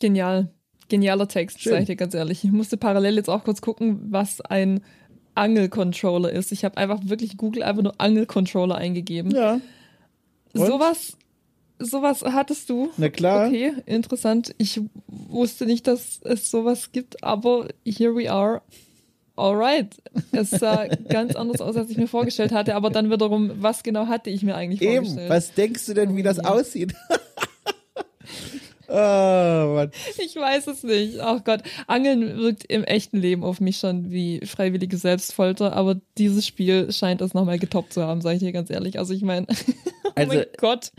Genial. 0.00 0.50
Genialer 0.88 1.28
Text, 1.28 1.62
sag 1.62 1.80
ich 1.80 1.86
dir 1.86 1.96
ganz 1.96 2.14
ehrlich. 2.14 2.42
Ich 2.42 2.50
musste 2.50 2.76
parallel 2.76 3.16
jetzt 3.16 3.30
auch 3.30 3.44
kurz 3.44 3.60
gucken, 3.60 4.00
was 4.10 4.40
ein 4.40 4.80
Angelcontroller 5.40 6.30
ist. 6.30 6.52
Ich 6.52 6.64
habe 6.64 6.76
einfach 6.76 7.00
wirklich 7.04 7.36
Google 7.36 7.62
einfach 7.62 7.82
nur 7.82 7.94
Angelcontroller 7.98 8.76
eingegeben. 8.76 9.32
Ja. 9.32 9.60
Und? 10.52 10.66
Sowas 10.66 11.16
sowas 11.80 12.22
hattest 12.22 12.68
du? 12.68 12.90
Na 12.96 13.08
klar. 13.08 13.48
Okay, 13.48 13.72
interessant. 13.86 14.54
Ich 14.58 14.80
wusste 15.06 15.66
nicht, 15.66 15.86
dass 15.86 16.20
es 16.24 16.50
sowas 16.50 16.92
gibt, 16.92 17.24
aber 17.24 17.68
here 17.84 18.14
we 18.14 18.30
are. 18.30 18.60
Alright. 19.36 19.96
Es 20.32 20.50
sah 20.50 20.86
ganz 21.08 21.34
anders 21.34 21.62
aus, 21.62 21.76
als 21.76 21.90
ich 21.90 21.96
mir 21.96 22.08
vorgestellt 22.08 22.52
hatte, 22.52 22.74
aber 22.74 22.90
dann 22.90 23.10
wiederum, 23.10 23.50
was 23.60 23.82
genau 23.82 24.06
hatte 24.06 24.28
ich 24.28 24.42
mir 24.42 24.54
eigentlich 24.54 24.82
Eben. 24.82 25.06
vorgestellt? 25.06 25.30
Was 25.30 25.54
denkst 25.54 25.86
du 25.86 25.94
denn, 25.94 26.16
wie 26.16 26.22
das 26.22 26.38
aussieht? 26.38 26.94
Oh, 28.92 29.74
Mann. 29.74 29.92
Ich 30.18 30.34
weiß 30.34 30.66
es 30.66 30.82
nicht. 30.82 31.20
Ach 31.20 31.36
oh 31.38 31.42
Gott. 31.44 31.62
Angeln 31.86 32.38
wirkt 32.38 32.64
im 32.64 32.82
echten 32.82 33.18
Leben 33.18 33.44
auf 33.44 33.60
mich 33.60 33.76
schon 33.76 34.10
wie 34.10 34.40
freiwillige 34.44 34.96
Selbstfolter, 34.96 35.74
aber 35.74 36.00
dieses 36.18 36.44
Spiel 36.44 36.90
scheint 36.92 37.20
es 37.20 37.32
nochmal 37.32 37.60
getoppt 37.60 37.92
zu 37.92 38.02
haben, 38.02 38.20
sage 38.20 38.36
ich 38.36 38.42
dir 38.42 38.52
ganz 38.52 38.68
ehrlich. 38.68 38.98
Also 38.98 39.14
ich 39.14 39.22
meine, 39.22 39.46
oh 40.04 40.10
also, 40.16 40.34
mein 40.34 40.46
Gott, 40.58 40.90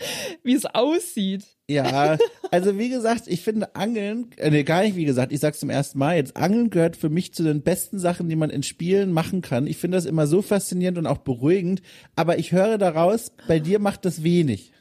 wie 0.44 0.54
es 0.54 0.66
aussieht. 0.66 1.44
Ja, 1.70 2.18
also 2.50 2.78
wie 2.78 2.90
gesagt, 2.90 3.24
ich 3.28 3.42
finde 3.42 3.76
Angeln, 3.76 4.32
äh, 4.38 4.52
nee, 4.52 4.64
gar 4.64 4.84
nicht 4.84 4.96
wie 4.96 5.06
gesagt, 5.06 5.32
ich 5.32 5.40
sag's 5.40 5.60
zum 5.60 5.70
ersten 5.70 6.00
Mal 6.00 6.18
jetzt, 6.18 6.36
Angeln 6.36 6.70
gehört 6.70 6.98
für 6.98 7.10
mich 7.10 7.34
zu 7.34 7.44
den 7.44 7.62
besten 7.62 8.00
Sachen, 8.00 8.30
die 8.30 8.36
man 8.36 8.50
in 8.50 8.64
Spielen 8.64 9.12
machen 9.12 9.42
kann. 9.42 9.68
Ich 9.68 9.78
finde 9.78 9.98
das 9.98 10.06
immer 10.06 10.28
so 10.28 10.42
faszinierend 10.42 10.98
und 10.98 11.08
auch 11.08 11.20
beruhigend, 11.20 11.82
aber 12.16 12.40
ich 12.40 12.52
höre 12.52 12.78
daraus, 12.78 13.32
bei 13.48 13.60
dir 13.60 13.80
macht 13.80 14.06
das 14.06 14.24
wenig. 14.24 14.74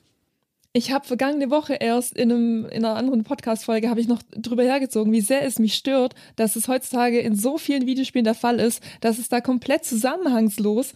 Ich 0.72 0.92
habe 0.92 1.04
vergangene 1.04 1.50
Woche 1.50 1.74
erst 1.74 2.16
in, 2.16 2.30
einem, 2.30 2.64
in 2.66 2.84
einer 2.84 2.94
anderen 2.94 3.24
Podcast-Folge 3.24 3.90
habe 3.90 4.00
ich 4.00 4.06
noch 4.06 4.22
drüber 4.36 4.62
hergezogen, 4.62 5.12
wie 5.12 5.20
sehr 5.20 5.42
es 5.42 5.58
mich 5.58 5.74
stört, 5.74 6.14
dass 6.36 6.54
es 6.54 6.68
heutzutage 6.68 7.18
in 7.18 7.34
so 7.34 7.58
vielen 7.58 7.86
Videospielen 7.86 8.24
der 8.24 8.34
Fall 8.34 8.60
ist, 8.60 8.80
dass 9.00 9.18
es 9.18 9.28
da 9.28 9.40
komplett 9.40 9.84
zusammenhangslos 9.84 10.92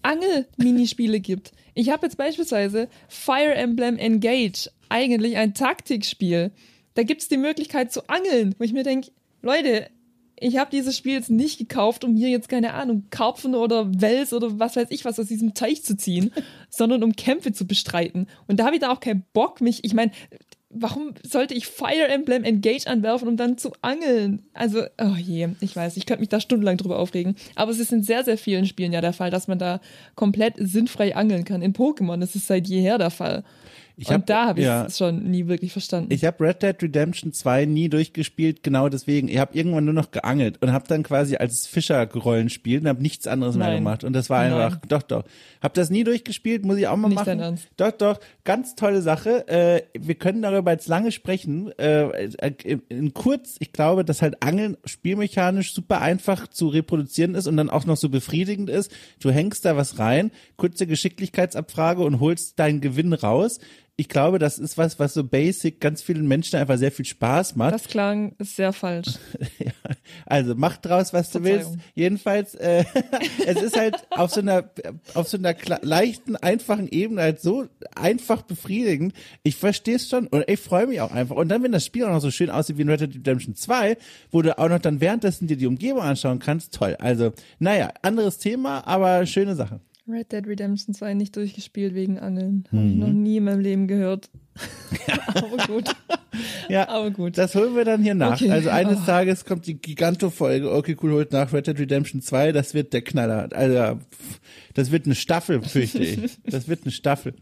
Angel-Minispiele 0.00 1.20
gibt. 1.20 1.52
Ich 1.74 1.90
habe 1.90 2.06
jetzt 2.06 2.16
beispielsweise 2.16 2.88
Fire 3.08 3.54
Emblem 3.54 3.98
Engage, 3.98 4.70
eigentlich 4.88 5.36
ein 5.36 5.52
Taktikspiel. 5.52 6.50
Da 6.94 7.02
gibt 7.02 7.20
es 7.20 7.28
die 7.28 7.36
Möglichkeit 7.36 7.92
zu 7.92 8.08
angeln, 8.08 8.54
wo 8.56 8.64
ich 8.64 8.72
mir 8.72 8.82
denke, 8.82 9.10
Leute, 9.42 9.90
ich 10.40 10.56
habe 10.56 10.70
dieses 10.70 10.96
Spiel 10.96 11.14
jetzt 11.14 11.30
nicht 11.30 11.58
gekauft, 11.58 12.04
um 12.04 12.16
hier 12.16 12.28
jetzt, 12.28 12.48
keine 12.48 12.74
Ahnung, 12.74 13.04
Karpfen 13.10 13.54
oder 13.54 14.00
Wels 14.00 14.32
oder 14.32 14.58
was 14.58 14.76
weiß 14.76 14.88
ich 14.90 15.04
was 15.04 15.18
aus 15.18 15.26
diesem 15.26 15.54
Teich 15.54 15.82
zu 15.82 15.96
ziehen, 15.96 16.32
sondern 16.70 17.02
um 17.02 17.14
Kämpfe 17.14 17.52
zu 17.52 17.66
bestreiten. 17.66 18.26
Und 18.46 18.60
da 18.60 18.66
habe 18.66 18.76
ich 18.76 18.80
da 18.80 18.90
auch 18.90 19.00
keinen 19.00 19.24
Bock, 19.32 19.60
mich, 19.60 19.84
ich 19.84 19.94
meine, 19.94 20.12
warum 20.70 21.14
sollte 21.22 21.54
ich 21.54 21.66
Fire 21.66 22.08
Emblem 22.08 22.44
Engage 22.44 22.86
anwerfen, 22.86 23.28
um 23.28 23.36
dann 23.36 23.58
zu 23.58 23.72
angeln? 23.80 24.42
Also, 24.52 24.82
oh 25.00 25.16
je, 25.16 25.48
ich 25.60 25.74
weiß, 25.74 25.96
ich 25.96 26.06
könnte 26.06 26.20
mich 26.20 26.28
da 26.28 26.40
stundenlang 26.40 26.76
drüber 26.76 26.98
aufregen. 26.98 27.36
Aber 27.54 27.70
es 27.70 27.78
ist 27.78 27.92
in 27.92 28.02
sehr, 28.02 28.24
sehr 28.24 28.38
vielen 28.38 28.66
Spielen 28.66 28.92
ja 28.92 29.00
der 29.00 29.12
Fall, 29.12 29.30
dass 29.30 29.48
man 29.48 29.58
da 29.58 29.80
komplett 30.14 30.54
sinnfrei 30.58 31.16
angeln 31.16 31.44
kann. 31.44 31.62
In 31.62 31.72
Pokémon 31.72 32.22
ist 32.22 32.36
es 32.36 32.46
seit 32.46 32.68
jeher 32.68 32.98
der 32.98 33.10
Fall. 33.10 33.44
Ich 34.00 34.06
Und 34.08 34.14
hab- 34.14 34.26
da 34.26 34.46
habe 34.46 34.60
ich 34.60 34.66
ja. 34.66 34.84
es 34.84 34.96
schon 34.96 35.24
nie 35.28 35.48
wirklich 35.48 35.72
verstanden. 35.72 36.12
Ich 36.14 36.24
habe 36.24 36.44
Red 36.44 36.62
Dead 36.62 36.80
Redemption 36.80 37.32
2 37.32 37.64
nie 37.64 37.88
durchgespielt, 37.88 38.62
genau 38.62 38.88
deswegen. 38.88 39.26
Ich 39.26 39.38
habe 39.38 39.58
irgendwann 39.58 39.84
nur 39.86 39.92
noch 39.94 40.12
geangelt 40.12 40.62
und 40.62 40.72
habe 40.72 40.84
dann 40.86 41.02
quasi 41.02 41.34
als 41.36 41.66
Fischer-Rollen 41.66 42.44
gespielt 42.44 42.82
und 42.82 42.88
habe 42.88 43.02
nichts 43.02 43.26
anderes 43.26 43.56
mehr 43.56 43.66
Nein. 43.66 43.78
gemacht. 43.78 44.04
Und 44.04 44.12
das 44.12 44.30
war 44.30 44.38
einfach, 44.38 44.78
Nein. 44.78 44.88
doch, 44.88 45.02
doch. 45.02 45.24
Hab 45.60 45.74
das 45.74 45.90
nie 45.90 46.04
durchgespielt, 46.04 46.64
muss 46.64 46.76
ich 46.78 46.86
auch 46.86 46.96
mal 46.96 47.08
Nicht 47.08 47.16
machen. 47.16 47.26
dein 47.26 47.40
Ernst. 47.40 47.66
Doch, 47.76 47.90
doch, 47.90 48.20
ganz 48.44 48.76
tolle 48.76 49.02
Sache. 49.02 49.48
Äh, 49.48 49.82
wir 49.98 50.14
können 50.14 50.42
darüber 50.42 50.70
jetzt 50.70 50.86
lange 50.86 51.10
sprechen. 51.10 51.72
Äh, 51.76 52.26
in, 52.64 52.82
in 52.88 53.14
kurz, 53.14 53.56
ich 53.58 53.72
glaube, 53.72 54.04
dass 54.04 54.22
halt 54.22 54.44
Angeln 54.44 54.76
spielmechanisch 54.84 55.74
super 55.74 56.00
einfach 56.00 56.46
zu 56.46 56.68
reproduzieren 56.68 57.34
ist 57.34 57.48
und 57.48 57.56
dann 57.56 57.68
auch 57.68 57.84
noch 57.84 57.96
so 57.96 58.08
befriedigend 58.10 58.70
ist. 58.70 58.92
Du 59.18 59.32
hängst 59.32 59.64
da 59.64 59.76
was 59.76 59.98
rein, 59.98 60.30
kurze 60.56 60.86
Geschicklichkeitsabfrage 60.86 62.02
und 62.04 62.20
holst 62.20 62.58
deinen 62.60 62.80
Gewinn 62.80 63.12
raus. 63.12 63.58
Ich 64.00 64.08
glaube, 64.08 64.38
das 64.38 64.60
ist 64.60 64.78
was, 64.78 65.00
was 65.00 65.12
so 65.12 65.24
basic 65.24 65.80
ganz 65.80 66.02
vielen 66.02 66.28
Menschen 66.28 66.54
einfach 66.56 66.78
sehr 66.78 66.92
viel 66.92 67.04
Spaß 67.04 67.56
macht. 67.56 67.74
das 67.74 67.88
klang 67.88 68.36
sehr 68.38 68.72
falsch. 68.72 69.14
Ja, 69.58 69.72
also 70.24 70.54
mach 70.56 70.76
draus, 70.76 71.12
was 71.12 71.30
du 71.30 71.42
willst. 71.42 71.72
Jedenfalls, 71.94 72.54
äh, 72.54 72.84
es 73.46 73.60
ist 73.60 73.76
halt 73.76 73.96
auf 74.10 74.30
so 74.30 74.40
einer, 74.40 74.70
auf 75.14 75.28
so 75.28 75.36
einer 75.36 75.54
leichten, 75.82 76.36
einfachen 76.36 76.86
Ebene 76.88 77.22
halt 77.22 77.40
so 77.40 77.66
einfach 77.96 78.42
befriedigend. 78.42 79.14
Ich 79.42 79.56
verstehe 79.56 79.96
es 79.96 80.08
schon 80.08 80.28
und 80.28 80.44
ich 80.48 80.60
freue 80.60 80.86
mich 80.86 81.00
auch 81.00 81.10
einfach. 81.10 81.34
Und 81.34 81.48
dann, 81.48 81.64
wenn 81.64 81.72
das 81.72 81.84
Spiel 81.84 82.04
auch 82.04 82.10
noch 82.10 82.20
so 82.20 82.30
schön 82.30 82.50
aussieht 82.50 82.78
wie 82.78 82.82
in 82.82 82.88
Red 82.88 83.00
Dead 83.00 83.16
Redemption 83.16 83.56
2, 83.56 83.96
wo 84.30 84.42
du 84.42 84.56
auch 84.56 84.68
noch 84.68 84.78
dann 84.78 85.00
währenddessen 85.00 85.48
dir 85.48 85.56
die 85.56 85.66
Umgebung 85.66 86.02
anschauen 86.02 86.38
kannst, 86.38 86.72
toll. 86.72 86.96
Also, 87.00 87.32
naja, 87.58 87.92
anderes 88.02 88.38
Thema, 88.38 88.86
aber 88.86 89.26
schöne 89.26 89.56
Sache. 89.56 89.80
Red 90.08 90.32
Dead 90.32 90.46
Redemption 90.46 90.94
2 90.94 91.14
nicht 91.14 91.36
durchgespielt 91.36 91.94
wegen 91.94 92.18
Angeln. 92.18 92.64
Habe 92.72 92.86
ich 92.86 92.94
Mhm. 92.94 92.98
noch 92.98 93.08
nie 93.08 93.36
in 93.38 93.44
meinem 93.44 93.60
Leben 93.60 93.86
gehört. 93.88 94.30
aber 95.34 95.66
gut. 95.66 95.84
Ja, 96.68 96.88
Aber 96.88 97.10
gut. 97.10 97.36
Das 97.38 97.54
holen 97.54 97.74
wir 97.74 97.84
dann 97.84 98.02
hier 98.02 98.14
nach. 98.14 98.34
Okay. 98.40 98.50
Also 98.50 98.68
eines 98.68 99.00
Oh. 99.02 99.06
Tages 99.06 99.44
kommt 99.44 99.66
die 99.66 99.80
Giganto-Folge. 99.80 100.70
Okay, 100.70 100.96
cool, 101.02 101.12
holt 101.12 101.32
nach 101.32 101.52
Red 101.52 101.66
Dead 101.66 101.78
Redemption 101.78 102.20
2. 102.20 102.52
Das 102.52 102.74
wird 102.74 102.92
der 102.92 103.02
Knaller. 103.02 103.48
Also, 103.52 103.98
das 104.74 104.92
wird 104.92 105.06
eine 105.06 105.14
Staffel, 105.16 105.62
fürchte 105.62 105.98
ich. 105.98 106.18
Das 106.44 106.68
wird 106.68 106.82
eine 106.82 106.92
Staffel. 106.92 107.34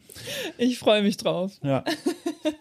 Ich 0.57 0.79
freue 0.79 1.03
mich 1.03 1.17
drauf. 1.19 1.53
Ja. 1.63 1.85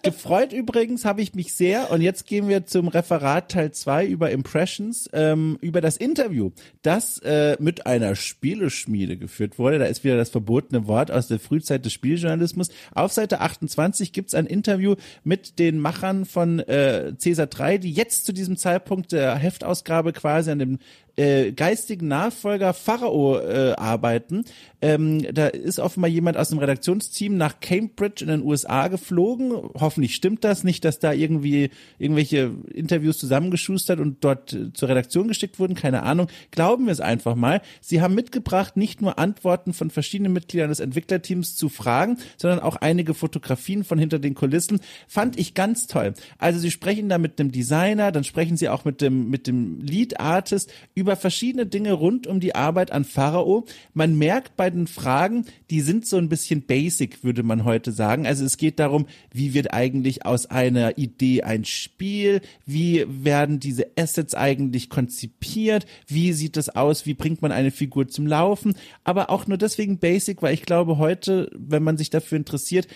Gefreut 0.02 0.54
übrigens 0.54 1.06
habe 1.06 1.22
ich 1.22 1.34
mich 1.34 1.54
sehr 1.54 1.92
und 1.92 2.02
jetzt 2.02 2.26
gehen 2.26 2.48
wir 2.48 2.66
zum 2.66 2.88
Referat 2.88 3.52
Teil 3.52 3.72
2 3.72 4.06
über 4.08 4.32
Impressions, 4.32 5.10
ähm, 5.14 5.58
über 5.62 5.82
das 5.82 5.98
Interview, 5.98 6.52
das 6.82 7.20
äh, 7.20 7.58
mit 7.60 7.86
einer 7.86 8.16
Spieleschmiede 8.16 9.18
geführt 9.18 9.60
wurde. 9.60 9.80
Da 9.80 9.86
ist 9.86 10.04
wieder 10.04 10.18
das 10.18 10.30
verbotene 10.30 10.88
Wort 10.88 11.12
aus 11.12 11.28
der 11.28 11.40
Frühzeit 11.40 11.86
des 11.86 11.94
Spieljournalismus. 11.94 12.70
Auf 12.94 13.12
Seite 13.12 13.42
28 13.42 14.14
gibt's 14.14 14.36
ein 14.36 14.46
Interview 14.46 14.96
mit 15.24 15.60
den 15.60 15.80
Machern 15.80 16.26
von 16.26 16.60
äh, 16.60 17.14
Caesar 17.22 17.48
3, 17.48 17.78
die 17.78 17.92
jetzt 17.92 18.26
zu 18.26 18.34
diesem 18.34 18.58
Zeitpunkt 18.58 19.12
der 19.12 19.36
Heftausgabe 19.36 20.14
quasi 20.14 20.52
an 20.52 20.60
dem 20.60 20.80
äh, 21.18 21.52
geistigen 21.52 22.08
Nachfolger 22.08 22.74
Pharao 22.74 23.40
äh, 23.40 23.74
arbeiten. 23.78 24.46
Ähm, 24.82 25.34
da 25.34 25.48
ist 25.48 25.80
offenbar 25.80 26.10
jemand 26.10 26.38
aus 26.38 26.50
dem 26.50 26.60
Redaktionsteam 26.60 27.38
nach 27.38 27.60
Cambridge 27.60 28.24
in 28.24 28.28
den 28.28 28.44
USA 28.44 28.88
geflogen. 28.88 29.54
Hoffentlich 29.80 30.14
stimmt 30.16 30.44
das 30.44 30.64
nicht, 30.64 30.86
dass 30.86 31.00
da 31.00 31.14
irgendwie 31.14 31.72
irgendwelche 31.98 32.52
Interviews 32.74 33.18
zusammengeschustert 33.18 34.00
und 34.00 34.24
dort 34.24 34.54
äh, 34.54 34.74
zur 34.74 34.90
Redaktion 34.90 35.28
geschickt 35.28 35.60
wurden. 35.60 35.76
Keine 35.76 36.04
Ahnung. 36.04 36.28
Glauben 36.52 36.86
wir 36.86 36.92
es 36.92 37.02
einfach 37.02 37.36
mal. 37.36 37.62
Sie 37.82 38.02
haben 38.02 38.16
mitgebracht 38.16 38.78
nicht 38.78 39.02
nur 39.02 39.18
Antworten 39.18 39.74
von 39.74 39.90
verschiedenen 39.90 40.34
Mitgliedern 40.34 40.70
des 40.70 40.80
Entwicklerteams 40.82 41.56
zu 41.56 41.70
Fragen, 41.70 42.18
sondern 42.38 42.60
auch 42.60 42.76
einige 42.76 43.14
Fotografien 43.14 43.84
von 43.84 43.98
hinter 43.98 44.20
den 44.20 44.36
Kulissen. 44.36 44.80
Fand 45.08 45.40
ich 45.40 45.54
ganz 45.54 45.88
toll. 45.88 46.14
Also 46.38 46.60
sie 46.60 46.72
sprechen 46.72 47.10
da 47.10 47.18
mit 47.18 47.40
dem 47.40 47.52
Designer, 47.52 48.12
dann 48.12 48.24
sprechen 48.24 48.58
sie 48.58 48.70
auch 48.70 48.86
mit 48.86 49.02
dem 49.02 49.30
mit 49.30 49.48
dem 49.48 49.80
Lead 49.80 50.20
Artist 50.20 50.72
über 50.94 51.05
verschiedene 51.14 51.68
Dinge 51.68 51.94
rund 51.94 52.26
um 52.26 52.40
die 52.40 52.56
Arbeit 52.56 52.92
an 52.92 53.06
Pharao. 53.06 53.66
Man 53.94 54.18
merkt 54.18 54.56
bei 54.58 54.70
den 54.72 54.88
Fragen, 54.88 55.46
die 55.70 55.82
sind 55.82 56.08
so 56.08 56.18
ein 56.18 56.30
bisschen 56.30 56.64
basic, 56.64 57.24
würde 57.24 57.44
man 57.44 57.64
heute 57.64 57.92
sagen. 57.92 58.26
Also 58.26 58.44
es 58.44 58.58
geht 58.58 58.80
darum, 58.80 59.06
wie 59.32 59.54
wird 59.54 59.74
eigentlich 59.74 60.26
aus 60.26 60.48
einer 60.48 60.98
Idee 60.98 61.44
ein 61.44 61.64
Spiel? 61.66 62.42
Wie 62.66 63.06
werden 63.08 63.60
diese 63.60 63.86
Assets 63.98 64.34
eigentlich 64.34 64.90
konzipiert? 64.90 65.86
Wie 66.08 66.34
sieht 66.34 66.58
das 66.58 66.70
aus? 66.70 67.06
Wie 67.06 67.14
bringt 67.14 67.44
man 67.44 67.52
eine 67.52 67.72
Figur 67.72 68.08
zum 68.08 68.26
Laufen? 68.26 68.74
Aber 69.04 69.30
auch 69.30 69.46
nur 69.46 69.60
deswegen 69.60 70.00
basic, 70.00 70.42
weil 70.42 70.56
ich 70.56 70.64
glaube 70.64 70.98
heute, 70.98 71.52
wenn 71.56 71.84
man 71.84 71.98
sich 71.98 72.10
dafür 72.10 72.38
interessiert, 72.38 72.88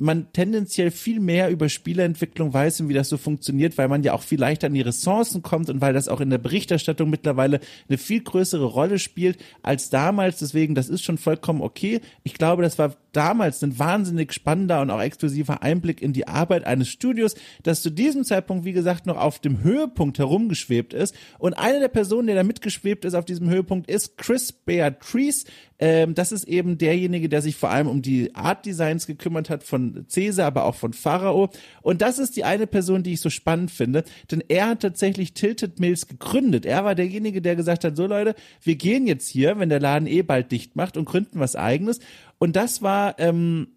man 0.00 0.32
tendenziell 0.32 0.90
viel 0.90 1.20
mehr 1.20 1.50
über 1.50 1.68
Spieleentwicklung 1.68 2.52
weiß 2.52 2.80
und 2.80 2.88
wie 2.88 2.94
das 2.94 3.08
so 3.08 3.16
funktioniert, 3.16 3.78
weil 3.78 3.88
man 3.88 4.02
ja 4.02 4.12
auch 4.12 4.22
viel 4.22 4.38
leichter 4.38 4.66
an 4.66 4.74
die 4.74 4.80
Ressourcen 4.80 5.42
kommt 5.42 5.70
und 5.70 5.80
weil 5.80 5.92
das 5.92 6.08
auch 6.08 6.20
in 6.20 6.30
der 6.30 6.38
Berichterstattung 6.38 7.10
mittlerweile 7.10 7.60
eine 7.88 7.98
viel 7.98 8.22
größere 8.22 8.64
Rolle 8.64 8.98
spielt 8.98 9.38
als 9.62 9.90
damals. 9.90 10.38
Deswegen, 10.38 10.74
das 10.74 10.88
ist 10.88 11.02
schon 11.02 11.18
vollkommen 11.18 11.62
okay. 11.62 12.00
Ich 12.22 12.34
glaube, 12.34 12.62
das 12.62 12.78
war 12.78 12.96
damals 13.18 13.64
ein 13.64 13.80
wahnsinnig 13.80 14.32
spannender 14.32 14.80
und 14.80 14.90
auch 14.90 15.02
exklusiver 15.02 15.60
Einblick 15.60 16.00
in 16.00 16.12
die 16.12 16.28
Arbeit 16.28 16.64
eines 16.64 16.86
Studios, 16.88 17.34
das 17.64 17.82
zu 17.82 17.90
diesem 17.90 18.22
Zeitpunkt, 18.22 18.64
wie 18.64 18.72
gesagt, 18.72 19.06
noch 19.06 19.16
auf 19.16 19.40
dem 19.40 19.64
Höhepunkt 19.64 20.20
herumgeschwebt 20.20 20.94
ist. 20.94 21.16
Und 21.40 21.54
eine 21.54 21.80
der 21.80 21.88
Personen, 21.88 22.28
der 22.28 22.36
da 22.36 22.44
mitgeschwebt 22.44 23.04
ist 23.04 23.14
auf 23.14 23.24
diesem 23.24 23.50
Höhepunkt, 23.50 23.90
ist 23.90 24.18
Chris 24.18 24.52
Beatrice. 24.52 25.46
Ähm, 25.80 26.14
das 26.14 26.30
ist 26.30 26.44
eben 26.44 26.78
derjenige, 26.78 27.28
der 27.28 27.42
sich 27.42 27.56
vor 27.56 27.70
allem 27.70 27.88
um 27.88 28.02
die 28.02 28.34
Art 28.36 28.64
Designs 28.66 29.08
gekümmert 29.08 29.50
hat 29.50 29.64
von 29.64 30.06
Caesar, 30.12 30.46
aber 30.46 30.64
auch 30.64 30.76
von 30.76 30.92
Pharao. 30.92 31.50
Und 31.82 32.02
das 32.02 32.20
ist 32.20 32.36
die 32.36 32.44
eine 32.44 32.68
Person, 32.68 33.02
die 33.02 33.14
ich 33.14 33.20
so 33.20 33.30
spannend 33.30 33.72
finde, 33.72 34.04
denn 34.30 34.44
er 34.46 34.68
hat 34.68 34.80
tatsächlich 34.80 35.34
Tilted 35.34 35.80
Mills 35.80 36.06
gegründet. 36.06 36.66
Er 36.66 36.84
war 36.84 36.94
derjenige, 36.94 37.42
der 37.42 37.56
gesagt 37.56 37.82
hat, 37.82 37.96
so 37.96 38.06
Leute, 38.06 38.36
wir 38.62 38.76
gehen 38.76 39.08
jetzt 39.08 39.28
hier, 39.28 39.58
wenn 39.58 39.68
der 39.68 39.80
Laden 39.80 40.06
eh 40.06 40.22
bald 40.22 40.52
dicht 40.52 40.76
macht 40.76 40.96
und 40.96 41.04
gründen 41.04 41.40
was 41.40 41.56
eigenes. 41.56 41.98
Und 42.38 42.56
das 42.56 42.82
war 42.82 43.18
ähm, 43.18 43.68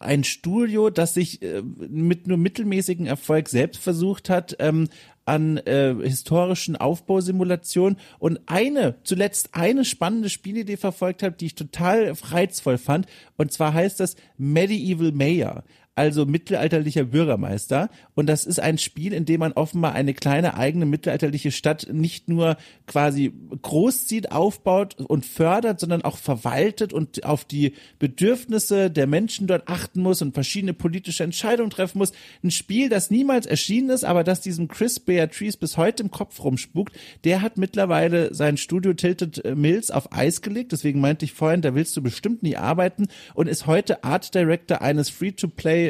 ein 0.00 0.24
Studio, 0.24 0.90
das 0.90 1.14
sich 1.14 1.42
äh, 1.42 1.62
mit 1.62 2.26
nur 2.26 2.36
mittelmäßigen 2.36 3.06
Erfolg 3.06 3.48
selbst 3.48 3.82
versucht 3.82 4.28
hat, 4.28 4.56
ähm, 4.58 4.88
an 5.26 5.56
äh, 5.58 5.94
historischen 6.02 6.76
Aufbausimulationen 6.76 7.98
und 8.18 8.40
eine, 8.46 8.96
zuletzt 9.04 9.50
eine 9.52 9.84
spannende 9.84 10.28
Spielidee 10.28 10.76
verfolgt 10.76 11.22
hat, 11.22 11.40
die 11.40 11.46
ich 11.46 11.54
total 11.54 12.12
reizvoll 12.24 12.76
fand. 12.76 13.06
Und 13.36 13.52
zwar 13.52 13.72
heißt 13.72 14.00
das 14.00 14.16
Medieval 14.36 15.12
Mayor 15.12 15.64
also 15.96 16.26
mittelalterlicher 16.26 17.04
Bürgermeister. 17.04 17.88
Und 18.14 18.26
das 18.26 18.44
ist 18.44 18.58
ein 18.58 18.78
Spiel, 18.78 19.12
in 19.12 19.24
dem 19.24 19.40
man 19.40 19.52
offenbar 19.52 19.94
eine 19.94 20.14
kleine 20.14 20.56
eigene 20.56 20.86
mittelalterliche 20.86 21.52
Stadt 21.52 21.88
nicht 21.92 22.28
nur 22.28 22.56
quasi 22.86 23.32
großzieht, 23.62 24.32
aufbaut 24.32 24.96
und 25.00 25.24
fördert, 25.24 25.78
sondern 25.78 26.02
auch 26.02 26.16
verwaltet 26.16 26.92
und 26.92 27.24
auf 27.24 27.44
die 27.44 27.74
Bedürfnisse 27.98 28.90
der 28.90 29.06
Menschen 29.06 29.46
dort 29.46 29.68
achten 29.68 30.00
muss 30.00 30.20
und 30.20 30.34
verschiedene 30.34 30.74
politische 30.74 31.22
Entscheidungen 31.22 31.70
treffen 31.70 31.98
muss. 31.98 32.12
Ein 32.42 32.50
Spiel, 32.50 32.88
das 32.88 33.10
niemals 33.10 33.46
erschienen 33.46 33.90
ist, 33.90 34.04
aber 34.04 34.24
das 34.24 34.40
diesem 34.40 34.68
Chris 34.68 34.98
Beatrice 34.98 35.56
bis 35.58 35.76
heute 35.76 36.02
im 36.02 36.10
Kopf 36.10 36.42
rumspukt. 36.42 36.94
Der 37.22 37.40
hat 37.40 37.56
mittlerweile 37.56 38.34
sein 38.34 38.56
Studio 38.56 38.94
Tilted 38.94 39.56
Mills 39.56 39.90
auf 39.92 40.12
Eis 40.12 40.42
gelegt. 40.42 40.72
Deswegen 40.72 41.00
meinte 41.00 41.24
ich 41.24 41.32
vorhin, 41.32 41.62
da 41.62 41.74
willst 41.74 41.96
du 41.96 42.02
bestimmt 42.02 42.42
nie 42.42 42.56
arbeiten 42.56 43.06
und 43.34 43.48
ist 43.48 43.66
heute 43.66 44.02
Art 44.02 44.34
Director 44.34 44.82
eines 44.82 45.08
Free-to-Play 45.10 45.83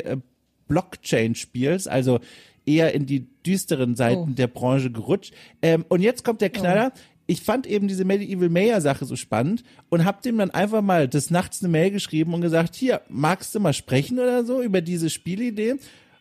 Blockchain-Spiels, 0.69 1.87
also 1.87 2.21
eher 2.67 2.95
in 2.95 3.07
die 3.07 3.27
düsteren 3.45 3.95
Seiten 3.95 4.31
Oh. 4.33 4.35
der 4.35 4.47
Branche 4.47 4.91
gerutscht. 4.91 5.35
Ähm, 5.63 5.85
und 5.89 6.01
jetzt 6.01 6.25
kommt 6.25 6.41
der 6.41 6.51
Knaller. 6.51 6.93
Ich 7.27 7.41
fand 7.43 7.67
eben 7.67 7.89
diese 7.89 8.05
Medieval 8.05 8.49
Mayor 8.51 8.81
Sache 8.81 9.05
so 9.07 9.17
spannend 9.17 9.65
und 9.89 10.05
hab 10.05 10.23
dem 10.23 10.37
dann 10.39 10.51
einfach 10.51 10.83
mal 10.83 11.09
des 11.09 11.31
Nachts 11.31 11.63
eine 11.63 11.71
Mail 11.71 11.91
geschrieben 11.91 12.35
und 12.35 12.43
gesagt, 12.43 12.75
hier, 12.75 13.01
magst 13.09 13.55
du 13.55 13.61
mal 13.61 13.73
sprechen 13.73 14.19
oder 14.19 14.45
so 14.45 14.63
über 14.63 14.81
diese 14.83 15.09
Spielidee? 15.09 15.77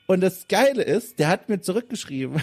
Und 0.07 0.21
das 0.21 0.47
Geile 0.47 0.81
ist, 0.83 1.19
der 1.19 1.27
hat 1.29 1.49
mir 1.49 1.59
zurückgeschrieben. 1.61 2.41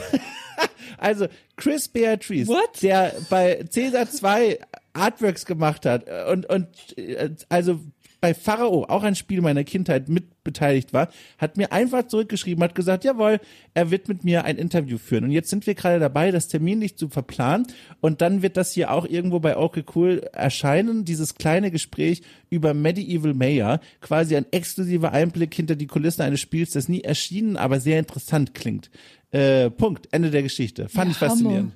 also 0.98 1.26
Chris 1.56 1.88
Beatrice, 1.88 2.48
What? 2.48 2.82
der 2.82 3.14
bei 3.30 3.64
Caesar 3.72 4.08
2 4.10 4.58
Artworks 4.92 5.46
gemacht 5.46 5.86
hat 5.86 6.06
und, 6.30 6.46
und 6.46 6.68
äh, 6.98 7.30
also 7.48 7.80
bei 8.20 8.34
Pharao, 8.34 8.84
auch 8.84 9.02
ein 9.02 9.14
Spiel 9.14 9.40
meiner 9.40 9.64
Kindheit, 9.64 10.08
mitbeteiligt 10.08 10.92
war, 10.92 11.10
hat 11.38 11.56
mir 11.56 11.72
einfach 11.72 12.06
zurückgeschrieben, 12.06 12.62
hat 12.62 12.74
gesagt, 12.74 13.04
jawohl, 13.04 13.40
er 13.74 13.90
wird 13.90 14.08
mit 14.08 14.24
mir 14.24 14.44
ein 14.44 14.56
Interview 14.56 14.98
führen. 14.98 15.24
Und 15.24 15.30
jetzt 15.30 15.50
sind 15.50 15.66
wir 15.66 15.74
gerade 15.74 15.98
dabei, 15.98 16.30
das 16.30 16.48
terminlich 16.48 16.96
zu 16.96 17.08
verplanen. 17.08 17.66
Und 18.00 18.20
dann 18.20 18.42
wird 18.42 18.56
das 18.56 18.72
hier 18.72 18.90
auch 18.90 19.06
irgendwo 19.06 19.40
bei 19.40 19.56
Okay 19.56 19.84
Cool 19.94 20.22
erscheinen, 20.32 21.04
dieses 21.04 21.34
kleine 21.36 21.70
Gespräch 21.70 22.22
über 22.50 22.74
Medieval 22.74 23.34
Mayor, 23.34 23.80
quasi 24.00 24.36
ein 24.36 24.46
exklusiver 24.50 25.12
Einblick 25.12 25.54
hinter 25.54 25.76
die 25.76 25.86
Kulissen 25.86 26.22
eines 26.22 26.40
Spiels, 26.40 26.72
das 26.72 26.88
nie 26.88 27.00
erschienen, 27.00 27.56
aber 27.56 27.80
sehr 27.80 27.98
interessant 27.98 28.54
klingt. 28.54 28.90
Äh, 29.30 29.70
Punkt. 29.70 30.08
Ende 30.10 30.30
der 30.30 30.42
Geschichte. 30.42 30.88
Fand 30.88 31.06
Ja, 31.06 31.12
ich 31.12 31.18
faszinierend. 31.18 31.72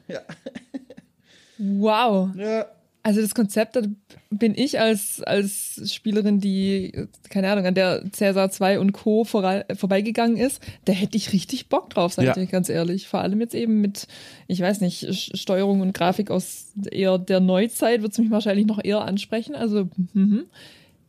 Wow. 1.59 2.31
Ja. 2.37 2.67
Also 3.07 3.21
das 3.21 3.35
Konzept, 3.35 3.77
da 3.77 3.83
bin 4.31 4.55
ich 4.57 4.81
als, 4.81 5.23
als 5.23 5.93
Spielerin, 5.93 6.41
die, 6.41 7.07
keine 7.29 7.51
Ahnung, 7.51 7.67
an 7.67 7.75
der 7.75 8.03
Cäsar 8.11 8.51
2 8.51 8.81
und 8.81 8.93
Co. 8.93 9.25
Vor, 9.25 9.65
vorbeigegangen 9.77 10.39
ist, 10.39 10.63
da 10.87 10.95
hätte 10.95 11.19
ich 11.19 11.35
richtig 11.35 11.69
Bock 11.69 11.91
drauf, 11.91 12.15
sage 12.15 12.29
ja. 12.29 12.37
ich 12.39 12.51
ganz 12.51 12.71
ehrlich. 12.71 13.07
Vor 13.07 13.21
allem 13.21 13.43
jetzt 13.43 13.55
eben 13.55 13.83
mit, 13.83 14.09
ich 14.47 14.59
weiß 14.59 14.81
nicht, 14.81 15.37
Steuerung 15.39 15.83
und 15.83 15.93
Grafik 15.93 16.31
aus 16.31 16.73
eher 16.91 17.19
der 17.19 17.41
Neuzeit 17.41 18.01
wird 18.01 18.13
es 18.13 18.19
mich 18.19 18.31
wahrscheinlich 18.31 18.65
noch 18.65 18.83
eher 18.83 19.03
ansprechen. 19.03 19.55
Also, 19.55 19.91
mhm 20.15 20.47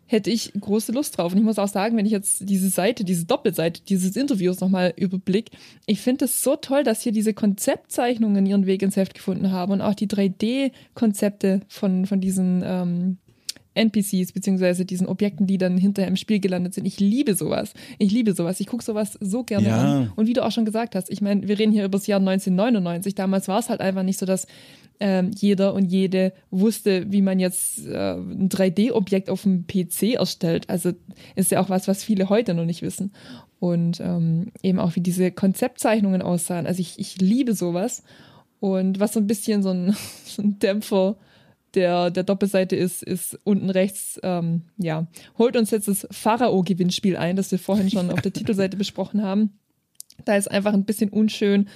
hätte 0.08 0.30
ich 0.30 0.54
große 0.60 0.92
Lust 0.92 1.18
drauf. 1.18 1.32
Und 1.32 1.40
ich 1.40 1.44
muss 1.44 1.60
auch 1.60 1.68
sagen, 1.68 1.98
wenn 1.98 2.06
ich 2.06 2.12
jetzt 2.12 2.48
diese 2.48 2.70
Seite, 2.70 3.04
diese 3.04 3.26
Doppelseite 3.26 3.82
dieses 3.88 4.16
Interviews 4.16 4.60
nochmal 4.60 4.94
überblick, 4.96 5.52
ich 5.86 6.02
finde 6.02 6.26
es 6.26 6.44
so 6.44 6.56
toll, 6.56 6.84
dass 6.84 7.02
hier 7.02 7.12
diese 7.12 7.34
Konzeptzeichnungen 7.34 8.46
ihren 8.46 8.66
Weg 8.66 8.82
ins 8.82 8.96
Heft 8.96 9.16
gefunden 9.16 9.52
haben 9.52 9.72
und 9.72 9.82
auch 9.82 9.96
die 9.96 10.08
3D-Konzepte 10.08 11.62
von, 11.68 12.06
von 12.06 12.22
diesen 12.22 12.62
ähm, 12.64 13.18
NPCs 13.76 14.32
beziehungsweise 14.32 14.86
diesen 14.86 15.08
Objekten, 15.08 15.48
die 15.48 15.58
dann 15.58 15.78
hinterher 15.78 16.08
im 16.08 16.16
Spiel 16.16 16.40
gelandet 16.40 16.74
sind. 16.74 16.86
Ich 16.86 17.00
liebe 17.00 17.36
sowas. 17.36 17.74
Ich 17.98 18.12
liebe 18.12 18.34
sowas. 18.34 18.60
Ich 18.60 18.68
gucke 18.68 18.84
sowas 18.84 19.18
so 19.20 19.44
gerne 19.44 19.68
ja. 19.68 19.82
an. 19.82 20.12
Und 20.16 20.28
wie 20.28 20.34
du 20.34 20.44
auch 20.44 20.52
schon 20.52 20.66
gesagt 20.66 20.96
hast, 20.96 21.10
ich 21.10 21.22
meine, 21.22 21.48
wir 21.48 21.60
reden 21.60 21.74
hier 21.74 21.84
über 21.84 21.98
das 21.98 22.08
Jahr 22.08 22.20
1999. 22.20 23.16
Damals 23.16 23.48
war 23.48 23.60
es 23.60 23.70
halt 23.70 23.82
einfach 23.82 24.04
nicht 24.04 24.18
so, 24.18 24.26
dass 24.26 24.48
ähm, 25.00 25.32
jeder 25.36 25.74
und 25.74 25.86
jede 25.86 26.34
wusste, 26.52 27.12
wie 27.12 27.22
man 27.22 27.40
jetzt 27.40 27.86
äh, 27.86 28.14
ein 28.14 28.50
3D-Objekt 28.50 29.30
auf 29.30 29.44
dem 29.44 29.66
PC 29.68 30.16
erstellt. 30.16 30.70
Also 30.70 30.94
ist 31.36 31.52
ja 31.52 31.60
auch 31.60 31.70
was, 31.70 31.88
was 31.88 32.04
viele 32.04 32.30
heute 32.30 32.54
noch 32.54 32.66
nicht 32.66 32.82
wissen. 32.82 33.14
Und 33.60 34.00
ähm, 34.00 34.52
eben 34.64 34.80
auch, 34.80 34.96
wie 34.96 35.02
diese 35.02 35.32
Konzeptzeichnungen 35.32 36.22
aussahen. 36.22 36.68
Also 36.68 36.82
ich, 36.82 37.00
ich 37.00 37.20
liebe 37.20 37.54
sowas. 37.54 38.04
Und 38.60 39.00
was 39.00 39.14
so 39.14 39.20
ein 39.20 39.28
bisschen 39.28 39.64
so 39.64 39.70
ein, 39.70 39.96
so 40.26 40.42
ein 40.42 40.60
Dämpfer 40.60 41.18
der, 41.74 42.10
der 42.10 42.24
Doppelseite 42.24 42.76
ist, 42.76 43.04
ist 43.04 43.38
unten 43.44 43.70
rechts, 43.70 44.20
ähm, 44.24 44.62
ja, 44.78 45.08
holt 45.38 45.58
uns 45.58 45.72
jetzt 45.72 45.88
das 45.90 46.08
Pharao-Gewinnspiel 46.10 47.18
ein, 47.18 47.36
das 47.36 47.52
wir 47.52 47.60
vorhin 47.60 47.90
schon 47.90 48.12
auf 48.12 48.22
der 48.22 48.34
Titelseite 48.34 48.78
besprochen 48.78 49.22
haben. 49.22 49.60
Da 50.24 50.38
ist 50.38 50.50
einfach 50.50 50.74
ein 50.74 50.86
bisschen 50.86 51.10
unschön 51.10 51.68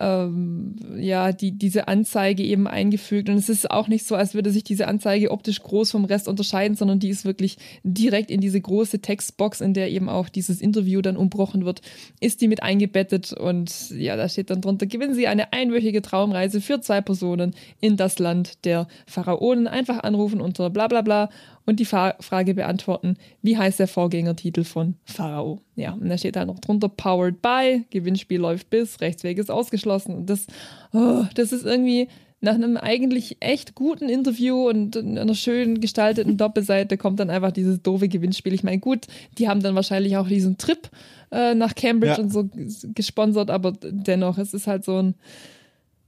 ähm, 0.00 0.76
ja, 0.98 1.32
die, 1.32 1.52
diese 1.52 1.88
Anzeige 1.88 2.42
eben 2.42 2.66
eingefügt. 2.66 3.28
Und 3.28 3.36
es 3.36 3.48
ist 3.48 3.70
auch 3.70 3.88
nicht 3.88 4.06
so, 4.06 4.14
als 4.14 4.34
würde 4.34 4.50
sich 4.50 4.64
diese 4.64 4.88
Anzeige 4.88 5.30
optisch 5.30 5.62
groß 5.62 5.90
vom 5.90 6.04
Rest 6.04 6.28
unterscheiden, 6.28 6.76
sondern 6.76 6.98
die 6.98 7.08
ist 7.08 7.24
wirklich 7.24 7.56
direkt 7.82 8.30
in 8.30 8.40
diese 8.40 8.60
große 8.60 9.00
Textbox, 9.00 9.60
in 9.60 9.74
der 9.74 9.90
eben 9.90 10.08
auch 10.08 10.28
dieses 10.28 10.60
Interview 10.60 11.00
dann 11.00 11.16
umbrochen 11.16 11.64
wird, 11.64 11.80
ist 12.20 12.40
die 12.40 12.48
mit 12.48 12.62
eingebettet. 12.62 13.32
Und 13.32 13.90
ja, 13.90 14.16
da 14.16 14.28
steht 14.28 14.50
dann 14.50 14.60
drunter, 14.60 14.86
gewinnen 14.86 15.14
Sie 15.14 15.26
eine 15.26 15.52
einwöchige 15.52 16.02
Traumreise 16.02 16.60
für 16.60 16.80
zwei 16.80 17.00
Personen 17.00 17.54
in 17.80 17.96
das 17.96 18.18
Land 18.18 18.64
der 18.64 18.86
Pharaonen. 19.06 19.66
Einfach 19.66 20.02
anrufen 20.02 20.40
unter 20.40 20.70
bla 20.70 20.88
bla 20.88 21.02
bla 21.02 21.30
und 21.66 21.80
die 21.80 21.84
Fa 21.84 22.14
Frage 22.20 22.54
beantworten, 22.54 23.16
wie 23.42 23.58
heißt 23.58 23.78
der 23.78 23.88
Vorgängertitel 23.88 24.64
von 24.64 24.94
Pharao? 25.04 25.60
Ja, 25.74 25.92
und 25.92 26.08
da 26.08 26.16
steht 26.16 26.36
da 26.36 26.44
noch 26.44 26.60
drunter 26.60 26.88
Powered 26.88 27.42
by, 27.42 27.84
Gewinnspiel 27.90 28.40
läuft 28.40 28.70
bis, 28.70 29.00
Rechtsweg 29.00 29.38
ist 29.38 29.50
ausgeschlossen. 29.50 30.14
Und 30.14 30.30
das, 30.30 30.46
oh, 30.92 31.24
das 31.34 31.52
ist 31.52 31.66
irgendwie 31.66 32.08
nach 32.40 32.54
einem 32.54 32.76
eigentlich 32.76 33.38
echt 33.40 33.74
guten 33.74 34.08
Interview 34.08 34.68
und 34.68 34.96
einer 34.96 35.34
schön 35.34 35.80
gestalteten 35.80 36.36
Doppelseite 36.36 36.96
kommt 36.96 37.18
dann 37.18 37.30
einfach 37.30 37.50
dieses 37.50 37.82
doofe 37.82 38.08
Gewinnspiel. 38.08 38.54
Ich 38.54 38.62
meine, 38.62 38.78
gut, 38.78 39.06
die 39.38 39.48
haben 39.48 39.62
dann 39.62 39.74
wahrscheinlich 39.74 40.16
auch 40.16 40.28
diesen 40.28 40.58
Trip 40.58 40.88
äh, 41.32 41.54
nach 41.54 41.74
Cambridge 41.74 42.16
ja. 42.16 42.22
und 42.22 42.30
so 42.30 42.48
gesponsert, 42.94 43.50
aber 43.50 43.72
dennoch, 43.72 44.38
es 44.38 44.54
ist 44.54 44.66
halt 44.66 44.84
so 44.84 44.98
ein 45.02 45.14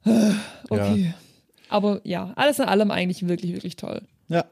äh, 0.05 0.33
okay. 0.71 1.05
Ja. 1.07 1.15
Aber 1.71 2.01
ja, 2.05 2.33
alles 2.37 2.59
in 2.59 2.65
allem 2.65 2.91
eigentlich 2.91 3.27
wirklich, 3.29 3.53
wirklich 3.53 3.77
toll. 3.77 4.03
Ja, 4.29 4.45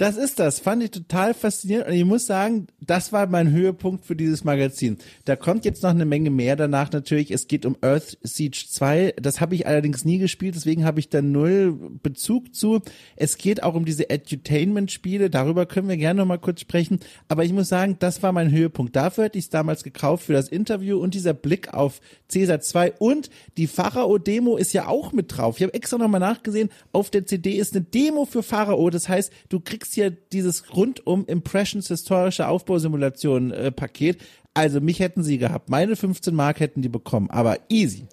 das 0.00 0.16
ist 0.16 0.38
das. 0.38 0.60
Fand 0.60 0.82
ich 0.82 0.92
total 0.92 1.34
faszinierend. 1.34 1.88
Und 1.88 1.92
ich 1.92 2.06
muss 2.06 2.24
sagen, 2.24 2.68
das 2.80 3.12
war 3.12 3.26
mein 3.26 3.50
Höhepunkt 3.50 4.06
für 4.06 4.16
dieses 4.16 4.44
Magazin. 4.44 4.96
Da 5.26 5.36
kommt 5.36 5.66
jetzt 5.66 5.82
noch 5.82 5.90
eine 5.90 6.06
Menge 6.06 6.30
mehr 6.30 6.56
danach 6.56 6.90
natürlich. 6.90 7.30
Es 7.30 7.48
geht 7.48 7.66
um 7.66 7.76
Earth 7.82 8.16
Siege 8.22 8.64
2. 8.66 9.16
Das 9.20 9.42
habe 9.42 9.54
ich 9.54 9.66
allerdings 9.66 10.06
nie 10.06 10.16
gespielt, 10.16 10.54
deswegen 10.54 10.86
habe 10.86 11.00
ich 11.00 11.10
da 11.10 11.20
null 11.20 11.76
Bezug 12.02 12.54
zu. 12.54 12.80
Es 13.16 13.36
geht 13.36 13.62
auch 13.62 13.74
um 13.74 13.84
diese 13.84 14.08
Edutainment-Spiele. 14.08 15.28
Darüber 15.28 15.66
können 15.66 15.90
wir 15.90 15.98
gerne 15.98 16.20
noch 16.22 16.26
mal 16.26 16.38
kurz 16.38 16.62
sprechen. 16.62 17.00
Aber 17.28 17.44
ich 17.44 17.52
muss 17.52 17.68
sagen, 17.68 17.96
das 17.98 18.22
war 18.22 18.32
mein 18.32 18.50
Höhepunkt. 18.50 18.96
Dafür 18.96 19.24
hätte 19.24 19.36
ich 19.36 19.44
es 19.44 19.50
damals 19.50 19.84
gekauft 19.84 20.24
für 20.24 20.32
das 20.32 20.48
Interview 20.48 20.98
und 20.98 21.12
dieser 21.12 21.34
Blick 21.34 21.74
auf 21.74 22.00
Caesar 22.32 22.60
2. 22.60 22.92
Und 22.92 23.28
die 23.58 23.66
Pharao-Demo 23.66 24.56
ist 24.56 24.72
ja 24.72 24.86
auch 24.86 25.12
mit 25.12 25.36
drauf. 25.36 25.58
Ich 25.58 25.62
habe 25.62 25.74
extra 25.74 25.98
noch 25.98 26.08
mal 26.08 26.20
nachgesehen. 26.20 26.70
Auf 26.90 27.10
der 27.10 27.26
CD 27.26 27.52
ist 27.52 27.76
eine 27.76 27.84
Demo 27.84 28.24
für 28.24 28.42
Pharao. 28.42 28.88
Das 28.88 29.06
heißt, 29.06 29.30
du 29.50 29.60
kriegst 29.60 29.89
kriegst 29.90 29.94
hier 29.94 30.10
dieses 30.10 30.74
rundum 30.74 31.26
Impressions 31.26 31.88
historische 31.88 32.46
Aufbausimulation 32.46 33.50
äh, 33.50 33.72
Paket. 33.72 34.18
Also 34.54 34.80
mich 34.80 35.00
hätten 35.00 35.22
sie 35.22 35.38
gehabt. 35.38 35.68
Meine 35.68 35.96
15 35.96 36.34
Mark 36.34 36.60
hätten 36.60 36.82
die 36.82 36.88
bekommen, 36.88 37.30
aber 37.30 37.58
easy. 37.68 38.06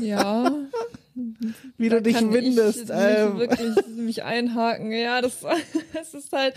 Ja. 0.00 0.52
Wie 1.76 1.88
da 1.88 1.96
du 1.96 2.02
dich 2.02 2.16
windest. 2.16 2.84
Ich 2.84 2.90
ähm. 2.90 3.38
wirklich 3.38 3.86
mich 3.88 4.22
einhaken. 4.22 4.92
Ja, 4.92 5.20
das, 5.20 5.40
das 5.92 6.14
ist 6.14 6.32
halt 6.32 6.54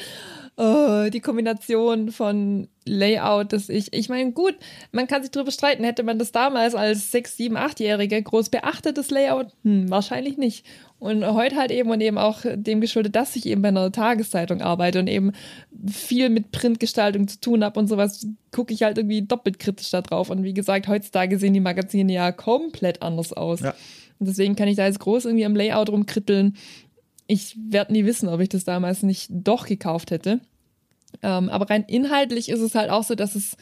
oh, 0.57 1.09
die 1.09 1.19
Kombination 1.19 2.11
von 2.11 2.67
Layout, 2.85 3.53
dass 3.53 3.69
ich, 3.69 3.93
ich 3.93 4.09
meine, 4.09 4.31
gut, 4.33 4.55
man 4.91 5.07
kann 5.07 5.21
sich 5.21 5.31
drüber 5.31 5.51
streiten, 5.51 5.83
hätte 5.83 6.03
man 6.03 6.19
das 6.19 6.31
damals 6.31 6.75
als 6.75 7.11
6, 7.11 7.37
7, 7.37 7.57
8-Jährige 7.57 8.21
groß 8.21 8.49
beachtet, 8.49 8.97
das 8.97 9.09
Layout? 9.09 9.47
Hm, 9.63 9.89
wahrscheinlich 9.89 10.37
nicht. 10.37 10.65
Und 10.99 11.25
heute 11.25 11.55
halt 11.55 11.71
eben 11.71 11.89
und 11.89 12.01
eben 12.01 12.17
auch 12.17 12.41
dem 12.43 12.81
geschuldet, 12.81 13.15
dass 13.15 13.35
ich 13.35 13.45
eben 13.45 13.61
bei 13.61 13.69
einer 13.69 13.91
Tageszeitung 13.91 14.61
arbeite 14.61 14.99
und 14.99 15.07
eben 15.07 15.31
viel 15.85 16.29
mit 16.29 16.51
Printgestaltung 16.51 17.27
zu 17.27 17.39
tun 17.39 17.63
habe 17.63 17.79
und 17.79 17.87
sowas, 17.87 18.27
gucke 18.51 18.73
ich 18.73 18.83
halt 18.83 18.97
irgendwie 18.97 19.21
doppelt 19.21 19.59
kritisch 19.59 19.89
da 19.89 20.01
drauf. 20.01 20.29
Und 20.29 20.43
wie 20.43 20.53
gesagt, 20.53 20.87
heutzutage 20.87 21.39
sehen 21.39 21.53
die 21.53 21.59
Magazine 21.59 22.11
ja 22.11 22.31
komplett 22.31 23.01
anders 23.01 23.33
aus. 23.33 23.61
Ja. 23.61 23.73
Und 24.19 24.27
deswegen 24.27 24.55
kann 24.55 24.67
ich 24.67 24.75
da 24.75 24.85
jetzt 24.85 24.99
groß 24.99 25.25
irgendwie 25.25 25.45
am 25.45 25.55
Layout 25.55 25.89
rumkritteln. 25.89 26.55
Ich 27.27 27.57
werde 27.69 27.93
nie 27.93 28.05
wissen, 28.05 28.29
ob 28.29 28.39
ich 28.39 28.49
das 28.49 28.63
damals 28.63 29.03
nicht 29.03 29.29
doch 29.31 29.65
gekauft 29.65 30.11
hätte. 30.11 30.39
Ähm, 31.21 31.49
aber 31.49 31.69
rein 31.69 31.85
inhaltlich 31.87 32.49
ist 32.49 32.61
es 32.61 32.75
halt 32.75 32.89
auch 32.89 33.03
so, 33.03 33.15
dass 33.15 33.35
es 33.35 33.55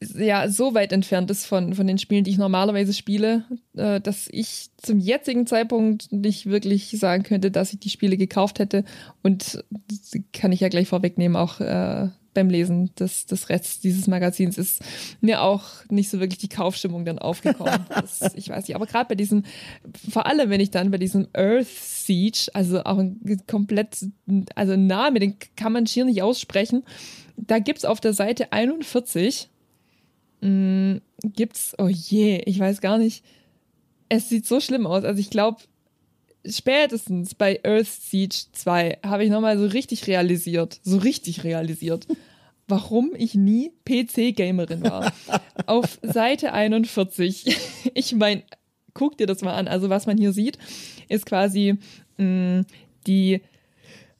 ja 0.00 0.48
so 0.48 0.74
weit 0.74 0.92
entfernt 0.92 1.30
ist 1.30 1.46
von, 1.46 1.74
von 1.74 1.86
den 1.86 1.98
Spielen, 1.98 2.24
die 2.24 2.30
ich 2.30 2.38
normalerweise 2.38 2.92
spiele, 2.92 3.44
äh, 3.76 4.00
dass 4.00 4.28
ich 4.30 4.70
zum 4.76 4.98
jetzigen 4.98 5.46
Zeitpunkt 5.46 6.12
nicht 6.12 6.46
wirklich 6.46 6.90
sagen 6.90 7.22
könnte, 7.22 7.50
dass 7.50 7.72
ich 7.72 7.80
die 7.80 7.90
Spiele 7.90 8.16
gekauft 8.16 8.58
hätte. 8.58 8.84
Und 9.22 9.64
kann 10.32 10.52
ich 10.52 10.60
ja 10.60 10.68
gleich 10.68 10.88
vorwegnehmen, 10.88 11.36
auch 11.36 11.60
äh, 11.60 12.08
beim 12.34 12.50
Lesen 12.50 12.94
des, 12.96 13.26
des 13.26 13.48
Rests 13.48 13.80
dieses 13.80 14.06
Magazins 14.06 14.58
ist 14.58 14.82
mir 15.20 15.42
auch 15.42 15.64
nicht 15.88 16.10
so 16.10 16.20
wirklich 16.20 16.38
die 16.38 16.48
Kaufstimmung 16.48 17.04
dann 17.04 17.18
aufgekommen. 17.18 17.86
Das, 17.94 18.34
ich 18.34 18.48
weiß 18.48 18.66
nicht, 18.66 18.74
aber 18.74 18.86
gerade 18.86 19.08
bei 19.08 19.14
diesem, 19.14 19.44
vor 20.10 20.26
allem 20.26 20.50
wenn 20.50 20.60
ich 20.60 20.70
dann 20.70 20.90
bei 20.90 20.98
diesem 20.98 21.28
Earth 21.32 21.66
Siege, 21.66 22.50
also 22.52 22.82
auch 22.84 22.98
ein 22.98 23.20
komplett, 23.46 24.04
also 24.54 24.76
Name, 24.76 25.20
den 25.20 25.36
kann 25.56 25.72
man 25.72 25.86
schier 25.86 26.04
nicht 26.04 26.22
aussprechen, 26.22 26.82
da 27.36 27.60
gibt's 27.60 27.84
auf 27.84 28.00
der 28.00 28.12
Seite 28.12 28.52
41 28.52 29.48
mh, 30.44 31.00
gibt's, 31.22 31.74
oh 31.78 31.88
je, 31.88 32.42
ich 32.44 32.58
weiß 32.58 32.80
gar 32.80 32.98
nicht. 32.98 33.24
Es 34.08 34.28
sieht 34.28 34.46
so 34.46 34.60
schlimm 34.60 34.86
aus. 34.86 35.04
Also 35.04 35.18
ich 35.18 35.30
glaube, 35.30 35.58
spätestens 36.46 37.34
bei 37.34 37.60
Earth 37.64 37.86
Siege 37.86 38.36
2 38.52 38.98
habe 39.04 39.24
ich 39.24 39.30
nochmal 39.30 39.58
so 39.58 39.66
richtig 39.66 40.06
realisiert, 40.06 40.80
so 40.82 40.98
richtig 40.98 41.44
realisiert, 41.44 42.06
warum 42.68 43.12
ich 43.16 43.34
nie 43.34 43.72
PC-Gamerin 43.84 44.82
war. 44.82 45.12
Auf 45.66 45.98
Seite 46.02 46.52
41, 46.52 47.56
ich 47.94 48.14
meine, 48.14 48.42
guck 48.92 49.18
dir 49.18 49.26
das 49.26 49.42
mal 49.42 49.54
an. 49.54 49.68
Also 49.68 49.90
was 49.90 50.06
man 50.06 50.18
hier 50.18 50.32
sieht, 50.32 50.58
ist 51.08 51.26
quasi 51.26 51.78
mh, 52.16 52.62
die, 53.06 53.40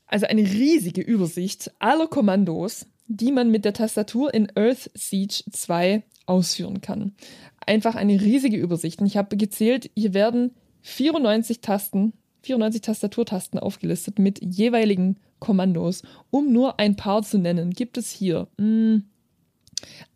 also 0.06 0.26
eine 0.26 0.42
riesige 0.42 1.00
Übersicht 1.00 1.70
aller 1.78 2.06
Kommandos, 2.06 2.86
die 3.06 3.32
man 3.32 3.50
mit 3.50 3.64
der 3.64 3.74
Tastatur 3.74 4.32
in 4.32 4.50
Earth 4.56 4.90
Siege 4.94 5.42
2 5.50 6.02
ausführen 6.26 6.80
kann. 6.80 7.12
Einfach 7.66 7.94
eine 7.94 8.20
riesige 8.20 8.56
Übersicht. 8.56 9.00
Und 9.00 9.06
ich 9.06 9.16
habe 9.16 9.36
gezählt, 9.36 9.90
hier 9.94 10.14
werden 10.14 10.52
94 10.84 11.60
Tasten, 11.60 12.12
94 12.42 12.82
Tastaturtasten 12.82 13.58
aufgelistet 13.58 14.18
mit 14.18 14.40
jeweiligen 14.42 15.18
Kommandos. 15.40 16.02
Um 16.30 16.52
nur 16.52 16.78
ein 16.78 16.94
paar 16.94 17.22
zu 17.22 17.38
nennen, 17.38 17.70
gibt 17.70 17.96
es 17.98 18.10
hier 18.10 18.48
mh, 18.58 18.64
hm, 18.64 19.04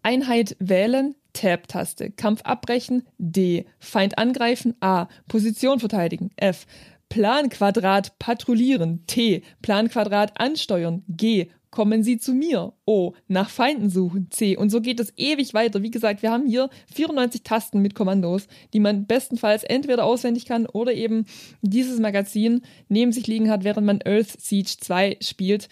Einheit 0.03 0.57
wählen, 0.61 1.15
Tab-Taste, 1.33 2.11
Kampf 2.11 2.43
abbrechen, 2.43 3.07
D, 3.19 3.67
Feind 3.79 4.19
angreifen, 4.19 4.75
A, 4.81 5.09
Position 5.27 5.81
verteidigen, 5.81 6.31
F, 6.37 6.67
Planquadrat 7.09 8.19
patrouillieren, 8.19 9.07
T, 9.07 9.43
Planquadrat 9.63 10.39
ansteuern, 10.39 11.03
G, 11.09 11.49
kommen 11.79 12.03
Sie 12.03 12.19
zu 12.19 12.35
mir. 12.35 12.73
O, 12.87 13.13
nach 13.29 13.51
Feinden 13.51 13.89
suchen. 13.89 14.27
C. 14.33 14.57
Und 14.57 14.71
so 14.71 14.81
geht 14.81 14.99
es 14.99 15.13
ewig 15.17 15.55
weiter. 15.55 15.81
Wie 15.81 15.93
gesagt, 15.93 16.23
wir 16.23 16.33
haben 16.33 16.45
hier 16.45 16.71
94 16.93 17.45
Tasten 17.45 17.81
mit 17.81 17.95
Kommandos, 17.95 18.49
die 18.73 18.81
man 18.81 19.07
bestenfalls 19.07 19.63
entweder 19.63 20.05
auswendig 20.05 20.45
kann 20.45 20.67
oder 20.67 20.93
eben 20.93 21.25
dieses 21.63 22.01
Magazin 22.01 22.63
neben 22.89 23.13
sich 23.13 23.29
liegen 23.29 23.49
hat, 23.49 23.63
während 23.63 23.87
man 23.87 24.03
Earth 24.05 24.41
Siege 24.41 24.75
2 24.77 25.19
spielt. 25.21 25.69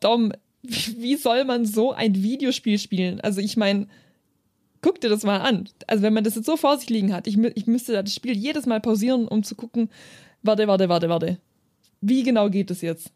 Dom, 0.00 0.32
wie 0.62 1.16
soll 1.16 1.44
man 1.44 1.66
so 1.66 1.92
ein 1.92 2.22
Videospiel 2.22 2.78
spielen? 2.78 3.20
Also 3.20 3.42
ich 3.42 3.58
meine, 3.58 3.88
guck 4.80 5.02
dir 5.02 5.10
das 5.10 5.22
mal 5.22 5.42
an. 5.42 5.68
Also 5.86 6.02
wenn 6.02 6.14
man 6.14 6.24
das 6.24 6.34
jetzt 6.34 6.46
so 6.46 6.56
vor 6.56 6.78
sich 6.78 6.88
liegen 6.88 7.12
hat, 7.12 7.26
ich, 7.26 7.36
ich 7.36 7.66
müsste 7.66 7.92
das 7.92 8.14
Spiel 8.14 8.38
jedes 8.38 8.64
Mal 8.64 8.80
pausieren, 8.80 9.28
um 9.28 9.42
zu 9.42 9.54
gucken, 9.54 9.90
warte, 10.42 10.66
warte, 10.66 10.88
warte, 10.88 11.10
warte. 11.10 11.38
Wie 12.00 12.22
genau 12.22 12.48
geht 12.48 12.70
es 12.70 12.80
jetzt? 12.80 13.12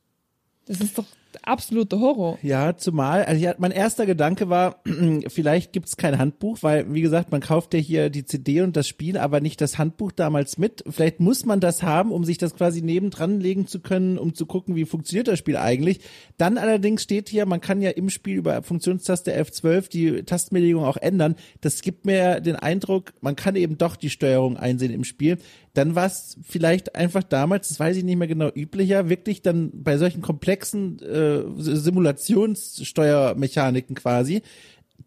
Das 0.67 0.83
ist 0.83 0.99
doch 0.99 1.07
absoluter 1.43 2.01
Horror. 2.01 2.39
Ja, 2.43 2.77
zumal, 2.77 3.25
also 3.25 3.43
ja, 3.43 3.55
mein 3.59 3.71
erster 3.71 4.07
Gedanke 4.07 4.49
war, 4.49 4.83
vielleicht 5.29 5.73
gibt's 5.73 5.97
kein 5.97 6.19
Handbuch, 6.19 6.59
weil, 6.63 6.93
wie 6.93 7.01
gesagt, 7.01 7.33
man 7.33 7.41
kauft 7.41 7.75
ja 7.75 7.81
hier 7.81 8.11
die 8.11 8.25
CD 8.25 8.63
und 8.63 8.77
das 8.77 8.87
Spiel, 8.87 9.19
aber 9.19 9.41
nicht 9.41 9.61
das 9.61 9.79
Handbuch 9.79 10.13
damals 10.13 10.59
mit. 10.59 10.85
Vielleicht 10.89 11.21
muss 11.21 11.45
man 11.45 11.61
das 11.61 11.83
haben, 11.83 12.13
um 12.13 12.25
sich 12.25 12.39
das 12.39 12.55
quasi 12.55 12.83
nebendran 12.83 13.41
legen 13.41 13.67
zu 13.67 13.81
können, 13.81 14.19
um 14.19 14.35
zu 14.35 14.47
gucken, 14.47 14.77
wie 14.77 14.85
funktioniert 14.85 15.29
das 15.29 15.39
Spiel 15.39 15.57
eigentlich. 15.57 16.01
Dann 16.37 16.59
allerdings 16.59 17.03
steht 17.03 17.29
hier, 17.29 17.47
man 17.47 17.61
kann 17.61 17.83
ja 17.83 17.91
im 17.91 18.11
Spiel 18.11 18.37
über 18.37 18.63
Funktionstaste 18.63 19.35
F12 19.35 19.91
die 19.91 20.23
Tastenbelegung 20.23 20.85
auch 20.85 20.97
ändern. 20.97 21.37
Das 21.61 21.83
gibt 21.83 22.07
mir 22.07 22.41
den 22.41 22.57
Eindruck, 22.57 23.13
man 23.21 23.37
kann 23.37 23.57
eben 23.57 23.79
doch 23.79 23.97
die 23.97 24.11
Steuerung 24.11 24.57
einsehen 24.57 24.93
im 24.93 25.05
Spiel 25.05 25.39
dann 25.75 25.97
war 25.97 26.07
es 26.07 26.39
vielleicht 26.43 26.95
einfach 26.95 27.25
damals, 27.25 27.69
das 27.69 27.81
weiß 27.81 27.97
ich 27.97 28.05
nicht 28.05 28.17
mehr 28.17 28.29
genau, 28.29 28.49
üblicher, 28.55 29.09
wirklich 29.09 29.43
dann 29.43 29.71
bei 29.75 29.99
solchen 29.99 30.23
komplexen 30.23 31.01
äh, 31.01 31.24
Simulationssteuermechaniken 31.59 33.97
quasi, 33.97 34.43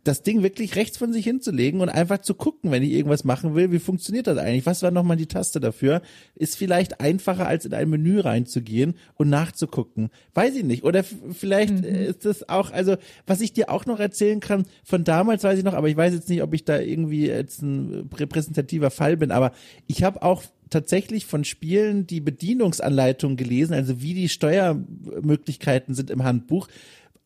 das 0.04 0.24
Ding 0.24 0.42
wirklich 0.44 0.76
rechts 0.76 0.98
von 0.98 1.12
sich 1.12 1.26
hinzulegen 1.26 1.82
und 1.82 1.90
einfach 1.90 2.20
zu 2.20 2.34
gucken, 2.34 2.72
wenn 2.72 2.84
ich 2.84 2.92
irgendwas 2.92 3.24
machen 3.24 3.56
will, 3.56 3.72
wie 3.72 3.80
funktioniert 3.80 4.28
das 4.28 4.38
eigentlich? 4.38 4.66
Was 4.66 4.82
war 4.82 4.92
nochmal 4.92 5.18
die 5.18 5.28
Taste 5.28 5.60
dafür? 5.60 6.02
Ist 6.36 6.58
vielleicht 6.58 7.02
einfacher, 7.02 7.48
als 7.48 7.66
in 7.66 7.74
ein 7.74 7.90
Menü 7.90 8.20
reinzugehen 8.20 8.96
und 9.16 9.30
nachzugucken. 9.30 10.10
Weiß 10.34 10.56
ich 10.56 10.64
nicht. 10.64 10.84
Oder 10.84 11.04
vielleicht 11.04 11.74
mhm. 11.74 11.84
ist 11.84 12.26
das 12.26 12.48
auch, 12.48 12.72
also 12.72 12.96
was 13.26 13.42
ich 13.42 13.54
dir 13.54 13.70
auch 13.70 13.86
noch 13.86 14.00
erzählen 14.00 14.40
kann, 14.40 14.66
von 14.84 15.04
damals 15.04 15.44
weiß 15.44 15.58
ich 15.60 15.66
noch, 15.66 15.74
aber 15.74 15.90
ich 15.90 15.98
weiß 15.98 16.14
jetzt 16.14 16.30
nicht, 16.30 16.42
ob 16.42 16.54
ich 16.54 16.64
da 16.64 16.80
irgendwie 16.80 17.28
jetzt 17.28 17.62
ein 17.62 18.10
repräsentativer 18.16 18.92
Fall 18.92 19.18
bin, 19.18 19.32
aber 19.32 19.52
ich 19.88 20.04
habe 20.04 20.22
auch 20.22 20.44
tatsächlich 20.70 21.26
von 21.26 21.44
Spielen 21.44 22.08
die 22.08 22.20
Bedienungsanleitung 22.20 23.36
gelesen, 23.38 23.74
also 23.74 24.02
wie 24.02 24.14
die 24.14 24.30
Steuermöglichkeiten 24.30 25.96
sind 25.96 26.10
im 26.10 26.24
Handbuch 26.24 26.68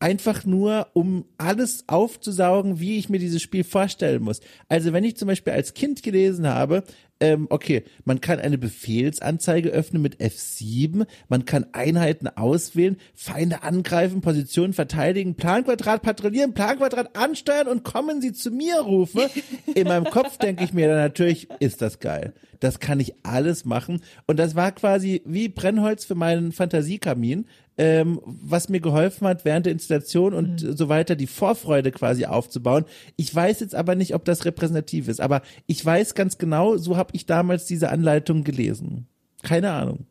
einfach 0.02 0.44
nur, 0.44 0.88
um 0.94 1.26
alles 1.38 1.84
aufzusaugen, 1.86 2.80
wie 2.80 2.98
ich 2.98 3.08
mir 3.08 3.20
dieses 3.20 3.40
Spiel 3.40 3.62
vorstellen 3.62 4.24
muss. 4.24 4.40
Also 4.68 4.92
wenn 4.92 5.04
ich 5.04 5.16
zum 5.16 5.28
Beispiel 5.28 5.52
als 5.52 5.74
Kind 5.74 6.02
gelesen 6.02 6.48
habe, 6.48 6.82
ähm, 7.20 7.46
okay, 7.50 7.84
man 8.04 8.20
kann 8.20 8.40
eine 8.40 8.58
Befehlsanzeige 8.58 9.68
öffnen 9.68 10.02
mit 10.02 10.16
F7, 10.16 11.06
man 11.28 11.44
kann 11.44 11.66
Einheiten 11.70 12.26
auswählen, 12.26 12.96
Feinde 13.14 13.62
angreifen, 13.62 14.22
Positionen 14.22 14.72
verteidigen, 14.72 15.36
Planquadrat 15.36 16.02
patrouillieren, 16.02 16.52
Planquadrat 16.52 17.16
ansteuern 17.16 17.68
und 17.68 17.84
kommen 17.84 18.20
Sie 18.20 18.32
zu 18.32 18.50
mir 18.50 18.80
rufe. 18.80 19.30
In 19.76 19.86
meinem 19.86 20.06
Kopf 20.06 20.36
denke 20.36 20.64
ich 20.64 20.72
mir 20.72 20.88
dann 20.88 20.98
natürlich, 20.98 21.48
ist 21.60 21.80
das 21.80 22.00
geil. 22.00 22.34
Das 22.58 22.78
kann 22.78 23.00
ich 23.00 23.14
alles 23.24 23.64
machen. 23.64 24.02
Und 24.26 24.38
das 24.38 24.54
war 24.54 24.72
quasi 24.72 25.22
wie 25.24 25.48
Brennholz 25.48 26.04
für 26.04 26.14
meinen 26.14 26.52
Fantasiekamin 26.52 27.46
ähm, 27.78 28.20
was 28.24 28.68
mir 28.68 28.80
geholfen 28.80 29.26
hat, 29.26 29.44
während 29.44 29.66
der 29.66 29.72
Installation 29.72 30.34
und 30.34 30.62
mhm. 30.62 30.76
so 30.76 30.88
weiter 30.88 31.16
die 31.16 31.26
Vorfreude 31.26 31.90
quasi 31.90 32.26
aufzubauen. 32.26 32.84
Ich 33.16 33.34
weiß 33.34 33.60
jetzt 33.60 33.74
aber 33.74 33.94
nicht, 33.94 34.14
ob 34.14 34.24
das 34.24 34.44
repräsentativ 34.44 35.08
ist, 35.08 35.20
aber 35.20 35.42
ich 35.66 35.84
weiß 35.84 36.14
ganz 36.14 36.38
genau, 36.38 36.76
so 36.76 36.96
habe 36.96 37.10
ich 37.14 37.26
damals 37.26 37.66
diese 37.66 37.90
Anleitung 37.90 38.44
gelesen. 38.44 39.06
Keine 39.42 39.70
Ahnung. 39.72 40.06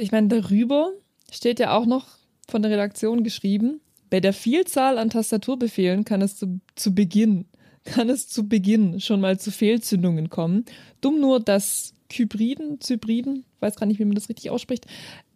Ich 0.00 0.12
meine, 0.12 0.28
darüber 0.28 0.90
steht 1.30 1.58
ja 1.58 1.76
auch 1.76 1.86
noch 1.86 2.06
von 2.48 2.62
der 2.62 2.70
Redaktion 2.70 3.24
geschrieben, 3.24 3.80
bei 4.10 4.20
der 4.20 4.32
Vielzahl 4.32 4.98
an 4.98 5.08
Tastaturbefehlen 5.08 6.04
kann 6.04 6.20
es 6.20 6.36
zu, 6.36 6.60
zu 6.74 6.94
Beginn, 6.94 7.46
kann 7.84 8.10
es 8.10 8.28
zu 8.28 8.48
Beginn 8.48 9.00
schon 9.00 9.20
mal 9.20 9.38
zu 9.38 9.52
Fehlzündungen 9.52 10.28
kommen. 10.28 10.64
Dumm 11.00 11.20
nur, 11.20 11.38
dass 11.38 11.94
Kybriden, 12.08 12.80
Zybriden, 12.80 13.44
weiß 13.60 13.76
gar 13.76 13.86
nicht, 13.86 13.98
wie 14.00 14.04
man 14.04 14.14
das 14.14 14.28
richtig 14.28 14.50
ausspricht, 14.50 14.86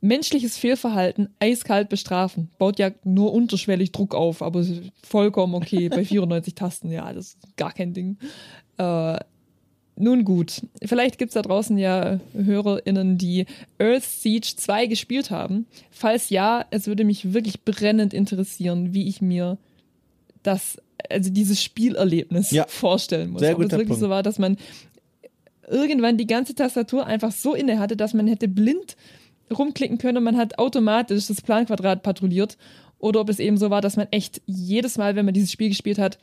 menschliches 0.00 0.56
Fehlverhalten 0.56 1.28
eiskalt 1.38 1.88
bestrafen. 1.88 2.50
Baut 2.58 2.78
ja 2.78 2.90
nur 3.04 3.32
unterschwellig 3.32 3.92
Druck 3.92 4.14
auf, 4.14 4.42
aber 4.42 4.64
vollkommen 5.02 5.54
okay. 5.54 5.88
Bei 5.88 6.04
94 6.04 6.54
Tasten, 6.54 6.90
ja, 6.90 7.12
das 7.12 7.28
ist 7.28 7.56
gar 7.56 7.72
kein 7.72 7.92
Ding. 7.92 8.18
Äh, 8.78 9.18
nun 9.96 10.24
gut, 10.24 10.62
vielleicht 10.84 11.18
gibt 11.18 11.30
es 11.30 11.34
da 11.34 11.42
draußen 11.42 11.78
ja 11.78 12.18
HörerInnen, 12.32 13.16
die 13.16 13.46
Earth 13.78 14.02
Siege 14.02 14.54
2 14.56 14.86
gespielt 14.86 15.30
haben. 15.30 15.66
Falls 15.92 16.30
ja, 16.30 16.64
es 16.70 16.88
würde 16.88 17.04
mich 17.04 17.32
wirklich 17.32 17.62
brennend 17.62 18.12
interessieren, 18.12 18.92
wie 18.92 19.06
ich 19.06 19.22
mir 19.22 19.56
das, 20.42 20.78
also 21.08 21.30
dieses 21.30 21.62
Spielerlebnis 21.62 22.50
ja. 22.50 22.66
vorstellen 22.66 23.30
muss. 23.30 23.40
Sehr 23.40 23.54
Ob 23.54 23.62
es 23.62 23.70
wirklich 23.70 23.88
Punkt. 23.88 24.00
so 24.00 24.08
war, 24.08 24.24
dass 24.24 24.40
man 24.40 24.56
irgendwann 25.68 26.16
die 26.16 26.26
ganze 26.26 26.54
Tastatur 26.54 27.06
einfach 27.06 27.32
so 27.32 27.54
inne 27.54 27.78
hatte, 27.78 27.96
dass 27.96 28.14
man 28.14 28.26
hätte 28.26 28.48
blind 28.48 28.96
rumklicken 29.52 29.98
können 29.98 30.18
und 30.18 30.24
man 30.24 30.36
hat 30.36 30.58
automatisch 30.58 31.26
das 31.26 31.42
Planquadrat 31.42 32.02
patrouilliert. 32.02 32.56
Oder 32.98 33.20
ob 33.20 33.28
es 33.28 33.38
eben 33.38 33.58
so 33.58 33.70
war, 33.70 33.80
dass 33.80 33.96
man 33.96 34.08
echt 34.10 34.40
jedes 34.46 34.96
Mal, 34.96 35.16
wenn 35.16 35.26
man 35.26 35.34
dieses 35.34 35.52
Spiel 35.52 35.68
gespielt 35.68 35.98
hat, 35.98 36.18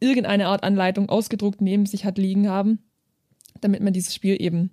irgendeine 0.00 0.48
Art 0.48 0.64
Anleitung 0.64 1.08
ausgedruckt 1.08 1.60
neben 1.60 1.86
sich 1.86 2.04
hat 2.04 2.18
liegen 2.18 2.48
haben, 2.48 2.80
damit 3.60 3.82
man 3.82 3.92
dieses 3.92 4.14
Spiel 4.14 4.40
eben 4.40 4.70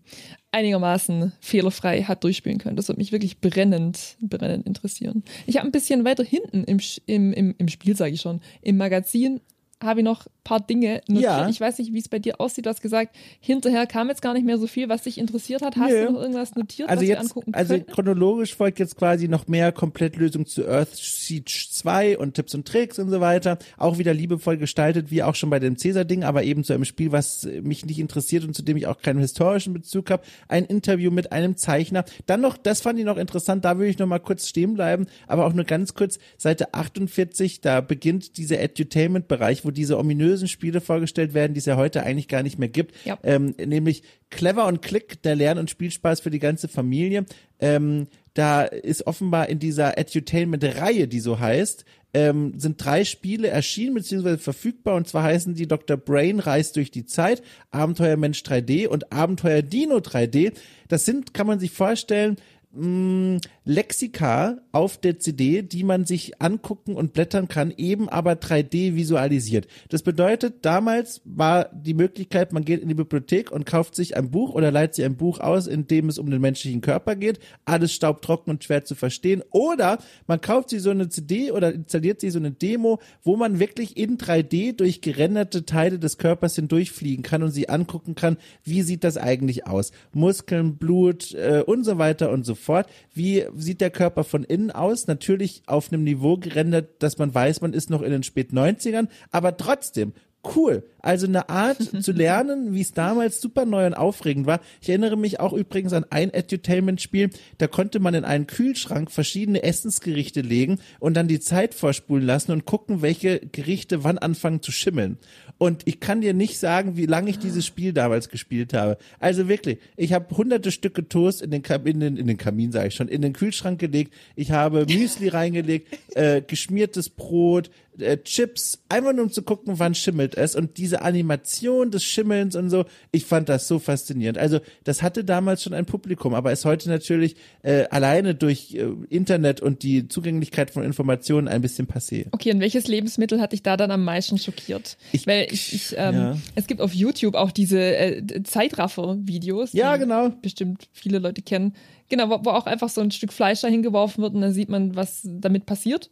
einigermaßen 0.52 1.34
fehlerfrei 1.40 2.04
hat 2.04 2.24
durchspielen 2.24 2.58
können. 2.58 2.76
Das 2.76 2.88
würde 2.88 3.00
mich 3.00 3.12
wirklich 3.12 3.40
brennend, 3.40 4.18
brennend 4.22 4.66
interessieren. 4.66 5.24
Ich 5.46 5.58
habe 5.58 5.68
ein 5.68 5.72
bisschen 5.72 6.04
weiter 6.04 6.24
hinten 6.24 6.64
im, 6.64 6.80
im, 7.06 7.34
im, 7.34 7.56
im 7.58 7.68
Spiel, 7.68 7.96
sage 7.96 8.14
ich 8.14 8.22
schon, 8.22 8.42
im 8.62 8.78
Magazin 8.78 9.40
habe 9.84 10.02
ich 10.02 10.04
noch 10.04 10.26
ein 10.26 10.32
paar 10.44 10.60
Dinge 10.60 11.02
notiert. 11.08 11.24
Ja. 11.24 11.50
Ich 11.50 11.60
weiß 11.62 11.80
nicht, 11.80 11.94
wie 11.94 12.00
es 12.00 12.10
bei 12.10 12.20
dir 12.20 12.40
aussieht. 12.40 12.66
Du 12.66 12.70
hast 12.70 12.82
gesagt, 12.82 13.16
hinterher 13.40 13.88
kam 13.88 14.10
jetzt 14.10 14.22
gar 14.22 14.34
nicht 14.34 14.46
mehr 14.46 14.58
so 14.58 14.68
viel, 14.68 14.90
was 14.90 15.04
dich 15.04 15.18
interessiert 15.18 15.62
hat. 15.62 15.76
Hast 15.78 15.92
Nö. 15.92 16.06
du 16.06 16.12
noch 16.14 16.22
irgendwas 16.22 16.56
notiert, 16.56 16.90
also 16.90 17.02
was 17.02 17.08
jetzt, 17.08 17.18
wir 17.18 17.22
angucken 17.22 17.54
Also 17.54 17.74
können? 17.74 17.86
chronologisch 17.88 18.56
folgt 18.56 18.80
jetzt 18.80 18.98
quasi 18.98 19.28
noch 19.28 19.48
mehr 19.48 19.72
Komplettlösung 19.72 20.46
zu 20.46 20.68
Earth 20.68 20.96
Siege 20.96 21.52
2 21.72 22.18
und 22.18 22.36
Tipps 22.36 22.54
und 22.56 22.68
Tricks 22.68 23.00
und 23.00 23.10
so 23.10 23.22
weiter. 23.22 23.58
Auch 23.78 23.98
wieder 23.98 24.14
liebevoll 24.14 24.58
gestaltet, 24.58 25.12
wie 25.12 25.24
auch 25.24 25.36
schon 25.36 25.50
bei 25.50 25.60
dem 25.60 25.78
Cäsar-Ding, 25.78 26.24
aber 26.24 26.44
eben 26.44 26.64
zu 26.64 26.74
einem 26.74 26.86
Spiel, 26.86 27.12
was 27.12 27.48
mich 27.62 27.86
nicht 27.86 28.00
interessiert 28.00 28.44
und 28.44 28.56
zu 28.56 28.62
dem 28.62 28.78
ich 28.78 28.88
auch 28.88 29.02
keinen 29.02 29.20
historischen 29.20 29.74
Bezug 29.74 30.10
habe. 30.12 30.24
Ein 30.48 30.66
Interview 30.66 31.12
mit 31.12 31.32
einem 31.32 31.58
Zeichner. 31.58 32.06
Dann 32.26 32.42
noch, 32.42 32.58
das 32.58 32.82
fand 32.82 33.00
ich 33.00 33.06
noch 33.06 33.18
interessant, 33.18 33.66
da 33.66 33.78
würde 33.78 33.90
ich 33.90 34.00
noch 34.00 34.08
mal 34.08 34.20
kurz 34.20 34.48
stehen 34.48 34.74
bleiben, 34.74 35.08
aber 35.28 35.46
auch 35.46 35.54
nur 35.54 35.66
ganz 35.66 35.94
kurz, 35.94 36.20
Seite 36.38 36.74
48, 36.74 37.62
da 37.62 37.82
beginnt 37.82 38.38
dieser 38.38 38.60
Edutainment-Bereich, 38.60 39.66
wo 39.66 39.71
diese 39.72 39.98
ominösen 39.98 40.48
Spiele 40.48 40.82
vorgestellt 40.82 41.34
werden, 41.34 41.54
die 41.54 41.60
es 41.60 41.66
ja 41.66 41.78
heute 41.78 42.04
eigentlich 42.04 42.28
gar 42.28 42.44
nicht 42.44 42.60
mehr 42.60 42.70
gibt. 42.70 42.96
Ja. 43.06 43.18
Ähm, 43.24 43.56
nämlich 43.58 44.04
Clever 44.30 44.68
und 44.68 44.82
Click, 44.82 45.22
der 45.22 45.36
Lern- 45.36 45.58
und 45.58 45.70
Spielspaß 45.70 46.22
für 46.22 46.30
die 46.30 46.40
ganze 46.40 46.68
Familie. 46.68 47.26
Ähm, 47.60 48.08
da 48.34 48.64
ist 48.64 49.08
offenbar 49.08 49.50
in 49.50 49.60
dieser 49.60 49.98
Edutainment-Reihe, 49.98 51.08
die 51.08 51.20
so 51.20 51.40
heißt, 51.40 51.86
ähm, 52.14 52.54
sind 52.58 52.84
drei 52.84 53.06
Spiele 53.06 53.48
erschienen 53.48 53.96
bzw. 53.96 54.38
verfügbar 54.38 54.96
und 54.96 55.08
zwar 55.08 55.24
heißen 55.24 55.56
die 55.56 55.68
Dr. 55.68 55.98
Brain 55.98 56.40
reist 56.40 56.76
durch 56.76 56.92
die 56.92 57.06
Zeit, 57.06 57.42
Abenteuer 57.72 58.18
Mensch 58.18 58.42
3D 58.42 58.88
und 58.88 59.12
Abenteuer 59.14 59.62
Dino 59.62 59.98
3D. 59.98 60.54
Das 60.88 61.06
sind, 61.06 61.34
kann 61.34 61.48
man 61.48 61.60
sich 61.60 61.72
vorstellen, 61.72 62.38
mh, 62.74 63.40
Lexika 63.66 64.58
auf 64.72 64.98
der 64.98 65.20
CD, 65.20 65.62
die 65.62 65.84
man 65.84 66.06
sich 66.06 66.42
angucken 66.42 66.96
und 66.96 67.14
blättern 67.14 67.48
kann, 67.48 67.74
eben 67.76 68.10
aber 68.10 68.34
3D 68.34 68.96
visualisiert. 68.96 69.68
Das 69.90 70.04
bedeutet, 70.04 70.66
damals 70.66 71.22
war 71.26 71.70
die 71.74 71.94
Möglichkeit, 71.94 72.54
man 72.54 72.66
geht 72.66 72.82
in 72.82 72.88
die 72.88 72.96
Bibliothek 72.96 73.52
und 73.52 73.66
kauft 73.66 73.96
sich 73.96 74.16
ein 74.18 74.32
Buch 74.32 74.54
oder 74.54 74.72
leiht 74.72 74.96
sich 74.96 75.06
ein 75.06 75.18
Buch 75.18 75.40
aus, 75.40 75.68
in 75.68 75.88
dem 75.88 76.10
es 76.10 76.18
um 76.18 76.30
den 76.30 76.42
menschlichen 76.42 76.82
Körper 76.82 77.16
geht, 77.16 77.40
alles 77.66 77.94
staubtrocken 77.94 78.52
und 78.52 78.64
schwer 78.64 78.86
zu 78.86 78.96
verstehen. 78.96 79.44
Oder 79.52 80.00
man 80.28 80.42
kauft 80.42 80.70
sich 80.70 80.82
so 80.82 80.90
eine 80.90 81.10
CD 81.10 81.52
oder 81.52 81.74
installiert 81.74 82.22
sich 82.22 82.34
so 82.34 82.40
eine 82.40 82.52
Demo, 82.52 83.00
wo 83.24 83.36
man 83.36 83.60
wirklich 83.60 83.98
in 83.98 84.18
3D 84.18 84.76
durch 84.76 85.02
gerenderte 85.02 85.66
Teile 85.66 86.00
des 86.00 86.18
Körpers 86.18 86.56
hindurchfliegen 86.56 87.24
kann 87.24 87.44
und 87.44 87.52
sie 87.52 87.70
angucken 87.70 88.16
kann, 88.16 88.38
wie 88.64 88.82
sieht 88.82 89.04
das 89.04 89.18
eigentlich 89.18 89.68
aus. 89.68 89.92
Muskeln, 90.14 90.78
Blut 90.78 91.34
äh, 91.34 91.64
und 91.66 91.84
so 91.84 91.98
weiter 91.98 92.32
und 92.32 92.46
so 92.46 92.56
fort. 92.62 92.88
Wie 93.14 93.46
sieht 93.56 93.82
der 93.82 93.92
Körper 93.92 94.24
von 94.24 94.44
innen 94.44 94.72
aus? 94.72 95.08
Natürlich 95.08 95.64
auf 95.66 95.92
einem 95.92 96.04
Niveau 96.04 96.38
gerendert, 96.38 97.02
dass 97.04 97.18
man 97.18 97.34
weiß, 97.34 97.62
man 97.62 97.74
ist 97.74 97.90
noch 97.90 98.02
in 98.02 98.12
den 98.12 98.24
spät 98.24 98.52
90ern, 98.52 99.08
aber 99.32 99.58
trotzdem 99.58 100.14
cool. 100.56 100.84
Also 101.00 101.28
eine 101.28 101.50
Art 101.50 101.78
zu 102.04 102.12
lernen, 102.12 102.74
wie 102.74 102.82
es 102.82 102.94
damals 102.94 103.42
super 103.42 103.66
neu 103.66 103.86
und 103.86 103.94
aufregend 103.94 104.46
war. 104.46 104.62
Ich 104.82 104.90
erinnere 104.90 105.18
mich 105.18 105.40
auch 105.40 105.54
übrigens 105.54 105.94
an 105.94 106.06
ein 106.10 106.34
Edutainment-Spiel, 106.34 107.30
da 107.58 107.68
konnte 107.68 108.00
man 108.00 108.14
in 108.14 108.24
einen 108.24 108.48
Kühlschrank 108.48 109.12
verschiedene 109.12 109.64
Essensgerichte 109.64 110.42
legen 110.42 110.80
und 111.00 111.16
dann 111.16 111.28
die 111.28 111.40
Zeit 111.40 111.74
vorspulen 111.74 112.26
lassen 112.26 112.52
und 112.52 112.66
gucken, 112.66 113.02
welche 113.02 113.40
Gerichte 113.40 114.04
wann 114.04 114.18
anfangen 114.18 114.62
zu 114.62 114.72
schimmeln. 114.72 115.18
Und 115.58 115.84
ich 115.86 116.00
kann 116.00 116.22
dir 116.22 116.34
nicht 116.34 116.58
sagen, 116.58 116.98
wie 116.98 117.06
lange 117.06 117.30
ich 117.30 117.38
dieses 117.38 117.66
Spiel 117.66 117.94
damals 117.94 118.30
gespielt 118.30 118.74
habe. 118.74 118.98
Also 119.20 119.48
wirklich, 119.48 119.78
ich 119.96 120.14
habe 120.14 120.36
hunderte 120.36 120.72
Stücke 120.72 121.08
Toast 121.08 121.42
in 121.42 121.52
den, 121.52 121.62
Kam 121.62 121.86
in 121.86 122.00
den, 122.00 122.18
in 122.18 122.26
den 122.26 122.38
Kamin, 122.38 122.72
sage 122.72 122.88
ich 122.88 122.96
schon, 122.96 123.08
in 123.08 123.22
den 123.22 123.34
Kühlschrank 123.34 123.80
gelegt. 123.80 124.12
Ich 124.36 124.52
habe 124.52 124.88
Müsli 124.88 125.28
reingelegt, 125.28 125.88
äh, 126.16 126.42
geschmiertes 126.42 127.10
Brot, 127.10 127.70
äh, 128.00 128.18
Chips, 128.18 128.84
einfach 128.90 129.14
nur 129.14 129.26
um 129.26 129.32
zu 129.32 129.42
gucken, 129.44 129.80
wann 129.80 129.94
schimmelt 129.96 130.36
es. 130.36 130.56
Und 130.56 130.78
diese 130.78 131.02
Animation 131.02 131.92
des 131.92 132.04
Schimmelns 132.04 132.56
und 132.56 132.70
so, 132.70 132.86
ich 133.12 133.26
fand 133.26 133.50
das 133.50 133.68
so 133.68 133.80
faszinierend. 133.80 134.38
Also 134.38 134.60
das 134.84 135.02
hatte 135.02 135.24
damals 135.24 135.64
schon 135.64 135.74
ein 135.74 135.86
Publikum, 135.86 136.34
aber 136.34 136.52
ist 136.52 136.66
heute 136.66 136.90
natürlich 136.90 137.36
äh, 137.64 137.86
alleine 137.90 138.34
durch 138.36 138.74
äh, 138.76 138.88
Internet 139.10 139.62
und 139.62 139.84
die 139.84 140.08
Zugänglichkeit 140.08 140.72
von 140.72 140.84
Informationen 140.84 141.48
ein 141.48 141.62
bisschen 141.62 141.88
passé. 141.88 142.28
Okay, 142.32 142.52
und 142.54 142.60
welches 142.62 142.88
Lebensmittel 142.88 143.42
hat 143.42 143.52
dich 143.52 143.64
da 143.64 143.78
dann 143.78 143.92
am 143.92 144.04
meisten 144.04 144.38
schockiert? 144.38 144.98
Ich- 145.12 145.28
Weil 145.28 145.48
ich, 145.52 145.74
ich 145.74 145.96
ähm, 145.98 146.16
ja. 146.16 146.38
es 146.56 146.68
gibt 146.68 146.82
auf 146.82 146.94
YouTube 146.94 147.36
auch 147.36 147.52
diese 147.52 147.80
äh, 147.80 148.44
Zeitraffer-Videos, 148.44 149.74
Ja, 149.74 149.94
die 149.96 150.02
genau. 150.02 150.30
bestimmt 150.42 150.88
viele 150.94 151.20
Leute 151.20 151.42
kennen. 151.42 151.74
Genau, 152.10 152.30
wo, 152.30 152.46
wo 152.46 152.50
auch 152.52 152.66
einfach 152.66 152.90
so 152.90 153.02
ein 153.02 153.12
Stück 153.12 153.32
Fleisch 153.32 153.62
da 153.62 153.68
hingeworfen 153.68 154.22
wird 154.22 154.34
und 154.34 154.42
dann 154.42 154.54
sieht 154.54 154.70
man, 154.70 154.96
was 154.96 155.22
damit 155.24 155.66
passiert. 155.66 156.10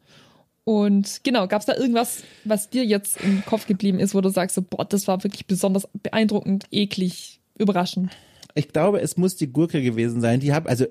Und 0.70 1.22
genau, 1.24 1.48
gab 1.48 1.62
es 1.62 1.66
da 1.66 1.76
irgendwas, 1.76 2.22
was 2.44 2.70
dir 2.70 2.86
jetzt 2.86 3.20
im 3.22 3.44
Kopf 3.44 3.66
geblieben 3.66 4.00
ist, 4.00 4.14
wo 4.14 4.22
du 4.22 4.30
sagst, 4.30 4.54
so, 4.54 4.62
boah, 4.62 4.86
das 4.86 5.08
war 5.08 5.24
wirklich 5.24 5.48
besonders 5.48 5.88
beeindruckend, 6.04 6.66
eklig, 6.70 7.42
überraschend. 7.58 8.12
Ich 8.54 8.68
glaube, 8.68 9.02
es 9.02 9.18
muss 9.18 9.36
die 9.36 9.52
Gurke 9.52 9.82
gewesen 9.82 10.22
sein. 10.22 10.40
Die 10.40 10.54
haben, 10.54 10.68
also 10.68 10.86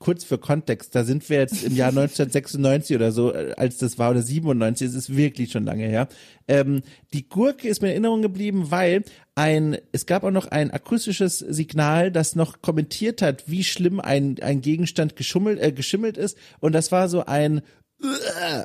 kurz 0.00 0.24
für 0.24 0.38
Kontext, 0.38 0.96
da 0.96 1.04
sind 1.04 1.30
wir 1.30 1.38
jetzt 1.38 1.62
im 1.62 1.76
Jahr 1.76 1.88
1996 1.90 2.96
oder 2.96 3.12
so, 3.12 3.32
als 3.32 3.78
das 3.78 3.96
war, 3.96 4.10
oder 4.10 4.22
97, 4.22 4.88
es 4.88 4.94
ist 4.94 5.16
wirklich 5.16 5.52
schon 5.52 5.66
lange 5.66 5.86
her. 5.86 6.08
Ähm, 6.48 6.82
die 7.12 7.28
Gurke 7.28 7.68
ist 7.68 7.80
mir 7.80 7.88
in 7.88 7.92
Erinnerung 7.92 8.22
geblieben, 8.22 8.72
weil 8.72 9.04
ein, 9.36 9.78
es 9.92 10.06
gab 10.06 10.24
auch 10.24 10.32
noch 10.32 10.46
ein 10.46 10.72
akustisches 10.72 11.38
Signal, 11.38 12.10
das 12.10 12.34
noch 12.34 12.60
kommentiert 12.60 13.22
hat, 13.22 13.44
wie 13.46 13.62
schlimm 13.62 14.00
ein, 14.00 14.36
ein 14.42 14.62
Gegenstand 14.62 15.14
geschummelt, 15.14 15.60
äh, 15.60 15.70
geschimmelt 15.70 16.16
ist. 16.16 16.36
Und 16.58 16.72
das 16.72 16.90
war 16.90 17.08
so 17.08 17.24
ein 17.24 17.62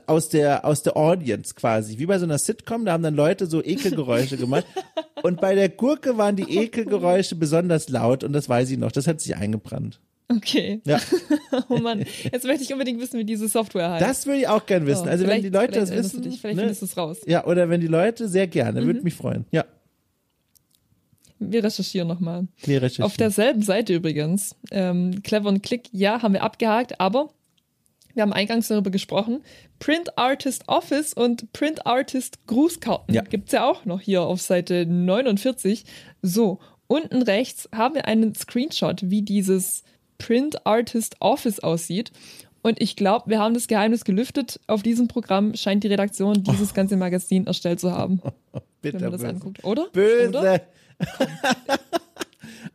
aus 0.08 0.30
der 0.30 0.66
aus 0.66 0.84
der 0.84 0.98
Audience 0.98 1.54
quasi, 1.56 1.98
wie 2.00 2.06
bei 2.06 2.18
so 2.20 2.26
einer 2.26 2.38
Sitcom, 2.38 2.86
da 2.86 2.94
haben 2.94 3.04
dann 3.04 3.16
Leute 3.16 3.46
so 3.48 3.64
Ekelgeräusche 3.64 4.38
gemacht 4.38 4.66
und 5.24 5.40
bei 5.42 5.56
der 5.56 5.70
Gurke 5.70 6.18
waren 6.18 6.36
die 6.36 6.58
Ekelgeräusche 6.58 7.36
besonders 7.36 7.90
laut 7.90 8.24
und 8.24 8.34
das 8.34 8.50
weiß 8.50 8.70
ich 8.72 8.78
noch, 8.78 8.92
das 8.92 9.08
hat 9.08 9.22
sich 9.22 9.36
eingebrannt. 9.36 10.00
Okay. 10.30 10.82
Ja, 10.86 11.00
Oh 11.70 11.78
Mann, 11.78 12.04
jetzt 12.32 12.46
möchte 12.46 12.64
ich 12.64 12.74
unbedingt 12.74 13.00
wissen, 13.00 13.18
wie 13.18 13.24
diese 13.26 13.48
Software 13.48 13.92
heißt. 13.92 14.06
das 14.06 14.26
würde 14.26 14.40
ich 14.42 14.48
auch 14.50 14.66
gern 14.66 14.86
wissen. 14.86 15.08
Oh, 15.08 15.10
also 15.10 15.26
wenn 15.26 15.42
die 15.42 15.50
Leute 15.50 15.80
das 15.80 15.90
wissen, 15.92 16.22
dich, 16.22 16.42
vielleicht 16.42 16.58
ne? 16.58 16.64
findest 16.64 16.82
du 16.82 16.86
es 16.86 16.98
raus. 16.98 17.18
ja, 17.26 17.46
oder 17.46 17.70
wenn 17.70 17.80
die 17.80 17.88
Leute 17.88 18.28
sehr 18.28 18.48
gerne, 18.48 18.82
Mhm. 18.82 18.86
würde 18.88 19.02
mich 19.04 19.14
freuen. 19.14 19.46
Ja, 19.52 19.64
Wir 21.40 21.64
recherchieren 21.64 22.08
nochmal. 22.08 22.48
wir 22.64 22.78
recherchieren. 22.82 23.06
Auf 23.06 23.16
derselben 23.16 23.62
Seite 23.62 23.94
übrigens, 23.94 24.56
ähm, 24.72 25.22
Clever 25.24 25.48
und 25.50 25.62
Click, 25.64 25.88
ja, 25.92 26.22
haben 26.22 26.34
wir 26.34 26.44
abgehakt, 26.44 27.00
aber 27.00 27.30
wir 28.18 28.24
haben 28.24 28.34
eingangs 28.34 28.68
darüber 28.68 28.90
gesprochen. 28.90 29.42
Print 29.80 30.18
Artist 30.18 30.64
Office 30.68 31.14
und 31.14 31.54
Print 31.54 31.86
Artist 31.86 32.46
Grußkarten 32.48 33.14
Ja. 33.16 33.22
gibt's 33.22 33.54
ja 33.54 33.64
auch 33.70 33.86
noch 33.86 34.02
hier 34.02 34.24
auf 34.24 34.42
Seite 34.42 34.86
49. 34.86 35.86
So, 36.22 36.60
unten 36.88 37.22
rechts 37.22 37.70
haben 37.74 37.96
wir 37.96 38.06
einen 38.06 38.36
Screenshot, 38.36 39.10
wie 39.10 39.22
dieses 39.22 39.84
Print 40.18 40.66
Artist 40.66 41.16
Office 41.20 41.60
aussieht. 41.60 42.12
Und 42.64 42.82
ich 42.82 42.96
glaube, 42.96 43.30
wir 43.30 43.40
haben 43.40 43.54
das 43.54 43.68
Geheimnis 43.68 44.04
gelüftet. 44.04 44.60
Auf 44.68 44.82
diesem 44.84 45.08
Programm 45.08 45.56
scheint 45.56 45.84
die 45.84 45.88
Redaktion 45.88 46.44
dieses 46.44 46.74
ganze 46.74 46.98
Magazin 46.98 47.46
erstellt 47.48 47.80
zu 47.80 47.92
haben, 47.92 48.22
wenn 48.52 48.62
Bitte 48.82 49.00
man 49.00 49.12
das 49.12 49.22
böse. 49.22 49.34
anguckt, 49.34 49.64
oder? 49.64 49.88
Böse. 49.94 50.30
Oder? 50.30 50.62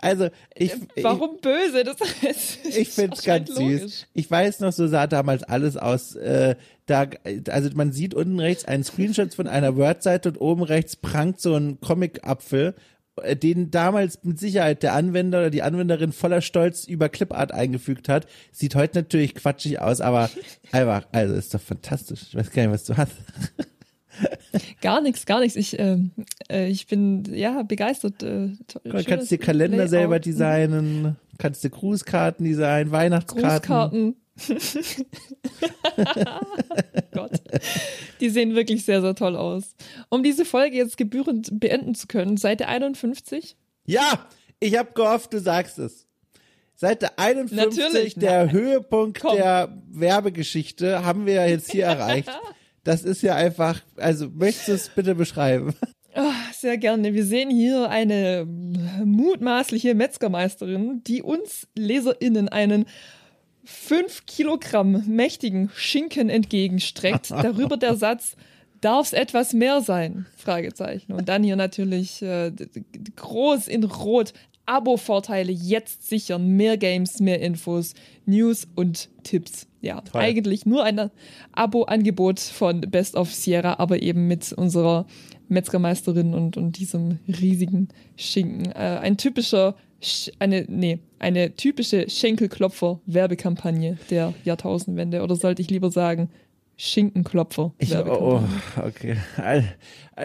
also 0.02 0.28
ich, 0.54 0.72
Warum 1.00 1.38
böse? 1.40 1.84
Das 1.84 1.96
ist, 2.22 2.58
Ich 2.66 2.90
find's 2.90 3.20
erscheint 3.26 3.46
ganz 3.48 3.58
logisch. 3.58 3.80
süß. 3.80 4.06
Ich 4.12 4.30
weiß 4.30 4.60
noch, 4.60 4.72
so 4.72 4.86
sah 4.86 5.06
damals 5.06 5.42
alles 5.44 5.76
aus. 5.78 6.14
Äh, 6.16 6.56
da, 6.86 7.06
also 7.48 7.70
man 7.74 7.92
sieht 7.92 8.12
unten 8.14 8.38
rechts 8.40 8.64
einen 8.66 8.84
Screenshot 8.84 9.32
von 9.32 9.46
einer 9.46 9.76
Word-Seite 9.76 10.30
und 10.30 10.40
oben 10.40 10.62
rechts 10.64 10.96
prangt 10.96 11.40
so 11.40 11.54
ein 11.56 11.80
Comic-Apfel, 11.80 12.74
äh, 13.22 13.36
den 13.36 13.70
damals 13.70 14.18
mit 14.24 14.38
Sicherheit 14.38 14.82
der 14.82 14.94
Anwender 14.94 15.38
oder 15.38 15.50
die 15.50 15.62
Anwenderin 15.62 16.12
voller 16.12 16.40
Stolz 16.42 16.84
über 16.84 17.08
Clipart 17.08 17.52
eingefügt 17.52 18.08
hat. 18.08 18.26
Sieht 18.50 18.74
heute 18.74 18.98
natürlich 18.98 19.34
quatschig 19.34 19.80
aus, 19.80 20.00
aber 20.00 20.28
einfach, 20.72 21.06
also 21.12 21.34
ist 21.34 21.54
doch 21.54 21.60
fantastisch. 21.60 22.20
Ich 22.28 22.34
weiß 22.34 22.50
gar 22.50 22.62
nicht, 22.64 22.72
was 22.72 22.84
du 22.84 22.96
hast. 22.96 23.12
Gar 24.80 25.00
nichts, 25.00 25.26
gar 25.26 25.40
nichts. 25.40 25.56
Ich, 25.56 25.78
ähm, 25.78 26.10
äh, 26.50 26.68
ich 26.68 26.86
bin 26.86 27.24
ja 27.32 27.62
begeistert. 27.62 28.22
Äh, 28.22 28.50
kannst 29.04 29.30
dir 29.30 29.38
Kalender 29.38 29.78
Layout. 29.78 29.90
selber 29.90 30.20
designen, 30.20 31.16
kannst 31.38 31.64
dir 31.64 31.70
Grußkarten 31.70 32.44
designen, 32.44 32.90
Weihnachtskarten. 32.90 33.50
Grußkarten. 33.50 34.16
Gott. 37.12 37.32
Die 38.20 38.30
sehen 38.30 38.54
wirklich 38.54 38.84
sehr, 38.84 39.00
sehr 39.02 39.14
toll 39.14 39.36
aus. 39.36 39.74
Um 40.08 40.22
diese 40.22 40.44
Folge 40.44 40.76
jetzt 40.76 40.96
gebührend 40.96 41.60
beenden 41.60 41.94
zu 41.94 42.06
können, 42.06 42.36
Seite 42.36 42.68
51. 42.68 43.56
Ja, 43.84 44.26
ich 44.60 44.78
habe 44.78 44.92
gehofft, 44.94 45.32
du 45.32 45.40
sagst 45.40 45.78
es. 45.78 46.06
Seite 46.74 47.18
51, 47.18 47.78
Natürlich. 47.78 48.14
der 48.14 48.46
Nein. 48.46 48.52
Höhepunkt 48.52 49.20
Komm. 49.20 49.36
der 49.36 49.76
Werbegeschichte, 49.90 51.04
haben 51.04 51.26
wir 51.26 51.34
ja 51.34 51.46
jetzt 51.46 51.70
hier 51.70 51.84
erreicht. 51.84 52.30
Das 52.84 53.04
ist 53.04 53.22
ja 53.22 53.34
einfach, 53.34 53.80
also 53.96 54.28
möchtest 54.30 54.68
du 54.68 54.72
es 54.72 54.88
bitte 54.88 55.14
beschreiben? 55.14 55.74
Ah, 56.14 56.34
sehr 56.52 56.76
gerne. 56.76 57.14
Wir 57.14 57.24
sehen 57.24 57.48
hier 57.48 57.88
eine 57.88 58.44
mutmaßliche 58.46 59.94
Metzgermeisterin, 59.94 61.02
die 61.04 61.22
uns 61.22 61.68
LeserInnen 61.74 62.48
einen 62.48 62.86
5 63.64 64.26
Kilogramm 64.26 65.04
mächtigen 65.06 65.70
Schinken 65.74 66.28
entgegenstreckt. 66.28 67.30
Darüber 67.30 67.76
der 67.76 67.96
Satz, 67.96 68.36
darf's 68.80 69.12
etwas 69.12 69.52
mehr 69.52 69.80
sein? 69.80 70.26
Fragezeichen. 70.36 71.12
Und 71.12 71.28
dann 71.28 71.42
hier 71.42 71.56
natürlich 71.56 72.20
äh, 72.20 72.52
groß 73.16 73.68
in 73.68 73.84
Rot. 73.84 74.34
Abo-Vorteile 74.66 75.52
jetzt 75.52 76.08
sichern. 76.08 76.56
Mehr 76.56 76.76
Games, 76.76 77.20
mehr 77.20 77.40
Infos, 77.40 77.94
News 78.26 78.66
und 78.74 79.08
Tipps. 79.22 79.66
Ja, 79.80 80.00
Toll. 80.00 80.20
eigentlich 80.20 80.64
nur 80.64 80.84
ein 80.84 81.10
Abo-Angebot 81.52 82.38
von 82.38 82.82
Best 82.82 83.16
of 83.16 83.32
Sierra, 83.34 83.78
aber 83.78 84.00
eben 84.02 84.28
mit 84.28 84.52
unserer 84.52 85.06
Metzgermeisterin 85.48 86.34
und, 86.34 86.56
und 86.56 86.78
diesem 86.78 87.18
riesigen 87.26 87.88
Schinken. 88.16 88.66
Äh, 88.72 89.00
ein 89.02 89.16
typischer, 89.16 89.74
Sch 90.00 90.30
eine, 90.38 90.64
nee, 90.68 91.00
eine 91.18 91.54
typische 91.56 92.08
Schenkelklopfer-Werbekampagne 92.08 93.98
der 94.10 94.34
Jahrtausendwende. 94.44 95.22
Oder 95.22 95.36
sollte 95.36 95.62
ich 95.62 95.70
lieber 95.70 95.90
sagen, 95.90 96.30
Schinkenklopfer. 96.84 97.72
Ich, 97.78 97.94
oh, 97.96 98.40
oh, 98.40 98.42
okay. 98.84 99.16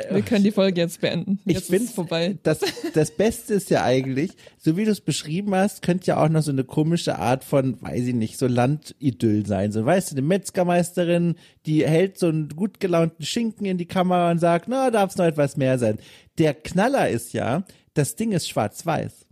Wir 0.10 0.22
können 0.24 0.44
die 0.44 0.52
Folge 0.52 0.82
jetzt 0.82 1.00
beenden. 1.00 1.40
Ich 1.46 1.54
Jetzt 1.54 1.70
finde 1.70 1.86
es 1.86 1.92
vorbei. 1.92 2.40
Das, 2.42 2.62
das 2.96 3.12
Beste 3.12 3.54
ist 3.54 3.70
ja 3.70 3.84
eigentlich, 3.84 4.32
so 4.58 4.76
wie 4.76 4.84
du 4.84 4.90
es 4.90 5.02
beschrieben 5.02 5.54
hast, 5.54 5.84
könnte 5.84 6.08
ja 6.08 6.18
auch 6.18 6.30
noch 6.30 6.42
so 6.42 6.50
eine 6.50 6.64
komische 6.64 7.20
Art 7.20 7.44
von, 7.44 7.80
weiß 7.80 8.08
ich 8.08 8.16
nicht, 8.16 8.40
so 8.40 8.48
Landidyll 8.48 9.46
sein. 9.46 9.72
So, 9.72 9.86
weißt 9.86 10.12
du, 10.12 10.16
eine 10.16 10.24
Metzgermeisterin, 10.24 11.36
die 11.68 11.86
hält 11.86 12.18
so 12.18 12.26
einen 12.26 12.50
gut 12.50 12.80
gelaunten 12.80 13.24
Schinken 13.24 13.68
in 13.68 13.78
die 13.78 13.86
Kamera 13.86 14.32
und 14.32 14.40
sagt, 14.40 14.68
na, 14.68 14.90
darf 14.90 15.12
es 15.12 15.18
noch 15.18 15.26
etwas 15.26 15.58
mehr 15.58 15.78
sein. 15.78 16.00
Der 16.40 16.56
Knaller 16.56 17.08
ist 17.08 17.34
ja, 17.34 17.66
das 17.94 18.16
Ding 18.16 18.32
ist 18.32 18.50
schwarz-weiß. 18.50 19.28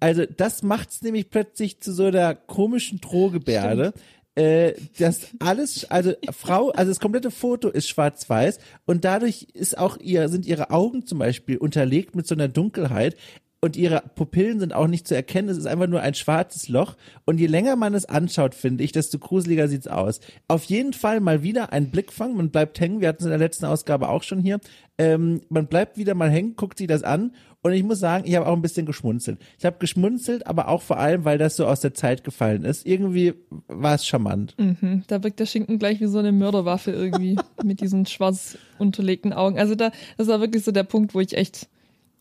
Also 0.00 0.24
das 0.24 0.62
macht's 0.62 1.02
nämlich 1.02 1.28
plötzlich 1.28 1.80
zu 1.80 1.92
so 1.92 2.06
einer 2.06 2.34
komischen 2.34 3.02
Drohgebärde. 3.02 3.92
Äh, 4.36 4.74
das 4.98 5.28
alles, 5.40 5.90
also 5.90 6.12
Frau, 6.30 6.70
also 6.70 6.90
das 6.90 7.00
komplette 7.00 7.30
Foto 7.30 7.68
ist 7.68 7.88
schwarz-weiß 7.88 8.58
und 8.86 9.04
dadurch 9.04 9.48
ist 9.54 9.76
auch 9.76 9.98
ihr, 9.98 10.28
sind 10.28 10.46
ihre 10.46 10.70
Augen 10.70 11.04
zum 11.04 11.18
Beispiel 11.18 11.56
unterlegt 11.58 12.14
mit 12.14 12.26
so 12.26 12.34
einer 12.34 12.48
Dunkelheit. 12.48 13.16
und 13.62 13.76
ihre 13.76 14.02
Pupillen 14.14 14.58
sind 14.58 14.72
auch 14.72 14.86
nicht 14.86 15.06
zu 15.06 15.14
erkennen. 15.14 15.50
Es 15.50 15.58
ist 15.58 15.66
einfach 15.66 15.86
nur 15.86 16.00
ein 16.00 16.14
schwarzes 16.14 16.68
Loch. 16.68 16.96
Und 17.26 17.38
je 17.38 17.46
länger 17.46 17.76
man 17.76 17.92
es 17.92 18.06
anschaut, 18.06 18.54
finde 18.54 18.82
ich, 18.84 18.92
desto 18.92 19.18
gruseliger 19.18 19.68
sieht's 19.68 19.86
aus. 19.86 20.20
Auf 20.48 20.64
jeden 20.64 20.94
Fall 20.94 21.20
mal 21.20 21.42
wieder 21.42 21.72
ein 21.72 21.90
Blickfang. 21.90 22.34
Man 22.36 22.50
bleibt 22.50 22.80
hängen. 22.80 23.00
Wir 23.02 23.08
hatten 23.08 23.18
es 23.18 23.26
in 23.26 23.30
der 23.30 23.38
letzten 23.38 23.66
Ausgabe 23.66 24.08
auch 24.08 24.22
schon 24.22 24.40
hier. 24.40 24.60
Ähm, 24.96 25.42
man 25.50 25.66
bleibt 25.66 25.98
wieder 25.98 26.14
mal 26.14 26.30
hängen, 26.30 26.56
guckt 26.56 26.78
sich 26.78 26.86
das 26.86 27.02
an. 27.02 27.34
Und 27.62 27.72
ich 27.72 27.82
muss 27.82 28.00
sagen, 28.00 28.26
ich 28.26 28.34
habe 28.36 28.46
auch 28.46 28.54
ein 28.54 28.62
bisschen 28.62 28.86
geschmunzelt. 28.86 29.38
Ich 29.58 29.66
habe 29.66 29.76
geschmunzelt, 29.78 30.46
aber 30.46 30.68
auch 30.68 30.80
vor 30.80 30.98
allem, 30.98 31.24
weil 31.26 31.36
das 31.36 31.56
so 31.56 31.66
aus 31.66 31.80
der 31.80 31.92
Zeit 31.92 32.24
gefallen 32.24 32.64
ist. 32.64 32.86
Irgendwie 32.86 33.34
war 33.68 33.94
es 33.94 34.06
charmant. 34.06 34.54
Mhm, 34.58 35.04
da 35.08 35.22
wirkt 35.22 35.40
der 35.40 35.46
Schinken 35.46 35.78
gleich 35.78 36.00
wie 36.00 36.06
so 36.06 36.18
eine 36.18 36.32
Mörderwaffe 36.32 36.90
irgendwie 36.90 37.36
mit 37.62 37.82
diesen 37.82 38.06
schwarz 38.06 38.56
unterlegten 38.78 39.34
Augen. 39.34 39.58
Also 39.58 39.74
da, 39.74 39.92
das 40.16 40.28
war 40.28 40.40
wirklich 40.40 40.64
so 40.64 40.72
der 40.72 40.84
Punkt, 40.84 41.14
wo 41.14 41.20
ich 41.20 41.36
echt 41.36 41.68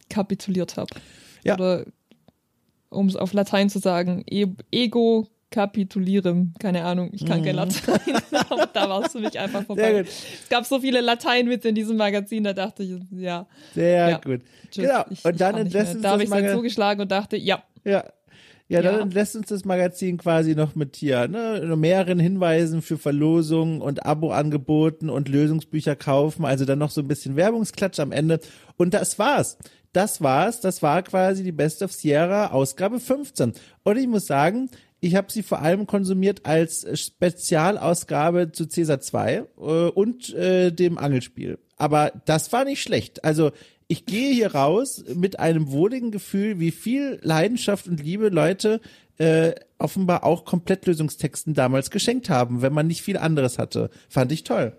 kapituliert 0.10 0.76
habe. 0.76 0.94
Ja. 1.46 1.54
Oder 1.54 1.86
um 2.90 3.08
es 3.08 3.16
auf 3.16 3.32
Latein 3.32 3.70
zu 3.70 3.80
sagen, 3.80 4.24
e 4.30 4.48
ego 4.72 5.28
kapitulierem. 5.52 6.54
Keine 6.60 6.84
Ahnung, 6.86 7.10
ich 7.14 7.26
kann 7.26 7.44
kein 7.44 7.56
Latein, 7.56 8.00
aber 8.50 8.68
da 8.68 8.90
war 8.90 9.06
es 9.06 9.12
für 9.12 9.20
mich 9.20 9.38
einfach 9.40 9.64
vorbei. 9.64 10.00
Es 10.08 10.50
gab 10.50 10.66
so 10.66 10.80
viele 10.80 11.02
Lateinwitze 11.02 11.70
in 11.70 11.76
diesem 11.76 11.98
Magazin, 11.98 12.44
da 12.44 12.54
dachte 12.54 12.84
ich, 12.84 13.00
ja. 13.12 13.48
Sehr 13.74 14.10
Ja. 14.10 14.18
gut. 14.18 14.42
tschüss, 14.72 14.84
genau. 14.86 15.06
ich- 15.10 15.26
und 15.26 15.40
dann 15.42 15.56
entlässt 15.58 15.94
uns 15.96 16.02
Da 16.04 16.10
habe 16.12 16.18
das 16.20 16.24
ich 16.26 16.30
dann 16.30 16.40
Magazin. 16.42 16.58
zugeschlagen 16.58 17.02
und 17.02 17.12
dachte, 17.12 17.38
ja, 17.38 17.64
Ja. 17.84 18.04
Ja, 18.72 18.84
dann 18.84 18.96
Ja. 18.98 19.02
entlässt 19.02 19.36
uns 19.36 19.48
das 19.48 19.66
Magazin 19.66 20.20
quasi 20.20 20.54
noch 20.54 20.76
mit 20.76 20.96
hier, 20.96 21.28
ne, 21.28 21.74
mehreren 21.76 22.20
Hinweisen 22.20 22.84
für 22.84 23.00
Verlosungen 23.00 23.82
und 23.82 24.06
Abo-Angeboten 24.06 25.10
und 25.10 25.28
Lösungsbücher 25.28 25.96
kaufen, 25.96 26.46
also 26.46 26.66
dann 26.66 26.78
noch 26.78 26.92
so 26.92 27.02
ein 27.02 27.08
bisschen 27.08 27.36
Werbungsklatsch 27.36 28.00
am 28.00 28.12
Ende. 28.12 28.40
Und 28.78 28.94
das 28.94 29.18
war's. 29.18 29.58
Das 29.92 30.22
war's. 30.22 30.62
Das 30.62 30.84
war 30.84 31.02
quasi 31.02 31.44
die 31.44 31.52
Best 31.52 31.82
of 31.82 31.92
Sierra 31.92 32.52
Ausgabe 32.52 33.00
15. 33.00 33.54
Und 33.82 33.98
ich 33.98 34.06
muss 34.08 34.28
sagen, 34.28 34.70
ich 35.02 35.16
habe 35.16 35.32
sie 35.32 35.44
vor 35.44 35.62
allem 35.62 35.88
konsumiert 35.88 36.46
als 36.46 36.86
Spezialausgabe 37.00 38.52
zu 38.52 38.68
Caesar 38.68 39.00
2 39.00 39.34
äh, 39.34 39.44
und 39.62 40.34
äh, 40.34 40.72
dem 40.72 40.98
Angelspiel. 40.98 41.60
Aber 41.78 42.12
das 42.26 42.52
war 42.52 42.66
nicht 42.66 42.82
schlecht. 42.82 43.24
Also 43.24 43.52
ich 43.88 44.06
gehe 44.06 44.34
hier 44.34 44.54
raus 44.54 45.04
mit 45.16 45.40
einem 45.40 45.72
wohligen 45.72 46.12
Gefühl, 46.12 46.60
wie 46.60 46.72
viel 46.72 47.20
Leidenschaft 47.22 47.88
und 47.88 48.04
Liebe 48.04 48.30
Leute 48.30 48.82
äh, 49.18 49.56
offenbar 49.78 50.24
auch 50.24 50.46
Komplettlösungstexten 50.46 51.54
damals 51.54 51.90
geschenkt 51.90 52.30
haben, 52.30 52.62
wenn 52.62 52.74
man 52.74 52.88
nicht 52.88 53.02
viel 53.02 53.18
anderes 53.18 53.58
hatte. 53.58 53.90
Fand 54.10 54.32
ich 54.32 54.44
toll. 54.44 54.78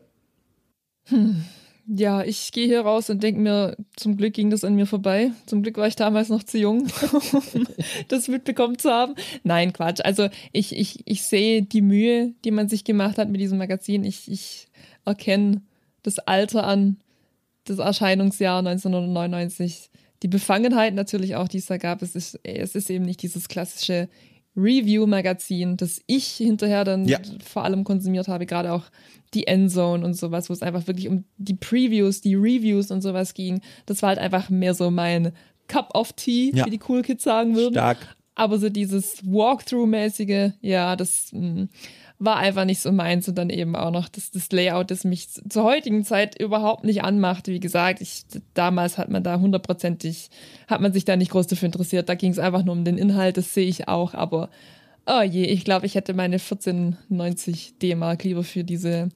Ja, 1.92 2.22
ich 2.22 2.52
gehe 2.52 2.66
hier 2.66 2.82
raus 2.82 3.10
und 3.10 3.20
denke 3.20 3.40
mir, 3.40 3.76
zum 3.96 4.16
Glück 4.16 4.34
ging 4.34 4.48
das 4.48 4.62
an 4.62 4.76
mir 4.76 4.86
vorbei. 4.86 5.32
Zum 5.46 5.64
Glück 5.64 5.76
war 5.76 5.88
ich 5.88 5.96
damals 5.96 6.28
noch 6.28 6.44
zu 6.44 6.56
jung, 6.56 6.86
um 7.10 7.66
das 8.08 8.28
mitbekommen 8.28 8.78
zu 8.78 8.92
haben. 8.92 9.16
Nein, 9.42 9.72
Quatsch. 9.72 10.00
Also 10.04 10.28
ich, 10.52 10.76
ich, 10.76 11.02
ich 11.06 11.24
sehe 11.24 11.62
die 11.62 11.82
Mühe, 11.82 12.32
die 12.44 12.52
man 12.52 12.68
sich 12.68 12.84
gemacht 12.84 13.18
hat 13.18 13.28
mit 13.28 13.40
diesem 13.40 13.58
Magazin. 13.58 14.04
Ich, 14.04 14.30
ich 14.30 14.68
erkenne 15.04 15.62
das 16.04 16.20
Alter 16.20 16.62
an, 16.62 16.98
das 17.64 17.78
Erscheinungsjahr 17.78 18.60
1999. 18.60 19.90
Die 20.22 20.28
Befangenheit 20.28 20.94
natürlich 20.94 21.34
auch, 21.34 21.48
die 21.48 21.58
es 21.58 21.66
da 21.66 21.76
gab. 21.76 22.02
Es 22.02 22.14
ist, 22.14 22.38
es 22.44 22.76
ist 22.76 22.88
eben 22.88 23.04
nicht 23.04 23.20
dieses 23.20 23.48
klassische 23.48 24.08
Review-Magazin, 24.60 25.76
das 25.76 26.00
ich 26.06 26.26
hinterher 26.26 26.84
dann 26.84 27.06
Ja. 27.06 27.18
vor 27.44 27.64
allem 27.64 27.84
konsumiert 27.84 28.28
habe, 28.28 28.46
gerade 28.46 28.72
auch 28.72 28.84
die 29.34 29.46
Endzone 29.46 30.04
und 30.04 30.14
sowas, 30.14 30.48
wo 30.48 30.52
es 30.52 30.62
einfach 30.62 30.86
wirklich 30.86 31.08
um 31.08 31.24
die 31.36 31.54
Previews, 31.54 32.20
die 32.20 32.34
Reviews 32.34 32.90
und 32.90 33.00
sowas 33.00 33.34
ging. 33.34 33.60
Das 33.86 34.02
war 34.02 34.08
halt 34.10 34.18
einfach 34.18 34.50
mehr 34.50 34.74
so 34.74 34.90
mein 34.90 35.32
Cup 35.68 35.94
of 35.94 36.12
Tea, 36.14 36.50
Ja. 36.54 36.66
wie 36.66 36.70
die 36.70 36.80
Cool 36.88 37.02
Kids 37.02 37.22
sagen 37.24 37.54
würden. 37.54 37.74
Stark. 37.74 38.16
Aber 38.34 38.58
so 38.58 38.68
dieses 38.70 39.22
Walkthrough-mäßige, 39.24 40.52
ja, 40.62 40.96
das 40.96 41.30
mh, 41.32 41.68
war 42.20 42.36
einfach 42.36 42.66
nicht 42.66 42.82
so 42.82 42.92
meins 42.92 43.26
und 43.28 43.36
dann 43.36 43.48
eben 43.48 43.74
auch 43.74 43.90
noch 43.90 44.08
das, 44.08 44.30
das 44.30 44.52
Layout, 44.52 44.90
das 44.90 45.04
mich 45.04 45.30
zur 45.30 45.64
heutigen 45.64 46.04
Zeit 46.04 46.38
überhaupt 46.38 46.84
nicht 46.84 47.02
anmacht. 47.02 47.48
Wie 47.48 47.60
gesagt, 47.60 48.02
ich, 48.02 48.24
damals 48.52 48.98
hat 48.98 49.08
man 49.08 49.24
da 49.24 49.40
hundertprozentig, 49.40 50.28
hat 50.68 50.82
man 50.82 50.92
sich 50.92 51.06
da 51.06 51.16
nicht 51.16 51.32
groß 51.32 51.46
dafür 51.46 51.66
interessiert. 51.66 52.10
Da 52.10 52.14
ging 52.14 52.30
es 52.30 52.38
einfach 52.38 52.62
nur 52.62 52.74
um 52.74 52.84
den 52.84 52.98
Inhalt, 52.98 53.38
das 53.38 53.54
sehe 53.54 53.66
ich 53.66 53.88
auch, 53.88 54.12
aber 54.12 54.50
oh 55.06 55.22
je, 55.22 55.44
ich 55.44 55.64
glaube, 55.64 55.86
ich 55.86 55.94
hätte 55.94 56.12
meine 56.12 56.36
14,90 56.36 57.78
D-Mark 57.80 58.22
lieber 58.24 58.44
für 58.44 58.64
diese 58.64 59.08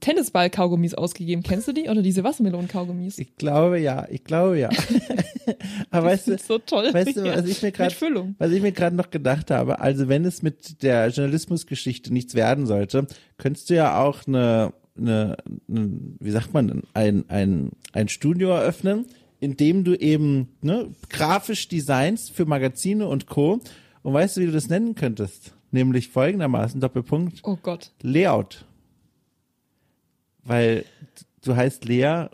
Tennisball-Kaugummis 0.00 0.94
ausgegeben. 0.94 1.42
Kennst 1.42 1.68
du 1.68 1.72
die? 1.72 1.88
Oder 1.88 2.02
diese 2.02 2.24
Wassermelonen-Kaugummis? 2.24 3.18
Ich 3.18 3.36
glaube 3.36 3.78
ja, 3.78 4.06
ich 4.10 4.24
glaube 4.24 4.58
ja. 4.58 4.70
Aber 5.90 6.08
weißt 6.08 6.28
du, 6.28 6.38
so 6.38 6.58
toll. 6.58 6.92
weißt 6.92 7.16
du, 7.16 7.24
was 7.24 7.46
ich 7.46 7.62
mir 7.62 7.72
gerade. 7.72 7.94
Was 8.38 8.52
ich 8.52 8.62
mir 8.62 8.72
gerade 8.72 8.96
noch 8.96 9.10
gedacht 9.10 9.50
habe, 9.50 9.80
also 9.80 10.08
wenn 10.08 10.24
es 10.24 10.42
mit 10.42 10.82
der 10.82 11.08
Journalismusgeschichte 11.08 12.12
nichts 12.12 12.34
werden 12.34 12.66
sollte, 12.66 13.06
könntest 13.38 13.70
du 13.70 13.74
ja 13.74 14.02
auch 14.02 14.26
eine, 14.26 14.72
eine, 14.98 15.36
eine 15.68 15.90
wie 16.18 16.30
sagt 16.30 16.52
man 16.52 16.68
denn, 16.68 16.82
ein, 16.94 17.24
ein, 17.28 17.70
ein 17.92 18.08
Studio 18.08 18.50
eröffnen, 18.50 19.06
in 19.40 19.56
dem 19.56 19.84
du 19.84 19.94
eben 19.94 20.48
ne, 20.60 20.88
grafisch 21.08 21.68
designst 21.68 22.32
für 22.32 22.44
Magazine 22.44 23.06
und 23.06 23.26
Co. 23.26 23.60
Und 24.02 24.14
weißt 24.14 24.36
du, 24.36 24.42
wie 24.42 24.46
du 24.46 24.52
das 24.52 24.68
nennen 24.68 24.94
könntest? 24.94 25.52
Nämlich 25.72 26.08
folgendermaßen, 26.08 26.80
Doppelpunkt, 26.80 27.40
Oh 27.44 27.56
Gott. 27.62 27.92
Layout. 28.02 28.64
Weil 30.44 30.84
du 31.44 31.56
heißt 31.56 31.84
Lea 31.84 32.26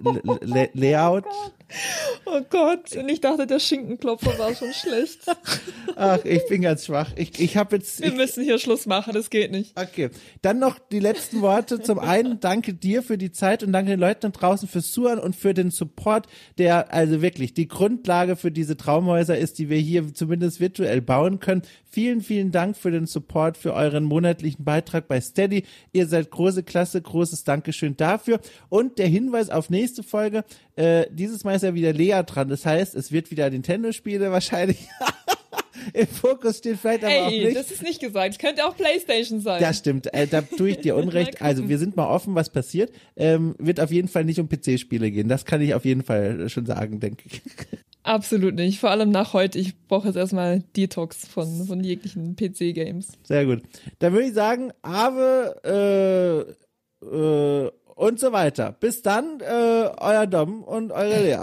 und 0.00 0.40
Layout. 0.74 1.24
Oh 1.26 1.50
Gott, 2.50 2.96
und 2.96 3.08
ich 3.08 3.20
dachte, 3.20 3.46
der 3.46 3.58
Schinkenklopfer 3.58 4.38
war 4.38 4.54
schon 4.54 4.72
schlecht. 4.72 5.20
Ach, 5.96 6.24
ich 6.24 6.46
bin 6.48 6.62
ganz 6.62 6.86
schwach. 6.86 7.10
Ich, 7.16 7.38
ich 7.40 7.56
habe 7.56 7.76
jetzt. 7.76 8.00
Wir 8.00 8.08
Ich, 8.08 8.14
müssen 8.14 8.42
hier 8.42 8.58
Schluss 8.58 8.86
machen, 8.86 9.12
das 9.14 9.28
geht 9.30 9.50
nicht. 9.50 9.78
okay. 9.78 10.10
Dann 10.42 10.58
noch 10.58 10.78
die 10.78 11.00
letzten 11.00 11.40
Worte. 11.42 11.80
Zum 11.80 11.98
einen 11.98 12.40
danke 12.40 12.74
dir 12.74 13.02
für 13.02 13.18
die 13.18 13.32
Zeit 13.32 13.62
und 13.62 13.72
danke 13.72 13.90
den 13.90 14.00
Leuten 14.00 14.20
da 14.20 14.28
draußen 14.30 14.68
fürs 14.68 14.92
Zuhören 14.92 15.18
und 15.18 15.36
für 15.36 15.54
den 15.54 15.70
Support, 15.70 16.26
der 16.56 16.92
also 16.92 17.20
wirklich 17.22 17.54
die 17.54 17.68
Grundlage 17.68 18.36
für 18.36 18.50
diese 18.50 18.76
Traumhäuser 18.76 19.36
ist, 19.36 19.58
die 19.58 19.68
wir 19.68 19.78
hier 19.78 20.14
zumindest 20.14 20.60
virtuell 20.60 21.00
bauen 21.02 21.38
können. 21.40 21.62
Vielen, 21.90 22.20
vielen 22.20 22.52
Dank 22.52 22.76
für 22.76 22.90
den 22.90 23.06
Support, 23.06 23.56
für 23.56 23.74
euren 23.74 24.04
monatlichen 24.04 24.64
Beitrag 24.64 25.08
bei 25.08 25.20
Steady. 25.20 25.64
Ihr 25.92 26.06
seid 26.06 26.30
große 26.30 26.62
Klasse, 26.62 27.00
großes 27.00 27.44
Dankeschön 27.44 27.96
dafür. 27.96 28.40
Und 28.68 28.98
der 28.98 29.08
Hinweis 29.08 29.50
auf 29.50 29.70
nächste 29.70 30.02
Folge, 30.02 30.44
äh, 30.76 31.06
dieses 31.10 31.44
Mal 31.44 31.57
ist 31.62 31.68
ja 31.68 31.74
wieder 31.74 31.92
Lea 31.92 32.22
dran. 32.26 32.48
Das 32.48 32.66
heißt, 32.66 32.94
es 32.94 33.12
wird 33.12 33.30
wieder 33.30 33.48
Nintendo-Spiele 33.50 34.30
wahrscheinlich. 34.32 34.78
Im 35.94 36.06
Fokus 36.06 36.58
steht 36.58 36.78
vielleicht 36.78 37.04
aber 37.04 37.26
auch 37.26 37.30
Ey, 37.30 37.44
nicht. 37.44 37.56
das 37.56 37.70
ist 37.70 37.82
nicht 37.82 38.00
gesagt. 38.00 38.32
Es 38.32 38.38
könnte 38.38 38.66
auch 38.66 38.76
Playstation 38.76 39.40
sein. 39.40 39.60
Das 39.60 39.78
stimmt, 39.78 40.12
äh, 40.12 40.26
da 40.26 40.42
tue 40.42 40.70
ich 40.70 40.78
dir 40.78 40.96
Unrecht. 40.96 41.40
Also 41.40 41.68
wir 41.68 41.78
sind 41.78 41.96
mal 41.96 42.08
offen, 42.08 42.34
was 42.34 42.50
passiert. 42.50 42.92
Ähm, 43.16 43.54
wird 43.58 43.80
auf 43.80 43.90
jeden 43.90 44.08
Fall 44.08 44.24
nicht 44.24 44.40
um 44.40 44.48
PC-Spiele 44.48 45.10
gehen. 45.10 45.28
Das 45.28 45.44
kann 45.44 45.60
ich 45.60 45.74
auf 45.74 45.84
jeden 45.84 46.02
Fall 46.02 46.48
schon 46.48 46.66
sagen, 46.66 47.00
denke 47.00 47.24
ich. 47.26 47.42
Absolut 48.02 48.54
nicht. 48.54 48.80
Vor 48.80 48.90
allem 48.90 49.10
nach 49.10 49.34
heute. 49.34 49.58
Ich 49.58 49.78
brauche 49.86 50.08
jetzt 50.08 50.16
erstmal 50.16 50.62
Detox 50.76 51.26
von, 51.26 51.66
von 51.66 51.82
jeglichen 51.82 52.36
PC-Games. 52.36 53.12
Sehr 53.22 53.44
gut. 53.44 53.62
Dann 53.98 54.12
würde 54.12 54.26
ich 54.26 54.34
sagen, 54.34 54.72
Ave 54.82 56.54
äh, 57.02 57.06
äh, 57.06 57.70
und 57.98 58.20
so 58.20 58.30
weiter. 58.30 58.72
Bis 58.78 59.02
dann, 59.02 59.40
äh, 59.40 59.90
euer 59.98 60.26
Dom 60.26 60.62
und 60.62 60.92
eure 60.92 61.20
Lea. 61.20 61.40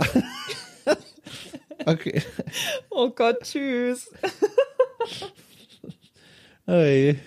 okay. 1.86 2.24
Oh 2.90 3.10
Gott, 3.10 3.42
tschüss. 3.44 4.10
Hey. 6.66 7.20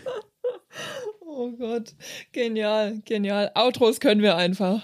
Oh 1.21 1.51
Gott. 1.53 1.95
Genial, 2.33 3.01
genial. 3.05 3.53
Outros 3.55 4.01
können 4.01 4.23
wir 4.23 4.37
einfach. 4.37 4.83